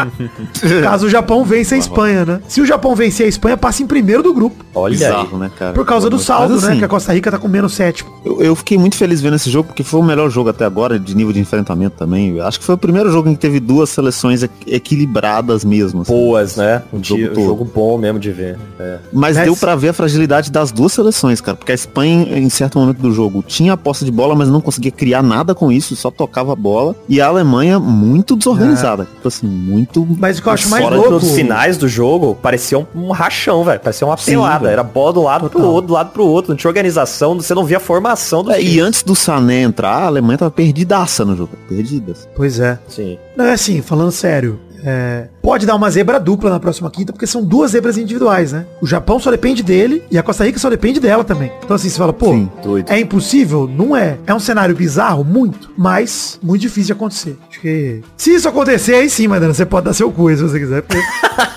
Caso 0.82 1.06
o 1.06 1.10
Japão 1.10 1.44
vença 1.44 1.74
a 1.74 1.78
Espanha, 1.78 2.24
né? 2.24 2.40
Se 2.48 2.60
o 2.60 2.66
Japão 2.66 2.94
vencer 2.94 3.26
a 3.26 3.28
Espanha, 3.28 3.56
passa 3.56 3.82
em 3.82 3.86
primeiro 3.86 4.22
do 4.22 4.32
grupo. 4.32 4.64
Olha 4.74 4.92
Bizarro, 4.92 5.30
aí. 5.34 5.40
né, 5.40 5.50
cara? 5.58 5.72
Por 5.72 5.84
causa 5.84 6.08
do 6.10 6.18
saldo, 6.18 6.60
né? 6.60 6.68
assim, 6.68 6.78
Que 6.78 6.84
a 6.84 6.88
Costa 6.88 7.12
Rica 7.12 7.30
tá 7.30 7.38
com 7.38 7.48
menos 7.48 7.74
7. 7.74 8.04
Eu, 8.24 8.42
eu 8.42 8.56
fiquei 8.56 8.78
muito 8.78 8.96
feliz 8.96 9.20
vendo 9.20 9.36
esse 9.36 9.50
jogo, 9.50 9.68
porque 9.68 9.82
foi 9.82 10.00
o 10.00 10.02
melhor 10.02 10.30
jogo 10.30 10.50
até 10.50 10.64
agora, 10.64 10.98
de 10.98 11.14
nível 11.16 11.32
de 11.32 11.40
enfrentamento 11.40 11.96
também. 11.96 12.40
Acho 12.40 12.58
que 12.60 12.64
foi 12.64 12.74
o 12.74 12.78
primeiro 12.78 13.10
jogo 13.10 13.28
em 13.28 13.34
que 13.34 13.40
teve 13.40 13.58
duas 13.60 13.90
seleções 13.90 14.42
equ- 14.42 14.52
equilibradas 14.66 15.64
mesmo. 15.64 16.02
assim. 16.02 16.12
Boas, 16.12 16.56
né? 16.56 16.82
Um 16.92 17.02
jogo 17.02 17.22
jogo, 17.22 17.34
todo. 17.34 17.44
jogo 17.46 17.64
bom 17.64 17.98
mesmo 17.98 18.18
de 18.18 18.30
ver. 18.30 18.58
É. 18.78 18.98
Mas 19.12 19.36
Mas- 19.36 19.44
deu 19.44 19.56
pra 19.56 19.74
ver 19.74 19.88
a 19.90 19.92
fragilidade 19.92 20.50
das 20.50 20.70
duas 20.70 20.92
seleções, 20.92 21.40
cara. 21.40 21.56
Porque 21.56 21.72
a 21.72 21.74
Espanha, 21.74 22.38
em 22.38 22.48
certo 22.50 22.78
momento 22.78 22.98
do 22.98 23.12
jogo, 23.12 23.42
tinha 23.46 23.72
a 23.72 23.76
posse 23.76 24.04
de 24.04 24.10
bola, 24.10 24.34
mas 24.34 24.48
não 24.48 24.60
conseguia 24.60 24.90
criar 24.90 25.22
nada 25.22 25.45
com 25.54 25.70
isso, 25.70 25.96
só 25.96 26.10
tocava 26.10 26.52
a 26.52 26.56
bola. 26.56 26.94
E 27.08 27.20
a 27.20 27.26
Alemanha, 27.26 27.78
muito 27.78 28.36
desorganizada. 28.36 29.04
Tipo 29.04 29.28
assim, 29.28 29.46
muito. 29.46 30.06
Mas 30.18 30.38
o 30.38 30.42
que 30.42 30.48
eu 30.48 30.52
acho 30.52 30.68
mais 30.68 30.82
Fora 30.82 30.96
louco... 30.96 31.10
nos 31.12 31.32
finais 31.32 31.76
do 31.76 31.88
jogo, 31.88 32.36
parecia 32.40 32.78
um, 32.78 32.86
um 32.94 33.10
rachão, 33.10 33.64
velho. 33.64 33.80
Parecia 33.80 34.06
uma 34.06 34.16
Sim, 34.16 34.32
pelada. 34.32 34.60
velho. 34.60 34.72
Era 34.72 34.82
bola 34.82 35.12
do 35.12 35.22
lado 35.22 35.40
pro 35.50 35.58
Total. 35.58 35.70
outro, 35.70 35.88
do 35.88 35.94
lado 35.94 36.10
pro 36.10 36.26
outro. 36.26 36.50
Não 36.50 36.56
tinha 36.56 36.68
organização, 36.68 37.34
você 37.34 37.54
não 37.54 37.64
via 37.64 37.76
a 37.76 37.80
formação 37.80 38.42
do 38.42 38.52
É, 38.52 38.60
e 38.60 38.80
antes 38.80 39.02
do 39.02 39.14
Sané 39.14 39.62
entrar, 39.62 40.02
a 40.02 40.06
Alemanha 40.06 40.38
tava 40.38 40.50
perdidaça 40.50 41.24
no 41.24 41.36
jogo. 41.36 41.52
Perdidas. 41.68 42.28
Pois 42.34 42.58
é. 42.60 42.78
Sim. 42.88 43.18
Não, 43.36 43.44
é 43.46 43.52
assim, 43.52 43.82
falando 43.82 44.10
sério. 44.12 44.58
É, 44.84 45.28
pode 45.42 45.64
dar 45.66 45.74
uma 45.74 45.90
zebra 45.90 46.18
dupla 46.20 46.50
na 46.50 46.60
próxima 46.60 46.90
quinta, 46.90 47.12
porque 47.12 47.26
são 47.26 47.42
duas 47.44 47.72
zebras 47.72 47.96
individuais, 47.98 48.52
né? 48.52 48.66
O 48.80 48.86
Japão 48.86 49.18
só 49.18 49.30
depende 49.30 49.62
dele 49.62 50.02
e 50.10 50.18
a 50.18 50.22
Costa 50.22 50.44
Rica 50.44 50.58
só 50.58 50.68
depende 50.70 51.00
dela 51.00 51.24
também. 51.24 51.52
Então 51.64 51.74
assim, 51.76 51.88
você 51.88 51.98
fala, 51.98 52.12
pô, 52.12 52.32
Sim, 52.32 52.50
é 52.88 52.98
impossível? 53.00 53.68
Não 53.68 53.96
é. 53.96 54.16
É 54.26 54.34
um 54.34 54.40
cenário 54.40 54.74
bizarro? 54.74 55.24
Muito. 55.24 55.70
Mas 55.76 56.38
muito 56.42 56.62
difícil 56.62 56.86
de 56.86 56.92
acontecer. 56.92 57.38
Acho 57.50 57.60
que... 57.60 58.00
Se 58.16 58.34
isso 58.34 58.48
acontecer, 58.48 58.94
aí 58.94 59.08
sim, 59.10 59.26
Madana, 59.28 59.54
você 59.54 59.64
pode 59.66 59.86
dar 59.86 59.92
seu 59.92 60.10
cu 60.12 60.28
aí, 60.28 60.36
se 60.36 60.42
você 60.42 60.58
quiser. 60.58 60.82
porque- 60.82 61.02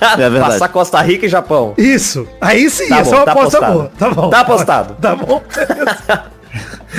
É 0.01 0.29
verdade. 0.29 0.53
Passar 0.53 0.69
Costa 0.69 1.01
Rica 1.01 1.25
e 1.25 1.29
Japão. 1.29 1.73
Isso. 1.77 2.27
Aí 2.41 2.69
sim, 2.69 2.87
Tá 2.87 2.99
essa 2.99 3.11
bom, 3.11 3.15
é 3.15 3.19
uma 3.19 3.25
tá 3.25 3.31
aposta 3.31 3.57
apostado. 3.57 3.73
boa. 3.73 3.91
Tá 3.97 4.09
bom. 4.11 4.29
Tá 4.29 4.39
apostado. 4.39 4.93
Tá 5.01 5.15
bom. 5.15 5.43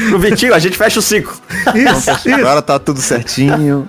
Pro 0.09 0.19
Vitinho, 0.19 0.55
a 0.55 0.59
gente 0.59 0.77
fecha 0.77 0.99
o 1.01 1.03
ciclo. 1.03 1.35
Isso, 1.75 2.11
isso. 2.11 2.35
Agora 2.35 2.63
tá 2.63 2.79
tudo 2.79 3.01
certinho. 3.01 3.89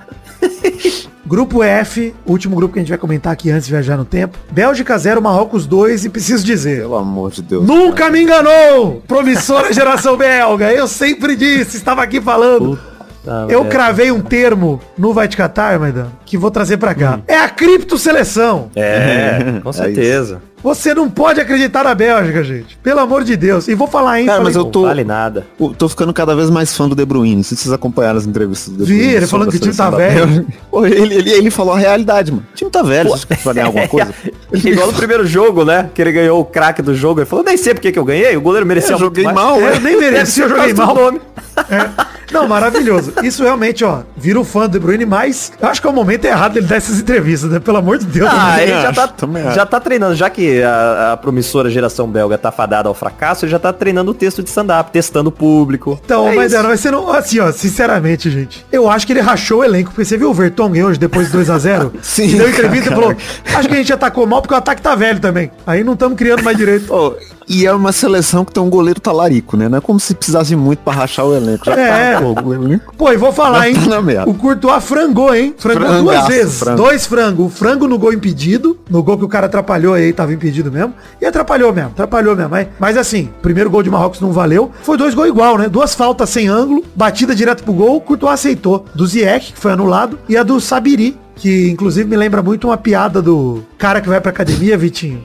Grupo 1.25 1.63
F, 1.63 2.13
último 2.25 2.55
grupo 2.55 2.73
que 2.73 2.79
a 2.79 2.81
gente 2.81 2.89
vai 2.89 2.97
comentar 2.97 3.31
aqui 3.31 3.51
antes 3.51 3.65
de 3.67 3.71
viajar 3.71 3.95
no 3.95 4.03
tempo. 4.05 4.37
Bélgica 4.51 4.97
0, 4.97 5.21
Marrocos 5.21 5.67
2 5.67 6.05
e 6.05 6.09
preciso 6.09 6.43
dizer, 6.43 6.81
Pelo 6.81 6.95
amor 6.95 7.31
de 7.31 7.41
Deus. 7.43 7.65
Nunca 7.65 8.09
me 8.09 8.23
enganou! 8.23 9.01
Promissora 9.07 9.71
geração 9.73 10.17
belga. 10.17 10.71
Eu 10.73 10.87
sempre 10.87 11.35
disse, 11.35 11.77
estava 11.77 12.01
aqui 12.01 12.19
falando. 12.19 12.79
Tá, 13.23 13.45
Eu 13.49 13.63
é. 13.65 13.67
cravei 13.67 14.11
um 14.11 14.19
termo 14.19 14.81
no 14.97 15.13
Vai 15.13 15.27
Te 15.27 15.37
Catar, 15.37 15.79
Maidan, 15.79 16.07
que 16.25 16.35
vou 16.39 16.49
trazer 16.49 16.77
pra 16.77 16.95
cá. 16.95 17.17
Hum. 17.19 17.23
É 17.27 17.37
a 17.37 17.47
cripto-seleção. 17.49 18.71
É, 18.75 19.59
com 19.61 19.69
É 19.69 19.73
certeza. 19.73 20.41
Você 20.63 20.93
não 20.93 21.09
pode 21.09 21.39
acreditar 21.39 21.83
na 21.83 21.95
Bélgica, 21.95 22.43
gente. 22.43 22.77
Pelo 22.83 22.99
amor 22.99 23.23
de 23.23 23.35
Deus. 23.35 23.67
E 23.67 23.73
vou 23.75 23.87
falar, 23.87 24.19
hein? 24.19 24.27
Cara, 24.27 24.43
mas 24.43 24.55
eu 24.55 24.63
Não 24.63 24.71
tô, 24.71 24.81
vale 24.83 25.03
nada. 25.03 25.47
eu 25.59 25.69
tô 25.73 25.89
ficando 25.89 26.13
cada 26.13 26.35
vez 26.35 26.49
mais 26.49 26.75
fã 26.75 26.87
do 26.87 26.95
De 26.95 27.03
Bruyne. 27.05 27.37
Não 27.37 27.43
sei 27.43 27.57
se 27.57 27.63
vocês 27.63 27.73
acompanharam 27.73 28.17
as 28.19 28.25
entrevistas 28.27 28.73
do 28.73 28.85
De 28.85 28.91
Vi, 28.91 28.97
Bruyne. 28.97 29.13
ele 29.15 29.25
sobre 29.25 29.29
falando 29.31 29.51
que 29.51 29.57
o 29.57 29.59
time 29.59 29.73
tá 29.75 29.89
velho. 29.89 30.47
Pô, 30.69 30.85
ele, 30.85 31.15
ele, 31.15 31.29
ele 31.31 31.49
falou 31.51 31.73
a 31.73 31.77
realidade, 31.77 32.31
mano. 32.31 32.45
O 32.51 32.55
time 32.55 32.69
tá 32.69 32.83
velho, 32.83 33.13
acho 33.13 33.25
que 33.27 33.33
vai 33.43 33.53
ganhar 33.53 33.67
alguma 33.67 33.87
coisa. 33.87 34.13
Igual 34.53 34.87
no 34.87 34.93
primeiro 34.93 35.25
jogo, 35.25 35.65
né? 35.65 35.89
Que 35.93 36.01
ele 36.01 36.11
ganhou 36.11 36.39
o 36.39 36.45
craque 36.45 36.81
do 36.81 36.93
jogo. 36.93 37.19
Ele 37.21 37.25
falou, 37.25 37.43
nem 37.43 37.57
sei 37.57 37.73
porque 37.73 37.91
que 37.91 37.97
eu 37.99 38.05
ganhei. 38.05 38.35
O 38.37 38.41
goleiro 38.41 38.65
merecia 38.65 38.93
Eu 38.95 38.99
joguei 38.99 39.23
mal. 39.25 39.59
É, 39.59 39.77
eu 39.77 39.81
nem 39.81 39.97
mereci, 39.99 40.41
eu 40.41 40.49
joguei 40.49 40.73
mal. 40.73 40.93
nome. 40.93 41.21
É. 41.69 42.10
Não, 42.31 42.47
maravilhoso. 42.47 43.13
Isso 43.23 43.43
realmente, 43.43 43.83
ó, 43.83 43.99
vira 44.15 44.39
o 44.39 44.43
fã 44.43 44.61
do 44.67 44.69
De 44.71 44.79
Bruyne, 44.79 45.05
mas 45.05 45.51
eu 45.61 45.67
acho 45.67 45.81
que 45.81 45.87
é 45.87 45.89
o 45.89 45.93
momento 45.93 46.25
errado 46.25 46.53
dele 46.53 46.65
dar 46.67 46.77
essas 46.77 46.99
entrevistas, 46.99 47.51
né? 47.51 47.59
Pelo 47.59 47.77
amor 47.77 47.97
de 47.97 48.05
Deus. 48.05 48.29
Ah, 48.31 48.55
né? 48.57 48.63
ele 48.63 48.71
já 48.81 48.93
tá, 48.93 49.13
já 49.53 49.65
tá 49.65 49.79
treinando, 49.79 50.15
já 50.15 50.29
que 50.29 50.61
a, 50.63 51.13
a 51.13 51.17
promissora 51.17 51.69
geração 51.69 52.07
belga 52.07 52.37
tá 52.37 52.51
fadada 52.51 52.87
ao 52.87 52.93
fracasso, 52.95 53.45
ele 53.45 53.51
já 53.51 53.59
tá 53.59 53.73
treinando 53.73 54.11
o 54.11 54.13
texto 54.13 54.41
de 54.41 54.49
stand-up, 54.49 54.91
testando 54.91 55.29
o 55.29 55.31
público. 55.31 55.99
Então, 56.03 56.27
É 56.27 56.35
mas 56.35 56.53
era, 56.53 56.67
mas 56.67 56.79
você 56.79 56.89
não. 56.91 57.11
Assim, 57.11 57.39
ó, 57.39 57.51
sinceramente, 57.51 58.29
gente. 58.29 58.65
Eu 58.71 58.89
acho 58.89 59.05
que 59.05 59.13
ele 59.13 59.21
rachou 59.21 59.59
o 59.59 59.63
elenco, 59.63 59.91
porque 59.91 60.05
você 60.05 60.17
viu 60.17 60.29
o 60.29 60.33
Vertonghen 60.33 60.83
hoje, 60.83 60.99
depois 60.99 61.31
de 61.31 61.37
2x0? 61.37 61.91
Sim, 62.01 62.37
Deu 62.37 62.49
entrevista 62.49 62.87
e 62.87 62.89
cara. 62.89 63.01
falou: 63.01 63.17
Acho 63.55 63.67
que 63.67 63.73
a 63.73 63.77
gente 63.77 63.93
atacou 63.93 64.25
mal 64.25 64.41
porque 64.41 64.53
o 64.53 64.57
ataque 64.57 64.81
tá 64.81 64.95
velho 64.95 65.19
também. 65.19 65.51
Aí 65.65 65.83
não 65.83 65.93
estamos 65.93 66.17
criando 66.17 66.43
mais 66.43 66.57
direito. 66.57 66.85
Pô, 66.87 67.13
e 67.51 67.65
é 67.65 67.73
uma 67.73 67.91
seleção 67.91 68.45
que 68.45 68.53
tem 68.53 68.61
um 68.63 68.69
goleiro 68.69 68.99
talarico, 68.99 69.57
né? 69.57 69.67
Não 69.67 69.77
é 69.77 69.81
como 69.81 69.99
se 69.99 70.13
precisasse 70.15 70.55
muito 70.55 70.79
pra 70.79 70.93
rachar 70.93 71.25
o 71.25 71.35
elenco. 71.35 71.65
Já 71.65 71.73
É. 71.73 72.13
tá, 72.13 72.21
elenco. 72.21 72.93
Pô, 72.97 73.11
e 73.11 73.17
vou 73.17 73.31
falar, 73.31 73.67
hein? 73.69 73.75
Tá. 73.75 74.23
O 74.25 74.33
Courtois 74.33 74.83
frangou, 74.83 75.33
hein? 75.35 75.53
Frangou 75.57 75.81
Frangaço, 75.87 76.03
duas 76.03 76.27
vezes. 76.27 76.59
frango. 76.59 76.77
Dois 76.77 77.05
frangos. 77.05 77.45
O 77.45 77.49
frango 77.49 77.87
no 77.87 77.97
gol 77.99 78.13
impedido. 78.13 78.77
No 78.89 79.03
gol 79.03 79.17
que 79.17 79.25
o 79.25 79.27
cara 79.27 79.47
atrapalhou 79.47 79.93
aí, 79.93 80.13
tava 80.13 80.33
impedido 80.33 80.71
mesmo. 80.71 80.93
E 81.19 81.25
atrapalhou 81.25 81.73
mesmo. 81.73 81.89
Atrapalhou 81.89 82.35
mesmo. 82.35 82.49
Mas, 82.51 82.67
mas 82.79 82.97
assim, 82.97 83.29
primeiro 83.41 83.69
gol 83.69 83.83
de 83.83 83.89
Marrocos 83.89 84.21
não 84.21 84.31
valeu. 84.31 84.71
Foi 84.83 84.97
dois 84.97 85.13
gols 85.13 85.27
igual, 85.29 85.57
né? 85.57 85.67
Duas 85.67 85.93
faltas 85.93 86.29
sem 86.29 86.47
ângulo. 86.47 86.83
Batida 86.95 87.35
direto 87.35 87.63
pro 87.63 87.73
gol. 87.73 87.97
O 87.97 88.01
Courtois 88.01 88.33
aceitou. 88.33 88.85
Do 88.95 89.05
Ziyech, 89.05 89.53
que 89.53 89.59
foi 89.59 89.71
anulado. 89.71 90.17
E 90.29 90.37
a 90.37 90.43
do 90.43 90.59
Sabiri. 90.59 91.17
Que 91.35 91.69
inclusive 91.71 92.07
me 92.07 92.15
lembra 92.15 92.43
muito 92.43 92.67
uma 92.67 92.77
piada 92.77 93.19
do 93.21 93.63
cara 93.77 93.99
que 93.99 94.07
vai 94.07 94.21
pra 94.21 94.29
academia, 94.29 94.77
Vitinho. 94.77 95.23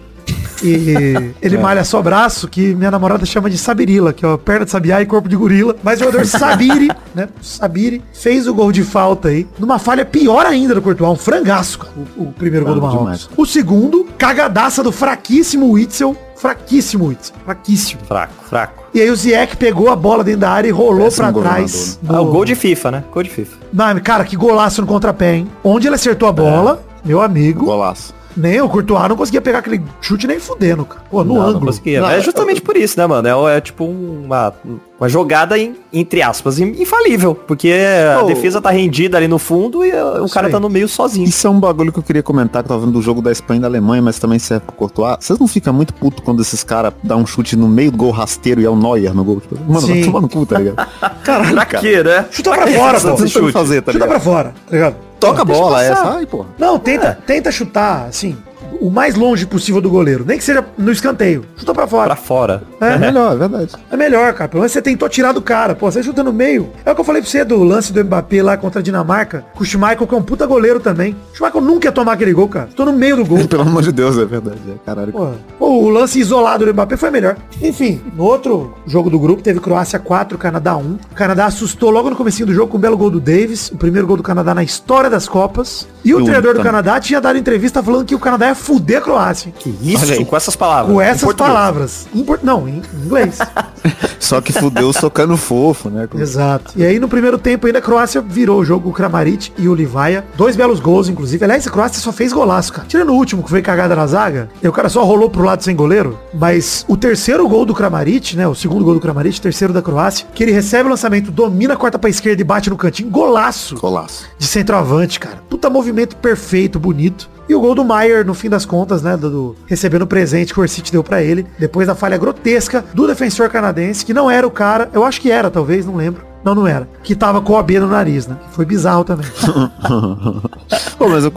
E 0.62 1.34
ele 1.42 1.58
malha 1.58 1.84
só 1.84 2.00
braço, 2.02 2.48
que 2.48 2.74
minha 2.74 2.90
namorada 2.90 3.24
chama 3.26 3.48
de 3.50 3.58
Sabirila, 3.58 4.12
que 4.12 4.24
é 4.24 4.32
a 4.32 4.38
perna 4.38 4.64
de 4.64 4.70
sabiá 4.70 5.00
e 5.02 5.06
corpo 5.06 5.28
de 5.28 5.36
gorila. 5.36 5.76
Mas 5.82 6.00
o 6.00 6.04
jogador 6.04 6.24
Sabiri, 6.26 6.90
né? 7.14 7.28
Sabiri 7.40 8.02
fez 8.12 8.46
o 8.46 8.54
gol 8.54 8.72
de 8.72 8.82
falta 8.82 9.28
aí, 9.28 9.46
numa 9.58 9.78
falha 9.78 10.04
pior 10.04 10.46
ainda 10.46 10.74
do 10.74 10.82
Courtois, 10.82 11.10
um 11.10 11.16
frangaço, 11.16 11.78
cara, 11.78 11.92
o, 12.16 12.22
o 12.24 12.32
primeiro 12.32 12.64
gol 12.66 12.74
do 12.76 12.80
Marrocos. 12.82 13.28
O 13.36 13.44
segundo, 13.46 14.06
cagadaça 14.18 14.82
do 14.82 14.90
fraquíssimo 14.92 15.70
Witzel, 15.72 16.16
fraquíssimo 16.36 17.06
Witzel, 17.06 17.34
fraquíssimo. 17.44 18.00
Fraco, 18.06 18.44
fraco. 18.48 18.84
E 18.94 19.00
aí 19.00 19.10
o 19.10 19.16
Ziyech 19.16 19.56
pegou 19.56 19.90
a 19.90 19.96
bola 19.96 20.24
dentro 20.24 20.40
da 20.40 20.50
área 20.50 20.68
e 20.68 20.70
rolou 20.72 21.10
pra 21.10 21.30
governador, 21.30 21.66
trás. 21.68 22.00
Ah, 22.08 22.20
o 22.20 22.24
do- 22.24 22.32
gol 22.32 22.44
de 22.44 22.54
FIFA, 22.54 22.90
né? 22.90 23.04
Gol 23.12 23.22
de 23.22 23.30
FIFA. 23.30 23.56
Não, 23.72 23.98
cara, 24.00 24.24
que 24.24 24.36
golaço 24.36 24.80
no 24.80 24.86
contrapé, 24.86 25.34
hein? 25.36 25.48
Onde 25.62 25.86
ele 25.86 25.96
acertou 25.96 26.28
a 26.28 26.32
bola, 26.32 26.82
meu 27.04 27.20
amigo, 27.20 27.66
Golaço. 27.66 28.14
Nem 28.36 28.60
o 28.60 28.68
Courtois 28.68 29.08
não 29.08 29.16
conseguia 29.16 29.40
pegar 29.40 29.58
aquele 29.58 29.82
chute 30.00 30.26
nem 30.26 30.38
fudendo, 30.38 30.84
cara. 30.84 31.02
Pô, 31.10 31.24
no 31.24 31.34
Não, 31.34 31.40
não 31.42 31.48
ângulo. 31.48 31.66
conseguia. 31.66 32.00
Não, 32.00 32.10
é 32.10 32.18
eu- 32.18 32.22
justamente 32.22 32.60
por 32.60 32.76
isso, 32.76 32.98
né, 32.98 33.06
mano? 33.06 33.48
É, 33.48 33.56
é 33.56 33.60
tipo 33.60 33.84
uma, 33.84 34.52
uma 34.98 35.08
jogada, 35.08 35.58
em- 35.58 35.76
entre 35.92 36.22
aspas, 36.22 36.58
in- 36.58 36.80
infalível. 36.80 37.34
Porque 37.34 37.72
a 38.16 38.20
Pô. 38.20 38.26
defesa 38.26 38.60
tá 38.60 38.70
rendida 38.70 39.16
ali 39.18 39.28
no 39.28 39.38
fundo 39.38 39.84
e 39.84 39.90
uh, 39.92 40.24
o 40.24 40.28
cara 40.30 40.46
aí. 40.46 40.52
tá 40.52 40.58
no 40.58 40.68
meio 40.70 40.88
sozinho. 40.88 41.28
Isso 41.28 41.46
é 41.46 41.50
um 41.50 41.60
bagulho 41.60 41.92
que 41.92 41.98
eu 41.98 42.02
queria 42.02 42.22
comentar, 42.22 42.62
que 42.62 42.66
eu 42.66 42.74
tava 42.74 42.80
vendo 42.86 42.92
do 42.94 43.02
jogo 43.02 43.20
da 43.20 43.30
Espanha 43.30 43.58
e 43.58 43.60
da 43.62 43.66
Alemanha, 43.68 44.00
mas 44.00 44.18
também 44.18 44.38
serve 44.38 44.64
pro 44.66 44.74
Courtois. 44.74 45.16
Vocês 45.20 45.38
não 45.38 45.46
ficam 45.46 45.72
muito 45.72 45.92
puto 45.94 46.22
quando 46.22 46.40
esses 46.40 46.64
caras 46.64 46.92
dão 47.02 47.20
um 47.20 47.26
chute 47.26 47.56
no 47.56 47.68
meio 47.68 47.90
do 47.90 47.96
gol 47.98 48.10
rasteiro 48.10 48.60
e 48.60 48.64
é 48.64 48.70
o 48.70 48.76
Neuer 48.76 49.14
no 49.14 49.22
gol? 49.24 49.40
Tipo, 49.40 49.56
mano, 49.66 49.80
Sim. 49.86 49.94
vai 49.94 50.02
tomar 50.04 50.20
no 50.22 50.28
cu, 50.28 50.46
tá 50.46 50.58
ligado? 50.58 50.88
Caralho, 51.22 51.54
Pra 51.54 51.64
cara. 51.66 51.82
quê, 51.82 52.02
né? 52.02 52.24
Chuta 52.30 52.50
pra 52.52 52.66
fora, 52.66 52.98
Você 52.98 53.06
pô. 53.06 53.20
não 53.20 53.28
sabe 53.28 53.52
fazer, 53.52 53.82
tá 53.82 53.92
Chuta 53.92 54.04
ligado? 54.04 54.08
pra 54.08 54.20
fora, 54.32 54.54
tá 54.66 54.72
ligado? 54.72 54.96
Toca 55.20 55.42
a 55.42 55.44
bola, 55.44 55.82
essa. 55.84 56.08
Ai, 56.14 56.26
porra. 56.26 56.46
Não, 56.58 56.78
tenta, 56.78 57.18
tenta 57.26 57.50
chutar, 57.50 58.06
assim, 58.08 58.36
o 58.80 58.90
mais 58.90 59.14
longe 59.14 59.46
possível 59.46 59.80
do 59.80 59.90
goleiro. 59.90 60.24
Nem 60.26 60.38
que 60.38 60.44
seja 60.44 60.64
no 60.76 60.92
escanteio. 60.92 61.44
Chuta 61.56 61.74
pra 61.74 61.86
fora. 61.86 62.06
Pra 62.06 62.16
fora. 62.16 62.62
É, 62.80 62.94
É 62.94 62.98
melhor, 62.98 63.32
é 63.34 63.36
verdade. 63.36 63.72
É 63.90 63.96
melhor, 63.96 64.32
cara. 64.34 64.48
Pelo 64.48 64.60
menos 64.60 64.72
você 64.72 64.82
tentou 64.82 65.08
tirar 65.08 65.32
do 65.32 65.42
cara. 65.42 65.74
Pô, 65.74 65.90
você 65.90 66.02
chuta 66.02 66.22
no 66.22 66.32
meio. 66.32 66.68
É 66.84 66.92
o 66.92 66.94
que 66.94 67.00
eu 67.00 67.04
falei 67.04 67.22
pra 67.22 67.30
você 67.30 67.44
do 67.44 67.62
lance 67.62 67.92
do 67.92 68.04
Mbappé 68.04 68.42
lá 68.42 68.56
contra 68.56 68.80
a 68.80 68.82
Dinamarca. 68.82 69.44
Com 69.54 69.62
o 69.62 69.66
Schmeichel, 69.66 70.06
que 70.06 70.14
é 70.14 70.18
um 70.18 70.22
puta 70.22 70.46
goleiro 70.46 70.80
também. 70.80 71.16
O 71.32 71.36
Schmeichel 71.36 71.60
nunca 71.60 71.88
ia 71.88 71.92
tomar 71.92 72.12
aquele 72.12 72.32
gol, 72.32 72.48
cara. 72.48 72.68
Tô 72.74 72.84
no 72.84 72.92
meio 72.92 73.16
do 73.16 73.24
gol. 73.24 73.38
Pelo 73.48 73.62
amor 73.62 73.82
de 73.82 73.92
Deus, 73.92 74.18
é 74.18 74.24
verdade. 74.24 74.58
É, 74.68 74.74
caralho. 74.84 75.12
Pô, 75.12 75.66
o 75.66 75.88
lance 75.88 76.18
isolado 76.18 76.64
do 76.64 76.72
Mbappé 76.72 76.96
foi 76.96 77.10
melhor. 77.10 77.36
Enfim, 77.62 78.00
no 78.14 78.24
outro 78.24 78.74
jogo 78.86 79.10
do 79.10 79.18
grupo 79.18 79.42
teve 79.42 79.60
Croácia 79.60 79.98
4, 79.98 80.36
Canadá 80.38 80.76
1. 80.76 80.80
O 81.12 81.14
Canadá 81.14 81.46
assustou 81.46 81.90
logo 81.90 82.10
no 82.10 82.16
comecinho 82.16 82.46
do 82.46 82.54
jogo 82.54 82.70
com 82.72 82.76
um 82.78 82.80
belo 82.80 82.96
gol 82.96 83.10
do 83.10 83.20
Davis, 83.20 83.70
o 83.70 83.76
primeiro 83.76 84.06
gol 84.06 84.16
do 84.16 84.22
Canadá 84.22 84.54
na 84.54 84.62
história 84.62 85.08
das 85.10 85.28
Copas. 85.28 85.86
E 86.04 86.14
o 86.14 86.22
treinador 86.22 86.54
do 86.54 86.62
Canadá 86.62 87.00
tinha 87.00 87.20
dado 87.20 87.36
entrevista 87.38 87.82
falando 87.82 88.04
que 88.04 88.14
o 88.14 88.18
Canadá 88.18 88.46
é 88.48 88.54
fuder 88.66 88.98
a 88.98 89.00
Croácia. 89.00 89.52
Que 89.56 89.70
Olha 89.70 89.92
isso, 89.94 90.12
aí. 90.12 90.24
com 90.24 90.36
essas 90.36 90.56
palavras. 90.56 90.92
Com 90.94 91.00
essas 91.00 91.32
palavras. 91.34 92.06
Em 92.14 92.24
por- 92.24 92.40
Não, 92.42 92.68
em 92.68 92.82
inglês. 93.04 93.38
Só 94.18 94.40
que 94.40 94.52
fudeu 94.52 94.92
socando 94.92 95.36
fofo, 95.36 95.88
né? 95.88 96.08
Exato. 96.16 96.72
E 96.76 96.84
aí 96.84 96.98
no 96.98 97.08
primeiro 97.08 97.38
tempo 97.38 97.66
ainda 97.66 97.78
a 97.78 97.82
Croácia 97.82 98.20
virou 98.20 98.60
o 98.60 98.64
jogo 98.64 98.84
com 98.84 98.90
o 98.90 98.92
Kramaric 98.92 99.52
e 99.56 99.68
o 99.68 99.74
Livaja. 99.74 100.24
Dois 100.36 100.56
belos 100.56 100.80
gols, 100.80 101.08
inclusive. 101.08 101.44
Aliás, 101.44 101.66
a 101.66 101.70
Croácia 101.70 102.00
só 102.00 102.12
fez 102.12 102.32
golaço, 102.32 102.72
cara. 102.72 102.88
Tirando 102.88 103.10
o 103.10 103.14
último, 103.14 103.42
que 103.42 103.50
foi 103.50 103.62
cagada 103.62 103.94
na 103.94 104.06
zaga, 104.06 104.48
e 104.62 104.66
o 104.68 104.72
cara 104.72 104.88
só 104.88 105.04
rolou 105.04 105.30
pro 105.30 105.44
lado 105.44 105.62
sem 105.62 105.76
goleiro. 105.76 106.18
Mas 106.34 106.84
o 106.88 106.96
terceiro 106.96 107.48
gol 107.48 107.64
do 107.64 107.74
Kramaric, 107.74 108.36
né? 108.36 108.48
O 108.48 108.54
segundo 108.54 108.84
gol 108.84 108.94
do 108.94 109.00
Kramaric, 109.00 109.40
terceiro 109.40 109.72
da 109.72 109.80
Croácia, 109.82 110.26
que 110.34 110.42
ele 110.42 110.52
recebe 110.52 110.86
o 110.88 110.90
lançamento, 110.90 111.30
domina, 111.30 111.76
corta 111.76 111.98
pra 111.98 112.10
esquerda 112.10 112.40
e 112.40 112.44
bate 112.44 112.68
no 112.70 112.76
cantinho. 112.76 113.10
Golaço 113.10 113.76
Golaço. 113.76 114.26
de 114.38 114.46
centroavante, 114.46 115.20
cara. 115.20 115.38
Puta 115.48 115.70
movimento 115.70 116.16
perfeito, 116.16 116.78
bonito. 116.80 117.28
E 117.48 117.54
o 117.54 117.60
gol 117.60 117.76
do 117.76 117.84
Maier, 117.84 118.26
no 118.26 118.34
fim 118.34 118.45
das 118.48 118.64
contas, 118.66 119.02
né, 119.02 119.16
do, 119.16 119.30
do- 119.30 119.56
recebendo 119.66 120.02
o 120.02 120.06
presente 120.06 120.52
que 120.52 120.58
o 120.60 120.62
Orsic 120.62 120.90
deu 120.92 121.02
pra 121.04 121.22
ele, 121.22 121.46
depois 121.58 121.86
da 121.86 121.94
falha 121.94 122.16
grotesca 122.18 122.84
do 122.94 123.06
defensor 123.06 123.48
canadense, 123.48 124.04
que 124.04 124.14
não 124.14 124.30
era 124.30 124.46
o 124.46 124.50
cara, 124.50 124.88
eu 124.92 125.04
acho 125.04 125.20
que 125.20 125.30
era, 125.30 125.50
talvez, 125.50 125.84
não 125.86 125.96
lembro. 125.96 126.24
Não, 126.44 126.54
não 126.54 126.66
era. 126.66 126.88
Que 127.02 127.16
tava 127.16 127.40
com 127.40 127.54
o 127.54 127.58
OB 127.58 127.80
no 127.80 127.88
nariz, 127.88 128.28
né? 128.28 128.36
Foi 128.52 128.64
bizarro 128.64 129.02
também. 129.02 129.26
Pô, 130.96 131.08
mas 131.08 131.24
eu- 131.24 131.32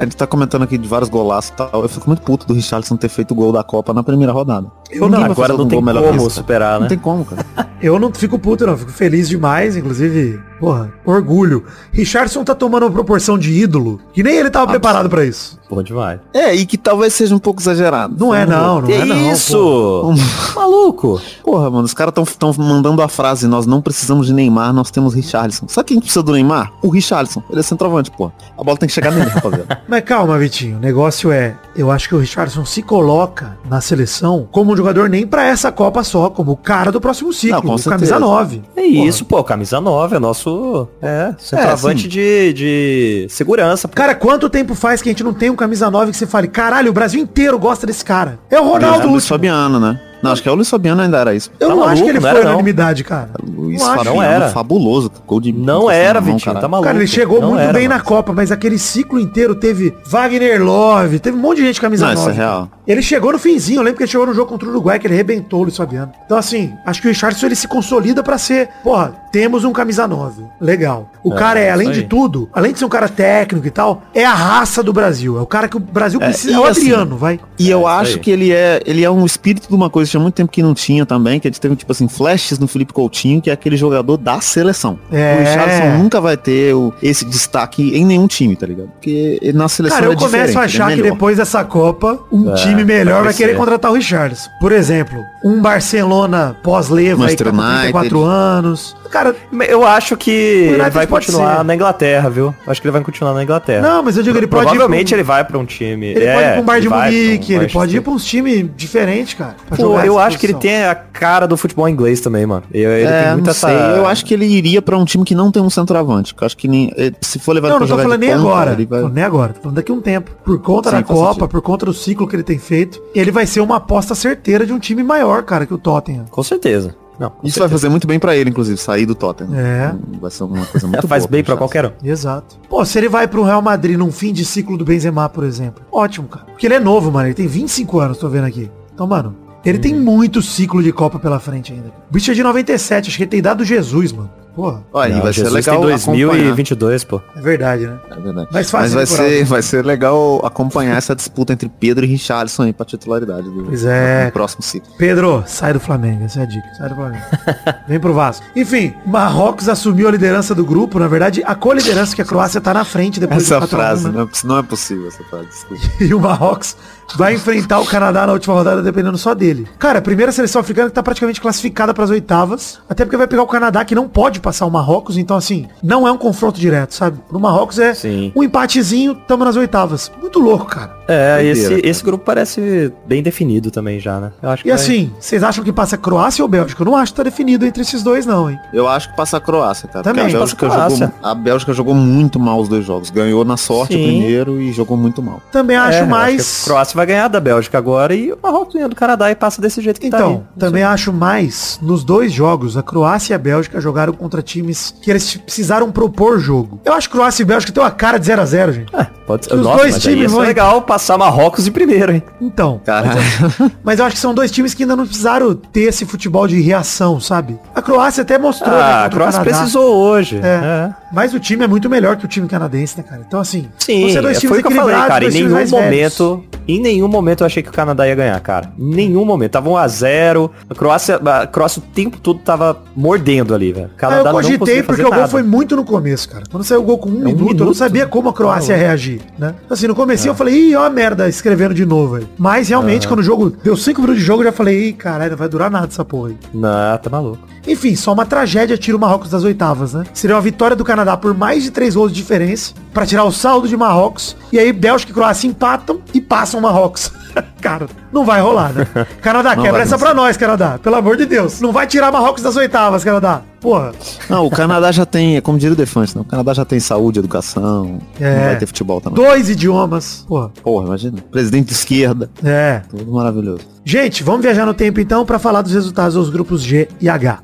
a 0.00 0.04
gente 0.04 0.16
tá 0.16 0.26
comentando 0.26 0.62
aqui 0.62 0.78
de 0.78 0.88
vários 0.88 1.08
golaços 1.10 1.50
e 1.50 1.54
tal. 1.54 1.82
Eu 1.82 1.88
fico 1.88 2.08
muito 2.08 2.22
puto 2.22 2.46
do 2.46 2.54
Richarlison 2.54 2.96
ter 2.96 3.08
feito 3.08 3.32
o 3.32 3.34
gol 3.34 3.52
da 3.52 3.62
Copa 3.62 3.92
na 3.92 4.02
primeira 4.02 4.32
rodada. 4.32 4.68
Eu 4.90 5.08
não, 5.08 5.22
Agora 5.24 5.52
não 5.52 5.64
um 5.64 5.68
tem 5.68 5.78
gol 5.78 5.84
melhor 5.84 6.02
que 6.10 6.16
como 6.16 6.30
superar, 6.30 6.74
Não 6.74 6.80
né? 6.82 6.88
tem 6.88 6.98
como, 6.98 7.24
cara. 7.26 7.44
Eu 7.82 7.98
não 7.98 8.12
fico 8.12 8.38
puto, 8.38 8.66
não. 8.66 8.76
Fico 8.76 8.90
feliz 8.90 9.28
demais, 9.28 9.76
inclusive, 9.76 10.40
porra, 10.64 10.92
orgulho. 11.04 11.64
Richardson 11.92 12.44
tá 12.44 12.54
tomando 12.54 12.84
uma 12.84 12.92
proporção 12.92 13.38
de 13.38 13.52
ídolo 13.52 14.00
que 14.12 14.22
nem 14.22 14.36
ele 14.36 14.50
tava 14.50 14.66
preparado 14.68 15.08
pra 15.08 15.24
isso. 15.24 15.58
Bom 15.68 15.82
demais. 15.82 16.20
É, 16.32 16.54
e 16.54 16.66
que 16.66 16.78
talvez 16.78 17.14
seja 17.14 17.34
um 17.34 17.38
pouco 17.38 17.60
exagerado. 17.60 18.14
Não 18.18 18.34
é, 18.34 18.46
não, 18.46 18.80
não 18.80 18.86
que 18.86 18.92
é, 18.92 19.04
não. 19.04 19.16
pô. 19.16 19.32
isso? 19.32 20.14
Maluco. 20.54 21.20
Porra, 21.42 21.70
mano, 21.70 21.84
os 21.84 21.94
caras 21.94 22.14
tão, 22.14 22.24
tão 22.24 22.54
mandando 22.56 23.02
a 23.02 23.08
frase, 23.08 23.46
nós 23.46 23.66
não 23.66 23.82
precisamos 23.82 24.26
de 24.26 24.32
Neymar, 24.32 24.72
nós 24.72 24.90
temos 24.90 25.14
Richarlison. 25.14 25.66
Sabe 25.68 25.88
quem 25.88 26.00
precisa 26.00 26.22
do 26.22 26.32
Neymar? 26.32 26.72
O 26.82 26.88
Richarlison. 26.88 27.42
Ele 27.50 27.60
é 27.60 27.62
centroavante, 27.62 28.10
pô. 28.10 28.30
A 28.56 28.62
bola 28.62 28.76
tem 28.76 28.86
que 28.86 28.94
chegar 28.94 29.10
nele, 29.10 29.30
rapaziada. 29.30 29.82
Mas 29.88 30.04
calma, 30.04 30.38
Vitinho. 30.38 30.76
O 30.76 30.80
negócio 30.80 31.32
é, 31.32 31.56
eu 31.74 31.90
acho 31.90 32.08
que 32.08 32.14
o 32.14 32.18
Richardson 32.18 32.64
se 32.64 32.82
coloca 32.82 33.58
na 33.68 33.80
seleção 33.80 34.46
como 34.52 34.72
um 34.72 34.76
jogador 34.76 35.08
nem 35.08 35.26
pra 35.26 35.44
essa 35.44 35.72
Copa 35.72 36.04
só, 36.04 36.30
como 36.30 36.52
o 36.52 36.56
cara 36.56 36.92
do 36.92 37.00
próximo 37.00 37.32
ciclo, 37.32 37.62
Não, 37.64 37.76
com 37.76 37.90
camisa 37.90 38.18
9. 38.18 38.62
É 38.76 38.84
isso, 38.84 39.24
pô, 39.24 39.42
camisa 39.42 39.80
9, 39.80 40.16
é 40.16 40.18
nosso. 40.18 40.53
É, 41.02 41.34
centroavante 41.38 42.02
sim. 42.02 42.08
de, 42.08 42.52
de 42.52 43.26
segurança. 43.28 43.88
pô. 43.88 43.94
Cara, 43.94 44.14
quanto 44.14 44.48
tempo 44.50 44.74
faz 44.74 45.02
que 45.02 45.08
a 45.08 45.12
gente 45.12 45.24
não 45.24 45.34
tem 45.34 45.50
um 45.50 45.56
camisa 45.56 45.90
9 45.90 46.10
que 46.10 46.16
você 46.16 46.26
fale, 46.26 46.48
caralho, 46.48 46.90
o 46.90 46.92
Brasil 46.94 47.20
inteiro 47.20 47.58
gosta 47.58 47.86
desse 47.86 48.04
cara? 48.04 48.38
É 48.50 48.60
o 48.60 48.64
é 48.64 48.66
Ronaldo 48.66 49.06
o 49.06 49.10
Luiz 49.10 49.24
último. 49.24 49.28
Fabiano, 49.28 49.80
né? 49.80 50.00
Não, 50.24 50.32
acho 50.32 50.42
que 50.42 50.48
é 50.48 50.52
o 50.52 50.54
Luiz 50.54 50.68
Fabiano 50.70 51.02
ainda 51.02 51.18
era 51.18 51.34
isso. 51.34 51.50
Eu 51.60 51.68
Tá 51.68 51.74
não 51.74 51.82
acho 51.84 51.88
maluco, 51.88 52.04
que 52.04 52.10
ele 52.10 52.20
não 52.20 52.28
foi 52.30 52.30
era, 52.30 52.44
não. 52.44 52.50
unanimidade, 52.54 53.04
cara. 53.04 53.30
Luiz 53.42 53.80
Não 53.80 53.86
acho. 53.88 53.96
Fabiano, 53.98 54.16
Não 54.16 54.22
era. 54.22 54.48
fabuloso. 54.48 55.12
Gol 55.26 55.40
de 55.40 55.52
Não 55.52 55.90
era, 55.90 56.20
mão, 56.20 56.32
Vitinho, 56.32 56.44
caralho. 56.46 56.60
tá 56.62 56.68
maluco. 56.68 56.86
Cara, 56.86 56.98
ele 56.98 57.06
chegou 57.06 57.40
Não 57.40 57.50
muito 57.50 57.60
era, 57.62 57.72
bem 57.72 57.88
na 57.88 57.96
mano. 57.96 58.04
Copa, 58.06 58.32
mas 58.32 58.50
aquele 58.50 58.78
ciclo 58.78 59.20
inteiro 59.20 59.54
teve 59.54 59.94
Wagner 60.06 60.62
Love, 60.64 61.18
teve 61.18 61.36
um 61.36 61.40
monte 61.40 61.58
de 61.58 61.66
gente 61.66 61.80
camisa 61.80 62.06
Não, 62.06 62.14
9. 62.14 62.30
isso 62.30 62.40
é 62.40 62.42
real. 62.44 62.68
Ele 62.86 63.00
chegou 63.02 63.32
no 63.32 63.38
finzinho, 63.38 63.78
eu 63.78 63.82
lembro 63.82 63.96
que 63.98 64.02
ele 64.02 64.10
chegou 64.10 64.26
no 64.26 64.34
jogo 64.34 64.48
contra 64.50 64.66
o 64.68 64.70
Uruguai, 64.70 64.98
que 64.98 65.06
ele 65.06 65.14
arrebentou 65.14 65.60
o 65.60 65.62
Luiz 65.64 65.76
Fabiano. 65.76 66.12
Então, 66.26 66.36
assim, 66.36 66.72
acho 66.84 67.00
que 67.00 67.08
o 67.08 67.10
Richardson 67.10 67.46
ele 67.46 67.54
se 67.54 67.66
consolida 67.66 68.22
pra 68.22 68.36
ser, 68.36 68.68
porra, 68.82 69.14
temos 69.32 69.64
um 69.64 69.72
camisa 69.72 70.06
9. 70.06 70.42
Legal. 70.60 71.08
O 71.22 71.32
É, 71.32 71.36
cara 71.36 71.58
é, 71.60 71.70
além 71.70 71.90
de 71.90 72.02
tudo, 72.02 72.48
além 72.52 72.72
de 72.72 72.78
ser 72.78 72.84
um 72.84 72.88
cara 72.90 73.08
técnico 73.08 73.66
e 73.66 73.70
tal, 73.70 74.02
é 74.14 74.24
a 74.24 74.34
raça 74.34 74.82
do 74.82 74.92
Brasil. 74.92 75.38
É 75.38 75.40
o 75.40 75.46
cara 75.46 75.66
que 75.68 75.76
o 75.76 75.80
Brasil 75.80 76.20
precisa. 76.20 76.54
É, 76.54 76.58
o 76.58 76.64
assim, 76.64 76.82
Adriano, 76.92 77.16
vai. 77.16 77.40
E 77.58 77.70
É, 77.70 77.74
eu 77.74 77.78
isso 77.80 77.86
acho 77.88 78.12
aí. 78.16 78.20
que 78.20 78.30
ele 78.30 78.52
é, 78.52 78.82
ele 78.84 79.02
é 79.02 79.10
um 79.10 79.24
espírito 79.24 79.66
de 79.68 79.74
uma 79.74 79.88
coisa 79.88 80.10
tinha 80.14 80.20
muito 80.22 80.34
tempo 80.34 80.50
que 80.50 80.62
não 80.62 80.74
tinha 80.74 81.04
também, 81.04 81.38
que 81.40 81.48
a 81.48 81.50
gente 81.50 81.60
teve, 81.60 81.76
tipo 81.76 81.90
assim, 81.92 82.08
flashes 82.08 82.58
no 82.58 82.66
Felipe 82.68 82.92
Coutinho, 82.92 83.40
que 83.42 83.50
é 83.50 83.52
aquele 83.52 83.76
jogador 83.76 84.16
da 84.16 84.40
seleção. 84.40 84.98
É. 85.12 85.34
O 85.34 85.38
Richardson 85.40 85.98
nunca 86.02 86.20
vai 86.20 86.36
ter 86.36 86.74
o- 86.74 86.92
esse 87.02 87.24
destaque 87.24 87.96
em 87.96 88.04
nenhum 88.04 88.26
time, 88.26 88.54
tá 88.56 88.66
ligado? 88.66 88.88
Porque 88.88 89.38
ele 89.42 89.56
na 89.58 89.68
seleção 89.68 89.98
Cara, 89.98 90.10
eu 90.10 90.12
é 90.12 90.16
começo 90.16 90.30
diferente, 90.46 90.58
a 90.58 90.62
é 90.62 90.64
achar 90.64 90.90
que 90.90 90.96
melhor. 90.96 91.12
depois 91.12 91.36
dessa 91.36 91.64
Copa, 91.64 92.18
um 92.32 92.50
É, 92.52 92.54
time 92.54 92.84
melhor 92.84 93.14
vai 93.16 93.24
vai 93.24 93.34
querer 93.34 93.52
ser. 93.52 93.58
contratar 93.58 93.90
o 93.90 93.94
Richardson. 93.94 94.50
Por 94.60 94.72
exemplo, 94.72 95.18
um 95.44 95.60
Barcelona 95.60 96.56
pós-leva 96.62 97.26
aí, 97.26 97.36
que 97.36 97.44
tá 97.44 97.50
com 97.50 97.56
34 97.56 98.18
United. 98.18 98.34
anos. 98.34 98.96
Cara, 99.10 99.34
Eu 99.68 99.86
acho 99.86 100.16
que 100.16 100.30
ele 100.30 100.90
vai 100.90 101.06
continuar 101.06 101.58
ser. 101.58 101.64
na 101.64 101.74
Inglaterra, 101.74 102.28
viu? 102.28 102.54
Acho 102.66 102.80
que 102.80 102.86
ele 102.88 102.92
vai 102.92 103.02
continuar 103.02 103.32
na 103.32 103.42
Inglaterra. 103.44 103.80
não, 103.80 104.02
mas 104.02 104.16
eu 104.16 104.22
digo, 104.22 104.36
ele 104.36 104.46
pode 104.46 104.64
ir 104.64 104.70
Provavelmente 104.70 105.08
pra 105.08 105.14
um- 105.14 105.18
ele 105.18 105.22
vai 105.22 105.44
pra 105.44 105.58
um 105.58 105.64
time. 105.64 106.06
Ele 106.06 106.24
é, 106.24 106.34
pode 106.34 106.46
ir 106.46 106.52
pra 106.52 106.60
um 106.60 106.64
bar 106.64 106.80
de 106.80 106.88
pra 106.88 106.96
um 106.96 107.00
Munique, 107.04 107.52
ele 107.52 107.68
pode 107.68 107.96
ir 107.96 108.00
pra 108.00 108.12
uns 108.12 108.24
times 108.24 108.66
diferentes, 108.76 109.34
cara. 109.34 109.54
pra 109.68 109.76
Pô, 109.76 109.82
jogar 109.84 110.03
eu 110.06 110.14
essa 110.18 110.26
acho 110.28 110.38
que 110.38 110.46
ele 110.46 110.54
tem 110.54 110.84
a 110.84 110.94
cara 110.94 111.46
do 111.46 111.56
futebol 111.56 111.88
inglês 111.88 112.20
também, 112.20 112.44
mano. 112.46 112.62
Ele, 112.72 112.84
ele 112.84 113.04
É, 113.08 113.22
tem 113.24 113.32
muita 113.34 113.44
não 113.46 113.50
essa... 113.50 113.66
sei. 113.68 113.98
Eu 113.98 114.06
acho 114.06 114.24
que 114.24 114.34
ele 114.34 114.46
iria 114.46 114.80
pra 114.82 114.96
um 114.98 115.04
time 115.04 115.24
que 115.24 115.34
não 115.34 115.50
tem 115.50 115.62
um 115.62 115.70
centroavante. 115.70 116.34
eu 116.38 116.46
acho 116.46 116.56
que 116.56 116.68
nem, 116.68 116.92
eh, 116.96 117.12
se 117.20 117.38
for 117.38 117.52
levar 117.52 117.68
Não, 117.68 117.76
pra 117.76 117.80
não 117.80 117.86
tô 117.86 117.92
jogar 117.92 118.02
falando 118.04 118.20
de 118.20 118.26
nem 118.26 118.36
ponta, 118.36 118.48
agora. 118.48 118.76
vai- 118.88 119.00
Tô 119.02 119.08
Nem 119.08 119.24
agora, 119.24 119.52
tô 119.52 119.60
falando 119.60 119.76
daqui 119.76 119.92
a 119.92 119.94
um 119.94 120.00
tempo. 120.00 120.30
Por 120.44 120.58
conta 120.60 120.90
Sim, 120.90 120.96
da 120.96 121.02
Copa, 121.02 121.26
sentido. 121.34 121.48
por 121.48 121.62
conta 121.62 121.86
do 121.86 121.92
ciclo 121.94 122.26
que 122.28 122.36
ele 122.36 122.42
tem 122.42 122.58
feito, 122.58 123.02
ele 123.14 123.30
vai 123.30 123.46
ser 123.46 123.60
uma 123.60 123.76
aposta 123.76 124.14
certeira 124.14 124.66
de 124.66 124.72
um 124.72 124.78
time 124.78 125.02
maior, 125.02 125.42
cara, 125.42 125.66
que 125.66 125.74
o 125.74 125.78
Tottenham. 125.78 126.24
Com 126.30 126.42
certeza. 126.42 126.94
Não, 127.16 127.28
Isso 127.28 127.60
vai 127.60 127.68
certeza. 127.68 127.68
fazer 127.70 127.88
muito 127.90 128.08
bem 128.08 128.18
pra 128.18 128.34
ele, 128.36 128.50
inclusive, 128.50 128.76
sair 128.76 129.06
do 129.06 129.14
Tottenham. 129.14 129.54
É. 129.54 129.94
Vai 130.20 130.32
ser 130.32 130.42
uma 130.42 130.66
coisa 130.66 130.84
muito 130.88 131.06
Faz 131.06 131.22
boa 131.22 131.30
bem 131.30 131.42
Richarlison. 131.42 131.56
qualquer 131.68 131.86
um. 131.86 131.92
Exato. 132.08 132.56
Pô, 132.68 132.84
se 132.84 132.98
ele 132.98 133.08
vai 133.08 133.28
pro 133.28 133.44
Real 133.44 133.62
Madrid 133.62 133.96
num 133.96 134.10
fim 134.10 134.32
de 134.32 134.44
ciclo 134.44 134.76
do 134.76 134.84
Benzema, 134.84 135.28
por 135.28 135.44
exemplo. 135.44 135.84
Ótimo, 135.92 136.26
cara. 136.26 136.46
Porque 136.46 136.66
ele 136.66 136.74
é 136.74 136.80
novo, 136.80 137.12
mano. 137.12 137.28
Ele 137.28 137.34
tem 137.34 137.46
25 137.46 138.00
anos, 138.00 138.18
tô 138.18 138.28
vendo 138.28 138.46
aqui. 138.46 138.68
Então, 138.92 139.06
mano, 139.06 139.36
ele 139.64 139.78
tem 139.78 139.94
muito 139.94 140.40
ciclo 140.42 140.82
de 140.82 140.92
Copa 140.92 141.18
pela 141.18 141.38
frente 141.40 141.72
ainda. 141.72 141.88
O 142.08 142.12
bicho 142.12 142.30
é 142.30 142.34
de 142.34 142.42
97, 142.42 143.08
acho 143.08 143.16
que 143.16 143.22
ele 143.24 143.30
tem 143.30 143.42
dado 143.42 143.64
Jesus, 143.64 144.12
mano. 144.12 144.30
Porra, 144.54 144.84
Olha, 144.92 145.16
Não, 145.16 145.22
vai 145.22 145.32
ser 145.32 145.40
Jesus 145.40 145.52
legal 145.66 145.80
tem 145.84 145.94
acompanhar. 145.94 146.26
2022, 146.28 147.02
pô. 147.02 147.20
é 147.34 147.40
verdade, 147.40 147.88
né? 147.88 147.98
É 148.08 148.20
verdade. 148.20 148.48
Fácil 148.52 148.78
Mas 148.78 148.94
vai 148.94 149.04
ser, 149.06 149.44
vai 149.46 149.62
ser 149.62 149.84
legal 149.84 150.40
acompanhar 150.46 150.96
essa 150.96 151.12
disputa 151.12 151.52
entre 151.52 151.68
Pedro 151.68 152.04
e 152.04 152.08
Richarlison 152.08 152.62
aí 152.62 152.72
pra 152.72 152.86
titularidade 152.86 153.50
do, 153.50 153.64
Pois 153.64 153.84
é. 153.84 154.26
do 154.26 154.32
próximo 154.32 154.62
ciclo. 154.62 154.92
Pedro, 154.96 155.42
sai 155.44 155.72
do 155.72 155.80
Flamengo, 155.80 156.22
essa 156.24 156.38
é 156.38 156.42
a 156.44 156.46
dica. 156.46 156.68
Sai 156.78 156.88
do 156.88 156.94
Flamengo. 156.94 157.24
Vem 157.88 157.98
pro 157.98 158.14
Vasco. 158.14 158.46
Enfim, 158.54 158.94
Marrocos 159.04 159.68
assumiu 159.68 160.06
a 160.06 160.12
liderança 160.12 160.54
do 160.54 160.64
grupo, 160.64 161.00
na 161.00 161.08
verdade, 161.08 161.42
a 161.44 161.56
co-liderança 161.56 162.14
que 162.14 162.22
a 162.22 162.24
Croácia 162.24 162.60
tá 162.60 162.72
na 162.72 162.84
frente 162.84 163.18
depois 163.18 163.42
Essa 163.42 163.58
do 163.58 163.66
4 163.66 163.76
a 163.76 163.80
1, 163.80 163.82
frase, 163.82 164.04
né? 164.04 164.12
não 164.12 164.22
é, 164.22 164.28
não 164.44 164.58
é 164.58 164.62
possível 164.62 165.08
essa 165.08 165.24
frase, 165.24 165.48
desculpa. 165.48 165.82
E 166.00 166.14
o 166.14 166.20
Marrocos 166.20 166.76
vai 167.16 167.34
enfrentar 167.34 167.80
o 167.80 167.86
Canadá 167.86 168.26
na 168.26 168.32
última 168.32 168.54
rodada, 168.54 168.82
dependendo 168.82 169.16
só 169.18 169.34
dele. 169.34 169.66
Cara, 169.78 169.98
a 169.98 170.02
primeira 170.02 170.32
seleção 170.32 170.60
africana 170.60 170.88
que 170.88 170.94
tá 170.94 171.02
praticamente 171.02 171.40
classificada 171.40 171.92
pras 171.94 172.10
oitavas, 172.10 172.80
até 172.88 173.04
porque 173.04 173.16
vai 173.16 173.26
pegar 173.26 173.42
o 173.42 173.46
Canadá, 173.46 173.84
que 173.84 173.94
não 173.94 174.08
pode 174.08 174.40
passar 174.40 174.66
o 174.66 174.70
Marrocos, 174.70 175.16
então 175.16 175.36
assim, 175.36 175.66
não 175.82 176.06
é 176.08 176.12
um 176.12 176.18
confronto 176.18 176.58
direto, 176.58 176.94
sabe? 176.94 177.18
Pro 177.28 177.38
Marrocos 177.40 177.78
é 177.78 177.94
Sim. 177.94 178.32
um 178.34 178.42
empatezinho, 178.42 179.14
tamo 179.14 179.44
nas 179.44 179.56
oitavas. 179.56 180.10
Muito 180.20 180.38
louco, 180.38 180.66
cara. 180.66 180.94
É, 181.06 181.44
esse, 181.44 181.68
cara. 181.68 181.80
esse 181.86 182.02
grupo 182.02 182.24
parece 182.24 182.92
bem 183.06 183.22
definido 183.22 183.70
também 183.70 184.00
já, 184.00 184.18
né? 184.18 184.32
Eu 184.42 184.50
acho 184.50 184.62
que 184.62 184.68
E 184.68 184.72
vai- 184.72 184.80
assim, 184.80 185.12
vocês 185.20 185.42
acham 185.42 185.62
que 185.62 185.72
passa 185.72 185.98
Croácia 185.98 186.42
ou 186.42 186.48
Bélgica? 186.48 186.82
Eu 186.82 186.86
não 186.86 186.96
acho 186.96 187.12
que 187.12 187.16
tá 187.18 187.22
definido 187.22 187.66
entre 187.66 187.82
esses 187.82 188.02
dois, 188.02 188.24
não, 188.24 188.48
hein? 188.50 188.58
Eu 188.72 188.88
acho 188.88 189.10
que 189.10 189.16
passa 189.16 189.36
a 189.36 189.40
Croácia, 189.40 189.88
cara. 189.88 190.02
Também. 190.02 190.24
porque 190.24 190.36
a 190.36 190.42
Acho 190.42 190.56
que 190.56 190.62
Bélgica, 190.62 190.66
passa 190.66 190.86
a 190.86 190.88
jogou, 190.88 191.08
Croácia. 191.18 191.30
a 191.30 191.34
Bélgica 191.34 191.72
jogou 191.74 191.94
muito 191.94 192.40
mal 192.40 192.58
os 192.60 192.68
dois 192.68 192.84
jogos. 192.84 193.10
Ganhou 193.10 193.44
na 193.44 193.56
sorte 193.56 193.94
o 193.94 193.98
Sim. 193.98 194.04
primeiro 194.06 194.60
e 194.60 194.72
jogou 194.72 194.96
muito 194.96 195.22
mal. 195.22 195.42
Também 195.52 195.76
É, 195.76 195.80
acho 195.80 195.98
eu 195.98 196.06
mais. 196.06 196.64
que 196.64 196.72
a 196.72 196.84
Croácia 196.94 196.96
vai 196.96 197.06
ganhar 197.06 197.28
da 197.28 197.40
Bélgica 197.40 197.76
agora 197.76 198.14
e 198.14 198.32
o 198.32 198.38
Marrocos 198.42 198.74
ganha 198.74 198.88
do 198.88 198.94
Canadá 198.96 199.30
e 199.30 199.34
passa 199.34 199.60
desse 199.60 199.80
jeito 199.82 200.00
que 200.00 200.08
tá 200.08 200.18
aí. 200.18 200.22
Então, 200.22 200.46
também 200.58 200.82
acho 200.82 201.12
mais, 201.12 201.78
nos 201.82 202.04
dois 202.04 202.32
jogos, 202.32 202.76
a 202.76 202.82
Croácia 202.82 203.32
e 203.32 203.34
a 203.34 203.38
Bélgica 203.38 203.80
jogaram 203.80 204.12
contra 204.12 204.40
times 204.40 204.94
que 205.02 205.10
eles 205.10 205.36
precisaram 205.36 205.90
propor 205.90 206.38
jogo. 206.38 206.80
Eu 206.84 206.92
acho 206.94 207.08
que 207.08 207.14
Croácia 207.16 207.42
e 207.42 207.46
Bélgica 207.46 207.72
tem 207.72 207.82
uma 207.82 207.90
cara 207.90 208.18
de 208.18 208.26
0 208.26 208.42
a 208.42 208.44
0 208.46 208.72
gente. 208.72 208.94
É, 208.96 209.06
pode 209.26 209.46
ser. 209.46 209.54
Os 209.54 209.62
Nossa, 209.62 209.78
dois 209.78 209.98
times 209.98 210.32
vão- 210.32 210.40
legal 210.42 210.82
passar 210.82 211.18
Marrocos 211.18 211.64
de 211.64 211.70
primeiro, 211.70 212.12
hein? 212.12 212.22
Então, 212.40 212.80
Caralho. 212.84 213.20
mas 213.82 213.98
eu 213.98 214.04
acho 214.04 214.14
que 214.16 214.20
são 214.22 214.34
dois 214.34 214.50
times 214.50 214.72
que 214.74 214.84
ainda 214.84 214.96
não 214.96 215.06
precisaram 215.06 215.54
ter 215.54 215.82
esse 215.88 216.04
futebol 216.06 216.46
de 216.46 216.60
reação, 216.60 217.18
sabe? 217.20 217.58
A 217.74 217.82
Croácia 217.82 218.22
até 218.22 218.38
mostrou, 218.38 218.70
né, 218.74 218.80
Ah, 218.80 218.86
contra 218.86 219.06
a 219.06 219.10
Croácia 219.10 219.40
precisou 219.40 219.94
hoje. 219.96 220.38
É. 220.42 220.46
É. 220.46 220.94
Mas 221.12 221.32
o 221.34 221.40
time 221.40 221.64
é 221.64 221.68
muito 221.68 221.88
melhor 221.88 222.16
que 222.16 222.24
o 222.24 222.28
time 222.28 222.46
canadense, 222.48 222.96
né, 222.98 223.04
cara? 223.08 223.22
Então, 223.26 223.40
assim, 223.40 223.68
Sim, 223.78 224.02
vão 224.02 224.10
ser 224.10 224.22
dois 224.22 224.38
times 224.38 224.50
foi 224.56 224.60
o 224.60 224.62
que 224.66 224.72
eu 224.72 224.76
falei, 224.82 224.96
cara. 225.08 225.24
Em 225.24 225.30
nenhum 225.30 225.68
momento, 225.68 226.44
em 226.66 226.80
nenhum 226.84 227.08
momento 227.08 227.40
eu 227.42 227.46
achei 227.46 227.62
que 227.62 227.68
o 227.68 227.72
Canadá 227.72 228.06
ia 228.06 228.14
ganhar, 228.14 228.38
cara. 228.40 228.72
Em 228.78 228.94
nenhum 228.94 229.24
momento. 229.24 229.52
Tava 229.52 229.68
1 229.70 229.76
a 229.76 229.88
0 229.88 230.50
A 230.70 230.74
Croácia, 230.74 231.16
a 231.16 231.46
Croácia 231.46 231.80
o 231.80 231.82
tempo 231.94 232.18
todo 232.20 232.38
tava 232.40 232.82
mordendo 232.94 233.54
ali, 233.54 233.72
velho. 233.72 233.86
O 233.86 233.90
Ah, 233.94 233.96
Canadá 233.96 234.18
eu 234.20 234.24
não 234.26 234.32
cogitei 234.32 234.82
porque 234.82 235.02
fazer 235.02 235.02
o 235.06 235.10
gol 235.10 235.16
nada. 235.18 235.28
foi 235.28 235.42
muito 235.42 235.74
no 235.74 235.84
começo, 235.84 236.28
cara. 236.28 236.44
Quando 236.50 236.62
saiu 236.64 236.80
o 236.80 236.84
gol 236.84 236.98
com 236.98 237.08
um, 237.08 237.12
um 237.12 237.24
minuto, 237.24 237.40
eu 237.40 237.46
não 237.46 237.54
minuto. 237.56 237.74
sabia 237.74 238.06
como 238.06 238.28
a 238.28 238.32
Croácia 238.32 238.72
ia 238.74 238.78
reagir, 238.78 239.20
né? 239.38 239.54
Assim, 239.68 239.86
no 239.88 239.94
começo 239.94 240.28
eu 240.28 240.34
falei, 240.34 240.54
ih, 240.70 240.76
ó 240.76 240.84
a 240.84 240.90
merda, 240.90 241.28
escrevendo 241.28 241.74
de 241.74 241.84
novo 241.86 242.16
aí. 242.16 242.26
Mas 242.38 242.68
realmente, 242.68 243.08
quando 243.08 243.20
o 243.20 243.24
jogo 243.24 243.50
deu 243.64 243.76
cinco 243.76 244.00
minutos 244.02 244.20
de 244.20 244.26
jogo, 244.26 244.42
eu 244.42 244.46
já 244.46 244.52
falei, 244.52 244.88
ih, 244.88 244.92
caralho, 244.92 245.30
não 245.32 245.38
vai 245.38 245.48
durar 245.48 245.70
nada 245.70 245.86
essa 245.90 246.04
porra 246.04 246.28
aí. 246.28 246.36
Não, 246.52 246.98
tá 246.98 247.08
maluco. 247.10 247.38
Enfim, 247.66 247.96
só 247.96 248.12
uma 248.12 248.26
tragédia 248.26 248.76
tira 248.76 248.94
o 248.94 249.00
Marrocos 249.00 249.30
das 249.30 249.42
oitavas, 249.42 249.94
né? 249.94 250.04
Seria 250.12 250.36
uma 250.36 250.42
vitória 250.42 250.76
do 250.76 250.84
Canadá 250.84 251.16
por 251.16 251.32
mais 251.34 251.62
de 251.62 251.70
três 251.70 251.94
gols 251.94 252.12
de 252.12 252.16
diferença. 252.18 252.74
Pra 252.94 253.04
tirar 253.04 253.24
o 253.24 253.32
saldo 253.32 253.68
de 253.68 253.76
Marrocos. 253.76 254.34
E 254.52 254.58
aí 254.58 254.72
Bélgica 254.72 255.10
e 255.10 255.14
Croácia 255.14 255.48
empatam 255.48 256.00
e 256.14 256.20
passam 256.20 256.60
Marrocos. 256.60 257.10
Cara, 257.60 257.86
não 258.12 258.24
vai 258.24 258.40
rolar, 258.40 258.72
né? 258.72 258.86
Canadá, 259.20 259.56
quebra 259.56 259.82
essa 259.82 259.98
pra 259.98 260.14
nós, 260.14 260.36
Canadá. 260.36 260.78
Pelo 260.80 260.94
amor 260.94 261.16
de 261.16 261.26
Deus. 261.26 261.60
Não 261.60 261.72
vai 261.72 261.84
tirar 261.84 262.12
Marrocos 262.12 262.42
das 262.44 262.54
oitavas, 262.54 263.02
Canadá. 263.02 263.42
Porra. 263.60 263.90
Não, 264.30 264.46
o 264.46 264.50
Canadá 264.50 264.92
já 264.92 265.04
tem, 265.04 265.36
é 265.36 265.40
como 265.40 265.58
diria 265.58 265.72
o 265.72 265.76
Defante, 265.76 266.14
né? 266.14 266.20
O 266.22 266.24
Canadá 266.24 266.54
já 266.54 266.64
tem 266.64 266.78
saúde, 266.78 267.18
educação, 267.18 267.98
É. 268.20 268.36
não 268.36 268.44
vai 268.44 268.56
ter 268.58 268.66
futebol 268.66 269.00
também. 269.00 269.24
Dois 269.24 269.48
idiomas. 269.48 270.24
Porra. 270.28 270.50
Porra, 270.62 270.86
imagina. 270.86 271.16
Presidente 271.32 271.66
de 271.68 271.72
esquerda, 271.72 272.30
É. 272.44 272.82
tudo 272.88 273.10
maravilhoso. 273.10 273.62
Gente, 273.84 274.22
vamos 274.22 274.42
viajar 274.42 274.64
no 274.64 274.74
tempo 274.74 275.00
então 275.00 275.24
pra 275.26 275.38
falar 275.40 275.62
dos 275.62 275.72
resultados 275.72 276.14
dos 276.14 276.30
grupos 276.30 276.62
G 276.62 276.86
e 277.00 277.08
H. 277.08 277.40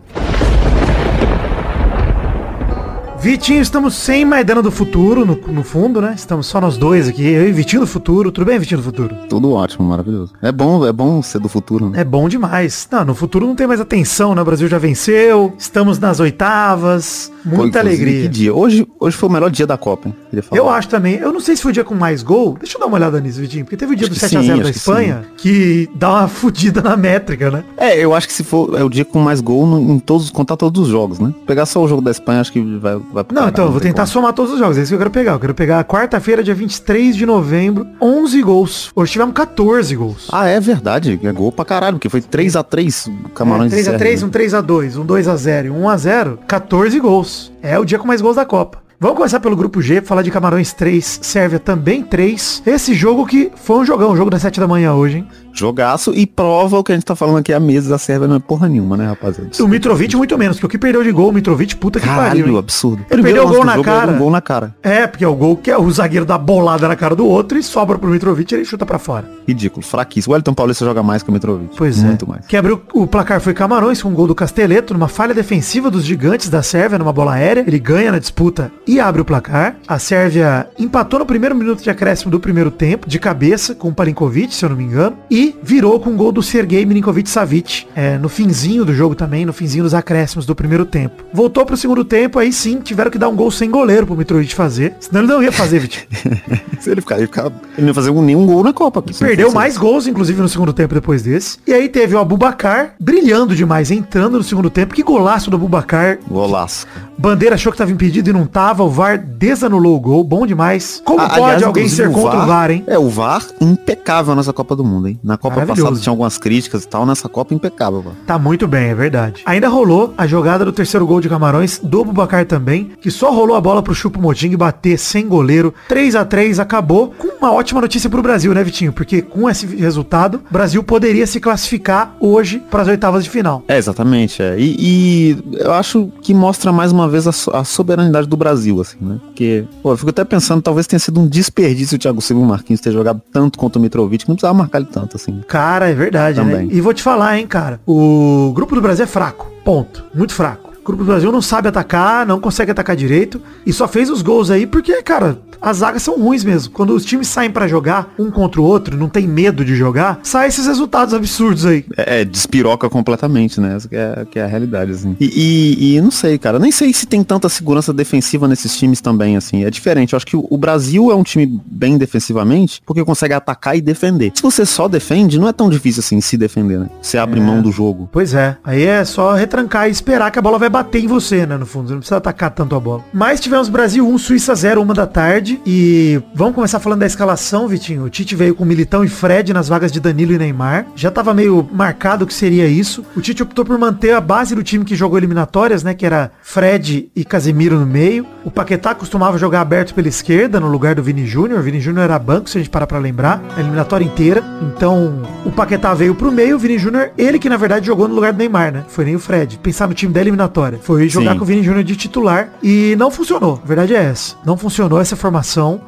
Vitinho, 3.20 3.60
estamos 3.60 3.94
sem 3.96 4.24
Maidana 4.24 4.62
do 4.62 4.70
Futuro 4.70 5.26
no, 5.26 5.38
no 5.52 5.62
fundo, 5.62 6.00
né? 6.00 6.14
Estamos 6.16 6.46
só 6.46 6.58
nós 6.58 6.78
dois 6.78 7.06
aqui, 7.06 7.22
eu 7.22 7.46
e 7.46 7.52
Vitinho 7.52 7.82
do 7.82 7.86
Futuro. 7.86 8.32
Tudo 8.32 8.46
bem, 8.46 8.58
Vitinho 8.58 8.80
do 8.80 8.84
Futuro? 8.84 9.14
Tudo 9.28 9.52
ótimo, 9.52 9.86
maravilhoso. 9.86 10.32
É 10.40 10.50
bom, 10.50 10.86
é 10.86 10.92
bom 10.92 11.20
ser 11.22 11.38
do 11.38 11.48
futuro, 11.48 11.90
né? 11.90 12.00
É 12.00 12.04
bom 12.04 12.30
demais. 12.30 12.88
Não, 12.90 13.04
no 13.04 13.14
futuro 13.14 13.46
não 13.46 13.54
tem 13.54 13.66
mais 13.66 13.78
atenção, 13.78 14.34
né? 14.34 14.40
O 14.40 14.44
Brasil 14.44 14.66
já 14.68 14.78
venceu, 14.78 15.52
estamos 15.58 15.98
nas 15.98 16.18
oitavas, 16.18 17.30
muita 17.44 17.80
inclusive, 17.80 18.02
alegria. 18.02 18.22
Que 18.22 18.28
dia. 18.28 18.54
Hoje, 18.54 18.88
hoje 18.98 19.14
foi 19.18 19.28
o 19.28 19.32
melhor 19.32 19.50
dia 19.50 19.66
da 19.66 19.76
Copa, 19.76 20.08
hein? 20.08 20.14
Eu 20.50 20.70
acho 20.70 20.88
também. 20.88 21.16
Eu 21.16 21.30
não 21.30 21.40
sei 21.40 21.56
se 21.56 21.62
foi 21.62 21.72
o 21.72 21.74
dia 21.74 21.84
com 21.84 21.94
mais 21.94 22.22
gol. 22.22 22.56
Deixa 22.58 22.78
eu 22.78 22.80
dar 22.80 22.86
uma 22.86 22.96
olhada 22.96 23.20
nisso, 23.20 23.38
Vitinho. 23.38 23.64
Porque 23.66 23.76
teve 23.76 23.92
o 23.92 23.96
dia 23.96 24.06
Acho 24.08 24.14
do 24.14 24.18
que 24.18 24.26
7x0 24.34 24.40
sim, 24.40 24.46
da 24.48 24.54
acho 24.54 24.62
que 24.72 24.78
Espanha 24.78 25.24
que, 25.36 25.90
dá 25.94 26.10
uma 26.10 26.26
fudida 26.28 26.80
na 26.80 26.96
métrica, 26.96 27.50
né? 27.50 27.64
É, 27.76 28.02
eu 28.02 28.14
acho 28.14 28.26
que 28.26 28.32
se 28.32 28.42
for 28.42 28.78
é 28.78 28.82
o 28.82 28.88
dia 28.88 29.04
com 29.04 29.18
mais 29.20 29.42
gol 29.42 29.66
no- 29.66 29.92
em 29.92 29.98
todos, 29.98 30.30
contar 30.30 30.56
todos 30.56 30.80
os 30.84 30.88
jogos, 30.88 31.18
né? 31.18 31.34
Pegar 31.46 31.66
só 31.66 31.82
o 31.84 31.86
jogo 31.88 32.00
da 32.00 32.10
Espanha, 32.10 32.40
acho 32.40 32.50
que 32.52 32.60
vai, 32.78 32.98
Não, 33.32 33.48
então, 33.48 33.66
eu 33.66 33.72
vou 33.72 33.80
tentar 33.80 34.02
como. 34.02 34.12
somar 34.12 34.32
todos 34.32 34.52
os 34.52 34.58
jogos. 34.58 34.78
É 34.78 34.82
isso 34.82 34.90
que 34.90 34.94
eu 34.94 34.98
quero 34.98 35.10
pegar. 35.10 35.32
Eu 35.32 35.40
quero 35.40 35.54
pegar 35.54 35.84
quarta-feira, 35.84 36.42
dia 36.42 36.54
23 36.54 37.16
de 37.16 37.26
novembro, 37.26 37.86
11 38.00 38.42
gols. 38.42 38.90
Hoje 38.94 39.12
tivemos 39.12 39.34
14 39.34 39.96
gols. 39.96 40.28
Ah, 40.32 40.46
é 40.46 40.60
verdade. 40.60 41.18
É 41.22 41.32
gol 41.32 41.50
pra 41.50 41.64
caralho, 41.64 41.96
porque 41.96 42.08
foi 42.08 42.20
3x3 42.20 43.10
o 43.26 43.28
Camarões 43.30 43.72
É, 43.72 43.80
e 43.80 43.82
3x3, 43.82 43.84
Sérvia, 43.84 44.24
um 44.24 44.26
né? 44.26 44.32
3x2, 44.32 44.96
um 44.98 45.06
2x0 45.06 45.64
e 45.66 45.70
um 45.70 45.82
1x0, 45.82 46.38
14 46.46 47.00
gols. 47.00 47.52
É 47.62 47.78
o 47.78 47.84
dia 47.84 47.98
com 47.98 48.06
mais 48.06 48.20
gols 48.20 48.36
da 48.36 48.44
Copa. 48.44 48.78
Vamos 49.02 49.16
começar 49.16 49.40
pelo 49.40 49.56
grupo 49.56 49.80
G, 49.80 50.02
falar 50.02 50.20
de 50.20 50.30
Camarões 50.30 50.74
3, 50.74 51.20
Sérvia 51.22 51.58
também 51.58 52.02
3. 52.02 52.62
Esse 52.66 52.92
jogo 52.92 53.24
que 53.26 53.50
foi 53.56 53.78
um 53.78 53.84
jogão, 53.84 54.12
um 54.12 54.16
jogo 54.16 54.28
das 54.30 54.42
7 54.42 54.60
da 54.60 54.68
manhã 54.68 54.92
hoje, 54.92 55.16
hein? 55.18 55.28
Jogaço 55.52 56.12
e 56.14 56.26
prova 56.26 56.78
o 56.78 56.84
que 56.84 56.92
a 56.92 56.94
gente 56.94 57.04
tá 57.04 57.14
falando 57.14 57.38
aqui, 57.38 57.52
a 57.52 57.60
mesa 57.60 57.90
da 57.90 57.98
Sérvia 57.98 58.28
não 58.28 58.36
é 58.36 58.38
porra 58.38 58.68
nenhuma, 58.68 58.96
né, 58.96 59.06
rapaziada? 59.06 59.50
O 59.60 59.68
Mitrovic 59.68 60.16
muito 60.16 60.36
menos, 60.38 60.56
porque 60.56 60.66
o 60.66 60.70
que 60.70 60.78
perdeu 60.78 61.02
de 61.02 61.12
gol, 61.12 61.30
o 61.30 61.32
Mitrovic, 61.32 61.76
puta 61.76 62.00
que 62.00 62.06
pariu. 62.06 62.22
Caralho, 62.22 62.48
hein? 62.48 62.58
absurdo. 62.58 63.04
Ele 63.10 63.22
perdeu 63.22 63.44
o 63.44 63.48
gol 63.48 63.64
na 63.64 63.82
cara. 63.82 64.12
Um 64.12 64.18
gol 64.18 64.30
na 64.30 64.40
cara. 64.40 64.74
É, 64.82 65.06
porque 65.06 65.24
é 65.24 65.28
o 65.28 65.34
gol 65.34 65.56
que 65.56 65.70
é 65.70 65.78
o 65.78 65.90
zagueiro 65.90 66.24
dá 66.24 66.38
bolada 66.38 66.86
na 66.88 66.96
cara 66.96 67.14
do 67.14 67.26
outro 67.26 67.58
e 67.58 67.62
sobra 67.62 67.98
pro 67.98 68.10
Mitrovic 68.10 68.52
e 68.52 68.56
ele 68.56 68.64
chuta 68.64 68.86
pra 68.86 68.98
fora. 68.98 69.28
Ridículo, 69.46 69.84
fraquíssimo. 69.84 70.34
O 70.34 70.36
Elton 70.36 70.54
Paulista 70.54 70.84
joga 70.84 71.02
mais 71.02 71.22
que 71.22 71.30
o 71.30 71.32
Mitrovic. 71.32 71.76
Pois 71.76 72.02
Muito 72.02 72.24
é. 72.24 72.28
mais. 72.28 72.46
Quem 72.46 72.58
abriu 72.58 72.80
o 72.94 73.06
placar 73.06 73.40
foi 73.40 73.54
Camarões 73.54 74.02
com 74.02 74.08
um 74.08 74.14
gol 74.14 74.26
do 74.26 74.34
Casteleto, 74.34 74.94
numa 74.94 75.08
falha 75.08 75.34
defensiva 75.34 75.90
dos 75.90 76.04
gigantes 76.04 76.48
da 76.48 76.62
Sérvia, 76.62 76.98
numa 76.98 77.12
bola 77.12 77.34
aérea. 77.34 77.64
Ele 77.66 77.78
ganha 77.78 78.12
na 78.12 78.18
disputa 78.18 78.70
e 78.86 79.00
abre 79.00 79.20
o 79.20 79.24
placar. 79.24 79.76
A 79.86 79.98
Sérvia 79.98 80.68
empatou 80.78 81.18
no 81.18 81.26
primeiro 81.26 81.54
minuto 81.54 81.82
de 81.82 81.90
acréscimo 81.90 82.30
do 82.30 82.40
primeiro 82.40 82.70
tempo, 82.70 83.08
de 83.08 83.18
cabeça, 83.18 83.74
com 83.74 83.88
o 83.88 83.94
Palinkovic, 83.94 84.54
se 84.54 84.64
eu 84.64 84.70
não 84.70 84.76
me 84.76 84.84
engano. 84.84 85.16
E 85.30 85.39
virou 85.62 85.98
com 86.00 86.10
o 86.10 86.16
gol 86.16 86.32
do 86.32 86.42
Sergei 86.42 86.84
Milinkovic-Savic, 86.84 87.86
é, 87.94 88.18
no 88.18 88.28
finzinho 88.28 88.84
do 88.84 88.94
jogo 88.94 89.14
também, 89.14 89.44
no 89.44 89.52
finzinho 89.52 89.84
dos 89.84 89.94
acréscimos 89.94 90.46
do 90.46 90.54
primeiro 90.54 90.84
tempo. 90.84 91.24
Voltou 91.32 91.64
pro 91.64 91.76
segundo 91.76 92.04
tempo, 92.04 92.38
aí 92.38 92.52
sim, 92.52 92.80
tiveram 92.80 93.10
que 93.10 93.18
dar 93.18 93.28
um 93.28 93.36
gol 93.36 93.50
sem 93.50 93.70
goleiro 93.70 94.06
pro 94.06 94.16
Mitrovic 94.16 94.54
fazer. 94.54 94.94
Senão 95.00 95.20
ele 95.20 95.32
não 95.32 95.42
ia 95.42 95.52
fazer, 95.52 95.78
Vitinho. 95.78 96.06
Se 96.80 96.90
ele 96.90 97.00
ficar, 97.00 97.16
ele, 97.18 97.26
ficar, 97.26 97.46
ele 97.46 97.52
não 97.78 97.88
ia 97.88 97.94
fazer 97.94 98.10
nenhum 98.12 98.46
gol 98.46 98.64
na 98.64 98.72
Copa. 98.72 99.02
Perdeu 99.18 99.52
mais 99.52 99.76
gols, 99.76 100.06
inclusive, 100.06 100.40
no 100.40 100.48
segundo 100.48 100.72
tempo 100.72 100.94
depois 100.94 101.22
desse. 101.22 101.58
E 101.66 101.72
aí 101.72 101.88
teve 101.88 102.14
o 102.14 102.18
Abubacar 102.18 102.94
brilhando 102.98 103.54
demais, 103.54 103.90
entrando 103.90 104.38
no 104.38 104.44
segundo 104.44 104.70
tempo. 104.70 104.94
Que 104.94 105.02
golaço 105.02 105.50
do 105.50 105.56
Abubacar. 105.56 106.18
Golaço. 106.28 106.86
Bandeira 107.20 107.54
achou 107.54 107.70
que 107.70 107.76
tava 107.76 107.90
impedido 107.90 108.30
e 108.30 108.32
não 108.32 108.46
tava. 108.46 108.82
O 108.82 108.88
VAR 108.88 109.18
desanulou 109.18 109.94
o 109.94 110.00
gol. 110.00 110.24
Bom 110.24 110.46
demais. 110.46 111.02
Como 111.04 111.20
Ah, 111.20 111.28
pode 111.28 111.40
aliás, 111.42 111.62
alguém 111.62 111.86
ser 111.86 112.10
contra 112.10 112.42
o 112.42 112.46
VAR, 112.46 112.70
hein? 112.70 112.82
É, 112.86 112.98
o 112.98 113.10
VAR 113.10 113.44
impecável 113.60 114.34
nessa 114.34 114.52
Copa 114.54 114.74
do 114.74 114.82
Mundo, 114.82 115.08
hein? 115.08 115.20
Na 115.22 115.36
Copa 115.36 115.66
passada 115.66 115.96
tinha 115.98 116.10
algumas 116.10 116.38
críticas 116.38 116.84
e 116.84 116.88
tal, 116.88 117.04
nessa 117.04 117.28
Copa 117.28 117.52
impecável, 117.52 118.00
VAR. 118.00 118.14
Tá 118.26 118.38
muito 118.38 118.66
bem, 118.66 118.88
é 118.88 118.94
verdade. 118.94 119.42
Ainda 119.44 119.68
rolou 119.68 120.14
a 120.16 120.26
jogada 120.26 120.64
do 120.64 120.72
terceiro 120.72 121.06
gol 121.06 121.20
de 121.20 121.28
Camarões, 121.28 121.78
do 121.82 122.02
Bubacar 122.04 122.46
também, 122.46 122.92
que 123.02 123.10
só 123.10 123.30
rolou 123.30 123.54
a 123.54 123.60
bola 123.60 123.82
pro 123.82 123.94
Chupo 123.94 124.18
Moting 124.20 124.56
bater 124.56 124.98
sem 124.98 125.28
goleiro. 125.28 125.74
3 125.88 126.16
a 126.16 126.24
3 126.24 126.58
acabou 126.58 127.12
com 127.18 127.28
uma 127.38 127.52
ótima 127.52 127.82
notícia 127.82 128.08
pro 128.08 128.22
Brasil, 128.22 128.54
né, 128.54 128.64
Vitinho? 128.64 128.92
Porque 128.94 129.20
com 129.20 129.48
esse 129.48 129.66
resultado, 129.66 130.40
o 130.50 130.52
Brasil 130.52 130.82
poderia 130.82 131.26
se 131.26 131.38
classificar 131.38 132.14
hoje 132.18 132.62
para 132.70 132.80
as 132.82 132.88
oitavas 132.88 133.24
de 133.24 133.28
final. 133.30 133.62
É, 133.68 133.76
exatamente. 133.76 134.42
É. 134.42 134.58
E, 134.58 134.76
e 134.78 135.38
eu 135.58 135.72
acho 135.74 136.10
que 136.22 136.32
mostra 136.32 136.72
mais 136.72 136.92
uma 136.92 137.09
vez 137.10 137.26
a, 137.26 137.32
so- 137.32 137.50
a 137.54 137.64
soberanidade 137.64 138.26
do 138.26 138.36
Brasil, 138.36 138.80
assim, 138.80 138.96
né? 139.00 139.18
Porque, 139.26 139.64
pô, 139.82 139.92
eu 139.92 139.96
fico 139.96 140.10
até 140.10 140.24
pensando, 140.24 140.62
talvez 140.62 140.86
tenha 140.86 140.98
sido 141.00 141.20
um 141.20 141.26
desperdício 141.26 141.96
o 141.96 141.98
Thiago 141.98 142.20
Silva 142.22 142.42
e 142.42 142.44
o 142.44 142.48
Marquinhos 142.48 142.80
ter 142.80 142.92
jogado 142.92 143.20
tanto 143.32 143.58
contra 143.58 143.78
o 143.78 143.82
Mitrovic, 143.82 144.24
que 144.24 144.28
não 144.30 144.36
precisava 144.36 144.56
marcar 144.56 144.78
ele 144.78 144.88
tanto, 144.90 145.16
assim. 145.16 145.40
Cara, 145.48 145.90
é 145.90 145.94
verdade, 145.94 146.40
né? 146.40 146.50
Também. 146.50 146.68
E 146.72 146.80
vou 146.80 146.94
te 146.94 147.02
falar, 147.02 147.38
hein, 147.38 147.46
cara. 147.46 147.80
O 147.86 148.52
grupo 148.54 148.74
do 148.74 148.80
Brasil 148.80 149.04
é 149.04 149.08
fraco. 149.08 149.50
Ponto. 149.64 150.04
Muito 150.14 150.32
fraco. 150.32 150.70
O 150.80 150.82
grupo 150.84 151.04
do 151.04 151.06
Brasil 151.06 151.30
não 151.30 151.42
sabe 151.42 151.68
atacar, 151.68 152.26
não 152.26 152.40
consegue 152.40 152.70
atacar 152.70 152.96
direito. 152.96 153.40
E 153.66 153.72
só 153.72 153.86
fez 153.86 154.08
os 154.08 154.22
gols 154.22 154.50
aí 154.50 154.66
porque, 154.66 155.02
cara, 155.02 155.38
as 155.60 155.78
zagas 155.78 156.02
são 156.02 156.18
ruins 156.18 156.44
mesmo. 156.44 156.72
Quando 156.72 156.94
os 156.94 157.04
times 157.04 157.28
saem 157.28 157.50
pra 157.50 157.68
jogar 157.68 158.12
um 158.18 158.30
contra 158.30 158.60
o 158.60 158.64
outro, 158.64 158.96
não 158.96 159.08
tem 159.08 159.26
medo 159.26 159.64
de 159.64 159.74
jogar, 159.74 160.20
saem 160.22 160.48
esses 160.48 160.66
resultados 160.66 161.14
absurdos 161.14 161.66
aí. 161.66 161.84
É, 161.96 162.20
é, 162.20 162.24
despiroca 162.24 162.88
completamente, 162.88 163.60
né? 163.60 163.76
Essa 163.76 163.88
que 163.88 163.96
é, 163.96 164.26
que 164.30 164.38
é 164.38 164.44
a 164.44 164.46
realidade, 164.46 164.92
assim. 164.92 165.16
E, 165.20 165.26
e, 165.26 165.96
e 165.96 166.00
não 166.00 166.10
sei, 166.10 166.38
cara. 166.38 166.58
Nem 166.58 166.72
sei 166.72 166.92
se 166.92 167.06
tem 167.06 167.22
tanta 167.22 167.48
segurança 167.48 167.92
defensiva 167.92 168.48
nesses 168.48 168.76
times 168.76 169.00
também, 169.00 169.36
assim. 169.36 169.64
É 169.64 169.70
diferente. 169.70 170.12
Eu 170.12 170.16
acho 170.16 170.26
que 170.26 170.36
o, 170.36 170.46
o 170.48 170.56
Brasil 170.56 171.10
é 171.10 171.14
um 171.14 171.22
time 171.22 171.60
bem 171.66 171.98
defensivamente, 171.98 172.82
porque 172.84 173.04
consegue 173.04 173.34
atacar 173.34 173.76
e 173.76 173.80
defender. 173.80 174.32
Se 174.34 174.42
você 174.42 174.64
só 174.64 174.88
defende, 174.88 175.38
não 175.38 175.48
é 175.48 175.52
tão 175.52 175.68
difícil 175.68 176.00
assim 176.00 176.20
se 176.20 176.36
defender, 176.36 176.78
né? 176.78 176.88
Você 177.00 177.18
abre 177.18 177.40
mão 177.40 177.62
do 177.62 177.70
jogo. 177.70 178.08
Pois 178.12 178.34
é. 178.34 178.56
Aí 178.64 178.84
é 178.84 179.04
só 179.04 179.34
retrancar 179.34 179.88
e 179.88 179.90
esperar 179.90 180.30
que 180.30 180.38
a 180.38 180.42
bola 180.42 180.58
vai 180.58 180.68
bater 180.68 181.02
em 181.02 181.06
você, 181.06 181.46
né? 181.46 181.56
No 181.56 181.66
fundo. 181.66 181.88
Você 181.88 181.92
não 181.92 182.00
precisa 182.00 182.16
atacar 182.16 182.50
tanto 182.50 182.74
a 182.74 182.80
bola. 182.80 183.04
Mas 183.12 183.40
tivemos 183.40 183.68
Brasil 183.68 184.06
1, 184.06 184.18
Suíça 184.18 184.54
0, 184.54 184.82
uma 184.82 184.94
da 184.94 185.06
tarde. 185.06 185.49
E 185.64 186.20
vamos 186.34 186.54
começar 186.54 186.78
falando 186.80 187.00
da 187.00 187.06
escalação, 187.06 187.66
Vitinho. 187.66 188.04
O 188.04 188.10
Tite 188.10 188.34
veio 188.36 188.54
com 188.54 188.64
Militão 188.64 189.04
e 189.04 189.08
Fred 189.08 189.52
nas 189.52 189.68
vagas 189.68 189.90
de 189.90 190.00
Danilo 190.00 190.32
e 190.32 190.38
Neymar. 190.38 190.86
Já 190.94 191.10
tava 191.10 191.32
meio 191.32 191.68
marcado 191.72 192.26
que 192.26 192.34
seria 192.34 192.66
isso. 192.66 193.04
O 193.16 193.20
Tite 193.20 193.42
optou 193.42 193.64
por 193.64 193.78
manter 193.78 194.12
a 194.12 194.20
base 194.20 194.54
do 194.54 194.62
time 194.62 194.84
que 194.84 194.94
jogou 194.94 195.18
eliminatórias, 195.18 195.82
né? 195.82 195.94
Que 195.94 196.06
era 196.06 196.30
Fred 196.42 197.10
e 197.14 197.24
Casemiro 197.24 197.78
no 197.78 197.86
meio. 197.86 198.26
O 198.44 198.50
Paquetá 198.50 198.94
costumava 198.94 199.38
jogar 199.38 199.60
aberto 199.60 199.94
pela 199.94 200.08
esquerda, 200.08 200.60
no 200.60 200.68
lugar 200.68 200.94
do 200.94 201.02
Vini 201.02 201.26
Júnior. 201.26 201.60
O 201.60 201.62
Vini 201.62 201.80
Júnior 201.80 202.04
era 202.04 202.18
banco, 202.18 202.48
se 202.48 202.58
a 202.58 202.60
gente 202.60 202.70
parar 202.70 202.86
pra 202.86 202.98
lembrar. 202.98 203.42
A 203.56 203.60
eliminatória 203.60 204.04
inteira. 204.04 204.42
Então, 204.62 205.22
o 205.44 205.50
Paquetá 205.50 205.94
veio 205.94 206.14
pro 206.14 206.32
meio. 206.32 206.56
O 206.56 206.58
Vini 206.58 206.78
Júnior, 206.78 207.10
ele 207.16 207.38
que 207.38 207.48
na 207.48 207.56
verdade 207.56 207.86
jogou 207.86 208.08
no 208.08 208.14
lugar 208.14 208.32
do 208.32 208.38
Neymar, 208.38 208.72
né? 208.72 208.84
Foi 208.88 209.04
nem 209.04 209.16
o 209.16 209.18
Fred. 209.18 209.58
Pensar 209.58 209.88
no 209.88 209.94
time 209.94 210.12
da 210.12 210.20
eliminatória. 210.20 210.78
Foi 210.82 211.08
jogar 211.08 211.32
Sim. 211.32 211.38
com 211.38 211.44
o 211.44 211.46
Vini 211.46 211.62
Júnior 211.62 211.84
de 211.84 211.96
titular. 211.96 212.48
E 212.62 212.94
não 212.98 213.10
funcionou. 213.10 213.60
A 213.62 213.66
verdade 213.66 213.94
é 213.94 214.02
essa. 214.02 214.36
Não 214.44 214.56
funcionou 214.56 215.00
essa 215.00 215.16
formação. 215.16 215.39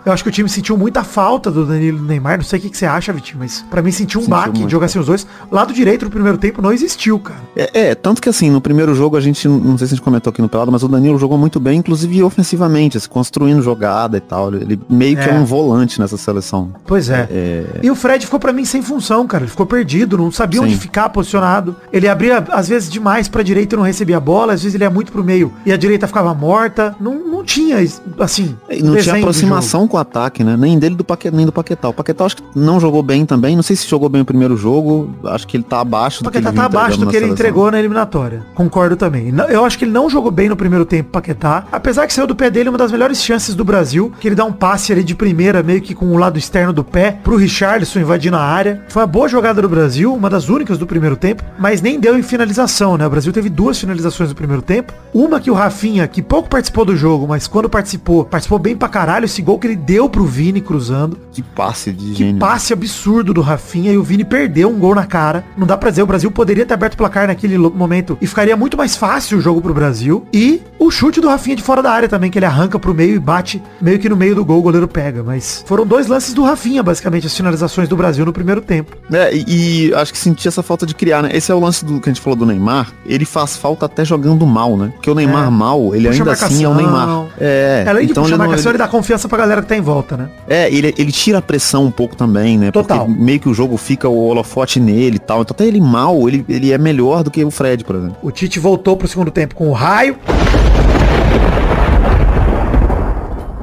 Eu 0.04 0.12
acho 0.12 0.22
que 0.22 0.28
o 0.28 0.32
time 0.32 0.48
sentiu 0.48 0.76
muita 0.76 1.02
falta 1.04 1.50
do 1.50 1.64
Danilo 1.66 1.98
e 1.98 2.00
do 2.00 2.06
Neymar. 2.06 2.38
Não 2.38 2.44
sei 2.44 2.58
o 2.58 2.62
que, 2.62 2.70
que 2.70 2.76
você 2.76 2.86
acha, 2.86 3.12
Vitinho, 3.12 3.38
mas 3.38 3.64
pra 3.70 3.82
mim 3.82 3.90
sentiu 3.92 4.20
um 4.20 4.24
Sentiu 4.24 4.36
baque 4.36 4.52
de 4.52 4.58
muito. 4.60 4.70
jogar 4.70 4.88
sem 4.88 5.00
os 5.00 5.06
dois. 5.06 5.26
Lado 5.50 5.72
direito 5.72 6.04
no 6.04 6.10
primeiro 6.10 6.38
tempo 6.38 6.60
não 6.62 6.72
existiu, 6.72 7.18
cara. 7.18 7.40
É, 7.56 7.88
é, 7.90 7.94
tanto 7.94 8.20
que 8.22 8.28
assim, 8.28 8.50
no 8.50 8.60
primeiro 8.60 8.94
jogo 8.94 9.16
a 9.16 9.20
gente, 9.20 9.46
não 9.48 9.76
sei 9.78 9.86
se 9.86 9.94
a 9.94 9.96
gente 9.96 10.04
comentou 10.04 10.30
aqui 10.30 10.40
no 10.42 10.48
pelado, 10.48 10.70
mas 10.72 10.82
o 10.82 10.88
Danilo 10.88 11.18
jogou 11.18 11.36
muito 11.38 11.58
bem, 11.60 11.78
inclusive 11.78 12.22
ofensivamente, 12.22 12.96
assim, 12.96 13.08
construindo 13.08 13.62
jogada 13.62 14.16
e 14.16 14.20
tal. 14.20 14.52
Ele 14.54 14.78
meio 14.88 15.16
que 15.16 15.22
É. 15.28 15.30
é 15.30 15.34
um 15.34 15.44
volante 15.44 16.00
nessa 16.00 16.16
seleção. 16.16 16.72
Pois 16.86 17.08
é. 17.08 17.28
É, 17.30 17.64
E 17.82 17.90
o 17.90 17.94
Fred 17.94 18.24
ficou 18.24 18.40
pra 18.40 18.52
mim 18.52 18.64
sem 18.64 18.82
função, 18.82 19.26
cara. 19.26 19.44
Ele 19.44 19.50
ficou 19.50 19.66
perdido, 19.66 20.16
não 20.18 20.30
sabia 20.30 20.60
Sim. 20.60 20.66
onde 20.66 20.76
ficar 20.76 21.08
posicionado. 21.10 21.76
Ele 21.92 22.08
abria, 22.08 22.44
às 22.50 22.68
vezes, 22.68 22.90
demais 22.90 23.28
pra 23.28 23.42
direita 23.42 23.74
e 23.74 23.78
não 23.78 23.84
recebia 23.84 24.16
a 24.16 24.20
bola. 24.20 24.52
Às 24.54 24.62
vezes 24.62 24.74
ele 24.74 24.84
ia 24.84 24.90
muito 24.90 25.12
pro 25.12 25.22
meio 25.24 25.52
e 25.66 25.72
a 25.72 25.76
direita 25.76 26.06
ficava 26.06 26.32
morta. 26.34 26.94
Não, 27.00 27.14
não 27.14 27.44
tinha, 27.44 27.76
assim, 28.18 28.56
não 28.82 28.96
tinha 28.96 29.14
aproximação 29.42 29.88
com 29.88 29.96
o 29.96 30.00
ataque, 30.00 30.44
né? 30.44 30.56
Nem 30.56 30.78
dele 30.78 30.94
do 30.94 31.04
Paquetá, 31.04 31.36
nem 31.36 31.46
do 31.46 31.52
Paquetá. 31.52 31.88
O 31.88 31.92
Paquetá 31.92 32.24
acho 32.24 32.36
que 32.36 32.42
não 32.54 32.78
jogou 32.80 33.02
bem 33.02 33.26
também. 33.26 33.56
Não 33.56 33.62
sei 33.62 33.76
se 33.76 33.88
jogou 33.88 34.08
bem 34.08 34.22
o 34.22 34.24
primeiro 34.24 34.56
jogo. 34.56 35.10
Acho 35.24 35.46
que 35.46 35.56
ele 35.56 35.64
tá 35.64 35.80
abaixo 35.80 36.20
O 36.20 36.24
do 36.24 36.30
que 36.30 36.38
ele 36.38 36.44
Paquetá 36.44 36.62
tá 36.62 36.66
abaixo 36.66 36.98
do 36.98 37.06
que 37.06 37.16
ele 37.16 37.26
entregou 37.26 37.70
na 37.70 37.78
eliminatória. 37.78 38.44
Concordo 38.54 38.96
também. 38.96 39.32
Eu 39.48 39.64
acho 39.64 39.78
que 39.78 39.84
ele 39.84 39.92
não 39.92 40.08
jogou 40.08 40.30
bem 40.30 40.48
no 40.48 40.56
primeiro 40.56 40.84
tempo, 40.84 41.10
Paquetá. 41.10 41.64
Apesar 41.72 42.06
que 42.06 42.14
saiu 42.14 42.26
do 42.26 42.36
pé 42.36 42.50
dele 42.50 42.68
uma 42.68 42.78
das 42.78 42.92
melhores 42.92 43.22
chances 43.22 43.54
do 43.54 43.64
Brasil, 43.64 44.12
que 44.20 44.28
ele 44.28 44.34
dá 44.34 44.44
um 44.44 44.52
passe 44.52 44.92
ali 44.92 45.02
de 45.02 45.14
primeira, 45.14 45.62
meio 45.62 45.80
que 45.80 45.94
com 45.94 46.06
o 46.06 46.16
lado 46.16 46.38
externo 46.38 46.72
do 46.72 46.84
pé, 46.84 47.18
pro 47.22 47.36
Richarlison 47.36 48.00
invadindo 48.00 48.36
a 48.36 48.42
área. 48.42 48.84
Foi 48.88 49.02
uma 49.02 49.06
boa 49.06 49.28
jogada 49.28 49.60
do 49.60 49.68
Brasil, 49.68 50.14
uma 50.14 50.30
das 50.30 50.48
únicas 50.48 50.78
do 50.78 50.86
primeiro 50.86 51.16
tempo, 51.16 51.42
mas 51.58 51.80
nem 51.80 51.98
deu 51.98 52.18
em 52.18 52.22
finalização, 52.22 52.96
né? 52.96 53.06
O 53.06 53.10
Brasil 53.10 53.32
teve 53.32 53.48
duas 53.48 53.78
finalizações 53.78 54.28
no 54.28 54.34
primeiro 54.34 54.62
tempo. 54.62 54.92
Uma 55.14 55.40
que 55.40 55.50
o 55.50 55.54
Rafinha, 55.54 56.06
que 56.06 56.22
pouco 56.22 56.48
participou 56.48 56.84
do 56.84 56.96
jogo, 56.96 57.26
mas 57.26 57.46
quando 57.46 57.68
participou, 57.68 58.24
participou 58.24 58.58
bem 58.58 58.76
pra 58.76 58.88
caralho, 58.88 59.28
esse 59.32 59.42
gol 59.42 59.58
que 59.58 59.66
ele 59.66 59.76
deu 59.76 60.08
pro 60.08 60.24
Vini 60.24 60.60
cruzando. 60.60 61.18
Que 61.32 61.42
passe 61.42 61.92
de 61.92 62.06
Que 62.10 62.14
gênio. 62.14 62.38
passe 62.38 62.72
absurdo 62.72 63.32
do 63.32 63.40
Rafinha 63.40 63.90
e 63.92 63.96
o 63.96 64.02
Vini 64.02 64.24
perdeu 64.24 64.68
um 64.68 64.78
gol 64.78 64.94
na 64.94 65.06
cara. 65.06 65.44
Não 65.56 65.66
dá 65.66 65.76
pra 65.76 65.90
dizer, 65.90 66.02
o 66.02 66.06
Brasil 66.06 66.30
poderia 66.30 66.66
ter 66.66 66.74
aberto 66.74 66.94
o 66.94 66.96
placar 66.98 67.26
naquele 67.26 67.56
momento 67.56 68.18
e 68.20 68.26
ficaria 68.26 68.56
muito 68.56 68.76
mais 68.76 68.96
fácil 68.96 69.38
o 69.38 69.40
jogo 69.40 69.60
pro 69.62 69.72
Brasil. 69.72 70.26
E 70.32 70.60
o 70.78 70.90
chute 70.90 71.20
do 71.20 71.28
Rafinha 71.28 71.56
de 71.56 71.62
fora 71.62 71.82
da 71.82 71.90
área 71.90 72.08
também, 72.08 72.30
que 72.30 72.38
ele 72.38 72.44
arranca 72.46 72.78
pro 72.78 72.92
meio 72.94 73.14
e 73.16 73.18
bate 73.18 73.62
meio 73.80 73.98
que 73.98 74.08
no 74.08 74.16
meio 74.16 74.34
do 74.34 74.44
gol, 74.44 74.58
o 74.58 74.62
goleiro 74.62 74.86
pega. 74.86 75.22
Mas 75.22 75.64
foram 75.66 75.86
dois 75.86 76.06
lances 76.06 76.34
do 76.34 76.42
Rafinha, 76.42 76.82
basicamente, 76.82 77.26
as 77.26 77.34
finalizações 77.36 77.88
do 77.88 77.96
Brasil 77.96 78.26
no 78.26 78.32
primeiro 78.32 78.60
tempo. 78.60 78.94
É, 79.10 79.34
e, 79.34 79.88
e 79.88 79.94
acho 79.94 80.12
que 80.12 80.18
senti 80.18 80.46
essa 80.46 80.62
falta 80.62 80.84
de 80.84 80.94
criar, 80.94 81.22
né? 81.22 81.30
Esse 81.32 81.50
é 81.50 81.54
o 81.54 81.60
lance 81.60 81.84
do 81.84 81.98
que 82.00 82.10
a 82.10 82.12
gente 82.12 82.22
falou 82.22 82.36
do 82.38 82.44
Neymar. 82.44 82.92
Ele 83.06 83.24
faz 83.24 83.56
falta 83.56 83.86
até 83.86 84.04
jogando 84.04 84.46
mal, 84.46 84.76
né? 84.76 84.90
Porque 84.94 85.10
o 85.10 85.14
Neymar 85.14 85.46
É. 85.46 85.50
mal, 85.50 85.94
ele 85.94 86.08
Puxa 86.08 86.20
ainda 86.22 86.32
assim 86.32 86.64
é 86.64 86.68
o 86.68 86.74
marcação. 86.74 86.92
Neymar. 87.00 87.26
É, 87.40 87.84
Além 87.88 88.04
de 88.06 88.10
então 88.12 88.22
puxar 88.24 88.34
ele 88.34 88.34
a 88.34 88.38
não- 88.44 88.46
marcação, 88.50 88.70
ele- 88.70 88.76
ele 88.76 88.78
dá 88.84 88.88
confiança 88.88 89.11
pra 89.28 89.38
galera 89.38 89.62
que 89.62 89.68
tá 89.68 89.76
em 89.76 89.80
volta, 89.80 90.16
né? 90.16 90.28
É, 90.48 90.72
ele, 90.72 90.94
ele 90.98 91.12
tira 91.12 91.38
a 91.38 91.42
pressão 91.42 91.84
um 91.84 91.90
pouco 91.90 92.16
também, 92.16 92.58
né? 92.58 92.70
Total. 92.70 93.06
Porque 93.06 93.20
meio 93.20 93.40
que 93.40 93.48
o 93.48 93.54
jogo 93.54 93.76
fica 93.76 94.08
o 94.08 94.26
holofote 94.26 94.80
nele 94.80 95.16
e 95.16 95.18
tal. 95.18 95.42
Então 95.42 95.54
até 95.54 95.66
ele 95.66 95.80
mal, 95.80 96.28
ele, 96.28 96.44
ele 96.48 96.72
é 96.72 96.78
melhor 96.78 97.22
do 97.22 97.30
que 97.30 97.44
o 97.44 97.50
Fred, 97.50 97.84
por 97.84 97.96
exemplo. 97.96 98.16
O 98.22 98.30
Tite 98.30 98.58
voltou 98.58 98.96
pro 98.96 99.08
segundo 99.08 99.30
tempo 99.30 99.54
com 99.54 99.68
o 99.68 99.72
raio. 99.72 100.16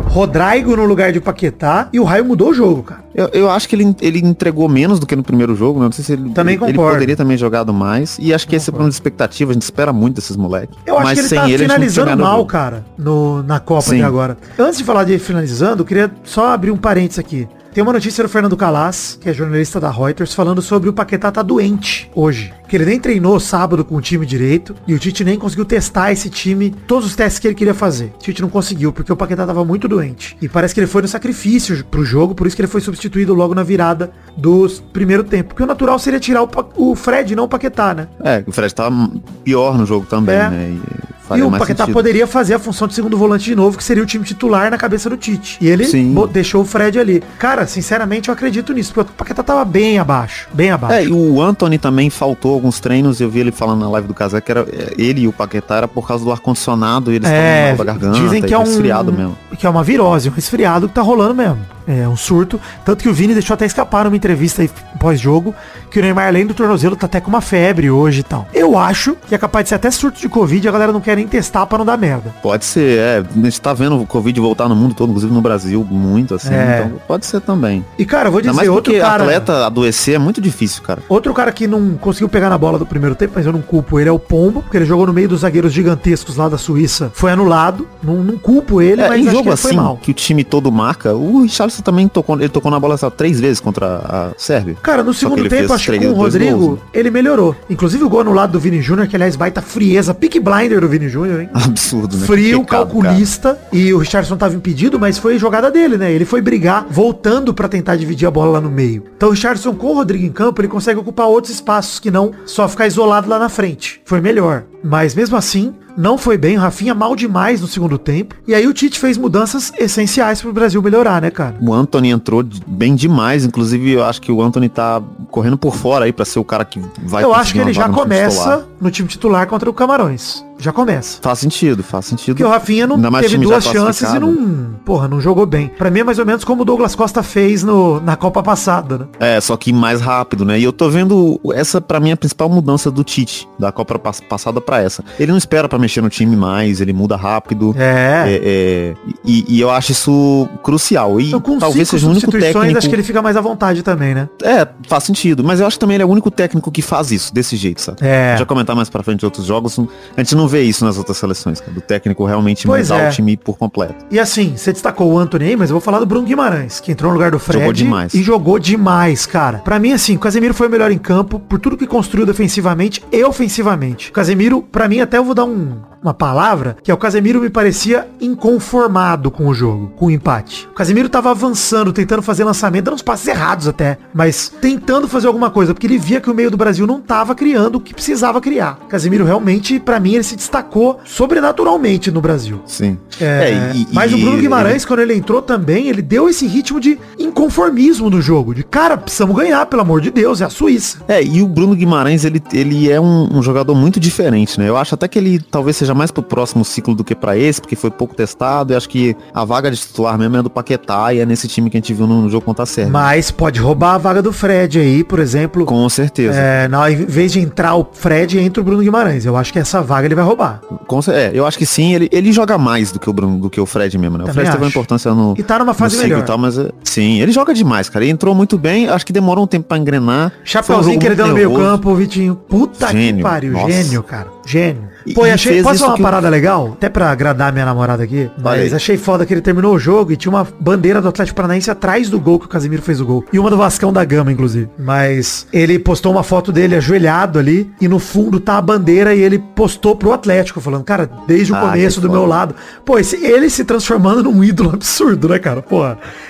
Rodrigo 0.10 0.76
no 0.76 0.86
lugar 0.86 1.12
de 1.12 1.22
Paquetá 1.22 1.88
e 1.94 2.00
o 2.00 2.04
raio 2.04 2.26
mudou 2.26 2.50
o 2.50 2.54
jogo, 2.54 2.84
cara. 2.84 3.04
Eu, 3.14 3.28
eu 3.28 3.50
acho 3.50 3.70
que 3.70 3.76
ele, 3.76 3.96
ele 4.02 4.20
entregou 4.20 4.68
menos 4.68 5.00
do 5.00 5.06
que 5.06 5.16
no 5.16 5.24
primeiro 5.24 5.56
jogo, 5.56 5.80
né? 5.80 5.86
Não 5.86 5.92
sei 5.92 6.04
se 6.04 6.14
ele, 6.14 6.32
Também 6.32 6.56
ele, 6.56 6.64
ele 6.64 6.74
concordo. 6.74 6.96
poderia 6.96 7.16
também 7.16 7.38
jogado 7.38 7.74
mais. 7.74 8.18
E 8.20 8.34
acho 8.34 8.48
que 8.48 8.56
esse 8.56 8.70
é 8.70 8.72
o 8.72 8.74
problema 8.74 8.90
de 8.90 8.96
expectativa, 8.96 9.52
a 9.52 9.54
gente 9.54 9.62
espera 9.62 9.94
muito 9.94 10.16
desses 10.16 10.36
moleques. 10.36 10.76
Eu 10.86 10.96
acho 10.98 11.04
Mas 11.04 11.14
que 11.14 11.20
ele 11.20 11.28
sem 11.28 11.40
tá 11.40 11.50
ele, 11.50 11.58
finalizando 11.60 12.18
mal, 12.18 12.46
cara, 12.46 12.84
no, 12.98 13.44
na 13.44 13.60
Copa 13.60 13.84
Sim. 13.84 13.98
até 13.98 14.04
agora. 14.04 14.38
Antes 14.58 14.80
de 14.80 14.84
falar 14.84 15.04
de 15.04 15.18
finalizando, 15.20 15.84
eu 15.84 15.86
queria 15.86 16.12
só 16.24 16.50
abrir 16.54 16.72
um 16.72 16.78
parênteses 16.78 17.20
aqui. 17.20 17.48
Tem 17.72 17.84
uma 17.84 17.94
notícia 17.94 18.24
do 18.24 18.30
Fernando 18.30 18.58
Calas, 18.58 19.18
que 19.22 19.30
é 19.30 19.34
jornalista 19.34 19.80
da 19.80 19.92
Reuters, 19.92 20.34
falando 20.34 20.62
sobre 20.62 20.90
o 20.90 20.94
Paquetá 20.94 21.32
tá 21.32 21.44
doente 21.44 22.10
hoje. 22.16 22.52
Que 22.70 22.76
ele 22.78 22.86
nem 22.86 23.00
treinou 23.00 23.40
sábado 23.40 23.84
com 23.84 23.96
o 23.96 24.02
time 24.02 24.26
direito 24.26 24.76
e 24.88 24.94
o 24.94 25.00
Tite 25.00 25.24
nem 25.24 25.38
conseguiu 25.38 25.66
testar 25.66 26.12
esse 26.12 26.30
time, 26.30 26.70
todos 26.88 27.08
os 27.08 27.16
testes 27.16 27.40
que 27.40 27.48
ele 27.48 27.56
queria 27.56 27.74
fazer. 27.74 28.14
O 28.16 28.20
Tite 28.20 28.42
não 28.42 28.50
conseguiu, 28.50 28.94
porque 28.94 29.12
o 29.12 29.16
Paquetá 29.16 29.46
tava 29.46 29.66
muito 29.66 29.88
doente. 29.88 30.38
E 30.42 30.48
parece 30.48 30.74
que 30.74 30.80
ele 30.80 30.88
foi 30.88 31.02
no 31.02 31.08
sacrifício 31.08 31.84
pro 31.86 32.06
jogo, 32.06 32.36
por 32.36 32.46
isso 32.48 32.56
que 32.56 32.62
ele 32.62 32.68
foi 32.70 32.82
substituído 32.82 33.34
logo 33.34 33.56
na 33.56 33.64
virada 33.64 34.12
do 34.38 34.70
primeiro 34.94 35.24
tempo. 35.24 35.50
Porque 35.50 35.64
o 35.64 35.68
natural 35.68 35.98
seria 36.00 36.20
tirar 36.20 36.44
o, 36.44 36.48
Pa- 36.48 36.66
o 36.76 36.96
Fred, 36.96 37.36
não 37.36 37.46
o 37.46 37.48
Paquetá, 37.50 37.94
né? 37.94 38.08
É, 38.24 38.44
o 38.46 38.52
Fred 38.52 38.74
tava 38.74 39.10
pior 39.44 39.78
no 39.78 39.86
jogo 39.86 40.06
também, 40.06 40.36
É. 40.36 40.50
né? 40.50 40.70
E, 40.70 41.10
E 41.30 41.32
faria 41.32 41.46
o 41.48 41.52
mais 41.52 41.62
Paquetá 41.62 41.84
sentido. 41.84 41.94
poderia 41.94 42.26
fazer 42.26 42.56
a 42.56 42.60
função 42.60 42.88
de 42.88 42.96
segundo 42.96 43.16
volante 43.16 43.46
de 43.46 43.56
novo, 43.56 43.78
que 43.78 43.84
seria 43.84 44.02
o 44.02 44.06
time 44.06 44.26
titular 44.26 44.72
na 44.72 44.78
cabeça 44.80 45.10
do 45.12 45.16
Tite. 45.16 45.58
E 45.62 45.68
ele 45.68 45.86
deixou 46.32 46.64
o 46.64 46.66
Fred 46.66 46.98
ali. 47.00 47.22
Cara, 47.38 47.68
sinceramente, 47.68 48.30
eu 48.30 48.34
acredito 48.34 48.74
nisso, 48.74 48.92
porque 48.94 49.12
o 49.12 49.14
Paquetá 49.14 49.44
tava 49.44 49.64
bem 49.64 50.00
abaixo. 50.00 50.48
Bem 50.52 50.72
abaixo. 50.72 50.96
É, 50.96 51.04
e 51.06 51.12
o 51.12 51.40
Anthony 51.40 51.78
também 51.78 52.10
faltou 52.10 52.59
alguns 52.60 52.80
treinos, 52.80 53.20
eu 53.20 53.30
vi 53.30 53.40
ele 53.40 53.52
falando 53.52 53.80
na 53.82 53.90
live 53.90 54.08
do 54.08 54.14
Casé 54.14 54.40
que 54.42 54.52
era 54.52 54.62
é, 54.72 54.94
ele 54.98 55.22
e 55.22 55.28
o 55.28 55.34
Paquetá 55.34 55.78
era 55.78 55.88
por 55.88 56.08
causa 56.08 56.24
do 56.24 56.32
ar-condicionado 56.32 57.12
e 57.12 57.16
eles 57.16 57.30
É, 57.30 57.72
estavam 57.72 57.86
garganta, 57.86 58.20
dizem 58.20 58.42
que 58.42 58.54
é 58.54 58.58
um 58.58 58.64
resfriado 58.64 59.12
mesmo. 59.12 59.38
que 59.58 59.66
é 59.66 59.70
uma 59.70 59.84
virose, 59.84 60.30
um 60.30 60.34
resfriado 60.34 60.88
que 60.88 60.94
tá 60.94 61.02
rolando 61.02 61.34
mesmo. 61.36 61.60
É 61.88 62.08
um 62.08 62.16
surto. 62.16 62.62
Tanto 62.86 63.02
que 63.02 63.10
o 63.10 63.14
Vini 63.14 63.34
deixou 63.34 63.56
até 63.56 63.66
escapar 63.66 64.06
numa 64.06 64.16
entrevista 64.16 64.62
aí 64.62 64.70
pós-jogo 65.00 65.56
que 65.90 65.98
o 65.98 66.04
Neymar, 66.04 66.28
além 66.28 66.46
do 66.46 66.54
tornozelo, 66.54 66.96
tá 66.96 67.08
até 67.08 67.20
com 67.20 67.30
uma 67.30 67.42
febre 67.42 67.90
hoje 67.90 68.20
e 68.20 68.24
tal. 68.24 68.48
Eu 68.54 68.78
acho 68.78 69.18
que 69.28 69.34
é 69.34 69.38
capaz 69.40 69.64
de 69.66 69.70
ser 69.70 69.76
até 69.76 69.90
surto 69.90 70.20
de 70.20 70.30
Covid 70.30 70.64
e 70.64 70.70
a 70.70 70.72
galera 70.72 70.92
não 70.92 71.02
quer 71.02 71.16
nem 71.16 71.28
testar 71.28 71.66
pra 71.66 71.80
não 71.80 71.86
dar 71.86 71.98
merda. 71.98 72.32
Pode 72.44 72.64
ser, 72.64 73.00
é. 73.00 73.18
A 73.36 73.42
gente 73.44 73.60
tá 73.60 73.74
vendo 73.74 74.00
o 74.00 74.06
Covid 74.06 74.40
voltar 74.40 74.70
no 74.70 74.76
mundo 74.76 74.94
todo, 74.94 75.10
inclusive 75.10 75.34
no 75.34 75.42
Brasil, 75.42 75.84
muito 75.90 76.36
assim. 76.36 76.54
É. 76.54 76.84
Então 76.86 77.02
pode 77.08 77.26
ser 77.26 77.42
também. 77.42 77.84
E 77.98 78.06
cara, 78.06 78.28
eu 78.28 78.34
vou 78.34 78.42
dizer, 78.42 78.70
outro 78.70 78.96
cara... 79.00 79.24
atleta 79.24 79.66
adoecer 79.66 80.14
é 80.14 80.20
muito 80.20 80.40
difícil, 80.40 80.84
cara. 80.84 81.02
Outro 81.10 81.34
cara 81.34 81.52
que 81.52 81.66
não 81.66 81.96
conseguiu 81.96 82.30
pegar 82.30 82.49
na 82.50 82.58
bola 82.58 82.78
do 82.80 82.86
primeiro 82.86 83.16
tempo, 83.16 83.34
mas 83.36 83.46
eu 83.46 83.54
não 83.54 83.62
culpo 83.62 84.00
ele, 84.00 84.10
é 84.10 84.12
o 84.12 84.20
Pombo, 84.20 84.62
porque 84.62 84.78
ele 84.78 84.86
jogou 84.86 85.06
no 85.06 85.14
meio 85.14 85.28
dos 85.28 85.42
zagueiros 85.42 85.72
gigantescos 85.72 86.36
lá 86.36 86.50
da 86.50 86.58
Suíça. 86.58 87.12
Foi 87.14 87.32
anulado. 87.32 87.88
Não, 88.04 88.16
não 88.24 88.38
culpo 88.38 88.82
ele, 88.82 89.02
É, 89.02 89.08
mas 89.08 89.22
em 89.22 89.26
jogo 89.26 89.50
ele 89.50 89.58
foi 89.58 89.72
assim, 89.72 89.76
mal. 89.78 89.98
que 89.98 90.12
o 90.12 90.14
time 90.14 90.44
todo 90.44 90.72
marca, 90.72 91.14
o 91.14 91.44
Richarlison 91.44 91.82
também 91.82 92.08
tocou, 92.08 92.36
ele 92.40 92.50
tocou 92.50 92.72
na 92.72 92.80
bola 92.80 92.98
só 92.98 93.10
três 93.10 93.40
vezes 93.40 93.60
contra 93.60 93.88
a 93.88 94.32
Sérvia. 94.38 94.76
Cara, 94.82 95.04
no 95.04 95.14
segundo 95.14 95.48
tempo, 95.48 95.74
acho 95.74 95.92
que 95.92 96.00
com 96.00 96.08
o 96.08 96.14
Rodrigo, 96.14 96.58
gols, 96.58 96.80
né? 96.80 96.86
ele 96.94 97.12
melhorou. 97.12 97.56
Inclusive 97.70 98.04
o 98.04 98.10
gol 98.10 98.22
anulado 98.22 98.52
do 98.52 98.60
Vini 98.60 98.82
Júnior, 98.82 99.08
que 99.08 99.16
aliás 99.16 99.36
baita 99.36 99.62
frieza, 99.62 100.14
pick 100.14 100.40
blinder 100.40 100.82
do 100.82 100.88
Vini 100.88 101.10
Júnior, 101.10 101.42
hein? 101.42 101.50
Absurdo, 101.54 102.18
né? 102.18 102.26
Frio, 102.26 102.62
pecado, 102.62 102.92
calculista, 102.92 103.58
e 103.72 103.94
o 103.94 103.98
Richardson 103.98 104.38
tava 104.38 104.56
impedido, 104.56 105.00
mas 105.00 105.18
foi 105.18 105.38
jogada 105.38 105.70
dele, 105.72 105.98
né? 105.98 106.12
Ele 106.12 106.26
foi 106.26 106.42
brigar, 106.42 106.86
voltando 106.90 107.54
pra 107.54 107.68
tentar 107.68 107.96
dividir 107.96 108.28
a 108.28 108.32
bola 108.32 108.54
lá 108.54 108.62
no 108.62 108.70
meio. 108.70 109.04
Então 109.16 109.30
o 109.30 109.32
Richardson 109.32 109.74
com 109.74 109.88
o 109.88 109.94
Rodrigo 109.94 110.26
em 110.26 110.32
campo, 110.32 110.62
ele 110.62 110.68
consegue 110.68 111.00
ocupar 111.00 111.28
outros 111.28 111.54
espaços 111.54 112.00
que 112.00 112.10
não 112.12 112.32
só 112.46 112.68
ficar 112.68 112.88
isolado 112.88 113.30
lá 113.30 113.40
na 113.40 113.50
frente. 113.50 114.02
Foi 114.06 114.22
melhor. 114.22 114.64
Mas 114.84 115.14
mesmo 115.14 115.36
assim, 115.36 115.74
não 115.98 116.18
foi 116.18 116.38
bem. 116.38 116.58
O 116.58 116.62
Rafinha 116.62 116.96
mal 116.96 117.16
demais 117.16 117.62
no 117.62 117.68
segundo 117.68 117.98
tempo. 117.98 118.36
E 118.48 118.54
aí 118.56 118.66
o 118.68 118.74
Tite 118.74 118.98
fez 118.98 119.18
mudanças 119.18 119.72
essenciais 119.78 120.42
pro 120.42 120.54
Brasil 120.54 120.82
melhorar, 120.82 121.22
né, 121.22 121.30
cara? 121.30 121.56
O 121.62 121.74
Anthony 121.74 122.10
entrou 122.10 122.44
bem 122.66 122.96
demais, 122.96 123.44
inclusive 123.44 123.92
eu 123.92 124.04
acho 124.04 124.22
que 124.22 124.32
o 124.32 124.42
Anthony 124.42 124.70
tá 124.70 125.02
correndo 125.30 125.58
por 125.58 125.76
fora 125.76 126.06
aí 126.06 126.14
pra 126.14 126.26
ser 126.26 126.40
o 126.40 126.44
cara 126.44 126.64
que 126.64 126.82
vai 127.04 127.24
Eu 127.24 127.34
acho 127.34 127.54
que 127.54 127.60
ele 127.60 127.74
já 127.74 127.90
começa 127.90 128.66
no 128.80 128.90
time 128.90 129.08
titular 129.08 129.46
contra 129.48 129.70
o 129.70 129.74
Camarões. 129.74 130.44
Já 130.60 130.74
começa. 130.74 131.20
Faz 131.22 131.40
sentido, 131.40 131.82
faz 131.84 132.06
sentido. 132.06 132.36
Porque 132.36 132.44
o 132.44 132.50
Rafinha 132.50 132.86
não 132.86 132.96
Ainda 132.98 133.20
teve 133.22 133.38
duas 133.38 133.64
chances 133.64 134.14
e 134.14 134.20
não, 134.20 134.74
porra, 134.86 135.08
não 135.08 135.22
jogou 135.22 135.46
bem. 135.46 135.70
Pra 135.70 135.90
mim 135.90 136.02
é 136.02 136.04
mais 136.04 136.20
ou 136.20 136.26
menos 136.26 136.44
como 136.44 136.64
o 136.64 136.66
Douglas 136.66 136.96
Costa 136.96 137.24
fez 137.24 137.64
no, 137.64 138.02
na 138.02 138.16
Copa 138.18 138.44
passada, 138.44 138.98
né? 138.98 139.06
É, 139.20 139.40
só 139.42 139.56
que 139.56 139.72
mais 139.72 140.02
rápido, 140.02 140.44
né? 140.44 140.60
E 140.60 140.64
eu 140.64 140.74
tô 140.74 140.90
vendo 140.90 141.40
essa 141.54 141.80
pra 141.80 142.00
mim 142.00 142.10
é 142.10 142.14
a 142.14 142.18
principal 142.18 142.50
mudança 142.50 142.92
do 142.92 143.04
Tite, 143.04 143.48
da 143.58 143.72
Copa 143.72 143.98
pass- 143.98 144.20
passada 144.22 144.60
pra 144.60 144.82
essa. 144.82 145.04
Ele 145.18 145.32
não 145.32 145.38
espera 145.38 145.70
pra 145.70 145.80
mexer 145.80 146.02
no 146.02 146.10
time 146.10 146.36
mais, 146.36 146.82
ele 146.82 146.92
muda 146.92 147.16
rápido. 147.16 147.74
É. 147.78 148.26
É, 148.28 148.42
é, 148.44 148.96
e, 149.24 149.46
e 149.48 149.62
eu 149.62 149.70
acho 149.70 149.94
isso 149.94 150.48
crucial. 150.62 151.22
E 151.22 151.28
Então, 151.28 151.40
com 151.40 151.58
talvez 151.58 151.88
seja 151.88 152.06
o 152.06 152.12
único 152.12 152.32
técnico. 152.32 152.78
acho 152.78 152.90
que 152.90 152.96
ele 152.96 153.04
fica 153.04 153.22
mais 153.22 153.38
à 153.38 153.42
vontade 153.42 153.82
também, 153.82 154.14
né? 154.14 154.28
É, 154.44 154.68
faz 154.88 155.06
sentido. 155.06 155.44
Mas 155.44 155.60
eu 155.62 155.68
acho 155.68 155.78
que 155.78 155.80
também 155.80 155.96
ele 155.96 156.04
é 156.04 156.06
o 156.06 156.10
único 156.10 156.30
técnico 156.30 156.70
que 156.72 156.82
faz 156.82 157.12
isso, 157.12 157.34
desse 157.34 157.56
jeito, 157.56 157.82
sabe? 157.82 158.00
É. 158.02 158.36
Já 158.38 158.46
comentar 158.46 158.76
mais 158.76 158.90
pra 158.90 159.02
frente 159.04 159.20
de 159.20 159.26
outros 159.26 159.46
jogos, 159.46 159.80
a 159.80 160.22
gente 160.22 160.36
não 160.36 160.49
vê 160.50 160.64
isso 160.64 160.84
nas 160.84 160.98
outras 160.98 161.18
seleções, 161.18 161.62
cara, 161.62 161.72
do 161.72 161.82
técnico 161.82 162.26
realmente 162.26 162.68
Pois 162.68 162.90
mudar 162.90 163.04
é. 163.04 163.10
o 163.10 163.12
time 163.12 163.38
por 163.38 163.58
completo. 163.58 164.06
E 164.12 164.20
assim, 164.20 164.58
você 164.58 164.74
destacou 164.74 165.12
o 165.14 165.18
Anthony 165.18 165.46
aí, 165.46 165.56
mas 165.56 165.70
eu 165.70 165.76
vou 165.76 165.82
falar 165.82 166.00
do 166.00 166.06
Bruno 166.06 166.26
Guimarães, 166.26 166.80
que 166.80 166.92
entrou 166.92 167.12
no 167.12 167.18
lugar 167.18 167.32
do 167.32 167.40
Fred 167.40 167.60
Jogou 167.60 167.74
demais. 167.74 168.14
e 168.14 168.22
jogou 168.24 168.60
demais, 168.60 169.26
cara. 169.26 169.60
Pra 169.60 169.80
mim, 169.80 169.94
assim, 169.94 170.16
o 170.16 170.20
Casemiro 170.20 170.54
foi 170.54 170.68
o 170.68 170.72
melhor 170.72 170.92
em 170.92 170.98
campo 170.98 171.40
por 171.40 171.60
tudo 171.60 171.78
que 171.78 171.88
construiu 171.88 172.26
defensivamente 172.26 173.04
e 173.12 173.24
ofensivamente. 173.24 174.10
O 174.10 174.14
Casemiro, 174.14 174.62
pra 174.62 174.88
mim, 174.88 175.00
até 175.00 175.18
eu 175.18 175.24
vou 175.24 175.36
dar 175.36 175.46
um, 175.46 175.78
uma 176.02 176.14
palavra, 176.14 176.78
que 176.84 176.90
é 176.90 176.94
o 176.94 176.98
Casemiro 176.98 177.42
me 177.42 177.50
parecia 177.50 178.08
inconformado 178.22 179.30
com 179.30 179.48
o 179.48 179.54
jogo, 179.54 179.92
com 179.96 180.08
o 180.08 180.12
empate. 180.12 180.68
O 180.72 180.74
Casemiro 180.74 181.10
tava 181.10 181.30
avançando, 181.32 181.92
tentando 181.94 182.22
fazer 182.22 182.44
lançamento, 182.44 182.86
dando 182.86 182.96
uns 182.96 183.02
passos 183.02 183.28
errados 183.28 183.68
até, 183.68 183.98
mas 184.14 184.52
tentando 184.62 185.08
fazer 185.08 185.28
alguma 185.28 185.50
coisa, 185.50 185.74
porque 185.74 185.88
ele 185.88 185.98
via 185.98 186.22
que 186.22 186.30
o 186.30 186.34
meio 186.34 186.50
do 186.50 186.58
Brasil 186.58 186.88
não 186.88 187.00
tava 187.02 187.36
criando 187.36 187.76
o 187.76 187.80
que 187.82 187.94
precisava 187.94 188.40
criar. 188.42 188.80
O 188.86 188.88
Casemiro 188.88 189.26
realmente, 189.26 189.80
pra 189.80 190.00
mim, 190.00 190.14
ele 190.14 190.24
se 190.24 190.36
destacou 190.36 191.00
sobrenaturalmente 191.06 192.12
no 192.12 192.22
Brasil. 192.22 192.62
Sim. 192.66 192.98
É, 193.20 193.74
e- 193.76 193.88
mas 193.94 194.12
e 194.12 194.16
o 194.16 194.18
Bruno 194.18 194.38
Guimarães, 194.38 194.86
quando 194.86 195.00
ele 195.02 195.14
entrou 195.14 195.42
também, 195.42 195.88
ele 195.88 196.02
deu 196.02 196.30
esse 196.30 196.48
ritmo 196.48 196.80
de 196.80 196.98
inconformismo 197.18 198.10
no 198.10 198.22
jogo. 198.22 198.54
De 198.56 198.64
cara, 198.64 198.98
precisamos 198.98 199.36
ganhar, 199.36 199.66
pelo 199.66 199.82
amor 199.82 200.02
de 200.02 200.12
Deus, 200.12 200.42
é 200.42 200.46
a 200.46 200.50
Suíça. 200.50 201.00
É, 201.08 201.24
e 201.24 201.42
o 201.42 201.48
Bruno 201.48 201.76
Guimarães, 201.76 202.26
ele, 202.26 202.42
ele 202.54 202.90
é 202.92 203.00
um, 203.00 203.38
um 203.38 203.42
jogador 203.42 203.76
muito 203.76 204.00
diferente, 204.00 204.60
né? 204.60 204.68
Eu 204.68 204.78
acho 204.78 204.96
até 204.96 205.08
que 205.08 205.18
ele 205.20 205.40
talvez 205.40 205.78
seja 205.78 205.89
mais 205.94 206.12
pro 206.12 206.24
próximo 206.24 206.64
ciclo 206.64 206.96
do 206.96 207.04
que 207.04 207.16
pra 207.16 207.38
esse, 207.38 207.62
porque 207.62 207.76
foi 207.76 207.92
pouco 207.92 208.16
testado. 208.16 208.74
E 208.74 208.76
acho 208.76 208.90
que 208.90 209.16
a 209.34 209.44
vaga 209.46 209.70
de 209.70 209.78
titular 209.78 210.18
mesmo 210.18 210.38
é 210.38 210.44
do 210.44 210.50
Paquetá 210.50 211.14
e 211.14 211.20
é 211.20 211.26
nesse 211.26 211.48
time 211.48 211.70
que 211.70 211.78
a 211.78 211.80
gente 211.80 211.94
viu 211.94 212.08
no, 212.08 212.30
jogo 212.30 212.46
contra 212.46 212.64
a 212.64 212.66
Sérvia. 212.66 212.92
Mas 212.92 213.32
pode 213.32 213.60
roubar 213.60 213.96
a 213.96 213.98
vaga 213.98 214.22
do 214.22 214.32
Fred 214.32 214.80
aí, 214.80 215.04
por 215.04 215.20
exemplo. 215.20 215.66
Com 215.66 215.88
certeza. 215.90 216.38
É, 216.38 216.68
na, 216.68 216.92
em 216.92 217.06
vez 217.06 217.32
de 217.32 217.40
entrar 217.40 217.76
o 217.76 217.88
Fred, 217.92 218.40
entra 218.40 218.62
o 218.62 218.64
Bruno 218.64 218.82
Guimarães. 218.82 219.26
Eu 219.26 219.36
acho 219.36 219.52
que 219.52 219.60
essa 219.60 219.82
vaga 219.82 220.08
ele 220.08 220.16
vai 220.16 220.24
roubar. 220.24 220.62
Com 220.88 221.00
é, 221.10 221.32
eu 221.34 221.46
acho 221.46 221.58
que 221.58 221.66
sim, 221.66 221.94
ele, 221.94 222.10
ele 222.12 222.32
joga 222.32 222.58
mais 222.58 222.92
do 222.92 223.00
que 223.00 223.10
o 223.10 223.14
Bruno, 223.14 223.40
do 223.40 223.50
que 223.50 223.60
o 223.60 223.66
Fred 223.66 223.98
mesmo, 223.98 224.18
né? 224.18 224.26
Também 224.26 224.32
o 224.32 224.34
Fred 224.34 224.52
teve 224.52 224.58
uma 224.58 224.68
acho. 224.68 224.78
importância 224.78 225.14
no, 225.14 225.34
E 225.38 225.44
tá 225.44 225.60
numa 225.60 225.74
fase 225.74 225.96
no 225.98 226.04
melhor. 226.04 226.24
tal, 226.24 226.38
mas 226.38 226.58
é, 226.58 226.70
sim, 226.84 227.22
ele 227.22 227.32
joga 227.32 227.54
demais, 227.54 227.90
cara. 227.90 228.04
Ele 228.04 228.12
entrou 228.12 228.36
muito 228.36 228.58
bem, 228.58 228.88
acho 228.88 229.06
que 229.06 229.14
demorou 229.14 229.44
um 229.44 229.48
tempo 229.48 229.68
pra 229.68 229.78
engrenar. 229.78 230.28
Um 230.28 230.46
Chapeuzinho 230.46 230.94
jogo 230.94 231.00
que 231.00 231.06
ele 231.08 231.16
deu 231.16 231.28
no 231.28 231.34
meio 231.34 231.54
campo, 231.54 231.96
Vitinho. 231.96 232.36
Puta 232.36 232.88
que 232.88 232.94
Gênio, 232.94 233.24
pariu. 233.24 233.54
nossa. 233.54 233.72
Gênio, 233.72 234.04
cara. 234.04 234.28
Gênio. 234.46 234.90
Pô, 235.16 235.26
e 235.26 235.32
achei, 235.32 235.64
posso 235.64 235.80
falar 235.80 235.94
uma 235.94 236.00
o- 236.00 236.02
parada 236.04 236.30
legal? 236.30 236.74
Até 236.74 236.90
pra 236.90 237.10
agradar 237.10 237.52
minha 237.54 237.66
namorada 237.66 238.04
aqui. 238.04 238.30
Mas 238.42 238.74
achei 238.74 238.98
foda 238.98 239.26
que 239.26 239.34
ele 239.34 239.42
terminou 239.42 239.74
o 239.76 239.80
jogo 239.80 240.12
e 240.12 240.18
tinha 240.18 240.32
uma 240.32 240.48
bandeira 240.60 241.02
do 241.02 241.08
Atlético 241.08 241.36
Paranaense 241.36 241.72
atrás 241.72 242.10
do 242.10 242.20
gol 242.20 242.40
que 242.40 242.46
o 242.46 242.50
Casimiro 242.50 242.82
fez 242.82 243.00
o 243.02 243.06
gol. 243.06 243.26
E 243.32 243.40
uma 243.40 243.50
do 243.50 243.58
Vascão 243.58 243.92
da 243.94 244.04
Gama, 244.04 244.32
inclusive. 244.32 244.70
Mas 244.78 245.48
ele 245.54 245.80
postou 245.80 246.12
uma 246.12 246.24
foto 246.24 246.52
dele 246.52 246.76
ajoelhado 246.76 247.40
ali 247.40 247.72
e 247.80 247.88
no 247.88 247.98
fundo 248.00 248.40
tá 248.40 248.58
a 248.58 248.62
bandeira 248.62 249.14
e 249.16 249.20
ele 249.22 249.40
postou 249.40 249.96
pro 249.96 250.12
Atlético, 250.14 250.60
falando, 250.62 250.84
cara, 250.84 251.10
desde 251.28 251.52
o 251.54 251.56
Ah, 251.56 251.62
começo 251.62 252.02
do 252.02 252.08
foda. 252.08 252.20
meu 252.20 252.28
lado. 252.28 252.56
Pô, 252.86 252.98
esse, 253.00 253.16
ele 253.26 253.50
se 253.50 253.64
transformando 253.64 254.24
num 254.24 254.44
ídolo 254.44 254.72
absurdo, 254.74 255.30
né, 255.30 255.40
cara? 255.40 255.62
Pô, 255.62 255.84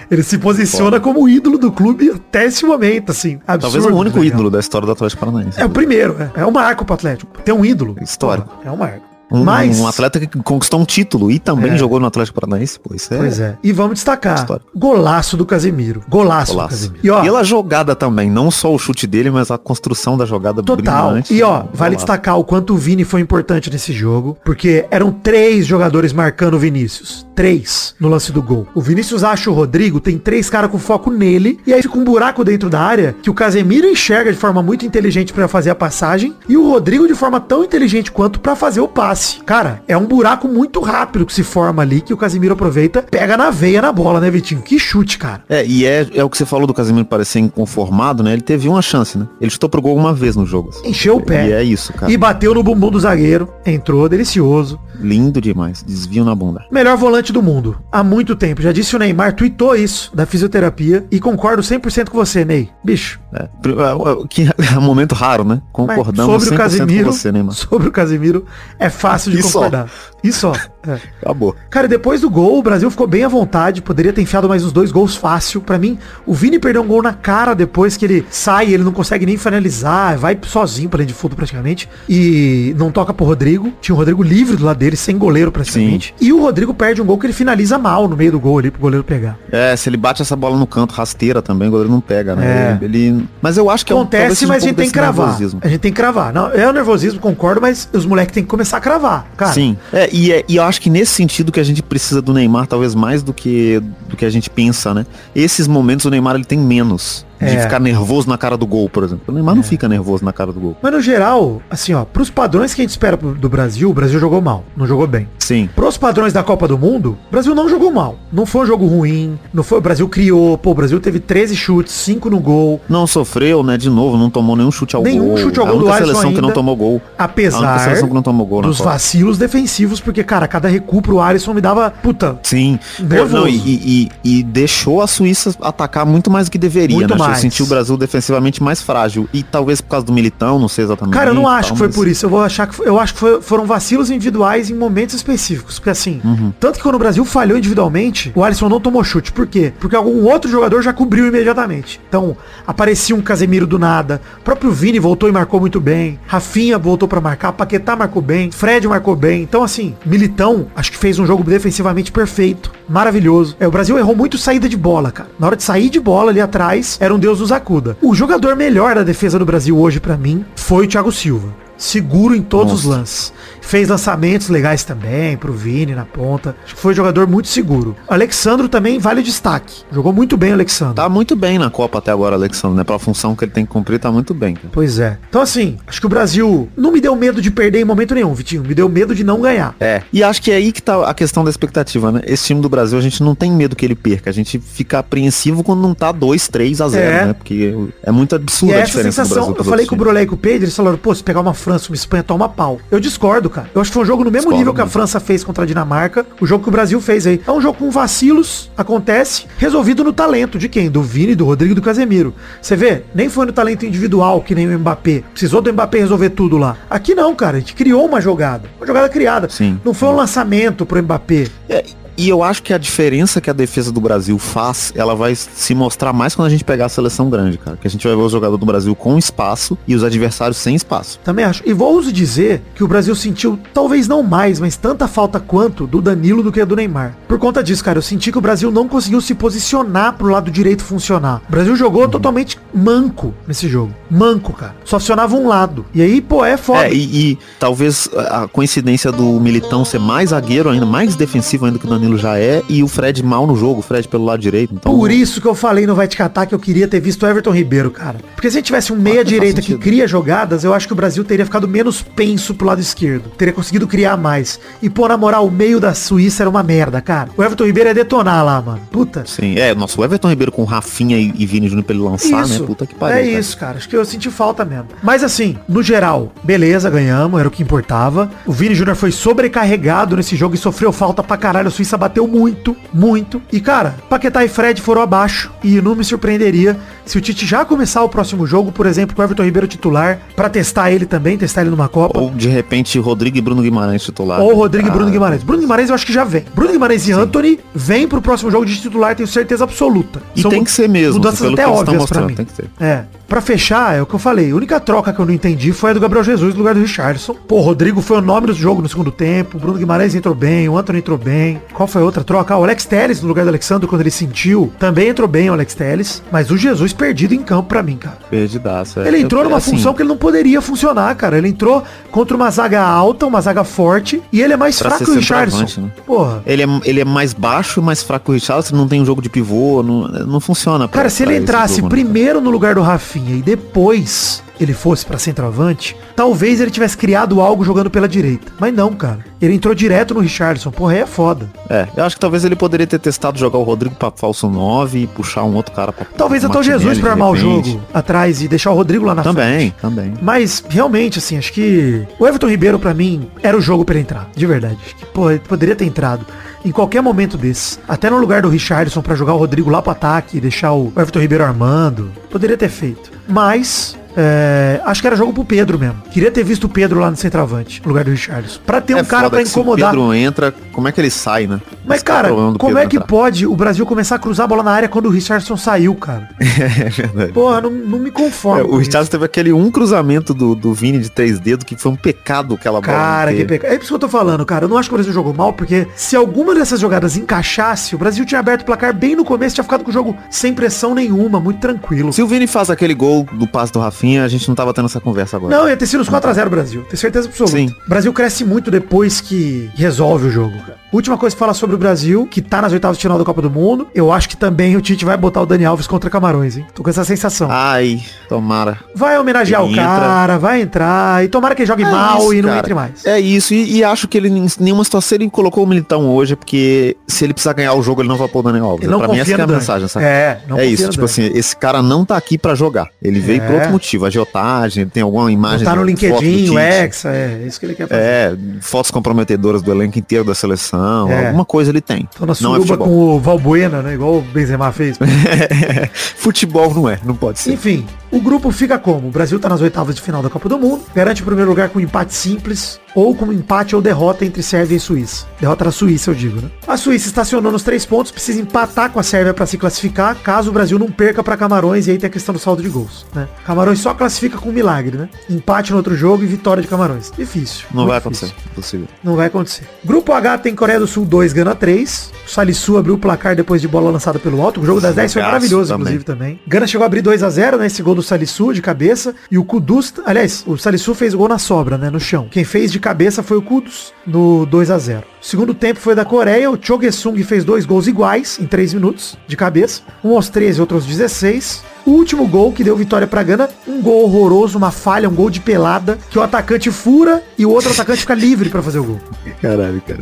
ele 0.10 0.24
se 0.24 0.38
posiciona 0.38 1.00
como 1.00 1.24
o 1.24 1.30
ídolo 1.30 1.58
do 1.58 1.72
clube 1.72 2.12
até 2.12 2.46
esse 2.46 2.66
momento, 2.66 3.12
assim. 3.12 3.40
Absurdo, 3.48 3.74
Talvez 3.74 3.86
o 3.86 4.00
único 4.00 4.20
legal. 4.20 4.34
ídolo 4.36 4.50
da 4.52 4.60
história 4.60 4.86
do 4.86 4.92
Atlético 4.92 5.20
Paranaense. 5.20 5.60
É 5.60 5.66
o 5.66 5.70
primeiro, 5.70 6.16
é, 6.20 6.42
é 6.42 6.46
um 6.46 6.52
marco 6.52 6.86
pro 6.86 6.94
Atlético. 6.94 7.32
Tem 7.44 7.54
um 7.54 7.64
ídolo. 7.66 7.96
Histórico. 8.02 8.50
Pô, 8.50 8.59
é 8.64 8.72
um 8.72 8.78
marco. 8.78 9.09
Um, 9.32 9.44
Mas... 9.44 9.80
um 9.80 9.88
atleta 9.88 10.20
que 10.20 10.28
conquistou 10.44 10.80
um 10.80 10.86
título 10.86 11.30
e 11.32 11.40
também 11.40 11.72
É. 11.74 11.78
jogou 11.78 12.00
no 12.00 12.08
Atlético 12.08 12.40
Paranaense, 12.42 12.80
pô, 12.80 12.96
isso 12.96 13.14
é... 13.14 13.18
Pois 13.18 13.40
é. 13.40 13.58
E 13.64 13.72
vamos 13.72 13.94
destacar. 13.96 14.46
Golaço 14.76 15.38
do 15.38 15.46
Casemiro. 15.46 16.02
Golaço, 16.10 16.52
do 16.52 16.56
Golaço. 16.56 16.76
Casemiro. 16.76 17.00
E 17.04 17.10
ó, 17.10 17.22
Pela 17.22 17.44
jogada 17.44 17.96
também, 17.96 18.30
não 18.30 18.50
só 18.50 18.74
o 18.74 18.80
chute 18.80 19.06
dele, 19.06 19.30
mas 19.30 19.52
a 19.52 19.58
construção 19.58 20.18
da 20.18 20.26
jogada 20.26 20.64
total. 20.64 21.08
brilhante. 21.10 21.34
E 21.34 21.44
ó, 21.44 21.50
Golaço. 21.60 21.70
vale 21.74 21.96
destacar 21.96 22.38
o 22.40 22.44
quanto 22.44 22.74
o 22.74 22.78
Vini 22.78 23.04
foi 23.04 23.22
importante 23.22 23.70
nesse 23.72 23.94
jogo, 23.94 24.38
porque 24.44 24.86
eram 24.90 25.12
três 25.12 25.66
jogadores 25.66 26.12
marcando 26.14 26.56
o 26.56 26.60
Vinícius. 26.60 27.28
Três 27.36 27.96
no 28.00 28.10
lance 28.10 28.32
do 28.32 28.42
gol. 28.42 28.68
O 28.74 28.82
Vinícius 28.82 29.24
acha 29.24 29.50
o 29.50 29.54
Rodrigo, 29.54 30.00
tem 30.00 30.18
três 30.18 30.50
caras 30.50 30.70
com 30.72 30.78
foco 30.80 31.10
nele, 31.12 31.60
e 31.66 31.74
aí 31.74 31.82
fica 31.82 31.98
um 31.98 32.04
buraco 32.04 32.44
dentro 32.44 32.70
da 32.70 32.80
área 32.82 33.16
que 33.22 33.30
o 33.30 33.34
Casemiro 33.34 33.88
enxerga 33.88 34.32
de 34.32 34.38
forma 34.38 34.62
muito 34.62 34.86
inteligente 34.86 35.32
pra 35.34 35.48
fazer 35.48 35.70
a 35.70 35.76
passagem, 35.76 36.34
e 36.48 36.58
o 36.58 36.68
Rodrigo 36.70 37.08
de 37.08 37.16
forma 37.16 37.40
tão 37.40 37.64
inteligente 37.64 38.12
quanto 38.12 38.40
pra 38.40 38.56
fazer 38.56 38.82
o 38.82 38.88
passe. 38.88 39.19
Cara, 39.46 39.82
é 39.88 39.98
um 39.98 40.06
buraco 40.06 40.48
muito 40.48 40.80
rápido 40.82 41.26
que 41.26 41.34
se 41.34 41.44
forma 41.44 41.82
ali, 41.82 42.02
que 42.02 42.14
o 42.14 42.18
Casemiro 42.18 42.54
aproveita, 42.54 43.04
pega 43.10 43.38
na 43.38 43.50
veia 43.50 43.82
na 43.82 43.92
bola, 43.92 44.20
né, 44.20 44.30
Vitinho? 44.30 44.62
Que 44.62 44.80
chute, 44.80 45.18
cara. 45.18 45.44
É, 45.50 45.66
e 45.66 45.86
é, 45.86 46.08
é 46.14 46.24
o 46.24 46.30
que 46.30 46.38
você 46.38 46.46
falou 46.46 46.66
do 46.68 46.74
Casemiro 46.74 47.06
parecer 47.06 47.40
inconformado, 47.40 48.24
né? 48.24 48.34
Ele 48.34 48.42
teve 48.42 48.68
uma 48.70 48.82
chance, 48.82 49.18
né? 49.18 49.28
Ele 49.42 49.52
chutou 49.52 49.70
pro 49.70 49.82
gol 49.82 49.96
uma 49.96 50.14
vez 50.14 50.36
no 50.36 50.46
jogo. 50.46 50.70
assim. 50.70 50.88
Encheu 50.88 51.18
o 51.18 51.22
pé. 51.22 51.48
E 51.48 51.52
é 51.52 51.64
isso, 51.64 51.94
cara. 51.94 52.12
E 52.12 52.18
bateu 52.18 52.54
no 52.54 52.64
bumbum 52.64 52.90
do 52.90 53.00
zagueiro. 53.00 53.50
Entrou, 53.66 54.08
delicioso. 54.08 54.80
Lindo 55.00 55.40
demais. 55.40 55.84
Desvio 55.86 56.26
na 56.26 56.36
bunda. 56.36 56.66
Melhor 56.72 56.98
volante 56.98 57.32
do 57.32 57.42
mundo. 57.42 57.78
Há 57.92 58.04
muito 58.04 58.36
tempo. 58.36 58.62
Já 58.62 58.72
disse 58.72 58.96
o 58.96 59.00
Neymar, 59.00 59.34
tweetou 59.34 59.76
isso 59.76 60.12
da 60.14 60.26
fisioterapia. 60.26 61.06
E 61.12 61.20
concordo 61.20 61.62
100% 61.62 62.10
com 62.10 62.18
você, 62.18 62.44
Ney. 62.44 62.70
Bicho. 62.84 63.20
É, 63.34 63.44
é, 63.44 63.46
é, 63.46 64.28
que 64.28 64.44
é 64.74 64.78
um 64.78 64.82
momento 64.82 65.16
raro, 65.16 65.44
né? 65.44 65.62
mas 65.62 65.72
Concordamos 65.72 66.44
sobre 66.44 66.56
o 66.56 66.58
100% 66.58 66.58
Casimiro. 66.58 67.06
com 67.06 67.12
você, 67.12 67.32
Neymar. 67.32 67.54
Sobre 67.54 67.88
o 67.88 67.92
Casimiro 67.92 68.46
é 68.78 68.90
fácil 68.90 69.09
de 69.18 69.40
E 69.40 69.44
só. 69.44 69.52
concordar. 69.60 69.90
E 70.24 70.32
só. 70.32 70.52
É. 70.88 70.98
Acabou. 71.22 71.56
Cara, 71.70 71.88
depois 71.88 72.22
do 72.22 72.30
gol, 72.30 72.58
o 72.58 72.64
Brasil 72.64 72.90
ficou 72.90 73.06
bem 73.08 73.24
à 73.24 73.28
vontade. 73.28 73.82
Poderia 73.82 74.14
ter 74.14 74.22
enfiado 74.22 74.48
mais 74.48 74.64
uns 74.64 74.72
dois 74.72 74.92
gols 74.92 75.16
fácil. 75.16 75.60
Pra 75.62 75.78
mim, 75.78 76.00
o 76.26 76.34
Vini 76.34 76.58
perdeu 76.58 76.82
um 76.82 76.88
gol 76.88 77.02
na 77.04 77.14
cara 77.14 77.54
depois 77.54 77.98
que 77.98 78.06
ele 78.06 78.26
sai, 78.30 78.74
ele 78.74 78.84
não 78.84 78.92
consegue 78.94 79.26
nem 79.26 79.38
finalizar, 79.38 80.18
vai 80.18 80.38
sozinho 80.42 80.90
pra 80.90 81.00
dentro 81.00 81.14
de 81.14 81.20
fundo 81.20 81.36
praticamente. 81.36 81.90
E 82.08 82.74
não 82.78 82.92
toca 82.92 83.14
pro 83.14 83.26
Rodrigo. 83.26 83.74
Tinha 83.82 83.94
o 83.94 83.98
Rodrigo 83.98 84.24
livre 84.24 84.56
do 84.56 84.66
lado 84.66 84.78
dele, 84.78 84.96
sem 84.96 85.18
goleiro 85.18 85.52
praticamente. 85.52 86.14
E 86.20 86.32
o 86.32 86.42
Rodrigo 86.42 86.74
perde 86.74 87.02
um 87.02 87.06
gol 87.06 87.18
que 87.18 87.26
ele 87.26 87.34
finaliza 87.34 87.78
mal 87.78 88.08
no 88.08 88.16
meio 88.16 88.32
do 88.32 88.40
gol 88.40 88.58
ali 88.60 88.72
pro 88.72 88.80
goleiro 88.82 89.04
pegar. 89.04 89.38
É, 89.52 89.76
se 89.76 89.90
ele 89.90 89.98
bate 89.98 90.22
essa 90.22 90.36
bola 90.36 90.58
no 90.58 90.66
canto 90.66 90.94
rasteira 90.94 91.42
também, 91.42 91.68
o 91.68 91.72
goleiro 91.72 91.92
não 91.92 92.02
pega, 92.02 92.32
É. 92.34 92.36
né? 92.36 92.80
Ele, 92.82 92.98
ele- 93.08 93.30
Mas 93.42 93.58
eu 93.58 93.70
acho 93.70 93.86
que 93.86 93.92
é 93.92 93.96
um- 93.96 94.00
Acontece, 94.00 94.36
seja 94.38 94.46
um 94.46 94.50
mas 94.56 94.64
a 94.64 94.68
gente 94.68 94.76
tem 94.78 94.86
que 94.88 94.94
cravar. 94.94 95.28
nervosismo. 95.28 95.60
A 95.64 95.68
gente 95.68 95.80
tem 95.80 95.92
que 95.92 95.98
cravar. 95.98 96.34
Não, 96.34 96.52
é 96.52 96.68
o 96.68 96.72
nervosismo, 96.74 97.20
concordo, 97.20 97.60
mas 97.62 97.90
os 97.92 98.06
moleques 98.06 98.34
têm 98.34 98.44
que 98.44 98.50
começar 98.50 98.78
a 98.78 98.82
cravar. 98.82 99.28
Cara, 99.36 99.52
Sim. 99.54 99.78
É, 99.92 100.10
e, 100.12 100.32
é- 100.32 100.46
e 100.48 100.56
eu 100.56 100.64
acho 100.70 100.80
que 100.80 100.90
nesse 100.90 101.14
sentido 101.14 101.52
que 101.52 101.60
a 101.60 101.64
gente 101.64 101.82
precisa 101.82 102.22
do 102.22 102.34
Neymar, 102.34 102.68
talvez 102.68 102.96
mais 102.96 103.22
do 103.24 103.34
que 103.34 103.82
do 104.08 104.16
que 104.16 104.24
a 104.24 104.30
gente 104.30 104.50
pensa, 104.50 104.94
né? 104.94 105.06
Esses 105.36 105.68
momentos 105.68 106.06
o 106.06 106.10
Neymar 106.10 106.36
ele 106.36 106.46
tem 106.46 106.60
menos. 106.60 107.26
De 107.40 107.46
É. 107.56 107.62
ficar 107.62 107.80
nervoso 107.80 108.28
na 108.28 108.38
cara 108.38 108.58
do 108.58 108.68
gol, 108.68 108.90
por 108.90 109.04
exemplo. 109.04 109.24
O 109.28 109.32
Neymar 109.32 109.56
não 109.56 109.64
fica 109.64 109.88
nervoso 109.88 110.26
na 110.26 110.34
cara 110.34 110.52
do 110.52 110.60
gol. 110.60 110.76
Mas 110.82 110.92
no 110.92 111.02
geral, 111.02 111.62
assim, 111.70 111.94
ó, 111.94 112.04
pros 112.04 112.30
padrões 112.30 112.74
que 112.74 112.82
a 112.82 112.84
gente 112.84 112.92
espera 112.92 113.16
do 113.16 113.48
Brasil, 113.50 113.90
o 113.90 113.94
Brasil 113.94 114.20
jogou 114.20 114.42
mal, 114.42 114.64
não 114.76 114.86
jogou 114.86 115.08
bem. 115.08 115.28
Sim. 115.40 115.70
Pros 115.76 115.98
padrões 115.98 116.34
da 116.34 116.44
Copa 116.44 116.68
do 116.68 116.78
Mundo, 116.78 117.18
o 117.28 117.32
Brasil 117.32 117.56
não 117.56 117.68
jogou 117.70 117.92
mal. 117.92 118.18
Não 118.32 118.46
foi 118.46 118.64
um 118.64 118.66
jogo 118.66 118.86
ruim, 118.86 119.40
não 119.54 119.64
foi, 119.64 119.78
o 119.78 119.82
Brasil 119.82 120.08
criou, 120.10 120.58
pô, 120.58 120.72
o 120.72 120.74
Brasil 120.74 121.00
teve 121.00 121.20
13 121.20 121.56
chutes, 121.56 121.94
5 121.94 122.30
no 122.30 122.40
gol. 122.40 122.82
Não 122.90 123.08
sofreu, 123.08 123.64
né? 123.64 123.78
De 123.78 123.90
novo, 123.90 124.18
não 124.18 124.30
tomou 124.30 124.56
nenhum 124.56 124.72
chute 124.72 124.96
ao 124.96 125.02
Nenhum 125.04 125.30
gol. 125.30 125.38
chute 125.38 125.60
ao 125.60 125.66
a 125.66 125.70
gol 125.70 125.80
do 125.80 125.86
única 125.86 125.98
Alisson 125.98 126.12
seleção 126.14 126.34
que 126.34 126.42
não 126.42 126.50
ainda. 126.50 126.56
tomou 126.56 126.76
gol. 126.76 127.02
Apesar 127.18 127.80
seleção 127.80 128.08
que 128.08 128.14
não 128.14 128.22
tomou 128.22 128.46
gol 128.46 128.62
dos 128.62 128.80
vacilos 128.80 129.38
defensivos, 129.38 130.00
porque, 130.00 130.24
cara, 130.24 130.48
cada 130.48 130.68
recuo 130.68 131.02
pro 131.02 131.20
Alisson 131.22 131.54
me 131.54 131.62
dava, 131.62 131.90
puta, 131.90 132.38
Sim. 132.44 132.78
Pô, 132.98 133.04
Nervoso. 133.04 133.36
não, 133.38 133.48
e, 133.48 133.56
e- 133.56 134.10
e 134.40 134.44
deixou 134.44 135.02
a 135.02 135.08
Suíça 135.08 135.56
atacar 135.62 136.06
muito 136.06 136.30
mais 136.30 136.48
do 136.48 136.52
que 136.52 136.58
deveria, 136.58 136.96
Muito 136.98 137.12
né? 137.12 137.18
mais. 137.18 137.29
Eu 137.36 137.42
senti 137.42 137.64
o 137.64 137.66
Brasil 137.66 137.96
defensivamente 137.98 138.62
mais 138.64 138.82
frágil. 138.82 139.28
E 139.34 139.44
talvez 139.44 139.82
por 139.82 139.90
causa 139.90 140.06
do 140.06 140.14
Militão, 140.14 140.60
não 140.60 140.68
sei 140.68 140.86
exatamente. 140.86 141.14
Cara, 141.14 141.32
eu 141.32 141.34
não 141.34 141.48
acho 141.48 141.70
tal, 141.70 141.74
que 141.76 141.78
foi 141.80 141.88
mas- 141.88 141.96
por 141.96 142.08
isso. 142.08 142.26
Eu 142.26 142.30
vou 142.30 142.42
achar 142.44 142.68
que 142.68 142.76
foi- 142.76 142.88
eu 142.88 143.00
acho 143.00 143.14
que 143.14 143.20
foi- 143.20 143.42
foram 143.42 143.66
vacilos 143.66 144.10
individuais 144.10 144.70
em 144.70 144.76
momentos 144.76 145.16
específicos. 145.16 145.78
Porque 145.80 145.90
assim, 145.90 146.22
Uhum. 146.24 146.52
tanto 146.60 146.78
que 146.78 146.84
quando 146.84 146.96
o 146.96 147.00
Brasil 147.00 147.24
falhou 147.26 147.58
individualmente, 147.58 148.32
o 148.36 148.44
Alisson 148.44 148.70
não 148.70 148.80
tomou 148.80 149.04
chute. 149.04 149.32
Por 149.32 149.48
quê? 149.48 149.74
Porque 149.80 149.96
algum 149.96 150.24
outro 150.26 150.50
jogador 150.50 150.82
já 150.82 150.92
cobriu 150.94 151.28
imediatamente. 151.28 152.00
Então, 152.08 152.36
aparecia 152.66 153.16
um 153.16 153.22
Casemiro 153.22 153.66
do 153.68 153.78
nada. 153.80 154.22
O 154.40 154.44
próprio 154.44 154.72
Vini 154.72 155.00
voltou 155.00 155.28
e 155.30 155.32
marcou 155.32 155.60
muito 155.60 155.80
bem. 155.80 156.20
Rafinha 156.28 156.78
voltou 156.78 157.08
pra 157.08 157.22
marcar. 157.22 157.52
Paquetá 157.54 157.96
marcou 157.96 158.22
bem. 158.22 158.52
Fred 158.52 158.88
marcou 158.88 159.16
bem. 159.16 159.42
Então, 159.44 159.64
assim, 159.64 159.96
Militão, 160.06 160.68
acho 160.76 160.92
que 160.92 160.98
fez 160.98 161.20
um 161.20 161.26
jogo 161.26 161.44
defensivamente 161.44 162.12
perfeito. 162.12 162.72
Maravilhoso. 162.88 163.56
É, 163.60 163.68
o 163.68 163.72
Brasil 163.72 163.98
errou 163.98 164.16
muito 164.16 164.38
saída 164.38 164.68
de 164.68 164.76
bola, 164.76 165.12
cara. 165.12 165.30
Na 165.40 165.48
hora 165.48 165.56
de 165.56 165.64
sair 165.64 165.90
de 165.90 166.00
bola 166.00 166.32
ali 166.32 166.42
atrás, 166.42 166.98
era 167.00 167.14
um 167.14 167.19
Deus 167.20 167.40
nos 167.40 167.52
acuda. 167.52 167.98
O 168.02 168.16
jogador 168.16 168.56
melhor 168.56 168.96
da 168.96 169.04
defesa 169.04 169.38
do 169.38 169.46
Brasil 169.46 169.78
hoje, 169.78 170.00
pra 170.00 170.18
mim, 170.18 170.46
foi 170.56 170.86
o 170.86 170.88
Thiago 170.90 171.12
Silva. 171.12 171.54
Seguro 171.78 172.36
em 172.36 172.42
todos 172.42 172.74
os 172.74 172.84
Monstro. 172.86 172.92
lances. 173.00 173.34
Fez 173.62 173.88
lançamentos 173.90 174.50
legais 174.50 174.84
também 174.84 175.38
pro 175.38 175.54
Vini 175.54 175.94
na 175.94 176.06
ponta. 176.06 176.56
Acho 176.66 176.76
que 176.76 176.82
foi 176.82 176.94
um 176.94 176.96
jogador 176.96 177.28
muito 177.28 177.48
seguro. 177.48 177.96
Alexandro 178.08 178.68
também 178.68 179.00
vale 179.00 179.22
destaque. 179.22 179.84
Jogou 179.92 180.12
muito 180.14 180.36
bem 180.38 180.52
o 180.52 180.54
Alexandro. 180.54 180.96
Tá 180.96 181.08
muito 181.10 181.36
bem 181.36 181.58
na 181.60 181.70
Copa 181.70 182.00
até 182.00 182.12
agora, 182.12 182.36
Alexandre, 182.36 182.78
né? 182.78 182.84
Pela 182.84 183.00
função 183.00 183.36
que 183.36 183.44
ele 183.46 183.52
tem 183.52 183.66
que 183.66 183.72
cumprir, 183.72 184.00
tá 184.00 184.12
muito 184.12 184.34
bem. 184.34 184.56
cara. 184.56 184.70
Pois 184.72 185.00
é. 185.00 185.18
Então 185.30 185.42
assim, 185.42 185.78
acho 185.88 186.00
que 186.00 186.06
o 186.06 186.10
Brasil 186.10 186.68
não 186.76 186.92
me 186.92 187.00
deu 187.02 187.16
medo 187.16 187.42
de 187.42 187.52
perder 187.52 187.80
em 187.82 187.86
momento 187.86 188.14
nenhum, 188.16 188.34
Vitinho. 188.34 188.64
Me 188.64 188.74
deu 188.74 188.90
medo 188.90 189.14
de 189.14 189.24
não 189.24 189.42
ganhar. 189.42 189.76
É. 189.80 190.02
E 190.12 190.24
acho 190.24 190.42
que 190.42 190.52
é 190.52 190.56
aí 190.56 190.72
que 190.72 190.82
tá 190.82 191.08
a 191.10 191.14
questão 191.14 191.44
da 191.44 191.50
expectativa, 191.50 192.12
né? 192.12 192.22
Esse 192.26 192.46
time 192.46 192.62
do 192.62 192.70
Brasil, 192.70 192.98
a 192.98 193.02
gente 193.02 193.22
não 193.22 193.36
tem 193.36 193.52
medo 193.52 193.76
que 193.76 193.86
ele 193.86 193.96
perca. 193.96 194.30
A 194.30 194.34
gente 194.34 194.60
fica 194.60 195.00
apreensivo 195.00 195.64
quando 195.64 195.82
não 195.82 195.94
tá 195.94 196.12
2, 196.12 196.48
3 196.48 196.82
a 196.82 196.88
0, 196.90 197.04
É. 197.04 197.26
né? 197.28 197.34
Porque 197.34 197.76
é 198.04 198.12
muito 198.12 198.34
E 198.34 198.38
absurda 198.38 198.76
a 198.76 198.78
essa 198.80 198.86
diferença 198.88 199.22
do 199.22 199.28
sensação, 199.28 199.46
Brasil 199.48 199.58
eu 199.60 199.64
falei 199.70 199.86
com 199.86 199.96
o 199.96 199.98
Brulé 199.98 200.24
e 200.24 200.26
com 200.26 200.36
o 200.36 200.38
Pedro, 200.38 200.64
eles 200.66 200.76
falaram, 200.76 200.98
pô, 200.98 201.14
se 201.14 201.24
pegar 201.24 201.42
uma 201.42 201.54
França, 201.54 201.90
uma 201.90 201.96
Espanha, 201.96 202.24
toma 202.24 202.48
pau. 202.50 202.80
Eu 202.90 203.00
discordo, 203.00 203.50
cara. 203.50 203.59
Eu 203.74 203.82
acho 203.82 203.90
que 203.90 203.94
foi 203.94 204.04
um 204.04 204.06
jogo 204.06 204.24
no 204.24 204.32
mesmo 204.32 204.50
Discordo 204.50 204.58
nível 204.58 204.74
que 204.74 204.82
a. 204.82 204.88
França 204.88 205.20
fez 205.20 205.44
contra 205.44 205.64
a 205.64 205.68
Dinamarca, 205.68 206.26
o 206.42 206.46
jogo 206.46 206.64
que 206.64 206.70
o 206.70 206.72
Brasil 206.72 207.00
fez 207.00 207.28
aí. 207.28 207.42
É 207.46 207.52
um 207.52 207.62
jogo 207.62 207.78
com 207.78 207.92
vacilos, 207.92 208.72
acontece, 208.76 209.46
resolvido 209.58 210.04
no 210.04 210.12
talento 210.12 210.58
de 210.58 210.68
quem? 210.68 210.90
Do 210.90 211.02
Vini, 211.02 211.36
do 211.36 211.46
Rodrigo 211.46 211.74
e 211.74 211.76
do 211.76 211.82
Casemiro. 211.82 212.34
Você 212.62 212.76
vê, 212.76 213.04
nem 213.14 213.30
foi 213.30 213.46
no 213.46 213.52
talento 213.52 213.86
individual 213.86 214.42
que 214.42 214.56
nem 214.56 214.68
o 214.68 214.80
Mbappé. 214.80 215.24
Precisou 215.32 215.62
do 215.62 215.72
Mbappé 215.72 216.00
resolver 216.00 216.32
tudo 216.32 216.58
lá. 216.58 216.76
Aqui 216.90 217.14
não, 217.14 217.36
cara. 217.36 217.58
A 217.58 217.60
gente 217.60 217.76
criou 217.76 218.06
uma 218.06 218.20
jogada. 218.20 218.70
Uma 218.78 218.88
jogada 218.88 219.10
criada. 219.10 219.48
Sim. 219.50 219.80
Não 219.84 219.94
foi 219.94 220.10
um 220.10 220.16
lançamento 220.16 220.86
pro 220.86 221.02
Mbappé. 221.02 221.48
É, 221.70 221.86
e 222.20 222.30
eu 222.30 222.44
acho 222.44 222.62
que 222.62 222.74
a 222.74 222.78
diferença 222.78 223.40
que 223.40 223.50
a 223.50 223.54
defesa 223.54 223.92
do 223.92 224.02
Brasil 224.02 224.38
faz, 224.38 224.92
ela 224.96 225.16
vai 225.16 225.34
se 225.36 225.74
mostrar 225.74 226.12
mais 226.14 226.36
quando 226.36 226.48
a 226.48 226.50
gente 226.50 226.64
pegar 226.64 226.86
a 226.86 226.90
seleção 226.90 227.30
grande, 227.30 227.58
cara. 227.58 227.78
Que 227.78 227.88
a 227.88 227.90
gente 227.90 228.06
vai 228.06 228.16
ver 228.16 228.22
o 228.22 228.30
jogador 228.30 228.58
do 228.58 228.66
Brasil 228.66 228.94
com 228.96 229.18
espaço 229.18 229.78
e 229.88 229.96
os 229.96 230.04
adversários 230.04 230.58
sem 230.58 230.76
espaço. 230.76 231.20
Também 231.24 231.46
acho. 231.46 231.64
E 231.66 231.74
vou 231.74 231.94
ouso 231.94 232.12
dizer 232.12 232.62
que 232.76 232.84
o 232.84 232.88
Brasil 232.88 233.16
sentiu, 233.16 233.58
talvez 233.74 234.08
não 234.08 234.22
mais, 234.22 234.60
mas 234.60 234.76
tanta 234.76 235.08
falta 235.08 235.40
quanto 235.40 235.88
do 235.88 236.02
Danilo 236.02 236.44
do 236.44 236.52
que 236.52 236.64
do 236.66 236.76
Neymar. 236.76 237.16
Por 237.28 237.40
conta 237.40 237.64
disso, 237.64 237.84
cara, 237.84 237.98
eu 237.98 238.04
senti 238.04 238.32
que 238.32 238.38
o 238.38 238.42
Brasil 238.42 238.72
não 238.72 238.88
conseguiu 238.88 239.22
se 239.22 239.34
posicionar 239.34 240.14
pro 240.18 240.28
lado 240.28 240.52
direito 240.52 240.84
funcionar. 240.84 241.42
O 241.48 241.52
Brasil 241.52 241.76
jogou 241.76 242.04
Uhum. 242.04 242.10
totalmente 242.10 242.58
manco 242.74 243.34
nesse 243.48 243.68
jogo. 243.68 243.94
Manco, 244.10 244.54
cara. 244.54 244.76
Só 244.84 245.00
funcionava 245.00 245.36
um 245.36 245.48
lado. 245.48 245.86
E 245.94 246.02
aí, 246.02 246.22
pô, 246.22 246.44
é 246.44 246.58
foda. 246.58 246.88
É, 246.88 246.94
e, 246.94 247.32
e 247.32 247.40
talvez 247.60 248.10
a 248.16 248.48
coincidência 248.48 249.12
do 249.12 249.40
Militão 249.40 249.86
ser 249.86 250.00
mais 250.00 250.30
zagueiro 250.30 250.70
ainda, 250.70 250.86
mais 250.86 251.16
defensivo 251.16 251.66
ainda 251.66 251.80
que 251.80 251.86
o 251.86 251.90
Danilo 251.90 252.18
já 252.18 252.38
é, 252.38 252.62
e 252.70 252.84
o 252.84 252.88
Fred 252.88 253.24
mal 253.24 253.46
no 253.46 253.56
jogo, 253.56 253.80
o 253.80 253.84
Fred 253.84 254.08
pelo 254.08 254.26
lado 254.26 254.40
direito. 254.40 254.74
Então, 254.76 254.96
Por 254.96 255.12
isso 255.12 255.42
que 255.42 255.48
eu 255.48 255.56
falei 255.56 255.86
no 255.86 255.96
Vai 255.96 256.08
Te 256.08 256.18
Catar 256.18 256.46
que 256.46 256.56
eu 256.56 256.60
queria 256.60 256.88
ter 256.88 257.00
visto 257.00 257.24
o 257.24 257.28
Everton 257.28 257.52
Ribeiro, 257.52 257.92
cara. 257.92 258.20
Porque 258.36 258.50
se 258.50 258.58
a 258.58 258.60
gente 258.60 258.68
tivesse 258.68 258.92
um 258.92 258.96
meia-direita 258.96 259.62
que 259.62 259.78
cria 259.78 260.08
jogadas, 260.08 260.64
eu 260.64 260.74
acho 260.74 260.88
que 260.88 260.94
o 260.94 260.96
Brasil 260.96 261.24
teria 261.24 261.46
ficado 261.46 261.68
menos 261.68 262.02
penso 262.02 262.54
pro 262.54 262.68
lado 262.68 262.82
esquerdo. 262.82 263.30
Teria 263.38 263.54
conseguido 263.54 263.88
criar 263.88 264.18
mais. 264.18 264.60
E, 264.82 264.90
pô, 264.90 265.08
na 265.08 265.18
moral, 265.18 265.46
o 265.48 265.52
meio 265.52 265.80
da 265.80 265.94
Suíça 265.94 266.44
era 266.44 266.50
uma 266.50 266.64
merda, 266.64 267.02
cara. 267.02 267.30
O 267.36 267.44
Everton 267.44 267.66
Ribeiro 267.66 267.90
ia 267.90 267.94
detonar 267.94 268.44
lá, 268.44 268.62
mano. 268.62 268.82
Puta. 268.92 269.24
Sim, 269.26 269.58
é, 269.58 269.74
nossa, 269.74 270.00
o 270.00 270.04
Everton 270.04 270.30
Ribeiro 270.30 270.52
com 270.52 270.64
Rafinha 270.64 271.18
e, 271.18 271.34
e 271.38 271.46
Vini 271.46 271.68
Júnior 271.68 271.86
pra 271.86 271.96
ele 271.96 272.04
lançar, 272.04 272.44
Isso. 272.44 272.59
Isso. 272.64 272.64
né? 272.64 272.68
Puta 272.68 272.86
que 272.86 272.96
pariu. 272.96 273.18
é 273.18 273.22
cara. 273.22 273.40
isso, 273.40 273.58
cara. 273.58 273.78
Acho 273.78 273.90
que 273.90 273.96
eu 273.96 274.06
senti 274.06 274.30
falta 274.30 274.64
mesmo. 274.66 274.88
Mas 275.02 275.24
assim, 275.24 275.58
no 275.68 275.82
geral, 275.84 276.32
beleza, 276.44 276.90
ganhamos, 276.90 277.40
era 277.40 277.48
o 277.48 277.52
que 277.52 277.64
importava. 277.64 278.30
O 278.46 278.52
Vini 278.52 278.76
Júnior 278.76 278.96
foi 278.96 279.12
sobrecarregado 279.12 280.16
nesse 280.16 280.36
jogo 280.36 280.56
e 280.56 280.58
sofreu 280.58 280.92
falta 280.92 281.24
pra 281.24 281.38
caralho. 281.38 281.68
A 281.68 281.72
Suíça 281.72 281.98
bateu 281.98 282.28
muito, 282.28 282.76
muito. 282.94 283.42
E, 283.52 283.60
cara, 283.60 283.96
Paquetá 284.10 284.44
e 284.44 284.48
Fred 284.50 284.82
foram 284.82 285.02
abaixo. 285.02 285.52
E 285.64 285.82
não 285.82 285.96
me 285.96 286.04
surpreenderia 286.04 286.78
se 287.06 287.18
o 287.18 287.22
Tite 287.22 287.46
já 287.46 287.66
começar 287.66 288.04
o 288.04 288.10
próximo 288.10 288.46
jogo, 288.46 288.72
por 288.72 288.86
exemplo, 288.86 289.16
com 289.16 289.22
o 289.22 289.26
Everton 289.26 289.44
Ribeiro 289.44 289.68
titular, 289.68 290.20
pra 290.36 290.48
testar 290.50 290.92
ele 290.92 291.06
também, 291.06 291.38
testar 291.38 291.62
ele 291.62 291.72
numa 291.72 291.88
Copa. 291.90 292.20
Ou 292.20 292.30
de 292.30 292.48
repente 292.48 293.00
Rodrigo 293.00 293.38
e 293.38 293.42
Bruno 293.42 293.62
Guimarães 293.62 294.04
titular. 294.04 294.40
Ou 294.42 294.54
Rodrigo 294.56 294.88
e 294.88 294.92
Ah, 294.92 294.94
Bruno 294.94 295.10
Guimarães. 295.12 295.44
Bruno 295.44 295.62
Guimarães 295.62 295.90
eu 295.90 295.96
acho 295.96 296.06
que 296.06 296.14
já 296.14 296.24
vem. 296.24 296.46
Bruno 296.54 296.72
Guimarães 296.72 297.08
e 297.08 297.12
Anthony 297.12 297.60
vêm 297.74 298.08
pro 298.08 298.22
próximo 298.22 298.52
jogo 298.52 298.66
de 298.66 298.80
titular, 298.80 299.16
tenho 299.16 299.28
certeza 299.28 299.64
absoluta. 299.64 300.22
E 300.36 300.44
tem 300.44 300.64
que 300.64 300.72
ser 300.72 300.88
mesmo, 300.88 301.16
Mudanças 301.16 301.52
até 301.52 301.68
óbvias 301.68 302.06
pra 302.06 302.22
mim. 302.22 302.36
Tem 302.54 302.66
que 302.68 302.74
ser. 302.80 302.84
É. 302.86 303.04
Pra 303.28 303.42
fechar, 303.42 303.96
é 303.96 304.02
o 304.02 304.06
que 304.08 304.16
eu 304.16 304.20
falei. 304.20 304.52
A 304.52 304.56
única 304.56 304.80
troca 304.80 305.14
que 305.14 305.20
eu 305.20 305.26
não 305.26 305.34
entendi 305.34 305.72
foi 305.72 305.92
a 305.92 305.94
do 305.94 306.00
Gabriel 306.00 306.24
Jesus 306.24 306.54
no 306.54 306.60
lugar 306.60 306.74
do 306.74 306.80
Richardson. 306.82 307.36
Pô, 307.48 307.58
o 307.58 307.62
Rodrigo 307.62 308.02
foi 308.02 308.18
o 308.18 308.22
nome 308.22 308.48
do 308.48 308.54
jogo 308.54 308.82
no 308.82 308.90
segundo 308.90 309.12
tempo. 309.12 309.58
O 309.58 309.60
Bruno 309.60 309.78
Guimarães 309.78 310.16
entrou 310.16 310.34
bem. 310.34 310.68
O 310.68 310.76
Anthony 310.78 310.98
entrou 311.00 311.18
bem. 311.18 311.62
Qual 311.74 311.86
foi 311.88 312.02
a 312.02 312.06
outra 312.06 312.24
troca? 312.24 312.56
Ah, 312.56 312.58
o 312.58 312.64
Alex 312.64 312.86
Telles 312.86 313.22
no 313.22 313.28
lugar 313.28 313.44
do 313.46 313.50
Alexandre, 313.50 313.88
quando 313.88 314.02
ele 314.02 314.10
sentiu. 314.10 314.74
Também 314.80 315.10
entrou 315.10 315.28
bem 315.28 315.50
o 315.50 315.54
Alex 315.54 315.76
Telles. 315.76 316.24
Mas 316.32 316.50
o 316.50 316.58
Jesus 316.58 316.92
perdido 316.92 317.34
em 317.36 317.44
campo 317.44 317.70
pra 317.70 317.84
mim, 317.84 317.98
cara. 317.98 318.18
Perdidaço. 318.32 319.00
é. 319.00 319.08
Ele 319.08 319.20
entrou 319.20 319.42
Eu- 319.42 319.50
numa 319.50 319.58
assim, 319.58 319.72
função 319.72 319.94
que 319.94 320.02
ele 320.02 320.10
não 320.10 320.18
poderia 320.18 320.60
funcionar, 320.62 321.14
cara. 321.16 321.38
Ele 321.38 321.50
entrou 321.50 321.84
contra 322.10 322.36
uma 322.36 322.50
zaga 322.50 322.82
alta, 322.82 323.28
uma 323.28 323.42
zaga 323.42 323.64
forte. 323.64 324.22
E 324.34 324.42
ele 324.42 324.54
é 324.54 324.58
mais 324.58 324.80
fraco 324.80 325.04
que 325.06 325.12
o 325.12 325.14
Richardson. 325.14 325.82
né? 325.82 325.92
Porra. 326.06 326.42
Ele 326.48 326.64
é, 326.64 326.68
ele 326.86 327.02
é 327.02 327.06
mais 327.06 327.34
baixo 327.34 327.80
e 327.80 327.84
mais 327.84 328.02
fraco 328.02 328.26
que 328.26 328.32
o 328.32 328.34
Richardson, 328.34 328.76
não 328.76 328.88
tem 328.88 329.00
um 329.02 329.06
jogo 329.06 329.22
de 329.22 329.30
pivô, 329.30 329.84
não, 329.84 330.08
não 330.08 330.40
funciona. 330.40 330.88
pra- 330.88 330.98
Cara, 331.00 331.10
se 331.12 331.22
ele 331.22 331.38
entrasse 331.38 331.76
jogo, 331.76 331.88
né? 331.88 331.90
primeiro 331.90 332.39
no 332.40 332.50
lugar 332.50 332.76
do 332.76 332.82
Rafinha 332.82 333.36
e 333.36 333.42
depois 333.42 334.44
ele 334.60 334.74
fosse 334.74 335.06
pra 335.06 335.18
centroavante, 335.18 335.96
talvez 336.16 336.60
ele 336.62 336.72
tivesse 336.72 336.98
criado 336.98 337.40
algo 337.42 337.64
jogando 337.64 337.90
pela 337.90 338.08
direita. 338.08 338.52
Mas 338.60 338.74
não, 338.74 338.94
cara. 338.94 339.20
Ele 339.42 339.54
entrou 339.54 339.74
direto 339.74 340.14
no 340.14 340.20
Richardson. 340.20 340.70
Porra, 340.70 340.94
aí 340.94 341.00
é 341.00 341.06
foda. 341.06 341.50
É, 341.70 341.88
eu 341.96 342.04
acho 342.04 342.16
que 342.16 342.20
talvez 342.20 342.44
ele 342.44 342.56
poderia 342.58 342.86
ter 342.86 343.00
testado 343.00 343.40
jogar 343.40 343.58
o 343.58 343.64
Rodrigo 343.64 343.96
pra 343.96 344.12
falso 344.12 344.50
9 344.50 345.00
e 345.00 345.08
puxar 345.08 345.44
um 345.44 345.56
outro 345.56 345.74
cara 345.74 345.94
pra 345.94 346.06
Talvez 346.18 346.44
até 346.44 346.58
o 346.60 346.64
Jesus 346.64 346.98
pra 346.98 347.12
armar 347.12 347.30
o 347.32 347.36
jogo 347.38 347.82
atrás 347.94 348.42
e 348.42 348.48
deixar 348.50 348.72
o 348.72 348.76
Rodrigo 348.76 349.06
lá 349.06 349.16
na 349.16 349.24
Também, 349.24 349.72
frente. 349.72 349.76
também. 349.82 350.14
Mas, 350.22 350.62
realmente, 350.68 351.20
assim, 351.20 351.38
acho 351.38 351.54
que 351.54 352.06
o 352.20 352.28
Everton 352.28 352.48
Ribeiro, 352.50 352.78
pra 352.78 352.94
mim, 352.94 353.30
era 353.42 353.58
o 353.58 353.62
jogo 353.62 353.86
pra 353.86 353.96
ele 353.96 354.02
entrar. 354.02 354.30
De 354.36 354.46
verdade. 354.46 354.78
Acho 354.86 354.96
que, 354.98 355.06
pô, 355.06 355.30
ele 355.32 355.40
poderia 355.40 355.76
ter 355.76 355.86
entrado 355.86 356.26
em 356.66 356.72
qualquer 356.72 357.02
momento 357.02 357.38
desse. 357.38 357.80
Até 357.88 358.10
no 358.10 358.18
lugar 358.18 358.42
do 358.42 358.50
Richardson 358.50 359.02
pra 359.02 359.16
jogar 359.16 359.34
o 359.36 359.38
Rodrigo 359.38 359.70
lá 359.70 359.82
pro 359.82 359.92
ataque 359.92 360.38
e 360.38 360.42
deixar 360.42 360.74
o 360.74 360.88
Everton 360.98 361.20
Ribeiro 361.20 361.46
armando. 361.46 362.12
Poderia 362.30 362.58
ter 362.58 362.70
feito. 362.70 363.10
Mas, 363.28 363.98
é, 364.16 364.82
acho 364.86 365.02
que 365.02 365.08
era 365.08 365.16
jogo 365.16 365.34
pro 365.34 365.46
Pedro 365.46 365.78
mesmo. 365.80 366.02
Queria 366.12 366.32
ter 366.32 366.44
visto 366.44 366.66
o 366.66 366.70
Pedro 366.70 367.00
lá 367.00 367.10
no 367.10 367.18
centroavante, 367.18 367.82
no 367.84 367.90
lugar 367.90 368.04
do 368.04 368.12
Richardson. 368.12 368.60
Pra 368.66 368.82
ter 368.82 368.96
um 368.96 369.00
É 369.00 369.04
cara 369.04 369.24
foda 369.24 369.30
pra 369.32 369.40
que 369.44 369.50
se 369.50 369.58
o 369.58 369.62
incomodar. 369.62 369.92
Pedro 369.92 370.14
entra, 370.14 370.54
como 370.72 370.88
é 370.88 370.92
que 370.92 371.00
ele 371.02 371.10
sai, 371.10 371.48
né? 371.48 371.60
Mas, 371.86 371.98
Esse 371.98 372.04
é 372.04 372.08
cara, 372.08 372.30
como 372.30 372.58
Pedro 372.58 372.78
é 372.80 372.88
que 372.88 372.96
entrar. 372.98 373.08
pode 373.08 373.46
o 373.48 373.56
Brasil 373.56 373.86
começar 373.86 374.16
a 374.16 374.20
cruzar 374.20 374.46
a 374.46 374.48
bola 374.48 374.64
na 374.64 374.72
área 374.72 374.90
quando 374.90 375.06
o 375.08 375.10
Richardson 375.10 375.58
saiu, 375.58 375.96
cara? 375.96 376.30
É 376.60 376.90
verdade. 376.90 377.32
Porra, 377.32 377.62
não, 377.62 377.72
não 377.72 378.00
me 378.00 378.12
conformo. 378.12 378.60
É, 378.62 378.64
o. 378.64 378.78
Richardson 378.78 379.12
teve 379.12 379.26
aquele 379.26 379.52
um 379.54 379.72
cruzamento 379.72 380.34
do, 380.34 380.54
do 380.56 380.74
Vini 380.74 381.00
de 381.00 381.10
três 381.10 381.40
dedos 381.40 381.64
que 381.64 381.76
foi 381.78 381.92
um 381.92 381.96
pecado 381.96 382.54
aquela 382.56 382.82
bola. 382.82 382.94
Cara, 382.94 383.34
que 383.34 383.46
pecado. 383.46 383.72
É 383.72 383.76
isso 383.76 383.88
que 383.88 383.94
eu 383.94 384.00
tô 384.00 384.10
falando, 384.10 384.46
cara. 384.46 384.66
Eu 384.66 384.70
não 384.70 384.78
acho 384.78 384.90
que 384.90 384.96
o 384.96 384.98
Brasil 384.98 385.14
jogou 385.14 385.34
mal, 385.34 385.54
porque 385.54 385.88
se 385.96 386.16
alguma 386.16 386.54
dessas 386.54 386.80
jogadas 386.80 387.16
encaixasse, 387.18 387.96
o 387.96 387.98
Brasil 387.98 388.26
tinha 388.26 388.40
aberto 388.40 388.62
o 388.62 388.66
placar 388.66 388.94
bem 388.94 389.16
no 389.16 389.24
começo, 389.24 389.56
tinha 389.56 389.64
ficado 389.64 389.84
com 389.84 389.90
o 389.90 389.94
jogo 389.94 390.16
sem 390.30 390.54
pressão 390.54 390.94
nenhuma, 390.94 391.40
muito 391.40 391.60
tranquilo. 391.60 392.12
Se 392.14 392.22
o 392.22 392.28
Vini 392.28 392.46
faz 392.48 392.70
aquele 392.70 392.94
gol 392.94 393.26
do 393.34 393.48
passe 393.48 393.72
do 393.72 393.80
Rafinha, 394.00 394.24
a 394.24 394.28
gente 394.30 394.48
não 394.48 394.56
tava 394.56 394.74
tendo 394.74 394.86
essa 394.86 395.02
conversa 395.02 395.36
agora. 395.36 395.56
Não, 395.56 395.68
ia 395.68 395.76
ter 395.76 395.86
sido 395.86 396.00
uns 396.00 396.10
4x0 396.10 396.48
Brasil. 396.50 396.84
Tenho 396.84 396.98
certeza 396.98 397.28
absoluta. 397.28 397.58
Sim. 397.58 397.68
O 397.86 397.90
Brasil 397.90 398.14
cresce 398.14 398.46
muito 398.46 398.72
depois 398.72 399.20
que 399.20 399.70
resolve 399.76 400.28
o 400.28 400.32
jogo, 400.32 400.58
cara. 400.60 400.80
Última 400.92 401.18
coisa 401.18 401.36
que 401.36 401.40
fala 401.40 401.54
sobre 401.54 401.76
o 401.76 401.80
Brasil, 401.80 402.26
que 402.26 402.42
tá 402.42 402.62
nas 402.64 402.72
oitavas 402.74 402.98
de 402.98 403.02
final 403.04 403.18
da 403.18 403.24
Copa 403.26 403.42
do 403.44 403.50
Mundo. 403.50 403.88
Eu 403.94 404.12
acho 404.12 404.28
que 404.28 404.36
também 404.36 404.76
o 404.76 404.82
Tite 404.82 405.06
vai 405.06 405.16
botar 405.18 405.42
o 405.42 405.46
Dani 405.46 405.64
Alves 405.66 405.86
contra 405.86 406.10
Camarões, 406.10 406.58
hein? 406.58 406.66
Tô 406.74 406.82
com 406.82 406.90
essa 406.90 407.04
sensação. 407.04 407.48
Ai, 407.52 408.02
tomara. 408.28 408.80
Vai 408.96 409.20
homenagear 409.20 409.62
Ele 409.64 409.74
o 409.74 409.76
cara, 409.76 410.38
vai 410.40 410.62
entrar. 410.62 411.24
E 411.24 411.28
tomara 411.28 411.54
que 411.54 411.62
ele 411.62 411.68
jogue 411.68 411.84
É 411.84 411.92
mal 411.92 412.20
isso, 412.22 412.34
e 412.34 412.42
não 412.42 412.50
cara. 412.50 412.60
entre 412.60 412.74
mais. 412.74 413.06
É 413.06 413.20
isso, 413.20 413.54
e, 413.54 413.78
e 413.78 413.84
acho 413.84 414.08
que 414.08 414.18
ele 414.18 414.30
em 414.30 414.48
nenhuma 414.60 414.84
situação 414.84 415.16
ele 415.18 415.30
colocou 415.30 415.64
o 415.64 415.68
Militão 415.68 416.10
hoje, 416.10 416.36
porque 416.36 416.98
se 417.08 417.24
ele 417.24 417.34
precisar 417.34 417.54
ganhar 417.54 417.74
o 417.74 417.84
jogo, 417.84 418.02
ele 418.02 418.10
não 418.10 418.18
vai 418.18 418.28
pôr 418.28 418.40
o 418.40 418.44
Daniel 418.44 418.66
Alves. 418.66 418.84
Ele 418.84 418.92
não 418.92 419.00
pra 419.00 419.10
mim 419.10 419.20
essa 419.20 419.32
é 419.32 419.34
a 419.36 419.38
Dani. 419.38 419.54
mensagem, 419.54 419.88
sabe? 419.88 420.06
É, 420.06 420.42
não 420.48 420.58
é 420.58 420.66
isso, 420.66 420.90
tipo 420.90 421.06
Dani. 421.06 421.06
assim, 421.06 421.38
esse 421.38 421.56
cara 421.56 421.84
não 421.84 422.04
tá 422.04 422.18
aqui 422.18 422.36
pra 422.38 422.56
jogar. 422.56 422.88
Ele 423.04 423.20
veio 423.20 423.42
por 423.42 423.52
É. 423.52 423.56
outro 423.56 423.72
motivo, 423.72 423.89
agiotagem, 423.98 424.82
ele 424.84 424.92
tem 424.92 425.04
alguma 425.04 425.32
imagem. 425.32 425.66
Tá 425.66 425.76
no 425.76 425.86
de 425.86 425.92
LinkedIn, 425.92 426.50
o 426.52 426.60
Hexa, 426.60 427.10
é, 427.10 427.44
isso 427.46 427.60
que 427.60 427.66
ele 427.66 427.76
quer 427.76 427.88
fazer. 427.88 428.02
É, 428.02 428.36
fotos 428.62 428.92
comprometedoras 428.92 429.62
do 429.62 429.72
elenco 429.72 429.98
inteiro 429.98 430.24
da 430.24 430.36
seleção, 430.36 431.10
É. 431.10 431.28
alguma 431.28 431.46
coisa 431.46 431.72
ele 431.72 431.82
tem. 431.82 432.08
Tô 432.18 432.26
na 432.26 432.34
não 432.42 432.56
é 432.56 432.60
futebol. 432.60 432.88
com 432.88 433.16
o 433.16 433.20
Valbuena, 433.20 433.82
né? 433.82 433.94
Igual 433.94 434.18
o 434.18 434.22
Benzema 434.22 434.72
fez. 434.72 434.98
futebol 436.16 436.74
não 436.74 436.90
é, 436.90 437.00
não 437.04 437.16
pode 437.16 437.40
ser. 437.40 437.54
Enfim, 437.54 437.86
o 438.12 438.20
grupo 438.20 438.52
fica 438.52 438.78
como? 438.78 439.08
O 439.08 439.12
Brasil 439.12 439.40
tá 439.40 439.50
nas 439.50 439.62
oitavas 439.62 439.96
de 439.96 440.02
final 440.02 440.22
da 440.22 440.30
Copa 440.30 440.50
do 440.50 440.58
Mundo, 440.58 440.84
garante 440.94 441.22
o 441.22 441.26
primeiro 441.26 441.50
lugar 441.50 441.70
com 441.70 441.80
um 441.80 441.82
empate 441.82 442.14
simples, 442.14 442.80
ou 442.96 443.16
com 443.16 443.32
empate 443.32 443.76
ou 443.76 443.82
derrota 443.82 444.26
entre 444.26 444.42
Sérvia 444.42 444.78
e 444.78 444.80
Suíça. 444.80 445.26
Derrota 445.40 445.66
da 445.66 445.72
Suíça, 445.72 446.12
eu 446.12 446.16
digo, 446.16 446.42
né? 446.42 446.50
A 446.68 446.78
Suíça 446.78 447.08
estacionou 447.08 447.52
nos 447.52 447.64
três 447.64 447.86
pontos, 447.86 448.12
precisa 448.12 448.42
empatar 448.42 448.92
com 448.92 449.00
a 449.00 449.04
Sérvia 449.04 449.34
para 449.34 449.46
se 449.46 449.58
classificar, 449.58 450.16
caso 450.16 450.50
o 450.50 450.54
Brasil 450.54 450.78
não 450.80 450.92
perca 450.92 451.24
para 451.24 451.38
Camarões, 451.38 451.88
e 451.88 451.92
aí 451.92 451.98
tem 451.98 452.08
a 452.08 452.12
questão 452.12 452.34
do 452.34 452.40
saldo 452.40 452.62
de 452.62 452.70
gols, 452.70 453.06
né? 453.14 453.28
Camarões 453.46 453.80
só 453.80 453.94
classifica 453.94 454.38
com 454.38 454.50
um 454.50 454.54
milagre, 454.54 454.98
né? 454.98 455.10
Empate 455.30 455.72
no 455.72 455.78
outro 455.78 455.96
jogo 455.96 456.24
e 456.24 456.28
vitória 456.28 456.62
de 456.62 456.68
Camarões. 456.68 457.12
Difícil. 457.18 457.66
Não 457.74 457.86
vai 457.88 458.00
difícil. 458.00 458.28
acontecer, 458.28 458.50
impossível. 458.52 458.88
Não 459.04 459.16
vai 459.16 459.28
acontecer. 459.28 459.64
Grupo 459.84 460.14
H 460.14 460.38
tem 460.40 460.56
Coreia 460.56 460.80
do 460.80 460.88
Sul 460.88 461.06
2, 461.06 461.34
Gana 461.34 461.56
3. 461.56 462.12
O 462.26 462.30
Salisu 462.30 462.78
abriu 462.78 462.96
o 462.96 462.98
placar 462.98 463.36
depois 463.36 463.62
de 463.62 463.68
bola 463.68 463.90
lançada 463.90 464.20
pelo 464.20 464.42
alto. 464.42 464.62
O 464.62 464.66
jogo 464.66 464.82
das 464.82 464.96
10 464.96 465.14
foi 465.14 465.22
maravilhoso, 465.22 465.70
também. 465.72 465.82
inclusive, 465.82 466.04
também. 466.04 466.40
Gana 466.48 466.68
chegou 466.68 466.84
a 466.84 466.88
abrir 466.88 467.02
2 467.02 467.24
a 467.24 467.30
0 467.30 467.58
né? 467.58 467.66
Esse 467.66 467.82
gol 467.82 467.96
do 467.96 468.04
Salisu 468.04 468.54
de 468.54 468.62
cabeça. 468.62 469.16
E 469.32 469.38
o 469.38 469.44
Kudus, 469.44 469.94
aliás, 470.06 470.44
o 470.46 470.58
Salisu 470.58 470.94
fez 470.94 471.14
o 471.14 471.18
gol 471.18 471.28
na 471.28 471.38
sobra, 471.40 471.78
né? 471.78 471.90
No 471.90 472.00
chão. 472.00 472.28
Quem 472.30 472.44
fez 472.44 472.72
de 472.72 472.79
cabeça 472.80 473.24
foi 473.24 473.38
o 473.38 473.42
Kudus 473.42 473.94
no 474.06 474.46
2 474.46 474.72
a 474.72 474.78
0 474.78 475.04
O 475.22 475.26
segundo 475.26 475.54
tempo 475.54 475.80
foi 475.80 475.96
da 475.96 476.06
Coreia. 476.06 476.50
O 476.50 476.58
Cho 476.62 476.80
Gesung 476.82 477.22
fez 477.24 477.44
dois 477.44 477.66
gols 477.66 477.88
iguais 477.88 478.40
em 478.40 478.46
3 478.46 478.74
minutos 478.74 479.18
de 479.28 479.36
cabeça. 479.36 479.82
Um 480.04 480.16
aos 480.16 480.30
13 480.30 480.60
e 480.60 480.62
outro 480.62 480.78
aos 480.78 480.86
16. 480.86 481.64
O 481.86 481.92
último 481.92 482.28
gol 482.28 482.52
que 482.52 482.64
deu 482.64 482.76
vitória 482.76 483.08
pra 483.08 483.24
Gana, 483.24 483.50
um 483.68 483.82
gol 483.82 484.04
horroroso, 484.04 484.58
uma 484.58 484.72
falha, 484.72 485.10
um 485.10 485.14
gol 485.14 485.30
de 485.30 485.40
pelada, 485.40 485.98
que 486.10 486.20
o 486.20 486.22
atacante 486.22 486.70
fura 486.72 487.24
e 487.38 487.46
o 487.46 487.50
outro 487.50 487.72
atacante 487.72 488.02
fica 488.02 488.14
livre 488.14 488.50
pra 488.50 488.62
fazer 488.62 488.80
o 488.80 488.84
gol. 488.84 489.00
Caralho, 489.42 489.82
cara. 489.82 490.00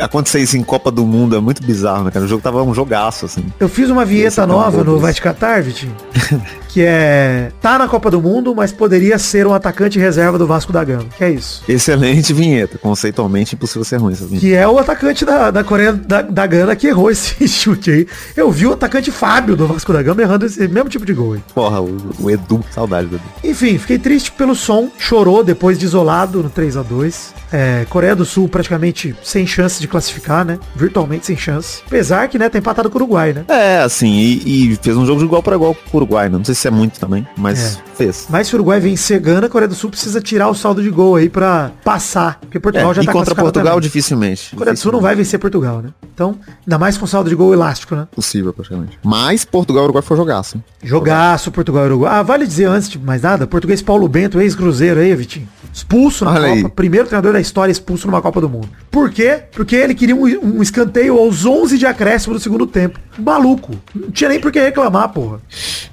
Acontecer 0.00 0.40
isso 0.40 0.56
em 0.56 0.62
Copa 0.62 0.90
do 0.90 1.04
Mundo 1.04 1.36
é 1.36 1.40
muito 1.40 1.62
bizarro, 1.62 2.04
né, 2.04 2.10
cara? 2.10 2.24
O 2.24 2.28
jogo 2.28 2.42
tava 2.42 2.62
um 2.62 2.74
jogaço, 2.74 3.26
assim. 3.26 3.44
Eu 3.60 3.68
fiz 3.68 3.90
uma 3.90 4.04
vinheta 4.04 4.42
é 4.42 4.46
nova 4.46 4.82
no. 4.82 4.98
Vai 4.98 5.12
Te 5.12 5.22
Catar, 5.22 5.62
Vitinho, 5.62 5.94
que 6.68 6.82
é 6.82 7.52
tá 7.60 7.78
na 7.78 7.88
Copa 7.88 8.10
do 8.10 8.20
Mundo, 8.20 8.54
mas 8.54 8.72
poderia 8.72 9.18
ser 9.18 9.46
um 9.46 9.54
atacante 9.54 9.98
reserva 9.98 10.38
do 10.38 10.46
Vasco 10.46 10.72
da 10.72 10.82
Gama, 10.82 11.06
que 11.16 11.24
é 11.24 11.30
isso. 11.30 11.62
Excelente 11.68 12.32
vinheta. 12.32 12.78
Conceitualmente 12.78 13.54
impossível 13.54 13.84
ser 13.84 13.96
ruim 13.96 14.12
essa 14.12 14.24
vinheta. 14.26 14.46
Que 14.46 14.54
é 14.54 14.66
o 14.66 14.78
atacante 14.78 15.24
da, 15.24 15.50
da 15.50 15.64
Coreia 15.64 15.92
da, 15.92 16.22
da 16.22 16.46
Gana 16.46 16.74
que 16.74 16.86
errou 16.86 17.10
esse 17.10 17.46
chute 17.48 17.90
aí. 17.90 18.06
Eu 18.36 18.50
vi 18.50 18.66
o 18.66 18.72
atacante 18.72 19.10
Fábio 19.10 19.56
do 19.56 19.66
Vasco 19.66 19.92
da 19.92 20.02
Gama 20.02 20.22
errando 20.22 20.46
esse 20.46 20.66
mesmo 20.68 20.88
tipo 20.88 21.04
de 21.04 21.12
gol 21.18 21.34
aí. 21.34 21.40
Porra, 21.54 21.80
o, 21.82 21.96
o 22.20 22.30
Edu, 22.30 22.64
saudade 22.70 23.08
do 23.08 23.16
Edu. 23.16 23.24
Enfim, 23.44 23.76
fiquei 23.78 23.98
triste 23.98 24.32
pelo 24.32 24.54
som, 24.54 24.88
chorou 24.98 25.44
depois 25.44 25.78
de 25.78 25.84
isolado 25.84 26.42
no 26.42 26.48
3 26.50 26.76
a 26.76 26.82
2 26.82 27.34
é, 27.52 27.86
Coreia 27.88 28.14
do 28.14 28.24
Sul 28.26 28.48
praticamente 28.48 29.14
sem 29.22 29.46
chance 29.46 29.80
de 29.80 29.88
classificar, 29.88 30.44
né? 30.44 30.58
Virtualmente 30.76 31.26
sem 31.26 31.36
chance. 31.36 31.82
Apesar 31.86 32.28
que, 32.28 32.38
né, 32.38 32.48
tá 32.48 32.58
empatado 32.58 32.90
com 32.90 32.98
o 32.98 33.02
Uruguai, 33.02 33.32
né? 33.32 33.44
É, 33.48 33.78
assim, 33.80 34.10
e, 34.12 34.72
e 34.72 34.76
fez 34.82 34.96
um 34.96 35.06
jogo 35.06 35.18
de 35.20 35.24
igual 35.26 35.42
para 35.42 35.56
igual 35.56 35.74
com 35.74 35.96
o 35.96 36.00
Uruguai. 36.00 36.28
né? 36.28 36.36
Não 36.38 36.44
sei 36.44 36.54
se 36.54 36.68
é 36.68 36.70
muito 36.70 37.00
também, 37.00 37.26
mas 37.36 37.80
fez. 37.96 38.26
Mas 38.28 38.46
se 38.48 38.54
o 38.54 38.56
Uruguai 38.56 38.78
vencer 38.80 39.18
Gana, 39.20 39.46
a 39.46 39.50
Coreia 39.50 39.68
do 39.68 39.74
Sul 39.74 39.88
precisa 39.90 40.20
tirar 40.20 40.48
o 40.48 40.54
saldo 40.54 40.82
de 40.82 40.90
gol 40.90 41.16
aí 41.16 41.28
pra 41.30 41.72
passar. 41.82 42.38
Porque 42.40 42.58
É, 42.58 42.60
Portugal 42.60 42.92
já 42.94 43.02
e 43.02 43.06
tá 43.06 43.12
contra 43.12 43.34
Portugal, 43.34 43.74
também. 43.74 43.80
dificilmente. 43.80 44.50
A 44.54 44.58
Coreia 44.58 44.74
do 44.74 44.78
Sul 44.78 44.92
não 44.92 45.00
vai 45.00 45.14
vencer 45.16 45.38
Portugal, 45.40 45.80
né? 45.80 45.90
Então, 46.14 46.38
ainda 46.66 46.78
mais 46.78 46.98
com 46.98 47.06
saldo 47.06 47.30
de 47.30 47.36
gol 47.36 47.52
elástico, 47.54 47.96
né? 47.96 48.06
Possível, 48.14 48.52
praticamente. 48.52 48.98
Mas 49.02 49.44
Portugal 49.44 49.84
e 49.84 49.86
Uruguai 49.86 50.02
foi 50.02 50.16
jogaço. 50.16 50.56
hein? 50.58 50.64
Jogaço 50.82 51.07
Portugal 51.50 51.84
e 51.84 51.86
Uruguai. 51.86 52.12
Ah, 52.14 52.22
vale 52.22 52.46
dizer 52.46 52.66
antes 52.66 52.88
de 52.88 52.98
mais 52.98 53.22
nada, 53.22 53.46
português 53.46 53.82
Paulo 53.82 54.08
Bento, 54.08 54.40
ex-cruzeiro 54.40 55.00
aí, 55.00 55.14
Vitinho. 55.14 55.48
Expulso 55.78 56.24
na 56.24 56.32
Olha 56.32 56.48
Copa. 56.48 56.66
aí. 56.66 56.68
Primeiro 56.70 57.06
treinador 57.06 57.32
da 57.32 57.40
história 57.40 57.70
expulso 57.70 58.06
numa 58.08 58.20
Copa 58.20 58.40
do 58.40 58.48
Mundo. 58.48 58.68
Por 58.90 59.10
quê? 59.10 59.42
Porque 59.52 59.76
ele 59.76 59.94
queria 59.94 60.14
um, 60.16 60.24
um 60.56 60.62
escanteio 60.62 61.16
aos 61.16 61.44
11 61.46 61.78
de 61.78 61.86
acréscimo 61.86 62.34
do 62.34 62.40
segundo 62.40 62.66
tempo. 62.66 62.98
maluco. 63.16 63.74
Não 63.94 64.10
tinha 64.10 64.28
nem 64.28 64.40
por 64.40 64.50
que 64.50 64.58
reclamar, 64.60 65.08
porra. 65.10 65.40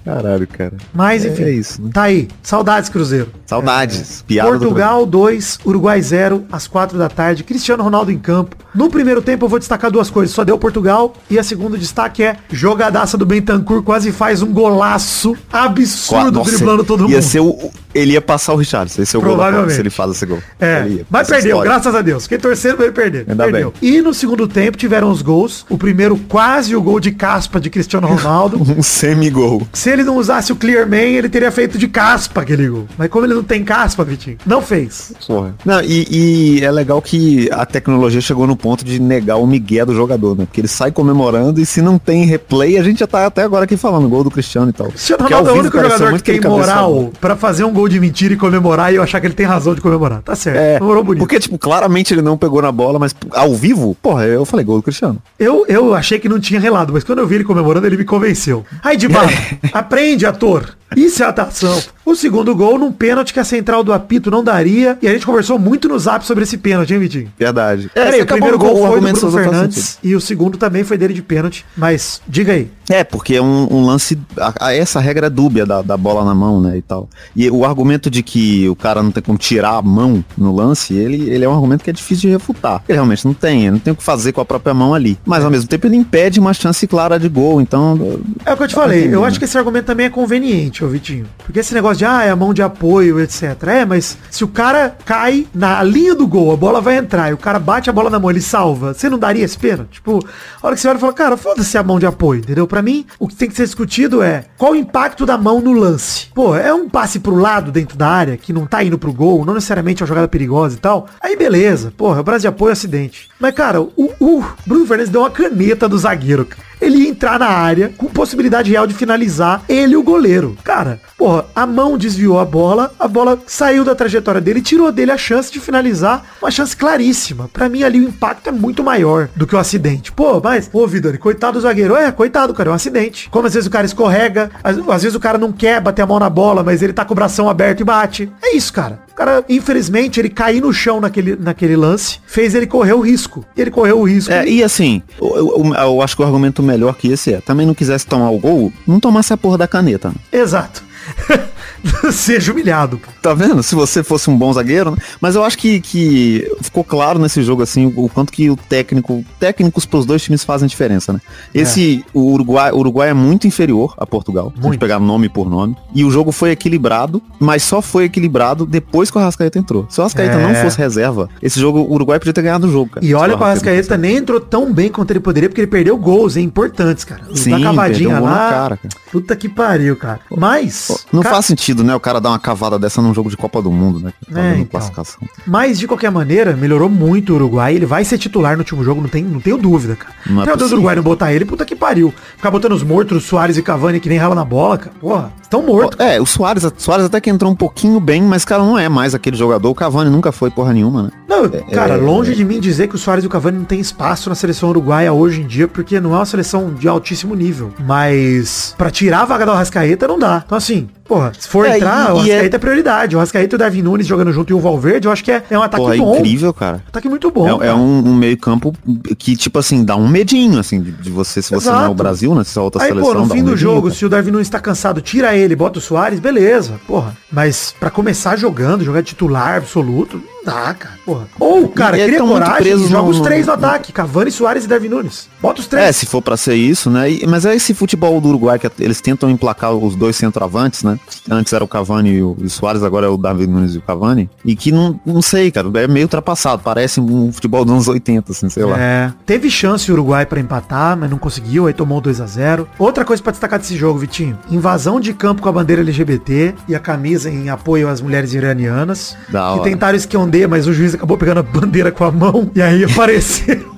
Caralho, 0.04 0.48
cara. 0.48 0.74
Mas, 0.94 1.24
É, 1.24 1.30
enfim. 1.30 1.44
é 1.44 1.52
isso, 1.52 1.82
né? 1.84 1.90
Tá 1.94 2.04
aí. 2.04 2.28
Saudades, 2.42 2.90
Cruzeiro. 2.90 3.32
Saudades. 3.46 4.24
Piada 4.28 4.52
do 4.54 4.60
Portugal 4.60 5.06
2, 5.06 5.60
Uruguai 5.66 6.02
0, 6.02 6.46
às 6.52 6.68
4 6.68 6.98
da 6.98 7.08
tarde. 7.10 7.44
Cristiano 7.44 7.84
Ronaldo 7.84 8.12
em 8.12 8.18
campo. 8.18 8.56
No 8.74 8.90
primeiro 8.90 9.22
tempo 9.22 9.46
eu 9.46 9.50
vou 9.50 9.60
destacar 9.60 9.92
duas 9.92 10.10
coisas. 10.10 10.34
Só 10.36 10.44
deu 10.44 10.58
Portugal. 10.58 11.14
E 11.30 11.38
a 11.38 11.44
segundo 11.44 11.78
destaque 11.78 12.24
é 12.24 12.38
jogadaça 12.52 13.18
do 13.18 13.26
Bentancur. 13.26 13.84
Quase 13.84 14.12
faz 14.12 14.42
um 14.42 14.52
golaço 14.52 15.36
absurdo 15.54 16.40
Nossa, 16.40 16.52
driblando 16.52 16.84
todo 16.84 17.02
ia 17.08 17.18
mundo. 17.18 17.22
Ser 17.22 17.40
o, 17.40 17.72
ele 17.96 18.14
ia 18.14 18.22
passar 18.22 18.54
o 18.54 18.58
Richardson. 18.58 19.02
Esse 19.02 19.16
é 19.16 19.20
o 19.20 19.22
gol 19.22 19.38
da 19.38 19.70
se 19.70 19.80
ele 19.80 19.90
faz 19.90 20.12
esse 20.12 20.26
gol. 20.26 20.40
É, 20.60 20.86
ia. 20.88 21.06
mas 21.10 21.22
Essa 21.22 21.36
perdeu, 21.36 21.52
história. 21.52 21.72
graças 21.72 21.96
a 21.96 22.02
Deus. 22.02 22.24
Fiquei 22.24 22.38
torcendo 22.38 22.84
ele 22.84 22.92
perder. 22.92 23.26
Ainda 23.28 23.44
perdeu. 23.46 23.74
E 23.82 24.02
no 24.02 24.14
segundo 24.14 24.48
tempo 24.48 24.78
tiveram 24.78 25.10
os 25.10 25.22
gols. 25.22 25.66
O 25.70 25.78
primeiro 25.78 26.18
quase 26.18 26.76
o 26.76 26.82
gol 26.82 27.00
de 27.00 27.12
caspa 27.12 27.60
de 27.60 27.70
Cristiano 27.70 28.08
Ronaldo. 28.08 28.62
Um 28.76 28.84
semi-gol. 28.84 29.66
Se 29.72 29.90
ele 29.90 30.04
não 30.04 30.18
usasse 30.18 30.52
o 30.52 30.56
Clearman, 30.56 31.16
ele 31.16 31.30
teria 31.30 31.52
feito 31.52 31.78
de 31.78 31.88
caspa 31.88 32.42
aquele 32.42 32.68
gol. 32.68 32.88
Mas 32.98 33.10
como 33.10 33.26
ele 33.26 33.34
não 33.34 33.44
tem 33.44 33.64
caspa, 33.64 34.04
Vitinho, 34.04 34.38
não 34.46 34.62
fez. 34.62 35.14
Porra. 35.26 35.56
Não, 35.64 35.82
e, 35.82 36.58
e 36.60 36.66
é 36.66 36.72
legal 36.72 37.02
que 37.02 37.50
a 37.52 37.66
tecnologia 37.66 38.20
chegou 38.20 38.46
no 38.46 38.56
ponto 38.58 38.84
de 38.84 39.00
negar 39.00 39.38
o 39.38 39.48
migué 39.48 39.86
do 39.86 39.94
jogador, 39.96 40.36
né? 40.38 40.46
Porque 40.46 40.60
ele 40.60 40.68
sai 40.68 40.92
comemorando 40.92 41.62
e 41.62 41.66
se 41.66 41.82
não 41.82 41.98
tem 41.98 42.26
replay, 42.26 42.78
a 42.78 42.84
gente 42.84 43.00
já 43.00 43.08
tá 43.08 43.26
até 43.26 43.44
agora 43.44 43.64
aqui 43.64 43.78
falando 43.78 44.10
gol 44.10 44.24
do 44.24 44.32
Cristiano 44.32 44.70
e 44.72 44.74
tal. 44.74 44.88
Cristiano 44.88 45.24
Ronaldo 45.24 45.50
é 45.50 45.54
o 45.54 45.60
único 45.60 45.80
jogador 45.80 46.14
que 46.22 46.32
tem 46.34 46.42
moral 46.42 47.12
pra 47.22 47.36
fazer 47.36 47.64
um 47.64 47.72
gol 47.72 47.85
de 47.90 48.00
mentira 48.00 48.34
e 48.34 48.38
comemorar 48.38 48.92
e 48.92 48.96
eu 48.98 49.04
achar 49.04 49.20
que 49.20 49.28
ele 49.28 49.34
tem 49.34 49.46
razão 49.46 49.74
de 49.76 49.82
comemorar. 49.82 50.22
Tá 50.22 50.36
certo. 50.36 50.58
É, 50.58 50.78
Comemorou 50.80 51.04
bonito. 51.04 51.20
porque, 51.22 51.40
tipo, 51.40 51.58
claramente 51.58 52.14
ele 52.14 52.22
não 52.22 52.38
pegou 52.38 52.62
na 52.62 52.72
bola, 52.72 52.98
mas 53.00 53.16
ao 53.32 53.54
vivo, 53.56 53.96
porra, 54.02 54.26
eu 54.26 54.46
falei 54.46 54.66
gol 54.66 54.78
do 54.78 54.84
Cristiano. 54.84 55.22
Eu, 55.40 55.66
eu 55.68 55.94
achei 55.94 56.20
que 56.20 56.30
não 56.30 56.40
tinha 56.40 56.60
relado, 56.60 56.94
mas 56.94 57.04
quando 57.04 57.20
eu 57.20 57.28
vi 57.28 57.36
ele 57.36 57.44
comemorando, 57.44 57.86
ele 57.88 57.98
me 57.98 58.06
convenceu. 58.06 58.66
Aí, 58.84 58.98
de 58.98 59.08
bala, 59.08 59.30
aprende, 59.74 60.26
ator. 60.26 60.76
Isso 60.96 61.24
é 61.24 61.26
atuação. 61.26 61.82
O 62.06 62.16
segundo 62.16 62.56
gol 62.56 62.78
num 62.78 62.92
pênalti 62.92 63.34
que 63.34 63.40
a 63.40 63.44
central 63.44 63.84
do 63.84 63.92
apito 63.92 64.30
não 64.30 64.44
daria. 64.44 64.98
E 65.02 65.08
a 65.08 65.12
gente 65.12 65.26
conversou 65.26 65.58
muito 65.58 65.90
no 65.90 65.98
zap 65.98 66.26
sobre 66.26 66.44
esse 66.44 66.58
pênalti, 66.58 66.94
hein, 66.94 67.00
Vitinho? 67.00 67.28
Verdade. 67.38 67.90
Peraí, 67.94 68.18
você 68.18 68.22
o 68.22 68.26
primeiro 68.28 68.58
gol 68.58 68.78
foi 68.88 69.02
do 69.02 69.12
Bruno 69.12 69.32
Fernandes 69.32 69.98
e 70.04 70.16
o 70.16 70.22
segundo 70.22 70.58
também 70.58 70.84
foi 70.84 70.98
dele 70.98 71.14
de 71.14 71.24
pênalti. 71.24 71.66
Mas, 71.76 72.22
diga 72.28 72.54
aí. 72.54 72.70
É, 72.88 73.04
porque 73.04 73.34
é 73.36 73.42
um, 73.42 73.68
um 73.74 73.86
lance. 73.86 74.18
a- 74.40 74.54
a- 74.68 74.74
essa 74.76 75.00
regra 75.00 75.26
é 75.26 75.30
dúbia 75.30 75.66
da, 75.66 75.82
da 75.82 75.98
bola 75.98 76.24
na 76.24 76.36
mão, 76.36 76.62
né? 76.62 76.78
E 76.78 76.82
tal. 76.84 77.10
E 77.36 77.50
o 77.50 77.66
argumento 77.76 78.10
de 78.10 78.24
que 78.24 78.68
o 78.70 78.76
cara 78.76 79.04
não 79.04 79.12
tem 79.12 79.22
como 79.22 79.38
tirar 79.38 79.78
a 79.78 79.82
mão 79.82 80.24
no 80.38 80.56
lance, 80.56 80.94
ele, 80.94 81.30
ele 81.30 81.44
é 81.44 81.50
um 81.50 81.54
argumento 81.54 81.84
que 81.84 81.90
é 81.90 81.94
difícil 81.94 82.30
de 82.30 82.30
refutar. 82.30 82.82
Ele 82.88 82.96
realmente 82.96 83.26
não 83.26 83.34
tem, 83.34 83.64
ele 83.64 83.72
não 83.72 83.80
tem 83.80 83.94
o 83.94 83.96
que 83.96 84.04
fazer 84.04 84.32
com 84.32 84.42
a 84.42 84.46
própria 84.46 84.74
mão 84.74 84.94
ali. 84.94 85.20
Mas 85.26 85.44
ao 85.44 85.52
mesmo 85.52 85.68
tempo 85.68 85.86
ele 85.86 85.98
impede 85.98 86.40
uma 86.40 86.54
chance 86.54 86.88
clara 86.88 87.20
de 87.20 87.28
gol. 87.28 87.60
Então. 87.60 88.20
É 88.46 88.54
o 88.54 88.58
que 88.58 88.64
eu 88.64 88.68
te 88.68 88.76
falei, 88.76 89.14
eu 89.14 89.22
né? 89.22 89.28
acho 89.28 89.38
que 89.38 89.46
esse 89.46 89.58
argumento 89.58 89.86
também 89.86 90.06
é 90.06 90.10
conveniente, 90.10 90.84
ô 90.84 90.88
Vitinho. 90.88 91.26
Porque 91.46 91.60
esse 91.60 91.74
negócio 91.74 91.98
de, 91.98 92.06
ah, 92.06 92.24
é 92.24 92.30
a 92.30 92.36
mão 92.36 92.54
de 92.54 92.62
apoio, 92.62 93.20
etc. 93.20 93.62
É, 93.68 93.86
mas 93.86 94.18
se 94.32 94.44
o 94.44 94.48
cara 94.48 94.96
cai 95.06 95.48
na 95.54 95.84
linha 95.84 96.16
do 96.16 96.26
gol, 96.26 96.54
a 96.54 96.58
bola 96.58 96.80
vai 96.80 96.98
entrar, 96.98 97.30
e 97.30 97.34
o 97.34 97.38
cara 97.38 97.60
bate 97.60 97.90
a 97.90 97.94
bola 97.94 98.10
na 98.10 98.20
mão, 98.20 98.30
ele 98.30 98.42
salva, 98.42 98.94
você 98.94 99.10
não 99.10 99.20
daria 99.20 99.44
esse 99.44 99.58
pênalti? 99.58 99.96
Tipo, 99.96 100.26
a 100.62 100.68
hora 100.68 100.76
que 100.76 100.82
você 100.82 100.88
olha 100.88 100.98
e 100.98 101.00
fala, 101.00 101.14
cara, 101.14 101.38
foda-se 101.38 101.78
a 101.78 101.84
mão 101.84 102.00
de 102.00 102.06
apoio, 102.06 102.40
entendeu? 102.40 102.68
Pra 102.68 102.82
mim, 102.82 103.06
o 103.20 103.28
que 103.28 103.36
tem 103.36 103.50
que 103.50 103.56
ser 103.56 103.66
discutido 103.66 104.22
é 104.22 104.46
qual 104.58 104.74
o 104.74 104.76
impacto 104.76 105.26
da 105.26 105.38
mão 105.38 105.60
no 105.60 105.74
lance. 105.74 106.28
Pô, 106.34 106.56
é 106.56 106.74
um 106.74 106.90
passe 106.90 107.20
pro 107.20 107.36
lado 107.36 107.65
dentro 107.72 107.98
da 107.98 108.08
área, 108.08 108.38
que 108.38 108.54
não 108.54 108.66
tá 108.66 108.84
indo 108.84 108.98
pro 108.98 109.14
gol, 109.14 109.46
não 109.46 109.54
necessariamente 109.54 110.02
é 110.02 110.04
uma 110.04 110.08
jogada 110.08 110.28
perigosa 110.28 110.76
e 110.76 110.80
tal. 110.80 111.08
Aí 111.22 111.36
beleza, 111.36 111.94
porra, 111.96 112.22
o 112.22 112.24
braço 112.24 112.42
de 112.42 112.48
apoio 112.48 112.70
é 112.70 112.74
acidente. 112.74 113.30
Mas, 113.40 113.54
cara, 113.54 113.82
o, 113.82 114.12
o 114.20 114.44
Bruno 114.66 114.86
Fernandes 114.86 115.12
deu 115.12 115.22
uma 115.22 115.32
caneta 115.32 115.88
do 115.88 115.98
zagueiro, 115.98 116.46
cara 116.46 116.66
ele 116.82 116.98
ia 116.98 117.10
entrar 117.10 117.40
na 117.40 117.48
área 117.48 117.92
com 117.98 118.08
possibilidade 118.08 118.72
real 118.72 118.88
de 118.88 118.94
finalizar 118.94 119.64
ele 119.68 119.94
e 119.94 119.98
o 119.98 120.04
goleiro. 120.04 120.58
Cara, 120.64 121.00
porra, 121.18 121.46
a 121.56 121.66
mão 121.66 121.98
desviou 121.98 122.40
a 122.40 122.46
bola, 122.46 122.92
a 123.00 123.08
bola 123.08 123.40
saiu 123.48 123.84
da 123.84 123.96
trajetória 123.96 124.42
dele 124.42 124.62
tirou 124.62 124.92
dele 124.92 125.12
a 125.12 125.18
chance 125.18 125.52
de 125.52 125.60
finalizar, 125.60 126.24
uma 126.42 126.52
chance 126.52 126.76
claríssima. 126.76 127.50
Pra 127.52 127.70
mim 127.70 127.84
ali 127.84 128.00
o 128.00 128.10
impacto 128.10 128.50
é 128.50 128.52
muito 128.52 128.84
maior 128.84 129.30
do 129.36 129.48
que 129.48 129.56
o 129.56 129.60
acidente. 129.60 130.12
Pô, 130.12 130.40
mas, 130.42 130.68
pô, 130.68 130.88
Vidani, 130.88 131.18
coitado 131.18 131.60
do 131.60 131.62
zagueiro. 131.62 131.96
É, 131.96 132.12
coitado, 132.12 132.54
cara, 132.54 132.70
é 132.70 132.72
um 132.72 132.76
acidente. 132.76 133.30
Como 133.30 133.48
às 133.48 133.54
vezes 133.54 133.68
o 133.68 133.72
cara 133.72 133.86
escorrega, 133.86 134.52
às, 134.64 134.78
às 134.78 135.04
vezes 135.04 135.16
o 135.16 135.20
cara 135.20 135.38
não 135.38 135.52
quer 135.52 135.82
bater 135.82 136.02
a 136.02 136.06
mão 136.06 136.20
na 136.20 136.30
bola, 136.30 136.64
mas 136.64 136.82
ele 136.82 136.94
tá 136.94 137.06
com 137.06 137.14
o 137.14 137.16
bração 137.16 137.50
aberto 137.50 137.82
e 137.82 137.84
bate. 137.84 138.32
É 138.42 138.56
isso, 138.56 138.72
cara. 138.74 139.05
O 139.16 139.18
cara, 139.18 139.46
infelizmente, 139.48 140.20
ele 140.20 140.28
cair 140.28 140.60
no 140.62 140.74
chão 140.74 141.00
naquele, 141.00 141.38
naquele 141.38 141.78
lance, 141.78 142.20
fez 142.28 142.54
ele 142.54 142.68
correr 142.68 142.92
o 142.92 143.00
risco. 143.00 143.46
E 143.56 143.62
ele 143.62 143.72
correu 143.72 143.98
o 144.02 144.04
risco. 144.04 144.30
É, 144.30 144.46
e 144.46 144.62
assim, 144.62 145.02
eu, 145.22 145.38
eu- 145.38 145.74
eu 145.74 146.02
acho 146.02 146.18
que 146.18 146.22
o 146.22 146.26
argumento 146.26 146.62
melhor 146.62 146.96
que 146.98 147.08
esse 147.08 147.34
é, 147.34 147.40
também 147.40 147.66
não 147.66 147.74
quisesse 147.74 148.06
tomar 148.06 148.30
o 148.30 148.38
gol, 148.38 148.74
não 148.86 149.00
tomasse 149.00 149.32
a 149.32 149.38
porra 149.38 149.58
da 149.60 149.70
caneta. 149.70 150.12
Exato. 150.34 150.84
Seja 152.12 152.52
humilhado. 152.52 153.00
Tá 153.22 153.34
vendo? 153.34 153.62
Se 153.62 153.76
você 153.76 154.04
fosse 154.04 154.30
um 154.30 154.38
bom 154.38 154.52
zagueiro, 154.54 154.92
né? 154.92 154.98
Mas 155.22 155.36
eu 155.36 155.44
acho 155.44 155.58
que, 155.58 155.80
que 155.80 156.50
ficou 156.62 156.84
claro 156.84 157.20
nesse 157.20 157.44
jogo, 157.44 157.62
assim, 157.62 157.92
o 157.96 158.10
quanto 158.10 158.32
que 158.32 158.50
o 158.50 158.56
técnico, 158.56 159.24
técnicos 159.40 159.86
pros 159.86 160.06
dois 160.06 160.22
times 160.24 160.44
fazem 160.44 160.68
diferença, 160.68 161.14
né? 161.14 161.22
Esse, 161.54 162.04
o 162.14 162.32
Uruguai, 162.34 162.72
o 162.72 162.78
Uruguai 162.78 163.10
é 163.10 163.14
muito 163.14 163.46
inferior 163.48 163.94
a 163.98 164.06
Portugal, 164.06 164.52
se 164.56 164.62
Muito. 164.62 164.80
pegar 164.80 165.00
nome 165.00 165.30
por 165.30 165.50
nome. 165.50 165.76
E 165.94 166.04
o 166.04 166.10
jogo 166.12 166.32
foi 166.32 166.52
equilibrado, 166.52 167.22
mas 167.40 167.64
só 167.64 167.82
foi 167.82 168.06
equilibrado 168.06 168.66
depois 168.66 169.12
que 169.12 169.18
o 169.18 169.22
Arrascaeta 169.22 169.60
entrou. 169.60 169.86
Se 169.90 170.00
o 170.00 170.02
Arrascaeta 170.04 170.36
É. 170.38 170.48
não 170.48 170.56
fosse 170.56 170.78
reserva, 170.78 171.30
esse 171.42 171.60
jogo, 171.60 171.80
o 171.80 171.94
Uruguai 171.94 172.20
podia 172.20 172.34
ter 172.34 172.42
ganhado 172.42 172.68
o 172.68 172.72
jogo, 172.72 172.92
cara. 172.92 173.06
E 173.06 173.10
Se 173.10 173.16
olha 173.16 173.36
que 173.36 173.42
o 173.42 173.46
Arrascaeta 173.46 173.98
nem 173.98 174.18
entrou 174.18 174.40
tão 174.40 174.72
bem 174.74 174.90
quanto 174.90 175.12
ele 175.12 175.20
poderia, 175.20 175.50
porque 175.50 175.62
ele 175.62 175.68
perdeu 175.68 175.98
gols, 175.98 176.36
hein, 176.38 176.46
importantes, 176.46 177.04
cara. 177.04 177.22
Sim, 177.34 177.52
dá 177.52 177.60
cavadinha 177.60 178.20
um 178.20 178.24
lá. 178.24 178.50
cara, 178.50 178.78
cara. 178.78 178.96
Puta 179.12 179.36
que 179.36 179.48
pariu, 179.50 179.96
cara. 179.96 180.20
Mas. 180.36 180.95
Não 181.12 181.22
ca- 181.24 181.32
faz 181.32 181.46
sentido, 181.46 181.84
né? 181.84 181.96
O 181.96 182.00
cara 182.00 182.20
dar 182.22 182.30
uma 182.30 182.40
cavada 182.40 182.78
dessa 182.80 183.02
num 183.02 183.14
jogo 183.14 183.30
de 183.30 183.38
Copa 183.38 183.62
do 183.62 183.72
Mundo, 183.72 184.00
né? 184.00 184.14
Tá 184.32 184.40
É, 184.42 184.54
então. 184.56 184.66
classificação. 184.66 185.20
Mas, 185.46 185.78
de 185.80 185.88
qualquer 185.88 186.12
maneira, 186.12 186.56
melhorou 186.56 186.90
muito 186.90 187.34
o 187.34 187.36
Uruguai. 187.36 187.76
Ele 187.76 187.86
vai 187.86 188.04
ser 188.06 188.18
titular 188.18 188.54
no 188.54 188.60
último 188.60 188.84
jogo, 188.84 189.02
não, 189.02 189.10
tem, 189.10 189.24
não 189.24 189.40
tenho 189.40 189.58
dúvida, 189.58 189.96
cara. 189.96 190.14
Não 190.26 190.34
é 190.34 190.40
o 190.40 190.42
treinador 190.44 190.68
do. 190.70 190.74
Uruguai 190.76 190.96
não 190.96 191.04
botar 191.04 191.34
ele, 191.34 191.46
puta 191.46 191.66
que 191.66 191.76
pariu. 191.76 192.14
Ficar 192.38 192.52
botando 192.52 192.74
os 192.74 192.84
mortos, 192.84 193.24
Soares 193.24 193.58
e 193.58 193.62
Cavani, 193.62 194.00
que 194.00 194.10
nem 194.10 194.18
rala 194.18 194.36
na 194.36 194.46
bola, 194.46 194.78
cara. 194.78 194.92
Porra, 195.00 195.34
estão 195.60 195.76
mortos. 195.76 196.00
É, 196.00 196.20
o 196.22 196.26
Soares, 196.26 196.64
o 196.64 196.72
Soares 196.78 197.06
até 197.06 197.20
que 197.22 197.30
entrou 197.30 197.52
um 197.52 197.56
pouquinho 197.56 198.00
bem, 198.00 198.22
mas 198.22 198.46
cara 198.46 198.64
não 198.64 198.78
é 198.78 198.88
mais 198.90 199.14
aquele 199.16 199.36
jogador. 199.38 199.70
O 199.70 199.76
Cavani 199.76 200.10
nunca 200.10 200.32
foi 200.32 200.50
porra 200.50 200.74
nenhuma, 200.74 201.04
né? 201.04 201.10
Não, 201.28 201.50
cara, 201.74 201.96
é, 201.96 201.98
longe 201.98 202.36
de 202.36 202.46
mim 202.46 202.60
dizer 202.60 202.88
que 202.88 202.96
o 202.96 202.98
Soares 202.98 203.24
e 203.24 203.28
o 203.28 203.30
Cavani 203.30 203.58
não 203.58 203.66
tem 203.66 203.80
espaço 203.80 204.30
na 204.30 204.36
seleção 204.36 204.70
uruguaia 204.70 205.12
hoje 205.12 205.42
em 205.42 205.48
dia, 205.48 205.68
porque 205.68 206.00
não 206.00 206.14
é 206.14 206.18
uma 206.18 206.26
seleção 206.26 206.74
de 206.74 206.88
altíssimo 206.88 207.36
nível. 207.36 207.72
Mas 207.86 208.74
pra 208.78 208.90
tirar 208.90 209.22
a 209.22 209.26
vaga 209.26 209.46
do 209.46 209.52
Arrascaeta 209.52 210.08
não 210.08 210.18
dá. 210.20 210.44
Então 210.46 210.58
assim, 210.58 210.88
porra, 211.06 211.32
se 211.38 211.48
for 211.48 211.66
É, 211.66 211.76
entrar, 211.78 212.10
e- 212.10 212.12
o 212.14 212.16
e 212.16 212.32
Arrascaeta 212.32 212.56
é... 212.56 212.60
prioridade. 212.60 213.16
O 213.16 213.20
Arrascaeta 213.20 213.54
e 213.54 213.58
o 213.58 213.60
Darwin 213.60 213.82
Nunes 213.82 214.08
jogando 214.08 214.32
junto 214.32 214.52
e 214.52 214.54
o 214.54 214.60
Valverde, 214.60 215.08
eu 215.08 215.12
acho 215.12 215.24
que 215.24 215.32
é, 215.32 215.44
é 215.50 215.58
um 215.58 215.64
ataque 215.64 215.84
Porra, 215.84 215.96
é 215.96 215.98
bom. 215.98 216.16
incrível, 216.18 216.54
cara. 216.54 216.84
Ataque 216.88 217.08
muito 217.10 217.30
bom. 217.32 217.62
É, 217.64 217.68
é 217.68 217.74
um, 217.74 218.08
um 218.10 218.14
meio 218.16 218.38
campo 218.38 218.74
que, 219.18 219.36
tipo 219.36 219.60
assim, 219.60 219.84
dá 219.84 219.96
um 219.96 220.08
medinho, 220.08 220.60
assim, 220.60 220.82
de, 220.82 220.92
de 220.92 221.10
você, 221.10 221.42
se 221.42 221.52
você 221.52 221.68
não 221.68 221.76
é 221.76 221.78
Exato. 221.80 221.92
o 221.92 221.96
Brasil, 221.96 222.36
né? 222.36 222.44
Se 222.44 222.58
é 222.58 222.62
outra 222.62 222.82
Aí, 222.84 222.90
seleção, 222.90 223.14
pô, 223.14 223.20
no 223.20 223.26
fim 223.28 223.32
um 223.42 223.46
do 223.46 223.52
medinho, 223.52 223.58
jogo, 223.58 223.82
cara. 223.84 223.94
se 223.96 224.06
o 224.06 224.10
Darwin 224.10 224.32
Nunes 224.32 224.50
tá 224.50 224.60
cansado, 224.60 225.02
tira 225.02 225.36
ele, 225.36 225.45
bota 225.54 225.80
o 225.80 225.82
Soares, 225.82 226.22
beleza, 226.22 226.80
porra. 226.88 227.18
Mas 227.30 227.76
pra 227.78 227.90
começar 227.90 228.38
jogando, 228.38 228.86
jogar 228.86 229.04
titular 229.04 229.58
absoluto, 229.58 230.16
não 230.18 230.46
dá, 230.46 230.74
cara, 230.74 230.96
porra. 231.06 231.28
Ou, 231.38 231.68
cara, 231.68 231.98
cria 231.98 232.20
coragem 232.20 232.74
e 232.74 232.88
joga 232.88 233.04
no- 233.04 233.10
os 233.10 233.20
três 233.20 233.46
no 233.48 233.52
ataque. 233.54 233.92
Cavani, 233.92 234.32
Soares 234.32 234.64
e 234.64 234.68
Darwin 234.70 234.88
Nunes. 234.88 235.28
Bota 235.42 235.60
os 235.60 235.66
É, 235.68 235.70
três. 235.70 235.96
se 235.98 236.06
for 236.06 236.22
pra 236.22 236.38
ser 236.38 236.56
isso, 236.56 236.90
né? 236.90 237.12
E- 237.12 237.28
mas 237.28 237.46
é 237.46 237.54
esse 237.54 237.74
futebol 237.74 238.22
do 238.22 238.30
Uruguai 238.30 238.58
que 238.58 238.70
eles 238.80 239.02
tentam 239.02 239.30
emplacar 239.30 239.74
os 239.74 239.96
dois 239.96 240.16
centroavantes, 240.16 240.84
né? 240.84 240.98
Antes 241.30 241.52
era 241.52 241.64
o 241.64 241.68
Cavani 241.68 242.12
e 242.12 242.24
o, 242.24 242.38
e 242.40 242.46
o 242.46 242.50
Soares, 242.50 242.84
agora 242.84 243.08
é 243.08 243.10
o 243.10 243.18
David 243.18 243.52
Nunes 243.52 243.76
e 243.76 243.80
o 243.80 243.82
Cavani. 243.82 244.30
E 244.46 244.56
que 244.56 244.72
não, 244.72 244.98
não 245.06 245.22
sei, 245.22 245.52
cara, 245.52 245.68
é 245.76 245.88
meio 245.88 246.06
ultrapassado. 246.06 246.62
Parece 246.64 247.02
um 247.02 247.32
futebol 247.34 247.66
dos 247.66 247.74
anos 247.74 247.88
80, 247.90 248.32
assim, 248.32 248.48
sei 248.50 248.64
lá. 248.64 248.80
É, 248.80 249.12
teve 249.26 249.50
chance 249.50 249.90
o 249.92 249.94
Uruguai 249.94 250.26
pra 250.26 250.40
empatar, 250.40 250.96
mas 250.96 251.10
não 251.10 251.18
conseguiu, 251.18 251.68
aí 251.68 251.74
tomou 251.74 252.00
2 252.00 252.22
a 252.22 252.26
0 252.28 252.68
Outra 252.80 253.04
coisa 253.04 253.22
pra 253.22 253.32
destacar 253.32 253.60
desse 253.60 253.76
jogo, 253.76 254.00
Vitinho. 254.00 254.38
Invasão 254.50 255.00
de 255.00 255.12
campo 255.14 255.25
com 255.34 255.50
a 255.50 255.52
bandeira 255.52 255.82
LGBT 255.82 256.54
e 256.68 256.76
a 256.76 256.80
camisa 256.80 257.30
em 257.30 257.50
apoio 257.50 257.88
às 257.88 258.02
mulheres 258.02 258.34
iranianas. 258.34 259.18
Da 259.30 259.40
que 259.40 259.60
hora. 259.60 259.64
tentaram 259.64 259.98
esconder, 259.98 260.48
mas 260.48 260.68
o 260.68 260.74
juiz 260.74 260.94
acabou 260.94 261.18
pegando 261.18 261.40
a 261.40 261.44
bandeira 261.44 261.92
com 261.92 262.04
a 262.04 262.12
mão 262.12 262.52
e 262.54 262.62
aí 262.62 262.84
apareceu. 262.86 263.74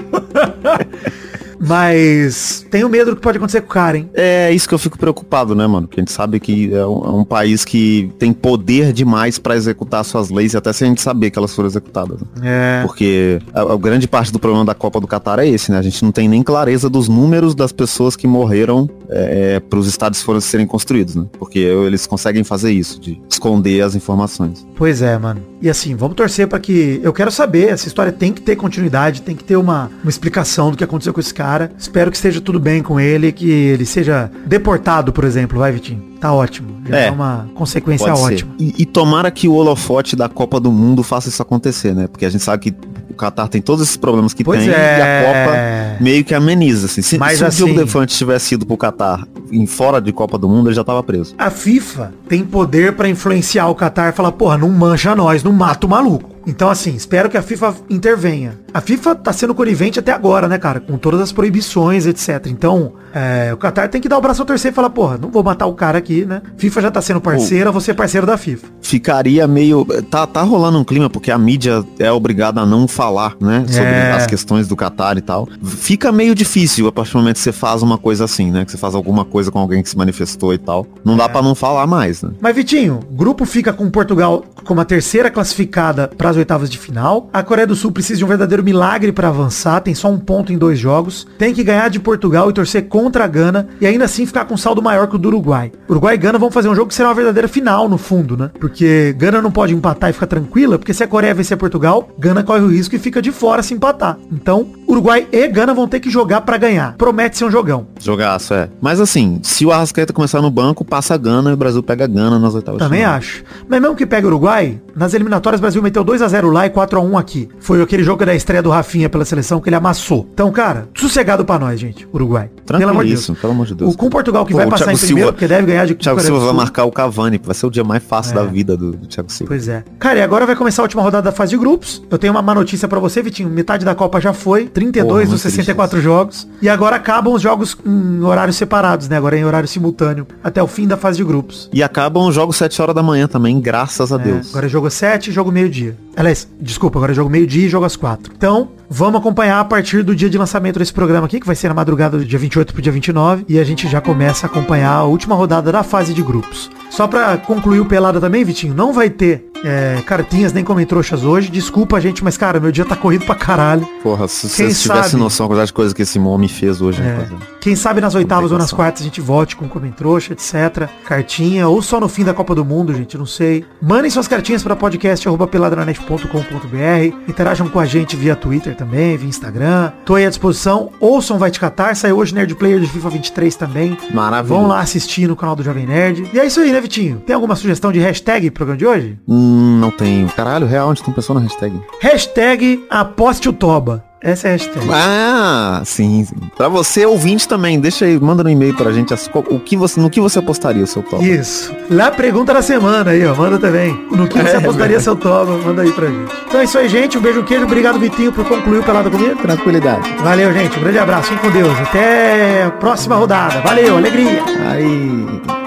Mas 1.60 2.66
tenho 2.70 2.90
medo 2.90 3.12
do 3.12 3.16
que 3.16 3.22
pode 3.22 3.38
acontecer 3.38 3.62
com 3.62 3.68
o 3.68 3.70
cara, 3.70 3.98
hein? 3.98 4.10
É 4.14 4.52
isso 4.52 4.68
que 4.68 4.74
eu 4.74 4.80
fico 4.80 4.98
preocupado, 4.98 5.56
né, 5.56 5.66
mano? 5.68 5.88
Porque 5.88 6.00
a 6.00 6.04
gente 6.04 6.12
sabe 6.12 6.40
que 6.40 6.74
é 6.74 6.86
um, 6.86 7.04
é 7.06 7.10
um 7.12 7.24
país 7.24 7.66
que 7.66 8.12
tem 8.20 8.34
poder 8.34 8.94
demais 8.94 9.40
pra 9.40 9.56
executar 9.56 10.04
suas 10.06 10.30
leis, 10.30 10.56
até 10.56 10.72
se 10.74 10.84
a 10.84 10.88
gente 10.88 11.02
saber 11.02 11.32
que 11.32 11.40
elas 11.40 11.54
foram 11.54 11.68
executadas. 11.68 12.20
né? 12.22 12.28
É. 12.44 12.82
Porque 12.86 13.40
a, 13.54 13.62
a 13.62 13.78
grande 13.78 14.08
parte 14.08 14.32
do 14.32 14.40
problema 14.40 14.66
da 14.66 14.74
Copa 14.74 15.00
do 15.00 15.08
Catar 15.08 15.40
é 15.40 15.48
esse, 15.48 15.72
né? 15.72 15.78
A 15.78 15.82
gente 15.82 16.04
não 16.04 16.12
tem 16.12 16.28
nem 16.28 16.44
clareza 16.44 16.90
dos 16.90 17.08
números 17.08 17.56
das 17.56 17.72
pessoas 17.72 18.16
que 18.16 18.28
morreram 18.28 18.90
é, 19.10 19.60
para 19.60 19.80
os 19.80 19.88
estádios 19.88 20.22
forem 20.22 20.42
serem 20.42 20.68
construídos, 20.68 21.16
né? 21.16 21.26
Porque 21.40 21.60
eles 21.60 22.06
conseguem 22.06 22.44
fazer 22.44 22.72
isso, 22.72 23.00
de 23.00 23.22
esconder 23.30 23.82
as 23.82 23.96
informações. 23.96 24.66
Pois 24.76 25.02
é, 25.02 25.18
mano. 25.18 25.42
E 25.62 25.70
assim, 25.70 25.96
vamos 25.96 26.16
torcer 26.16 26.48
para 26.48 26.60
que. 26.60 27.00
Eu 27.04 27.12
quero 27.12 27.32
saber, 27.32 27.70
essa 27.70 27.88
história 27.88 28.12
tem 28.12 28.32
que 28.32 28.42
ter 28.42 28.56
continuidade, 28.56 29.22
tem 29.22 29.36
que 29.36 29.44
ter 29.44 29.56
uma, 29.56 29.90
uma 30.04 30.10
explicação 30.10 30.72
do 30.72 30.78
que 30.78 30.84
aconteceu 30.84 31.14
com 31.14 31.20
esse 31.20 31.34
cara. 31.34 31.47
Espero 31.78 32.12
que 32.12 32.18
esteja 32.18 32.42
tudo 32.42 32.60
bem 32.60 32.84
com 32.84 33.00
ele, 33.00 33.32
que 33.32 33.50
ele 33.50 33.86
seja 33.86 34.30
deportado, 34.46 35.14
por 35.14 35.24
exemplo, 35.24 35.60
vai, 35.60 35.72
Vitinho? 35.72 36.17
Tá 36.20 36.34
ótimo. 36.34 36.82
Já 36.88 36.98
é, 36.98 37.08
é 37.08 37.12
uma 37.12 37.48
consequência 37.54 38.14
ótima. 38.14 38.56
E, 38.60 38.74
e, 38.80 38.86
tomara 38.86 39.30
que 39.30 39.48
o 39.48 39.54
holofote 39.54 40.16
da 40.16 40.28
Copa 40.28 40.60
do 40.60 40.72
Mundo 40.72 41.04
faça 41.04 41.30
isso 41.30 41.42
acontecer, 41.42 41.94
né? 41.94 42.08
Porque 42.08 42.26
a 42.26 42.30
gente 42.30 42.44
sabe 42.44 42.64
que 42.64 42.76
o 43.10 43.14
Qatar 43.14 43.48
tem 43.48 43.62
todos 43.62 43.84
esses 43.84 43.98
problemas 43.98 44.34
que 44.34 44.44
pois 44.44 44.60
tem 44.60 44.70
é. 44.70 44.74
e 44.74 45.02
a 45.02 45.26
Copa 45.26 46.04
meio 46.04 46.24
que 46.24 46.34
ameniza, 46.34 46.88
assim. 46.88 47.02
Se, 47.02 47.18
Mas, 47.18 47.38
se 47.38 47.46
assim, 47.46 47.64
o 47.64 47.66
Diogo 47.66 47.80
Defante 47.80 48.18
tivesse 48.18 48.56
ido 48.56 48.66
pro 48.66 48.78
Qatar 48.78 49.28
em 49.52 49.66
fora 49.66 50.02
de 50.02 50.12
Copa 50.12 50.38
do 50.38 50.50
Mundo, 50.50 50.70
ele 50.70 50.76
já 50.76 50.84
tava 50.84 51.04
preso. 51.04 51.36
A 51.38 51.50
FIFA 51.50 52.14
tem 52.28 52.44
poder 52.44 52.94
para 52.94 53.08
influenciar 53.08 53.68
o 53.68 53.76
Qatar 53.76 54.10
e 54.10 54.12
falar, 54.12 54.32
porra, 54.32 54.58
não 54.58 54.70
mancha 54.70 55.16
nós, 55.16 55.44
não 55.44 55.52
mata 55.52 55.86
o 55.86 55.90
maluco. 55.90 56.38
Então, 56.46 56.70
assim, 56.70 56.96
espero 56.96 57.30
que 57.30 57.36
a 57.36 57.42
FIFA 57.42 57.76
intervenha. 57.90 58.58
A 58.74 58.80
FIFA 58.80 59.16
tá 59.16 59.34
sendo 59.34 59.54
conivente 59.54 60.00
até 60.00 60.14
agora, 60.14 60.48
né, 60.48 60.58
cara? 60.58 60.80
Com 60.80 60.98
todas 60.98 61.20
as 61.20 61.32
proibições, 61.32 62.06
etc. 62.06 62.48
Então, 62.48 62.94
é, 63.14 63.52
o 63.54 63.58
Qatar 63.58 63.90
tem 63.90 64.00
que 64.02 64.10
dar 64.10 64.18
o 64.18 64.22
braço 64.22 64.42
a 64.42 64.46
torcer 64.46 64.72
e 64.72 64.76
falar, 64.76 64.90
porra, 64.90 65.18
não 65.18 65.30
vou 65.30 65.44
matar 65.44 65.66
o 65.66 65.74
cara 65.74 65.98
aqui, 65.98 66.26
né? 66.26 66.42
FIFA 66.58 66.82
já 66.82 66.92
tá 66.92 67.02
sendo 67.02 67.22
parceira, 67.22 67.72
você 67.72 67.92
é 67.92 67.94
parceiro 67.94 68.26
da 68.28 68.38
FIFA. 68.38 68.68
Ficaria 68.82 69.48
meio. 69.48 69.86
Tá, 70.10 70.26
tá 70.26 70.42
rolando 70.42 70.78
um 70.80 70.84
clima, 70.84 71.10
porque 71.10 71.30
a 71.32 71.38
mídia 71.38 71.84
é 72.00 72.12
obrigada 72.12 72.62
a 72.62 72.66
não 72.66 72.88
falar, 72.88 73.36
né? 73.40 73.64
Sobre 73.68 73.84
É. 73.90 74.12
as 74.14 74.26
questões 74.26 74.68
do 74.68 74.76
Qatar 74.76 75.18
e 75.18 75.22
tal. 75.22 75.48
Fica 75.64 76.12
meio 76.12 76.34
difícil 76.34 76.88
a 76.88 76.92
partir 76.92 77.14
do 77.14 77.20
momento 77.20 77.36
que 77.36 77.42
você 77.42 77.52
faz 77.52 77.82
uma 77.82 77.98
coisa 77.98 78.26
assim, 78.26 78.52
né? 78.52 78.64
Que 78.66 78.72
você 78.72 78.78
faz 78.78 78.96
alguma 78.96 79.26
coisa 79.26 79.52
com 79.52 79.60
alguém 79.60 79.82
que 79.84 79.90
se 79.90 79.98
manifestou 79.98 80.54
e 80.54 80.58
tal. 80.58 80.86
Não 81.04 81.16
É. 81.16 81.18
dá 81.18 81.30
pra 81.30 81.42
não 81.42 81.54
falar 81.56 81.86
mais, 81.88 82.22
né? 82.22 82.32
Mas, 82.40 82.56
Vitinho, 82.56 83.00
o 83.12 83.16
grupo 83.16 83.46
fica 83.46 83.74
com 83.74 83.90
Portugal 83.90 84.44
como 84.64 84.82
a 84.82 84.86
terceira 84.86 85.30
classificada 85.30 86.08
para 86.08 86.30
as 86.30 86.38
oitavas 86.38 86.70
de 86.70 86.78
final. 86.78 87.30
A 87.34 87.42
Coreia 87.44 87.68
do 87.68 87.76
Sul 87.76 87.92
precisa 87.92 88.18
de 88.20 88.26
um 88.26 88.28
verdadeiro 88.28 88.64
milagre 88.64 89.12
para 89.12 89.28
avançar, 89.30 89.80
tem 89.82 89.94
só 89.96 90.10
um 90.10 90.18
ponto 90.20 90.52
em 90.52 90.58
dois 90.58 90.78
jogos. 90.80 91.26
Tem 91.38 91.54
que 91.54 91.64
ganhar 91.64 91.90
de 91.90 92.00
Portugal 92.00 92.50
e 92.50 92.54
torcer 92.54 92.88
contra 92.88 92.97
a 93.24 93.28
Gana 93.28 93.68
e 93.80 93.86
ainda 93.86 94.06
assim 94.06 94.26
ficar 94.26 94.46
com 94.46 94.54
um 94.54 94.58
saldo 94.58 94.82
maior 94.82 95.08
que 95.08 95.16
o 95.16 95.20
do 95.20 95.28
Uruguai. 95.28 95.72
Uruguai 95.90 96.16
e 96.16 96.18
Gana 96.18 96.40
vão 96.40 96.52
fazer 96.52 96.70
um 96.70 96.76
jogo 96.76 96.88
que 96.88 96.96
será 96.96 97.10
uma 97.10 97.16
verdadeira 97.16 97.48
final, 97.48 97.88
no 97.88 97.98
fundo, 97.98 98.36
né? 98.36 98.50
Porque 98.60 99.14
Gana 99.18 99.42
não 99.42 99.52
pode 99.52 99.74
empatar 99.74 100.10
e 100.10 100.14
ficar 100.14 100.28
tranquila, 100.28 100.78
porque 100.78 100.94
se 100.94 101.04
a 101.04 101.08
Coreia 101.08 101.34
vencer 101.34 101.58
Portugal, 101.58 102.10
Gana 102.18 102.44
corre 102.44 102.62
o 102.62 102.68
risco 102.68 102.96
e 102.96 103.00
fica 103.00 103.22
de 103.22 103.32
fora 103.32 103.62
se 103.62 103.74
empatar. 103.74 104.18
Então, 104.32 104.68
Uruguai 104.88 105.28
e 105.32 105.48
Gana 105.48 105.74
vão 105.74 105.88
ter 105.88 106.00
que 106.00 106.10
jogar 106.10 106.42
para 106.42 106.58
ganhar. 106.58 106.96
Promete 106.98 107.38
ser 107.38 107.46
um 107.46 107.52
jogão. 107.52 107.88
Jogaço, 108.00 108.54
é. 108.54 108.70
Mas 108.82 109.00
assim, 109.00 109.40
se 109.44 109.66
o 109.66 109.72
Arrascaeta 109.72 110.14
começar 110.14 110.42
no 110.42 110.50
banco, 110.50 110.84
passa 110.84 111.14
a 111.14 111.18
Gana 111.18 111.52
e 111.52 111.54
o 111.54 111.58
Brasil 111.58 111.84
pega 111.84 112.06
a 112.06 112.08
Gana 112.08 112.40
nas 112.40 112.56
oitavas. 112.56 112.80
Também 112.80 113.02
final. 113.02 113.16
acho. 113.16 113.44
Mas 113.68 113.82
mesmo 113.82 113.96
que 113.96 114.06
pega 114.06 114.26
o 114.26 114.30
Uruguai, 114.30 114.80
nas 114.96 115.14
eliminatórias 115.14 115.60
o 115.60 115.62
Brasil 115.62 115.82
meteu 115.82 116.04
2x0 116.04 116.52
lá 116.52 116.66
e 116.66 116.70
4x1 116.70 117.20
aqui. 117.20 117.50
Foi 117.60 117.82
aquele 117.82 118.04
jogo 118.04 118.26
da 118.26 118.34
estreia 118.34 118.64
do 118.64 118.70
Rafinha 118.70 119.10
pela 119.10 119.26
seleção 119.26 119.60
que 119.60 119.70
ele 119.70 119.76
amassou. 119.76 120.28
Então, 120.34 120.52
cara, 120.52 120.88
sossegado 120.96 121.44
pra 121.46 121.60
nós, 121.60 121.80
gente, 121.80 122.08
Uruguai. 122.14 122.50
Pelo 122.88 123.00
amor 123.00 123.04
de 123.06 123.10
Deus. 123.14 123.40
Pelo 123.40 123.54
amor 123.54 123.66
de 123.66 123.76
Deus. 123.76 123.94
O, 123.94 123.98
com 123.98 124.10
Portugal 124.10 124.46
que 124.46 124.52
Pô, 124.52 124.58
vai 124.58 124.68
passar 124.68 124.94
em 124.94 124.98
primeiro, 124.98 125.18
Silva- 125.18 125.32
porque 125.34 125.48
deve 125.48 125.66
ganhar 125.68 125.86
de 125.86 125.96
Thiago 125.96 126.20
Silva 126.20 126.46
vai 126.46 126.54
marcar 126.54 126.86
o 126.86 126.92
Cavani, 126.92 127.40
vai 127.44 127.54
ser 127.56 127.66
o 127.66 127.70
dia 127.70 127.84
mais 127.84 128.04
fácil 128.04 128.32
É. 128.32 128.36
da 128.36 128.44
vida 128.44 128.76
do, 128.78 128.92
do 128.92 129.08
Thiago 129.08 129.32
Silva. 129.32 129.50
Pois 129.50 129.68
é. 129.68 129.84
Cara, 130.00 130.20
e 130.20 130.22
agora 130.22 130.46
vai 130.46 130.56
começar 130.56 130.82
a 130.82 130.86
última 130.86 131.02
rodada 131.02 131.24
da 131.24 131.32
fase 131.32 131.52
de 131.52 131.58
grupos. 131.58 132.02
Eu 132.10 132.18
tenho 132.18 132.34
uma 132.34 132.42
má 132.42 132.54
notícia 132.56 132.88
pra 132.88 133.00
você, 133.00 133.22
Vitinho. 133.22 133.50
Metade 133.50 133.84
da 133.86 133.94
Copa 133.96 134.20
já 134.22 134.34
foi, 134.34 134.68
32 134.68 135.08
Porra, 135.08 135.22
dos 135.22 135.30
muito 135.30 135.42
64 135.42 136.02
jogos. 136.02 136.48
E 136.62 136.70
agora 136.70 136.96
acabam 136.96 137.34
os 137.34 137.42
jogos 137.42 137.78
em 137.86 138.22
horários 138.24 138.56
separados, 138.56 139.08
né? 139.10 139.18
Agora 139.18 139.36
é 139.36 139.40
em 139.40 139.46
horário 139.46 139.68
simultâneo, 139.68 140.26
até 140.44 140.62
o 140.62 140.68
fim 140.68 140.88
da 140.88 140.98
fase 140.98 141.18
de 141.18 141.24
grupos. 141.24 141.70
E 141.74 141.82
acabam 141.84 142.28
os 142.28 142.36
jogos 142.36 142.56
7 142.58 142.82
horas 142.82 142.96
da 142.96 143.04
manhã 143.04 143.28
também, 143.28 143.60
graças 143.60 144.12
a 144.12 144.16
É, 144.16 144.20
Deus. 144.20 144.50
agora 144.52 144.66
é 144.66 144.70
jogo 144.70 144.90
7 144.90 145.30
e 145.30 145.34
jogo 145.34 145.52
meio-dia. 145.52 145.98
Aliás, 146.16 146.48
desculpa, 146.60 146.98
agora 147.00 147.12
é 147.12 147.16
jogo 147.16 147.30
meio-dia 147.30 147.66
e 147.66 147.70
jogo 147.70 147.86
às 147.86 147.96
4. 147.96 148.34
Então, 148.36 148.70
vamos 148.90 149.20
acompanhar 149.20 149.60
a 149.60 149.66
partir 149.66 150.04
do 150.04 150.16
dia 150.16 150.30
de 150.30 150.38
lançamento 150.38 150.80
desse 150.80 150.94
programa 150.94 151.26
aqui, 151.26 151.40
que 151.40 151.46
vai 151.46 151.56
ser 151.56 151.68
na 151.68 151.74
madrugada 151.74 152.18
do 152.18 152.26
dia 152.26 152.40
28 152.40 152.74
pro 152.74 152.82
dia 152.82 152.92
29. 152.92 153.46
E 153.48 153.60
a 153.60 153.64
gente 153.64 153.88
já 153.88 154.02
começa 154.02 154.46
a 154.46 154.50
acompanhar 154.50 154.92
a 154.92 155.04
última 155.04 155.36
rodada 155.36 155.72
da 155.72 155.84
fase 155.84 156.14
de 156.14 156.22
grupos. 156.22 156.70
Só 156.90 157.08
pra 157.08 157.38
concluir 157.38 157.80
o 157.80 157.86
pelada 157.86 158.20
também, 158.20 158.44
Vitinho, 158.44 158.74
não 158.74 158.92
vai 158.94 159.10
ter 159.10 159.50
é, 159.64 160.02
cartinhas 160.06 160.54
nem 160.54 160.64
comentroxas 160.64 161.24
hoje. 161.24 161.50
Desculpa, 161.50 162.00
gente, 162.02 162.24
mas, 162.24 162.38
cara, 162.38 162.60
meu 162.60 162.72
dia 162.72 162.86
tá 162.86 162.96
corrido 162.96 163.26
pra 163.26 163.36
caralho. 163.36 163.86
Porra, 164.02 164.28
se 164.28 164.48
Quem 164.56 164.72
você 164.72 164.82
tivesse 164.82 165.10
sabe? 165.12 165.22
noção 165.24 165.46
da 165.46 165.50
quantidade 165.50 165.68
de 165.68 165.74
coisa 165.74 165.94
que 165.96 166.02
esse 166.02 166.18
homem 166.20 166.48
fez 166.50 166.82
hoje, 166.82 167.02
né, 167.02 167.28
É. 167.32 167.58
Quem 167.60 167.76
sabe 167.76 168.00
nas 168.00 168.16
oitavas 168.16 168.52
ou 168.52 168.58
nas 168.58 168.66
noção. 168.68 168.78
quartas 168.78 169.02
a 169.02 169.06
gente 169.06 169.20
volte 169.20 169.56
com 169.56 169.68
comentrouxa, 169.68 170.32
etc. 170.34 170.88
Cartinha, 171.06 171.68
ou 171.68 171.82
só 171.82 172.00
no 172.00 172.08
fim 172.08 172.24
da 172.24 172.34
Copa 172.34 172.56
do 172.56 172.64
Mundo, 172.64 172.94
gente, 172.94 173.18
não 173.18 173.26
sei. 173.26 173.66
Mandem 173.82 174.10
suas 174.10 174.28
cartinhas 174.28 174.64
para 174.64 174.76
podcast 174.76 175.28
arroba 175.28 175.46
peladranet.com.br. 175.48 177.16
Interajam 177.28 177.68
com 177.70 177.80
a 177.80 177.86
gente 177.86 178.16
via 178.16 178.36
Twitter 178.36 178.76
também, 178.76 179.18
via 179.18 179.28
Instagram. 179.30 179.92
Tô 180.06 180.16
aí 180.16 180.26
à 180.26 180.30
disposição. 180.30 180.90
Ouçam 181.00 181.38
Vai 181.38 181.52
Te 181.52 181.60
Catar. 181.60 181.96
Saiu 181.96 182.18
hoje 182.18 182.34
Nerd 182.34 182.56
Player 182.56 182.80
de 182.80 182.88
FIFA 182.88 183.10
23 183.10 183.56
também. 183.56 183.98
Maravilhoso. 184.14 184.62
Vão 184.62 184.70
lá 184.70 184.80
assistir 184.80 185.28
no 185.28 185.36
canal 185.36 185.56
do 185.56 185.64
Jovem 185.64 185.86
Nerd. 185.86 186.30
E 186.34 186.40
é 186.40 186.46
isso 186.46 186.60
aí, 186.60 186.72
né, 186.72 186.77
Vitinho? 186.82 187.22
Tem 187.26 187.34
alguma 187.36 187.56
sugestão 187.56 187.92
de 187.92 188.00
hashtag 188.00 188.50
pro 188.52 188.66
programa 188.66 188.78
de 188.78 188.86
hoje? 188.86 189.20
Hum, 189.28 189.78
não 189.80 189.92
tenho. 189.92 190.28
Caralho, 190.30 190.66
real, 190.68 190.90
onde 190.90 191.04
tem 191.04 191.14
pessoa 191.14 191.40
na 191.40 191.46
hashtag? 191.46 191.80
Hashtag 192.02 192.86
aposte 192.90 193.50
o 193.50 193.54
Toba. 193.54 194.04
Essa 194.20 194.48
é 194.48 194.50
a 194.50 194.54
hashtag. 194.54 194.88
Ah, 194.92 195.82
sim, 195.86 196.26
sim. 196.26 196.36
Pra 196.58 196.68
você, 196.68 197.06
ouvinte 197.06 197.48
também, 197.48 197.80
deixa 197.80 198.04
aí, 198.04 198.20
manda 198.20 198.44
no 198.44 198.50
e-mail 198.50 198.74
pra 198.76 198.92
gente 198.92 199.14
as- 199.14 199.30
o 199.32 199.60
que 199.60 199.78
você, 199.78 200.02
no 200.02 200.10
que 200.10 200.20
você 200.20 200.40
apostaria 200.40 200.84
o 200.84 200.88
seu 200.88 201.04
top. 201.04 201.24
Isso. 201.24 201.72
Lá 201.90 202.10
pergunta 202.10 202.52
da 202.52 202.64
semana 202.64 203.12
aí, 203.12 203.24
ó. 203.28 203.36
Manda 203.36 203.60
também. 203.60 203.94
No 204.12 204.28
que 204.28 204.38
você 204.42 204.50
É, 204.58 204.58
apostaria 204.58 205.00
seu 205.00 205.16
toba, 205.16 205.56
manda 205.60 205.84
aí 205.84 205.92
pra 205.92 206.08
gente. 206.08 206.34
Então 206.48 206.60
é 206.60 206.64
isso 206.64 206.78
aí, 206.80 206.90
gente. 206.90 207.16
Um 207.16 207.22
beijo, 207.22 207.42
um 207.42 207.44
queijo. 207.44 207.66
Obrigado, 207.66 208.00
Vitinho, 208.00 208.34
por 208.34 208.44
concluir 208.46 208.80
o 208.80 208.84
pelado 208.84 209.12
comigo. 209.12 209.36
Tranquilidade. 209.36 210.12
Valeu, 210.24 210.52
gente. 210.52 210.78
Um 210.80 210.82
grande 210.82 210.98
abraço. 210.98 211.32
Fiquem 211.32 211.52
com 211.52 211.56
Deus. 211.56 211.78
Até 211.80 212.64
a 212.64 212.72
próxima 212.72 213.16
rodada. 213.16 213.62
Valeu, 213.62 213.98
alegria. 213.98 214.44
Aí. 214.68 215.67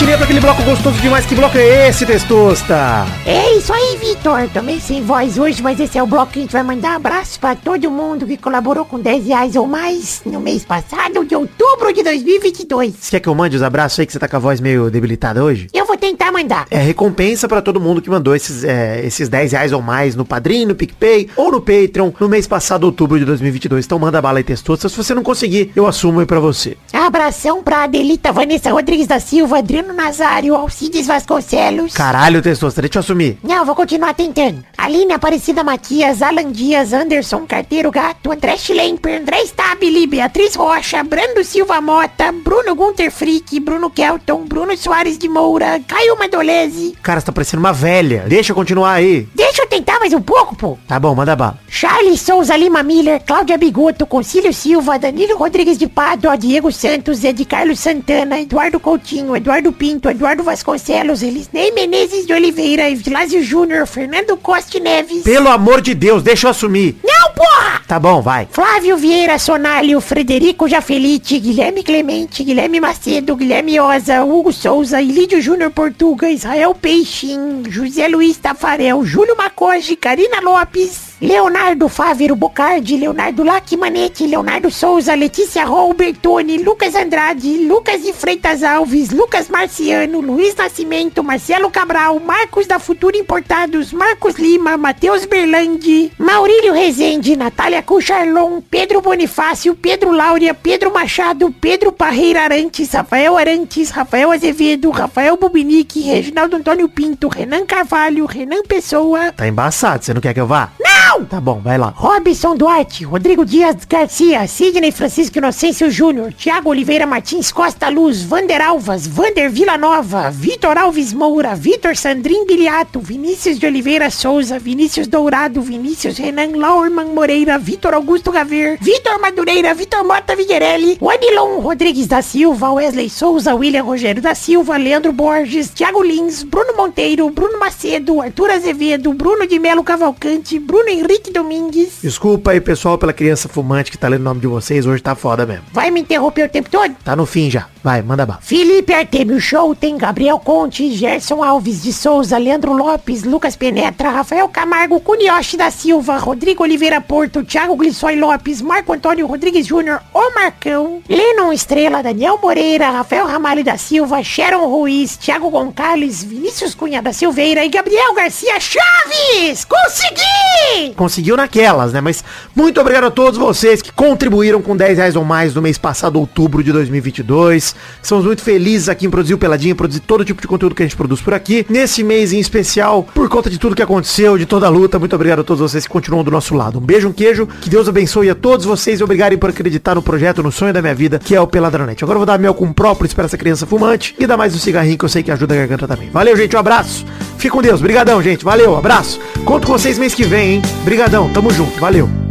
Testostirinha, 0.00 0.16
para 0.16 0.24
aquele 0.24 0.40
bloco 0.40 0.62
gostoso 0.62 0.98
demais. 0.98 1.26
Que 1.26 1.34
bloco 1.34 1.58
é 1.58 1.88
esse, 1.88 2.06
Testosta? 2.06 3.06
É 3.26 3.56
isso 3.56 3.72
aí, 3.72 3.98
Vitor. 3.98 4.48
Também 4.48 4.80
sem 4.80 5.02
voz 5.02 5.36
hoje, 5.36 5.62
mas 5.62 5.78
esse 5.78 5.98
é 5.98 6.02
o 6.02 6.06
bloco 6.06 6.32
que 6.32 6.38
a 6.38 6.42
gente 6.42 6.52
vai 6.52 6.62
mandar 6.62 6.94
abraço 6.94 7.38
pra 7.38 7.54
todo 7.54 7.90
mundo 7.90 8.26
que 8.26 8.36
colaborou 8.38 8.86
com 8.86 8.98
10 8.98 9.26
reais 9.26 9.56
ou 9.56 9.66
mais 9.66 10.22
no 10.24 10.40
mês 10.40 10.64
passado, 10.64 11.24
de 11.24 11.34
outubro 11.34 11.92
de 11.92 12.02
2022. 12.02 12.94
Você 12.98 13.10
quer 13.10 13.20
que 13.20 13.28
eu 13.28 13.34
mande 13.34 13.56
os 13.56 13.62
abraços 13.62 14.00
aí, 14.00 14.06
que 14.06 14.12
você 14.12 14.18
tá 14.18 14.26
com 14.26 14.36
a 14.36 14.38
voz 14.38 14.58
meio 14.58 14.90
debilitada 14.90 15.44
hoje? 15.44 15.68
Eu 15.74 15.84
vou 15.84 15.98
tentar 15.98 16.32
mandar. 16.32 16.66
É 16.70 16.78
recompensa 16.78 17.46
pra 17.46 17.60
todo 17.60 17.78
mundo 17.78 18.00
que 18.00 18.08
mandou 18.08 18.34
esses, 18.34 18.64
é, 18.64 19.04
esses 19.04 19.28
10 19.28 19.52
reais 19.52 19.72
ou 19.72 19.82
mais 19.82 20.16
no 20.16 20.24
Padrim, 20.24 20.64
no 20.64 20.74
PicPay 20.74 21.28
ou 21.36 21.52
no 21.52 21.60
Patreon 21.60 22.10
no 22.18 22.28
mês 22.28 22.46
passado, 22.46 22.84
outubro 22.84 23.18
de 23.18 23.26
2022. 23.26 23.84
Então 23.84 23.98
manda 23.98 24.22
bala 24.22 24.38
aí, 24.38 24.44
Testosta. 24.44 24.88
Se 24.88 24.96
você 24.96 25.14
não 25.14 25.22
conseguir, 25.22 25.72
eu 25.76 25.86
assumo 25.86 26.20
aí 26.20 26.26
pra 26.26 26.40
você. 26.40 26.76
Abração 26.92 27.62
pra 27.62 27.84
Adelita 27.84 28.32
Vanessa 28.32 28.70
Rodrigues 28.70 29.06
da 29.06 29.20
Silva, 29.20 29.58
Adriano 29.58 29.89
Nazário, 29.92 30.54
Alcides 30.54 31.06
Vasconcelos. 31.06 31.92
Caralho, 31.92 32.42
Testosta, 32.42 32.80
deixa 32.80 32.98
eu 32.98 33.00
assumir. 33.00 33.38
Não, 33.42 33.64
vou 33.64 33.74
continuar 33.74 34.14
tentando. 34.14 34.64
Aline 34.76 35.12
Aparecida 35.12 35.62
Matias, 35.62 36.22
Alan 36.22 36.50
Dias, 36.50 36.92
Anderson 36.92 37.46
Carteiro 37.46 37.90
Gato, 37.90 38.32
André 38.32 38.56
Schlemper, 38.56 39.20
André 39.20 39.42
Stabile, 39.44 40.06
Beatriz 40.06 40.54
Rocha, 40.54 41.02
Brando 41.02 41.44
Silva 41.44 41.80
Mota, 41.80 42.32
Bruno 42.32 42.74
Gunter 42.74 43.10
Frick, 43.10 43.60
Bruno 43.60 43.90
Kelton, 43.90 44.44
Bruno 44.46 44.76
Soares 44.76 45.18
de 45.18 45.28
Moura, 45.28 45.80
Caio 45.86 46.18
Madolese. 46.18 46.96
Cara, 47.02 47.20
você 47.20 47.26
tá 47.26 47.32
parecendo 47.32 47.60
uma 47.60 47.72
velha. 47.72 48.24
Deixa 48.26 48.52
eu 48.52 48.56
continuar 48.56 48.92
aí. 48.92 49.28
Deixa 49.34 49.62
eu 49.62 49.68
tentar 49.68 49.98
mais 50.00 50.12
um 50.12 50.20
pouco, 50.22 50.56
pô. 50.56 50.78
Tá 50.88 50.98
bom, 50.98 51.14
manda 51.14 51.36
bala. 51.36 51.58
Charles 51.68 52.20
Souza 52.20 52.56
Lima 52.56 52.82
Miller, 52.82 53.22
Cláudia 53.24 53.58
Bigoto, 53.58 54.06
Concílio 54.06 54.52
Silva, 54.52 54.98
Danilo 54.98 55.36
Rodrigues 55.36 55.78
de 55.78 55.86
Pádua, 55.86 56.36
Diego 56.36 56.72
Santos, 56.72 57.22
Ed 57.22 57.44
Carlos 57.44 57.78
Santana, 57.80 58.40
Eduardo 58.40 58.80
Coutinho, 58.80 59.36
Eduardo 59.36 59.72
Pinto, 59.80 60.10
Eduardo 60.10 60.42
Vasconcelos, 60.42 61.22
Elisnei 61.22 61.72
Menezes 61.72 62.26
de 62.26 62.34
Oliveira, 62.34 62.90
Evilásio 62.90 63.42
Júnior, 63.42 63.86
Fernando 63.86 64.36
Costa 64.36 64.78
Neves. 64.78 65.22
Pelo 65.22 65.48
amor 65.48 65.80
de 65.80 65.94
Deus, 65.94 66.22
deixa 66.22 66.46
eu 66.48 66.50
assumir. 66.50 66.96
Não, 67.02 67.32
porra! 67.32 67.80
Tá 67.88 67.98
bom, 67.98 68.20
vai. 68.20 68.46
Flávio 68.50 68.98
Vieira 68.98 69.38
Sonalho, 69.38 69.98
Frederico 70.02 70.68
Jafelite, 70.68 71.38
Guilherme 71.38 71.82
Clemente, 71.82 72.44
Guilherme 72.44 72.78
Macedo, 72.78 73.34
Guilherme 73.34 73.80
Oza, 73.80 74.22
Hugo 74.22 74.52
Souza, 74.52 75.00
Ilídio 75.00 75.40
Júnior 75.40 75.70
Portuga, 75.70 76.28
Israel 76.28 76.74
Peixin, 76.74 77.62
José 77.66 78.06
Luiz 78.06 78.36
Tafarel, 78.36 79.02
Júlio 79.02 79.34
Macoge, 79.34 79.96
Karina 79.96 80.42
Lopes, 80.42 81.09
Leonardo 81.20 81.86
Fávero 81.86 82.34
Bocardi, 82.34 82.96
Leonardo 82.96 83.44
Lacmanetti, 83.44 84.26
Leonardo 84.26 84.70
Souza, 84.70 85.14
Letícia 85.14 85.64
Robertoni, 85.66 86.56
Lucas 86.56 86.94
Andrade, 86.94 87.58
Lucas 87.66 88.02
de 88.02 88.10
Freitas 88.14 88.62
Alves, 88.62 89.10
Lucas 89.10 89.50
Marciano, 89.50 90.22
Luiz 90.22 90.56
Nascimento, 90.56 91.22
Marcelo 91.22 91.70
Cabral, 91.70 92.18
Marcos 92.20 92.66
da 92.66 92.78
Futura 92.78 93.18
Importados, 93.18 93.92
Marcos 93.92 94.36
Lima, 94.36 94.78
Matheus 94.78 95.26
Berlandi, 95.26 96.10
Maurílio 96.16 96.72
Rezende, 96.72 97.36
Natália 97.36 97.82
Cucharlon, 97.82 98.62
Pedro 98.70 99.02
Bonifácio, 99.02 99.74
Pedro 99.74 100.12
Láurea, 100.12 100.54
Pedro 100.54 100.90
Machado, 100.90 101.54
Pedro 101.60 101.92
Parreira 101.92 102.44
Arantes, 102.44 102.92
Rafael 102.92 103.36
Arantes, 103.36 103.90
Rafael 103.90 104.30
Azevedo, 104.32 104.88
Rafael 104.88 105.36
Bubinique, 105.36 106.00
Reginaldo 106.00 106.56
Antônio 106.56 106.88
Pinto, 106.88 107.28
Renan 107.28 107.66
Carvalho, 107.66 108.24
Renan 108.24 108.62
Pessoa, 108.62 109.32
Tá 109.32 109.46
embaçado, 109.46 110.02
você 110.02 110.14
não 110.14 110.20
quer 110.22 110.32
que 110.32 110.40
eu 110.40 110.46
vá? 110.46 110.70
não! 110.82 111.09
Tá 111.28 111.40
bom, 111.40 111.60
vai 111.60 111.76
lá. 111.76 111.92
Robson 111.96 112.56
Duarte, 112.56 113.04
Rodrigo 113.04 113.44
Dias 113.44 113.76
Garcia, 113.88 114.46
Sidney 114.46 114.90
Francisco 114.92 115.38
Inocêncio 115.38 115.90
Júnior, 115.90 116.32
Thiago 116.32 116.70
Oliveira 116.70 117.06
Martins 117.06 117.52
Costa 117.52 117.88
Luz, 117.88 118.22
Vander 118.22 118.60
Alvas, 118.60 119.06
Vander 119.06 119.50
Villanova, 119.50 120.30
Vitor 120.30 120.78
Alves 120.78 121.12
Moura, 121.12 121.54
Vitor 121.54 121.96
Sandrin 121.96 122.46
Biliato, 122.46 123.00
Vinícius 123.00 123.58
de 123.58 123.66
Oliveira 123.66 124.10
Souza, 124.10 124.58
Vinícius 124.58 125.08
Dourado, 125.08 125.60
Vinícius 125.60 126.16
Renan 126.18 126.56
Laurman 126.56 127.14
Moreira, 127.14 127.58
Vitor 127.58 127.94
Augusto 127.94 128.30
Gaver, 128.30 128.78
Vitor 128.80 129.20
Madureira, 129.20 129.74
Vitor 129.74 130.04
Mota 130.04 130.36
Viguerelli, 130.36 130.96
Wadilon 131.00 131.60
Rodrigues 131.60 132.06
da 132.06 132.22
Silva, 132.22 132.72
Wesley 132.72 133.10
Souza, 133.10 133.54
William 133.54 133.84
Rogério 133.84 134.22
da 134.22 134.34
Silva, 134.34 134.76
Leandro 134.76 135.12
Borges, 135.12 135.70
Thiago 135.70 136.02
Lins, 136.02 136.42
Bruno 136.42 136.74
Monteiro, 136.76 137.28
Bruno 137.30 137.58
Macedo, 137.58 138.20
Arthur 138.20 138.50
Azevedo, 138.50 139.12
Bruno 139.12 139.46
de 139.46 139.58
Melo 139.58 139.82
Cavalcante, 139.82 140.58
Bruno 140.58 140.88
Henrique 141.00 141.32
Domingues. 141.32 141.98
Desculpa 142.02 142.50
aí, 142.50 142.60
pessoal, 142.60 142.98
pela 142.98 143.12
criança 143.12 143.48
fumante 143.48 143.90
que 143.90 143.98
tá 143.98 144.06
lendo 144.08 144.20
o 144.20 144.24
nome 144.24 144.40
de 144.40 144.46
vocês. 144.46 144.86
Hoje 144.86 145.02
tá 145.02 145.14
foda 145.14 145.46
mesmo. 145.46 145.64
Vai 145.72 145.90
me 145.90 146.00
interromper 146.00 146.46
o 146.46 146.48
tempo 146.48 146.68
todo? 146.70 146.94
Tá 147.02 147.16
no 147.16 147.24
fim 147.26 147.50
já. 147.50 147.66
Vai, 147.82 148.02
manda 148.02 148.26
bala. 148.26 148.40
Felipe 148.42 148.92
Artemio 148.92 149.40
Show 149.40 149.74
tem 149.74 149.96
Gabriel 149.96 150.38
Conte, 150.38 150.92
Gerson 150.94 151.42
Alves 151.42 151.82
de 151.82 151.92
Souza, 151.92 152.36
Leandro 152.36 152.74
Lopes, 152.74 153.24
Lucas 153.24 153.56
Penetra, 153.56 154.10
Rafael 154.10 154.46
Camargo, 154.48 155.00
Cunioche 155.00 155.56
da 155.56 155.70
Silva, 155.70 156.18
Rodrigo 156.18 156.62
Oliveira 156.62 157.00
Porto, 157.00 157.42
Thiago 157.42 157.74
Glissói 157.76 158.16
Lopes, 158.16 158.60
Marco 158.60 158.92
Antônio 158.92 159.26
Rodrigues 159.26 159.66
Júnior, 159.66 160.02
O 160.12 160.34
Marcão, 160.34 161.02
Lennon 161.08 161.52
Estrela, 161.52 162.02
Daniel 162.02 162.38
Moreira, 162.42 162.90
Rafael 162.90 163.26
Ramalho 163.26 163.64
da 163.64 163.78
Silva, 163.78 164.22
Sharon 164.22 164.66
Ruiz, 164.66 165.16
Thiago 165.16 165.48
Gonçalves, 165.48 166.22
Vinícius 166.22 166.74
Cunha 166.74 167.00
da 167.00 167.14
Silveira 167.14 167.64
e 167.64 167.70
Gabriel 167.70 168.14
Garcia 168.14 168.60
Chaves! 168.60 169.64
Consegui! 169.64 170.89
Conseguiu 170.94 171.36
naquelas, 171.36 171.92
né? 171.92 172.00
Mas 172.00 172.24
muito 172.54 172.80
obrigado 172.80 173.04
a 173.04 173.10
todos 173.10 173.38
vocês 173.38 173.82
que 173.82 173.92
contribuíram 173.92 174.60
com 174.62 174.76
10 174.76 174.98
reais 174.98 175.16
ou 175.16 175.24
mais 175.24 175.54
no 175.54 175.62
mês 175.62 175.78
passado, 175.78 176.18
outubro 176.18 176.62
de 176.62 176.72
2022. 176.72 177.74
Estamos 178.02 178.24
muito 178.24 178.42
felizes 178.42 178.88
aqui 178.88 179.06
em 179.06 179.10
Produzir 179.10 179.34
o 179.34 179.38
Peladinha, 179.38 179.74
produzir 179.74 180.00
todo 180.00 180.24
tipo 180.24 180.40
de 180.40 180.48
conteúdo 180.48 180.74
que 180.74 180.82
a 180.82 180.86
gente 180.86 180.96
produz 180.96 181.20
por 181.20 181.34
aqui. 181.34 181.66
Nesse 181.68 182.02
mês 182.02 182.32
em 182.32 182.38
especial, 182.38 183.02
por 183.14 183.28
conta 183.28 183.50
de 183.50 183.58
tudo 183.58 183.74
que 183.74 183.82
aconteceu, 183.82 184.38
de 184.38 184.46
toda 184.46 184.66
a 184.66 184.70
luta, 184.70 184.98
muito 184.98 185.14
obrigado 185.14 185.40
a 185.40 185.44
todos 185.44 185.60
vocês 185.60 185.86
que 185.86 185.92
continuam 185.92 186.24
do 186.24 186.30
nosso 186.30 186.54
lado. 186.54 186.78
Um 186.78 186.82
beijo, 186.82 187.08
um 187.08 187.12
queijo, 187.12 187.46
que 187.46 187.68
Deus 187.68 187.88
abençoe 187.88 188.30
a 188.30 188.34
todos 188.34 188.66
vocês 188.66 189.00
e 189.00 189.04
obrigado 189.04 189.36
por 189.38 189.50
acreditar 189.50 189.94
no 189.94 190.02
projeto, 190.02 190.42
no 190.42 190.50
sonho 190.50 190.72
da 190.72 190.80
minha 190.80 190.94
vida, 190.94 191.18
que 191.18 191.34
é 191.34 191.40
o 191.40 191.46
Peladronete. 191.46 192.04
Agora 192.04 192.16
eu 192.16 192.20
vou 192.20 192.26
dar 192.26 192.38
mel 192.38 192.54
com 192.54 192.66
o 192.66 192.74
próprio 192.74 193.10
para 193.14 193.24
essa 193.24 193.38
criança 193.38 193.66
fumante 193.66 194.14
e 194.18 194.26
dar 194.26 194.36
mais 194.36 194.54
um 194.54 194.58
cigarrinho 194.58 194.98
que 194.98 195.04
eu 195.04 195.08
sei 195.08 195.22
que 195.22 195.30
ajuda 195.30 195.54
a 195.54 195.58
garganta 195.58 195.88
também. 195.88 196.10
Valeu, 196.10 196.36
gente, 196.36 196.54
um 196.56 196.58
abraço. 196.58 197.04
Fique 197.38 197.50
com 197.50 197.62
Deus. 197.62 197.80
Brigadão, 197.80 198.22
gente. 198.22 198.44
Valeu, 198.44 198.76
abraço. 198.76 199.20
Conto 199.44 199.66
com 199.66 199.72
vocês 199.72 199.98
mês 199.98 200.14
que 200.14 200.24
vem, 200.24 200.56
hein? 200.56 200.62
Brigadão, 200.84 201.28
tamo 201.30 201.50
junto. 201.50 201.78
Valeu. 201.78 202.29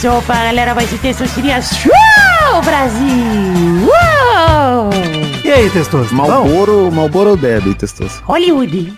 Pra 0.00 0.44
galera 0.44 0.74
mais 0.74 0.92
o 0.92 0.98
Testosterinha 0.98 1.60
Show, 1.62 1.90
Brasil. 2.62 3.08
Uou! 3.82 4.90
E 5.42 5.50
aí, 5.50 5.70
Testoso? 5.70 6.14
Malboro, 6.14 6.92
Malboro 6.92 7.34
Deb, 7.34 7.74
Testoso. 7.74 8.22
Hollywood. 8.24 8.92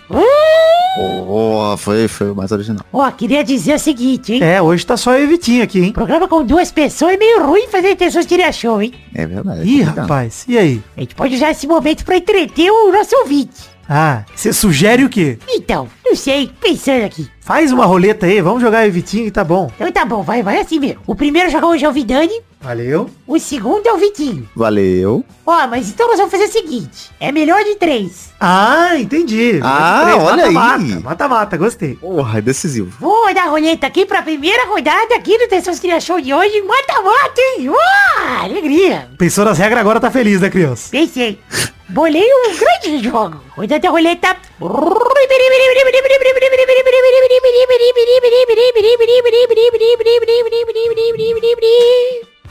Oh, 0.99 1.75
foi, 1.77 2.09
foi 2.09 2.31
o 2.31 2.35
mais 2.35 2.51
original. 2.51 2.85
Ó, 2.91 3.09
queria 3.11 3.45
dizer 3.45 3.75
o 3.75 3.79
seguinte, 3.79 4.33
hein? 4.33 4.43
é, 4.43 4.61
hoje 4.61 4.85
tá 4.85 4.97
só 4.97 5.13
eu 5.17 5.23
e 5.23 5.27
Vitinho 5.27 5.63
aqui, 5.63 5.79
hein? 5.79 5.93
Programa 5.93 6.27
com 6.27 6.43
duas 6.43 6.69
pessoas 6.69 7.13
é 7.13 7.17
meio 7.17 7.45
ruim 7.45 7.67
fazer 7.69 7.95
Testosterinha 7.95 8.51
Show, 8.51 8.81
hein? 8.81 8.93
É 9.15 9.25
verdade. 9.25 9.61
Ih, 9.61 9.75
é 9.81 9.85
complicado. 9.85 9.97
rapaz, 10.01 10.43
e 10.49 10.57
aí? 10.57 10.83
A 10.97 10.99
gente 10.99 11.15
pode 11.15 11.33
usar 11.33 11.51
esse 11.51 11.65
momento 11.65 12.03
pra 12.03 12.17
entreter 12.17 12.69
o 12.69 12.91
nosso 12.91 13.15
ouvinte. 13.15 13.78
Ah, 13.91 14.23
você 14.35 14.53
sugere 14.53 15.03
o 15.03 15.09
quê? 15.09 15.39
Então, 15.49 15.87
não 16.05 16.15
sei, 16.15 16.51
pensando 16.61 17.05
aqui. 17.05 17.27
Faz 17.41 17.71
uma 17.71 17.87
roleta 17.87 18.27
aí, 18.27 18.39
vamos 18.39 18.61
jogar 18.61 18.85
e 18.85 18.91
Vitinho 18.91 19.25
e 19.25 19.31
tá 19.31 19.43
bom. 19.43 19.71
Então 19.75 19.91
tá 19.91 20.05
bom, 20.05 20.21
vai, 20.21 20.43
vai 20.43 20.59
assim 20.59 20.77
mesmo. 20.77 21.01
O 21.07 21.15
primeiro 21.15 21.49
jogar 21.49 21.65
hoje 21.65 21.83
é 21.83 21.89
o 21.89 21.91
Vidani, 21.91 22.39
Valeu. 22.61 23.09
o 23.25 23.39
segundo 23.39 23.87
é 23.87 23.93
o 23.93 23.97
Vitinho. 23.97 24.47
Valeu. 24.55 25.23
Ó, 25.45 25.67
mas 25.67 25.89
então 25.89 26.07
nós 26.07 26.17
vamos 26.17 26.31
fazer 26.31 26.43
o 26.45 26.51
seguinte. 26.51 27.09
É 27.19 27.31
melhor 27.31 27.63
de 27.63 27.75
três. 27.75 28.31
Ah, 28.39 28.97
entendi. 28.97 29.59
Ah, 29.63 30.01
Três, 30.05 30.23
olha 30.23 30.45
aí. 30.45 30.51
mata-mata, 30.53 30.99
Mata-mata, 31.01 31.57
gostei. 31.57 31.95
Porra, 31.95 32.39
é 32.39 32.41
decisivo. 32.41 32.93
Vou 32.99 33.25
rodar 33.27 33.47
a 33.47 33.49
roleta 33.49 33.87
aqui 33.87 34.05
pra 34.05 34.21
primeira 34.21 34.65
rodada 34.67 35.15
aqui 35.15 35.37
do 35.37 35.47
Testosterona 35.47 36.01
Show 36.01 36.19
de 36.19 36.33
hoje. 36.33 36.61
Mata-mata, 36.61 37.41
hein? 37.57 37.69
Uau, 37.69 38.43
alegria. 38.43 39.09
Pensou 39.17 39.45
nas 39.45 39.57
regras, 39.57 39.79
agora 39.79 39.99
tá 39.99 40.11
feliz, 40.11 40.41
né, 40.41 40.49
criança? 40.49 40.89
Pensei. 40.91 41.39
Bolei 41.87 42.23
um 42.23 42.55
grande 42.57 43.03
jogo. 43.03 43.41
Rodando 43.55 43.87
a 43.87 43.89
roleta. 43.89 44.37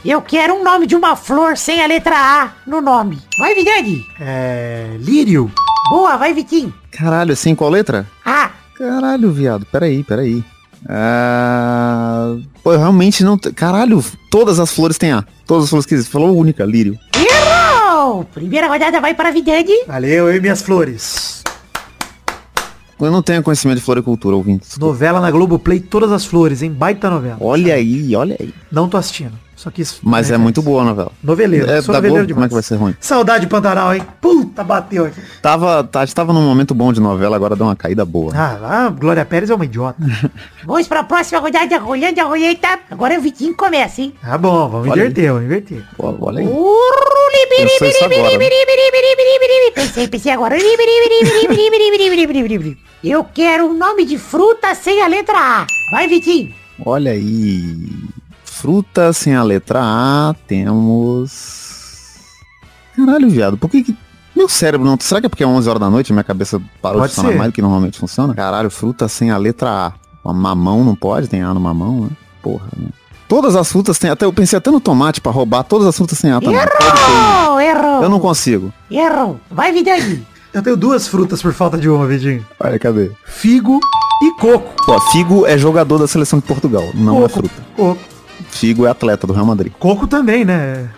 Eu 0.05 0.23
quero 0.23 0.55
um 0.55 0.63
nome 0.63 0.87
de 0.87 0.95
uma 0.95 1.17
flor 1.17 1.57
sem 1.57 1.83
a 1.83 1.87
letra 1.87 2.15
A 2.17 2.53
no 2.65 2.81
nome. 2.81 3.19
Vai, 3.39 3.55
Vidani. 3.55 4.07
É... 4.21 4.97
Lírio. 5.01 5.51
Boa, 5.91 6.17
vai, 6.17 6.33
Vitinho. 6.33 6.73
Caralho, 6.93 7.33
assim, 7.33 7.55
qual 7.55 7.69
letra? 7.69 8.07
A. 8.25 8.51
Caralho, 8.77 9.33
viado. 9.33 9.67
Peraí, 9.67 10.05
peraí. 10.05 10.45
Ah... 10.89 12.37
Pô, 12.63 12.73
eu 12.73 12.79
realmente 12.79 13.25
não... 13.25 13.37
Caralho, 13.37 14.05
todas 14.31 14.61
as 14.61 14.73
flores 14.73 14.99
têm 14.99 15.11
A. 15.11 15.25
Todas 15.45 15.65
as 15.65 15.71
flores 15.71 15.85
que 15.85 15.95
existem. 15.95 16.13
Falou 16.13 16.37
única, 16.37 16.65
lírio. 16.65 16.97
Errou! 17.17 18.25
Primeira 18.25 18.69
rodada 18.69 19.01
vai 19.01 19.15
para 19.15 19.33
Vidani. 19.33 19.85
Valeu, 19.87 20.29
eu 20.29 20.37
e 20.37 20.41
minhas 20.41 20.63
flores. 20.63 21.43
Eu 23.01 23.11
não 23.11 23.23
tenho 23.23 23.43
conhecimento 23.43 23.79
de 23.79 23.85
floricultura, 23.85 24.37
ouvintes. 24.37 24.79
Novela 24.79 25.21
na 25.21 25.31
Globoplay, 25.31 25.81
todas 25.81 26.13
as 26.13 26.25
flores, 26.25 26.63
hein? 26.63 26.71
Baita 26.71 27.11
novela. 27.11 27.39
Olha 27.41 27.75
aí, 27.75 28.15
olha 28.15 28.37
aí. 28.39 28.55
Não 28.71 28.89
tô 28.89 28.97
assistindo. 28.97 29.48
Só 29.59 29.73
que 29.73 29.83
isso. 29.83 29.99
Mas 30.05 30.31
é, 30.31 30.39
muito 30.39 30.63
boa 30.63 30.83
a 30.83 30.85
novela. 30.85 31.11
Noveleiro. 31.21 31.69
É, 31.69 31.83
sou 31.83 31.93
noveleiro 31.93 32.27
Globo, 32.27 32.35
como 32.35 32.45
é 32.45 32.49
que 32.49 32.55
vai 32.55 32.63
ser 32.63 32.77
ruim? 32.77 32.95
Saudade 33.01 33.41
de 33.41 33.49
Pantanal, 33.49 33.93
hein? 33.93 34.05
Puta, 34.21 34.63
bateu 34.63 35.07
aqui. 35.07 35.21
Tava, 35.43 35.83
tá, 35.83 36.07
tava 36.07 36.33
num 36.33 36.43
momento 36.47 36.77
bom 36.77 36.93
de 36.93 37.01
novela, 37.01 37.35
agora 37.35 37.57
deu 37.57 37.67
uma 37.67 37.75
caída 37.75 38.05
boa. 38.05 38.33
Ah, 38.37 38.87
a 38.87 38.89
Glória 38.89 39.25
Pérez 39.25 39.51
é 39.51 39.55
uma 39.57 39.65
idiota. 39.65 39.99
Vamos 40.65 40.87
para 40.87 41.01
a 41.01 41.05
próxima 41.05 41.41
rodada, 41.41 41.77
rolando 41.79 42.21
a 42.21 42.25
roleta. 42.25 42.79
Agora 42.89 43.19
o 43.19 43.21
Vitinho 43.21 43.53
começa, 43.53 44.01
hein? 44.01 44.15
Tá 44.23 44.39
bom, 44.39 44.69
vamos 44.69 44.91
Olha 44.91 45.03
aí. 45.03 45.09
inverter, 45.09 45.33
vamos 45.33 45.47
inverter. 45.47 45.85
Pô, 45.97 46.17
olha 46.21 46.39
aí. 46.39 46.47
Pensei, 49.75 50.07
pensei 50.07 50.31
agora. 50.31 50.57
Eu 53.03 53.25
quero 53.25 53.67
um 53.67 53.75
nome 53.75 54.05
de 54.05 54.19
fruta 54.19 54.73
sem 54.77 55.03
a 55.03 55.09
letra 55.09 55.37
A. 55.37 55.67
Vai, 55.91 56.07
Vitinho. 56.07 56.55
Olha 56.87 57.11
aí. 57.11 58.08
Fruta 58.61 59.13
sem 59.13 59.37
a 59.37 59.43
letra 59.43 59.81
A, 59.83 60.35
temos... 60.47 62.17
Caralho, 62.97 63.31
viado, 63.31 63.57
por 63.57 63.71
que 63.71 63.85
que... 63.85 63.97
Meu 64.35 64.49
cérebro 64.49 64.85
não... 64.85 64.97
Será 65.01 65.21
que 65.21 65.27
é 65.27 65.29
porque 65.29 65.45
é 65.45 65.47
11 65.47 65.69
horas 65.69 65.81
da 65.81 65.89
noite 65.89 66.09
e 66.11 66.13
minha 66.13 66.25
cabeça 66.25 66.61
parou 66.83 67.01
Pode 67.01 67.11
de 67.11 67.15
funcionar 67.17 67.33
ser. 67.35 67.39
mais 67.39 67.51
do 67.53 67.55
que 67.55 67.63
normalmente 67.63 67.99
funciona? 67.99 68.35
Caralho, 68.35 68.69
fruta 68.69 69.07
sem 69.09 69.31
a 69.31 69.37
letra 69.37 69.71
A. 69.71 69.93
Uma 70.25 70.35
mamão 70.35 70.83
não 70.85 70.97
pode, 70.97 71.29
tem 71.29 71.41
A 71.43 71.55
no 71.55 71.61
mamão, 71.61 72.03
né? 72.03 72.09
porra, 72.43 72.67
né? 72.77 72.89
Todas 73.29 73.55
as 73.55 73.71
frutas 73.71 73.99
têm, 73.99 74.11
até 74.11 74.25
eu 74.25 74.33
pensei 74.33 74.57
até 74.57 74.71
no 74.71 74.81
tomate 74.81 75.21
pra 75.21 75.31
roubar, 75.31 75.63
todas 75.63 75.87
as 75.87 75.97
frutas 75.97 76.21
têm 76.21 76.33
A 76.33 76.41
também. 76.41 76.59
Errou! 76.59 77.61
Errou! 77.61 78.03
Eu 78.03 78.09
não 78.09 78.19
consigo. 78.19 78.73
Errou! 78.91 79.39
Vai, 79.51 79.71
Vidani! 79.73 80.27
Eu 80.53 80.63
tenho 80.63 80.77
duas 80.77 81.07
frutas 81.07 81.41
por 81.43 81.53
falta 81.53 81.79
de 81.79 81.89
uma, 81.89 82.07
Vidinho. 82.07 82.45
Olha, 82.59 82.79
cadê? 82.79 83.13
Figo 83.25 83.79
e 84.23 84.41
coco. 84.41 84.75
Pô, 84.85 85.01
Figo 85.13 85.47
é 85.47 85.57
jogador 85.57 85.99
da 85.99 86.09
seleção 86.09 86.41
de 86.41 86.45
Portugal, 86.47 86.83
não 86.95 87.19
é 87.19 87.21
coco. 87.23 87.35
fruta. 87.35 87.55
Coco. 87.77 88.18
Figo 88.59 88.85
é 88.87 88.91
atleta 88.91 89.25
do 89.25 89.33
Real 89.33 89.47
Madrid. 89.47 89.73
Coco 89.79 90.09
também, 90.09 90.45
né? 90.45 90.91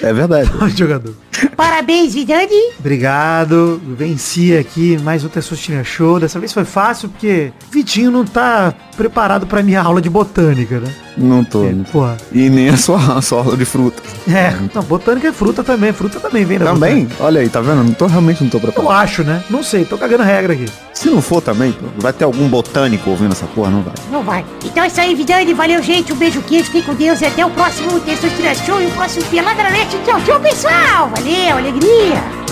É 0.00 0.12
verdade. 0.14 0.50
Jogador. 0.74 1.14
Parabéns, 1.56 2.14
Vidani! 2.14 2.72
Obrigado. 2.78 3.80
Venci 3.96 4.56
aqui 4.56 4.98
mais 5.02 5.24
um 5.24 5.28
Testosterinha 5.28 5.84
Show. 5.84 6.20
Dessa 6.20 6.38
vez 6.38 6.52
foi 6.52 6.64
fácil 6.64 7.08
porque 7.08 7.52
Vitinho 7.70 8.10
não 8.10 8.24
tá 8.24 8.74
preparado 8.96 9.46
pra 9.46 9.62
minha 9.62 9.82
aula 9.82 10.00
de 10.00 10.08
botânica, 10.08 10.80
né? 10.80 10.92
Não 11.16 11.42
tô. 11.42 11.64
É, 11.64 11.74
porra. 11.90 12.16
E 12.30 12.50
nem 12.50 12.68
a 12.68 12.76
sua, 12.76 13.18
a 13.18 13.22
sua 13.22 13.38
aula 13.38 13.56
de 13.56 13.64
fruta. 13.64 14.02
É, 14.28 14.54
não, 14.74 14.82
botânica 14.82 15.28
é 15.28 15.32
fruta 15.32 15.64
também. 15.64 15.92
Fruta 15.92 16.20
também 16.20 16.44
vem 16.44 16.58
da 16.58 16.66
Também? 16.66 17.08
Olha 17.20 17.40
aí, 17.40 17.48
tá 17.48 17.60
vendo? 17.60 17.82
Não 17.84 17.92
tô, 17.92 18.06
realmente 18.06 18.42
não 18.42 18.50
tô 18.50 18.58
botânica. 18.58 18.80
Eu 18.80 18.84
preparado. 18.84 19.04
acho, 19.04 19.24
né? 19.24 19.42
Não 19.48 19.62
sei, 19.62 19.84
tô 19.84 19.96
cagando 19.96 20.22
regra 20.22 20.52
aqui. 20.52 20.66
Se 20.92 21.08
não 21.08 21.22
for 21.22 21.40
também, 21.40 21.74
vai 21.98 22.12
ter 22.12 22.24
algum 22.24 22.48
botânico 22.48 23.10
ouvindo 23.10 23.32
essa 23.32 23.46
porra, 23.46 23.70
não 23.70 23.82
vai. 23.82 23.94
Não 24.10 24.22
vai. 24.22 24.44
Então 24.64 24.84
é 24.84 24.86
isso 24.88 25.00
aí, 25.00 25.14
Vidani. 25.14 25.54
Valeu, 25.54 25.82
gente. 25.82 26.12
Um 26.12 26.16
beijo, 26.16 26.42
queijo. 26.42 26.64
Fiquem 26.66 26.82
com 26.82 26.94
Deus. 26.94 27.20
E 27.20 27.26
até 27.26 27.44
o 27.44 27.50
próximo 27.50 27.98
Testosterona 28.00 28.54
Show 28.54 28.80
e 28.82 28.86
o 28.86 28.90
próximo 28.90 29.24
Pelada 29.26 29.62
na 29.62 29.70
Net. 29.70 29.96
Tchau, 30.04 30.20
tchau, 30.22 30.40
pessoal. 30.40 31.10
Valeu, 31.26 31.56
alegria. 31.56 32.45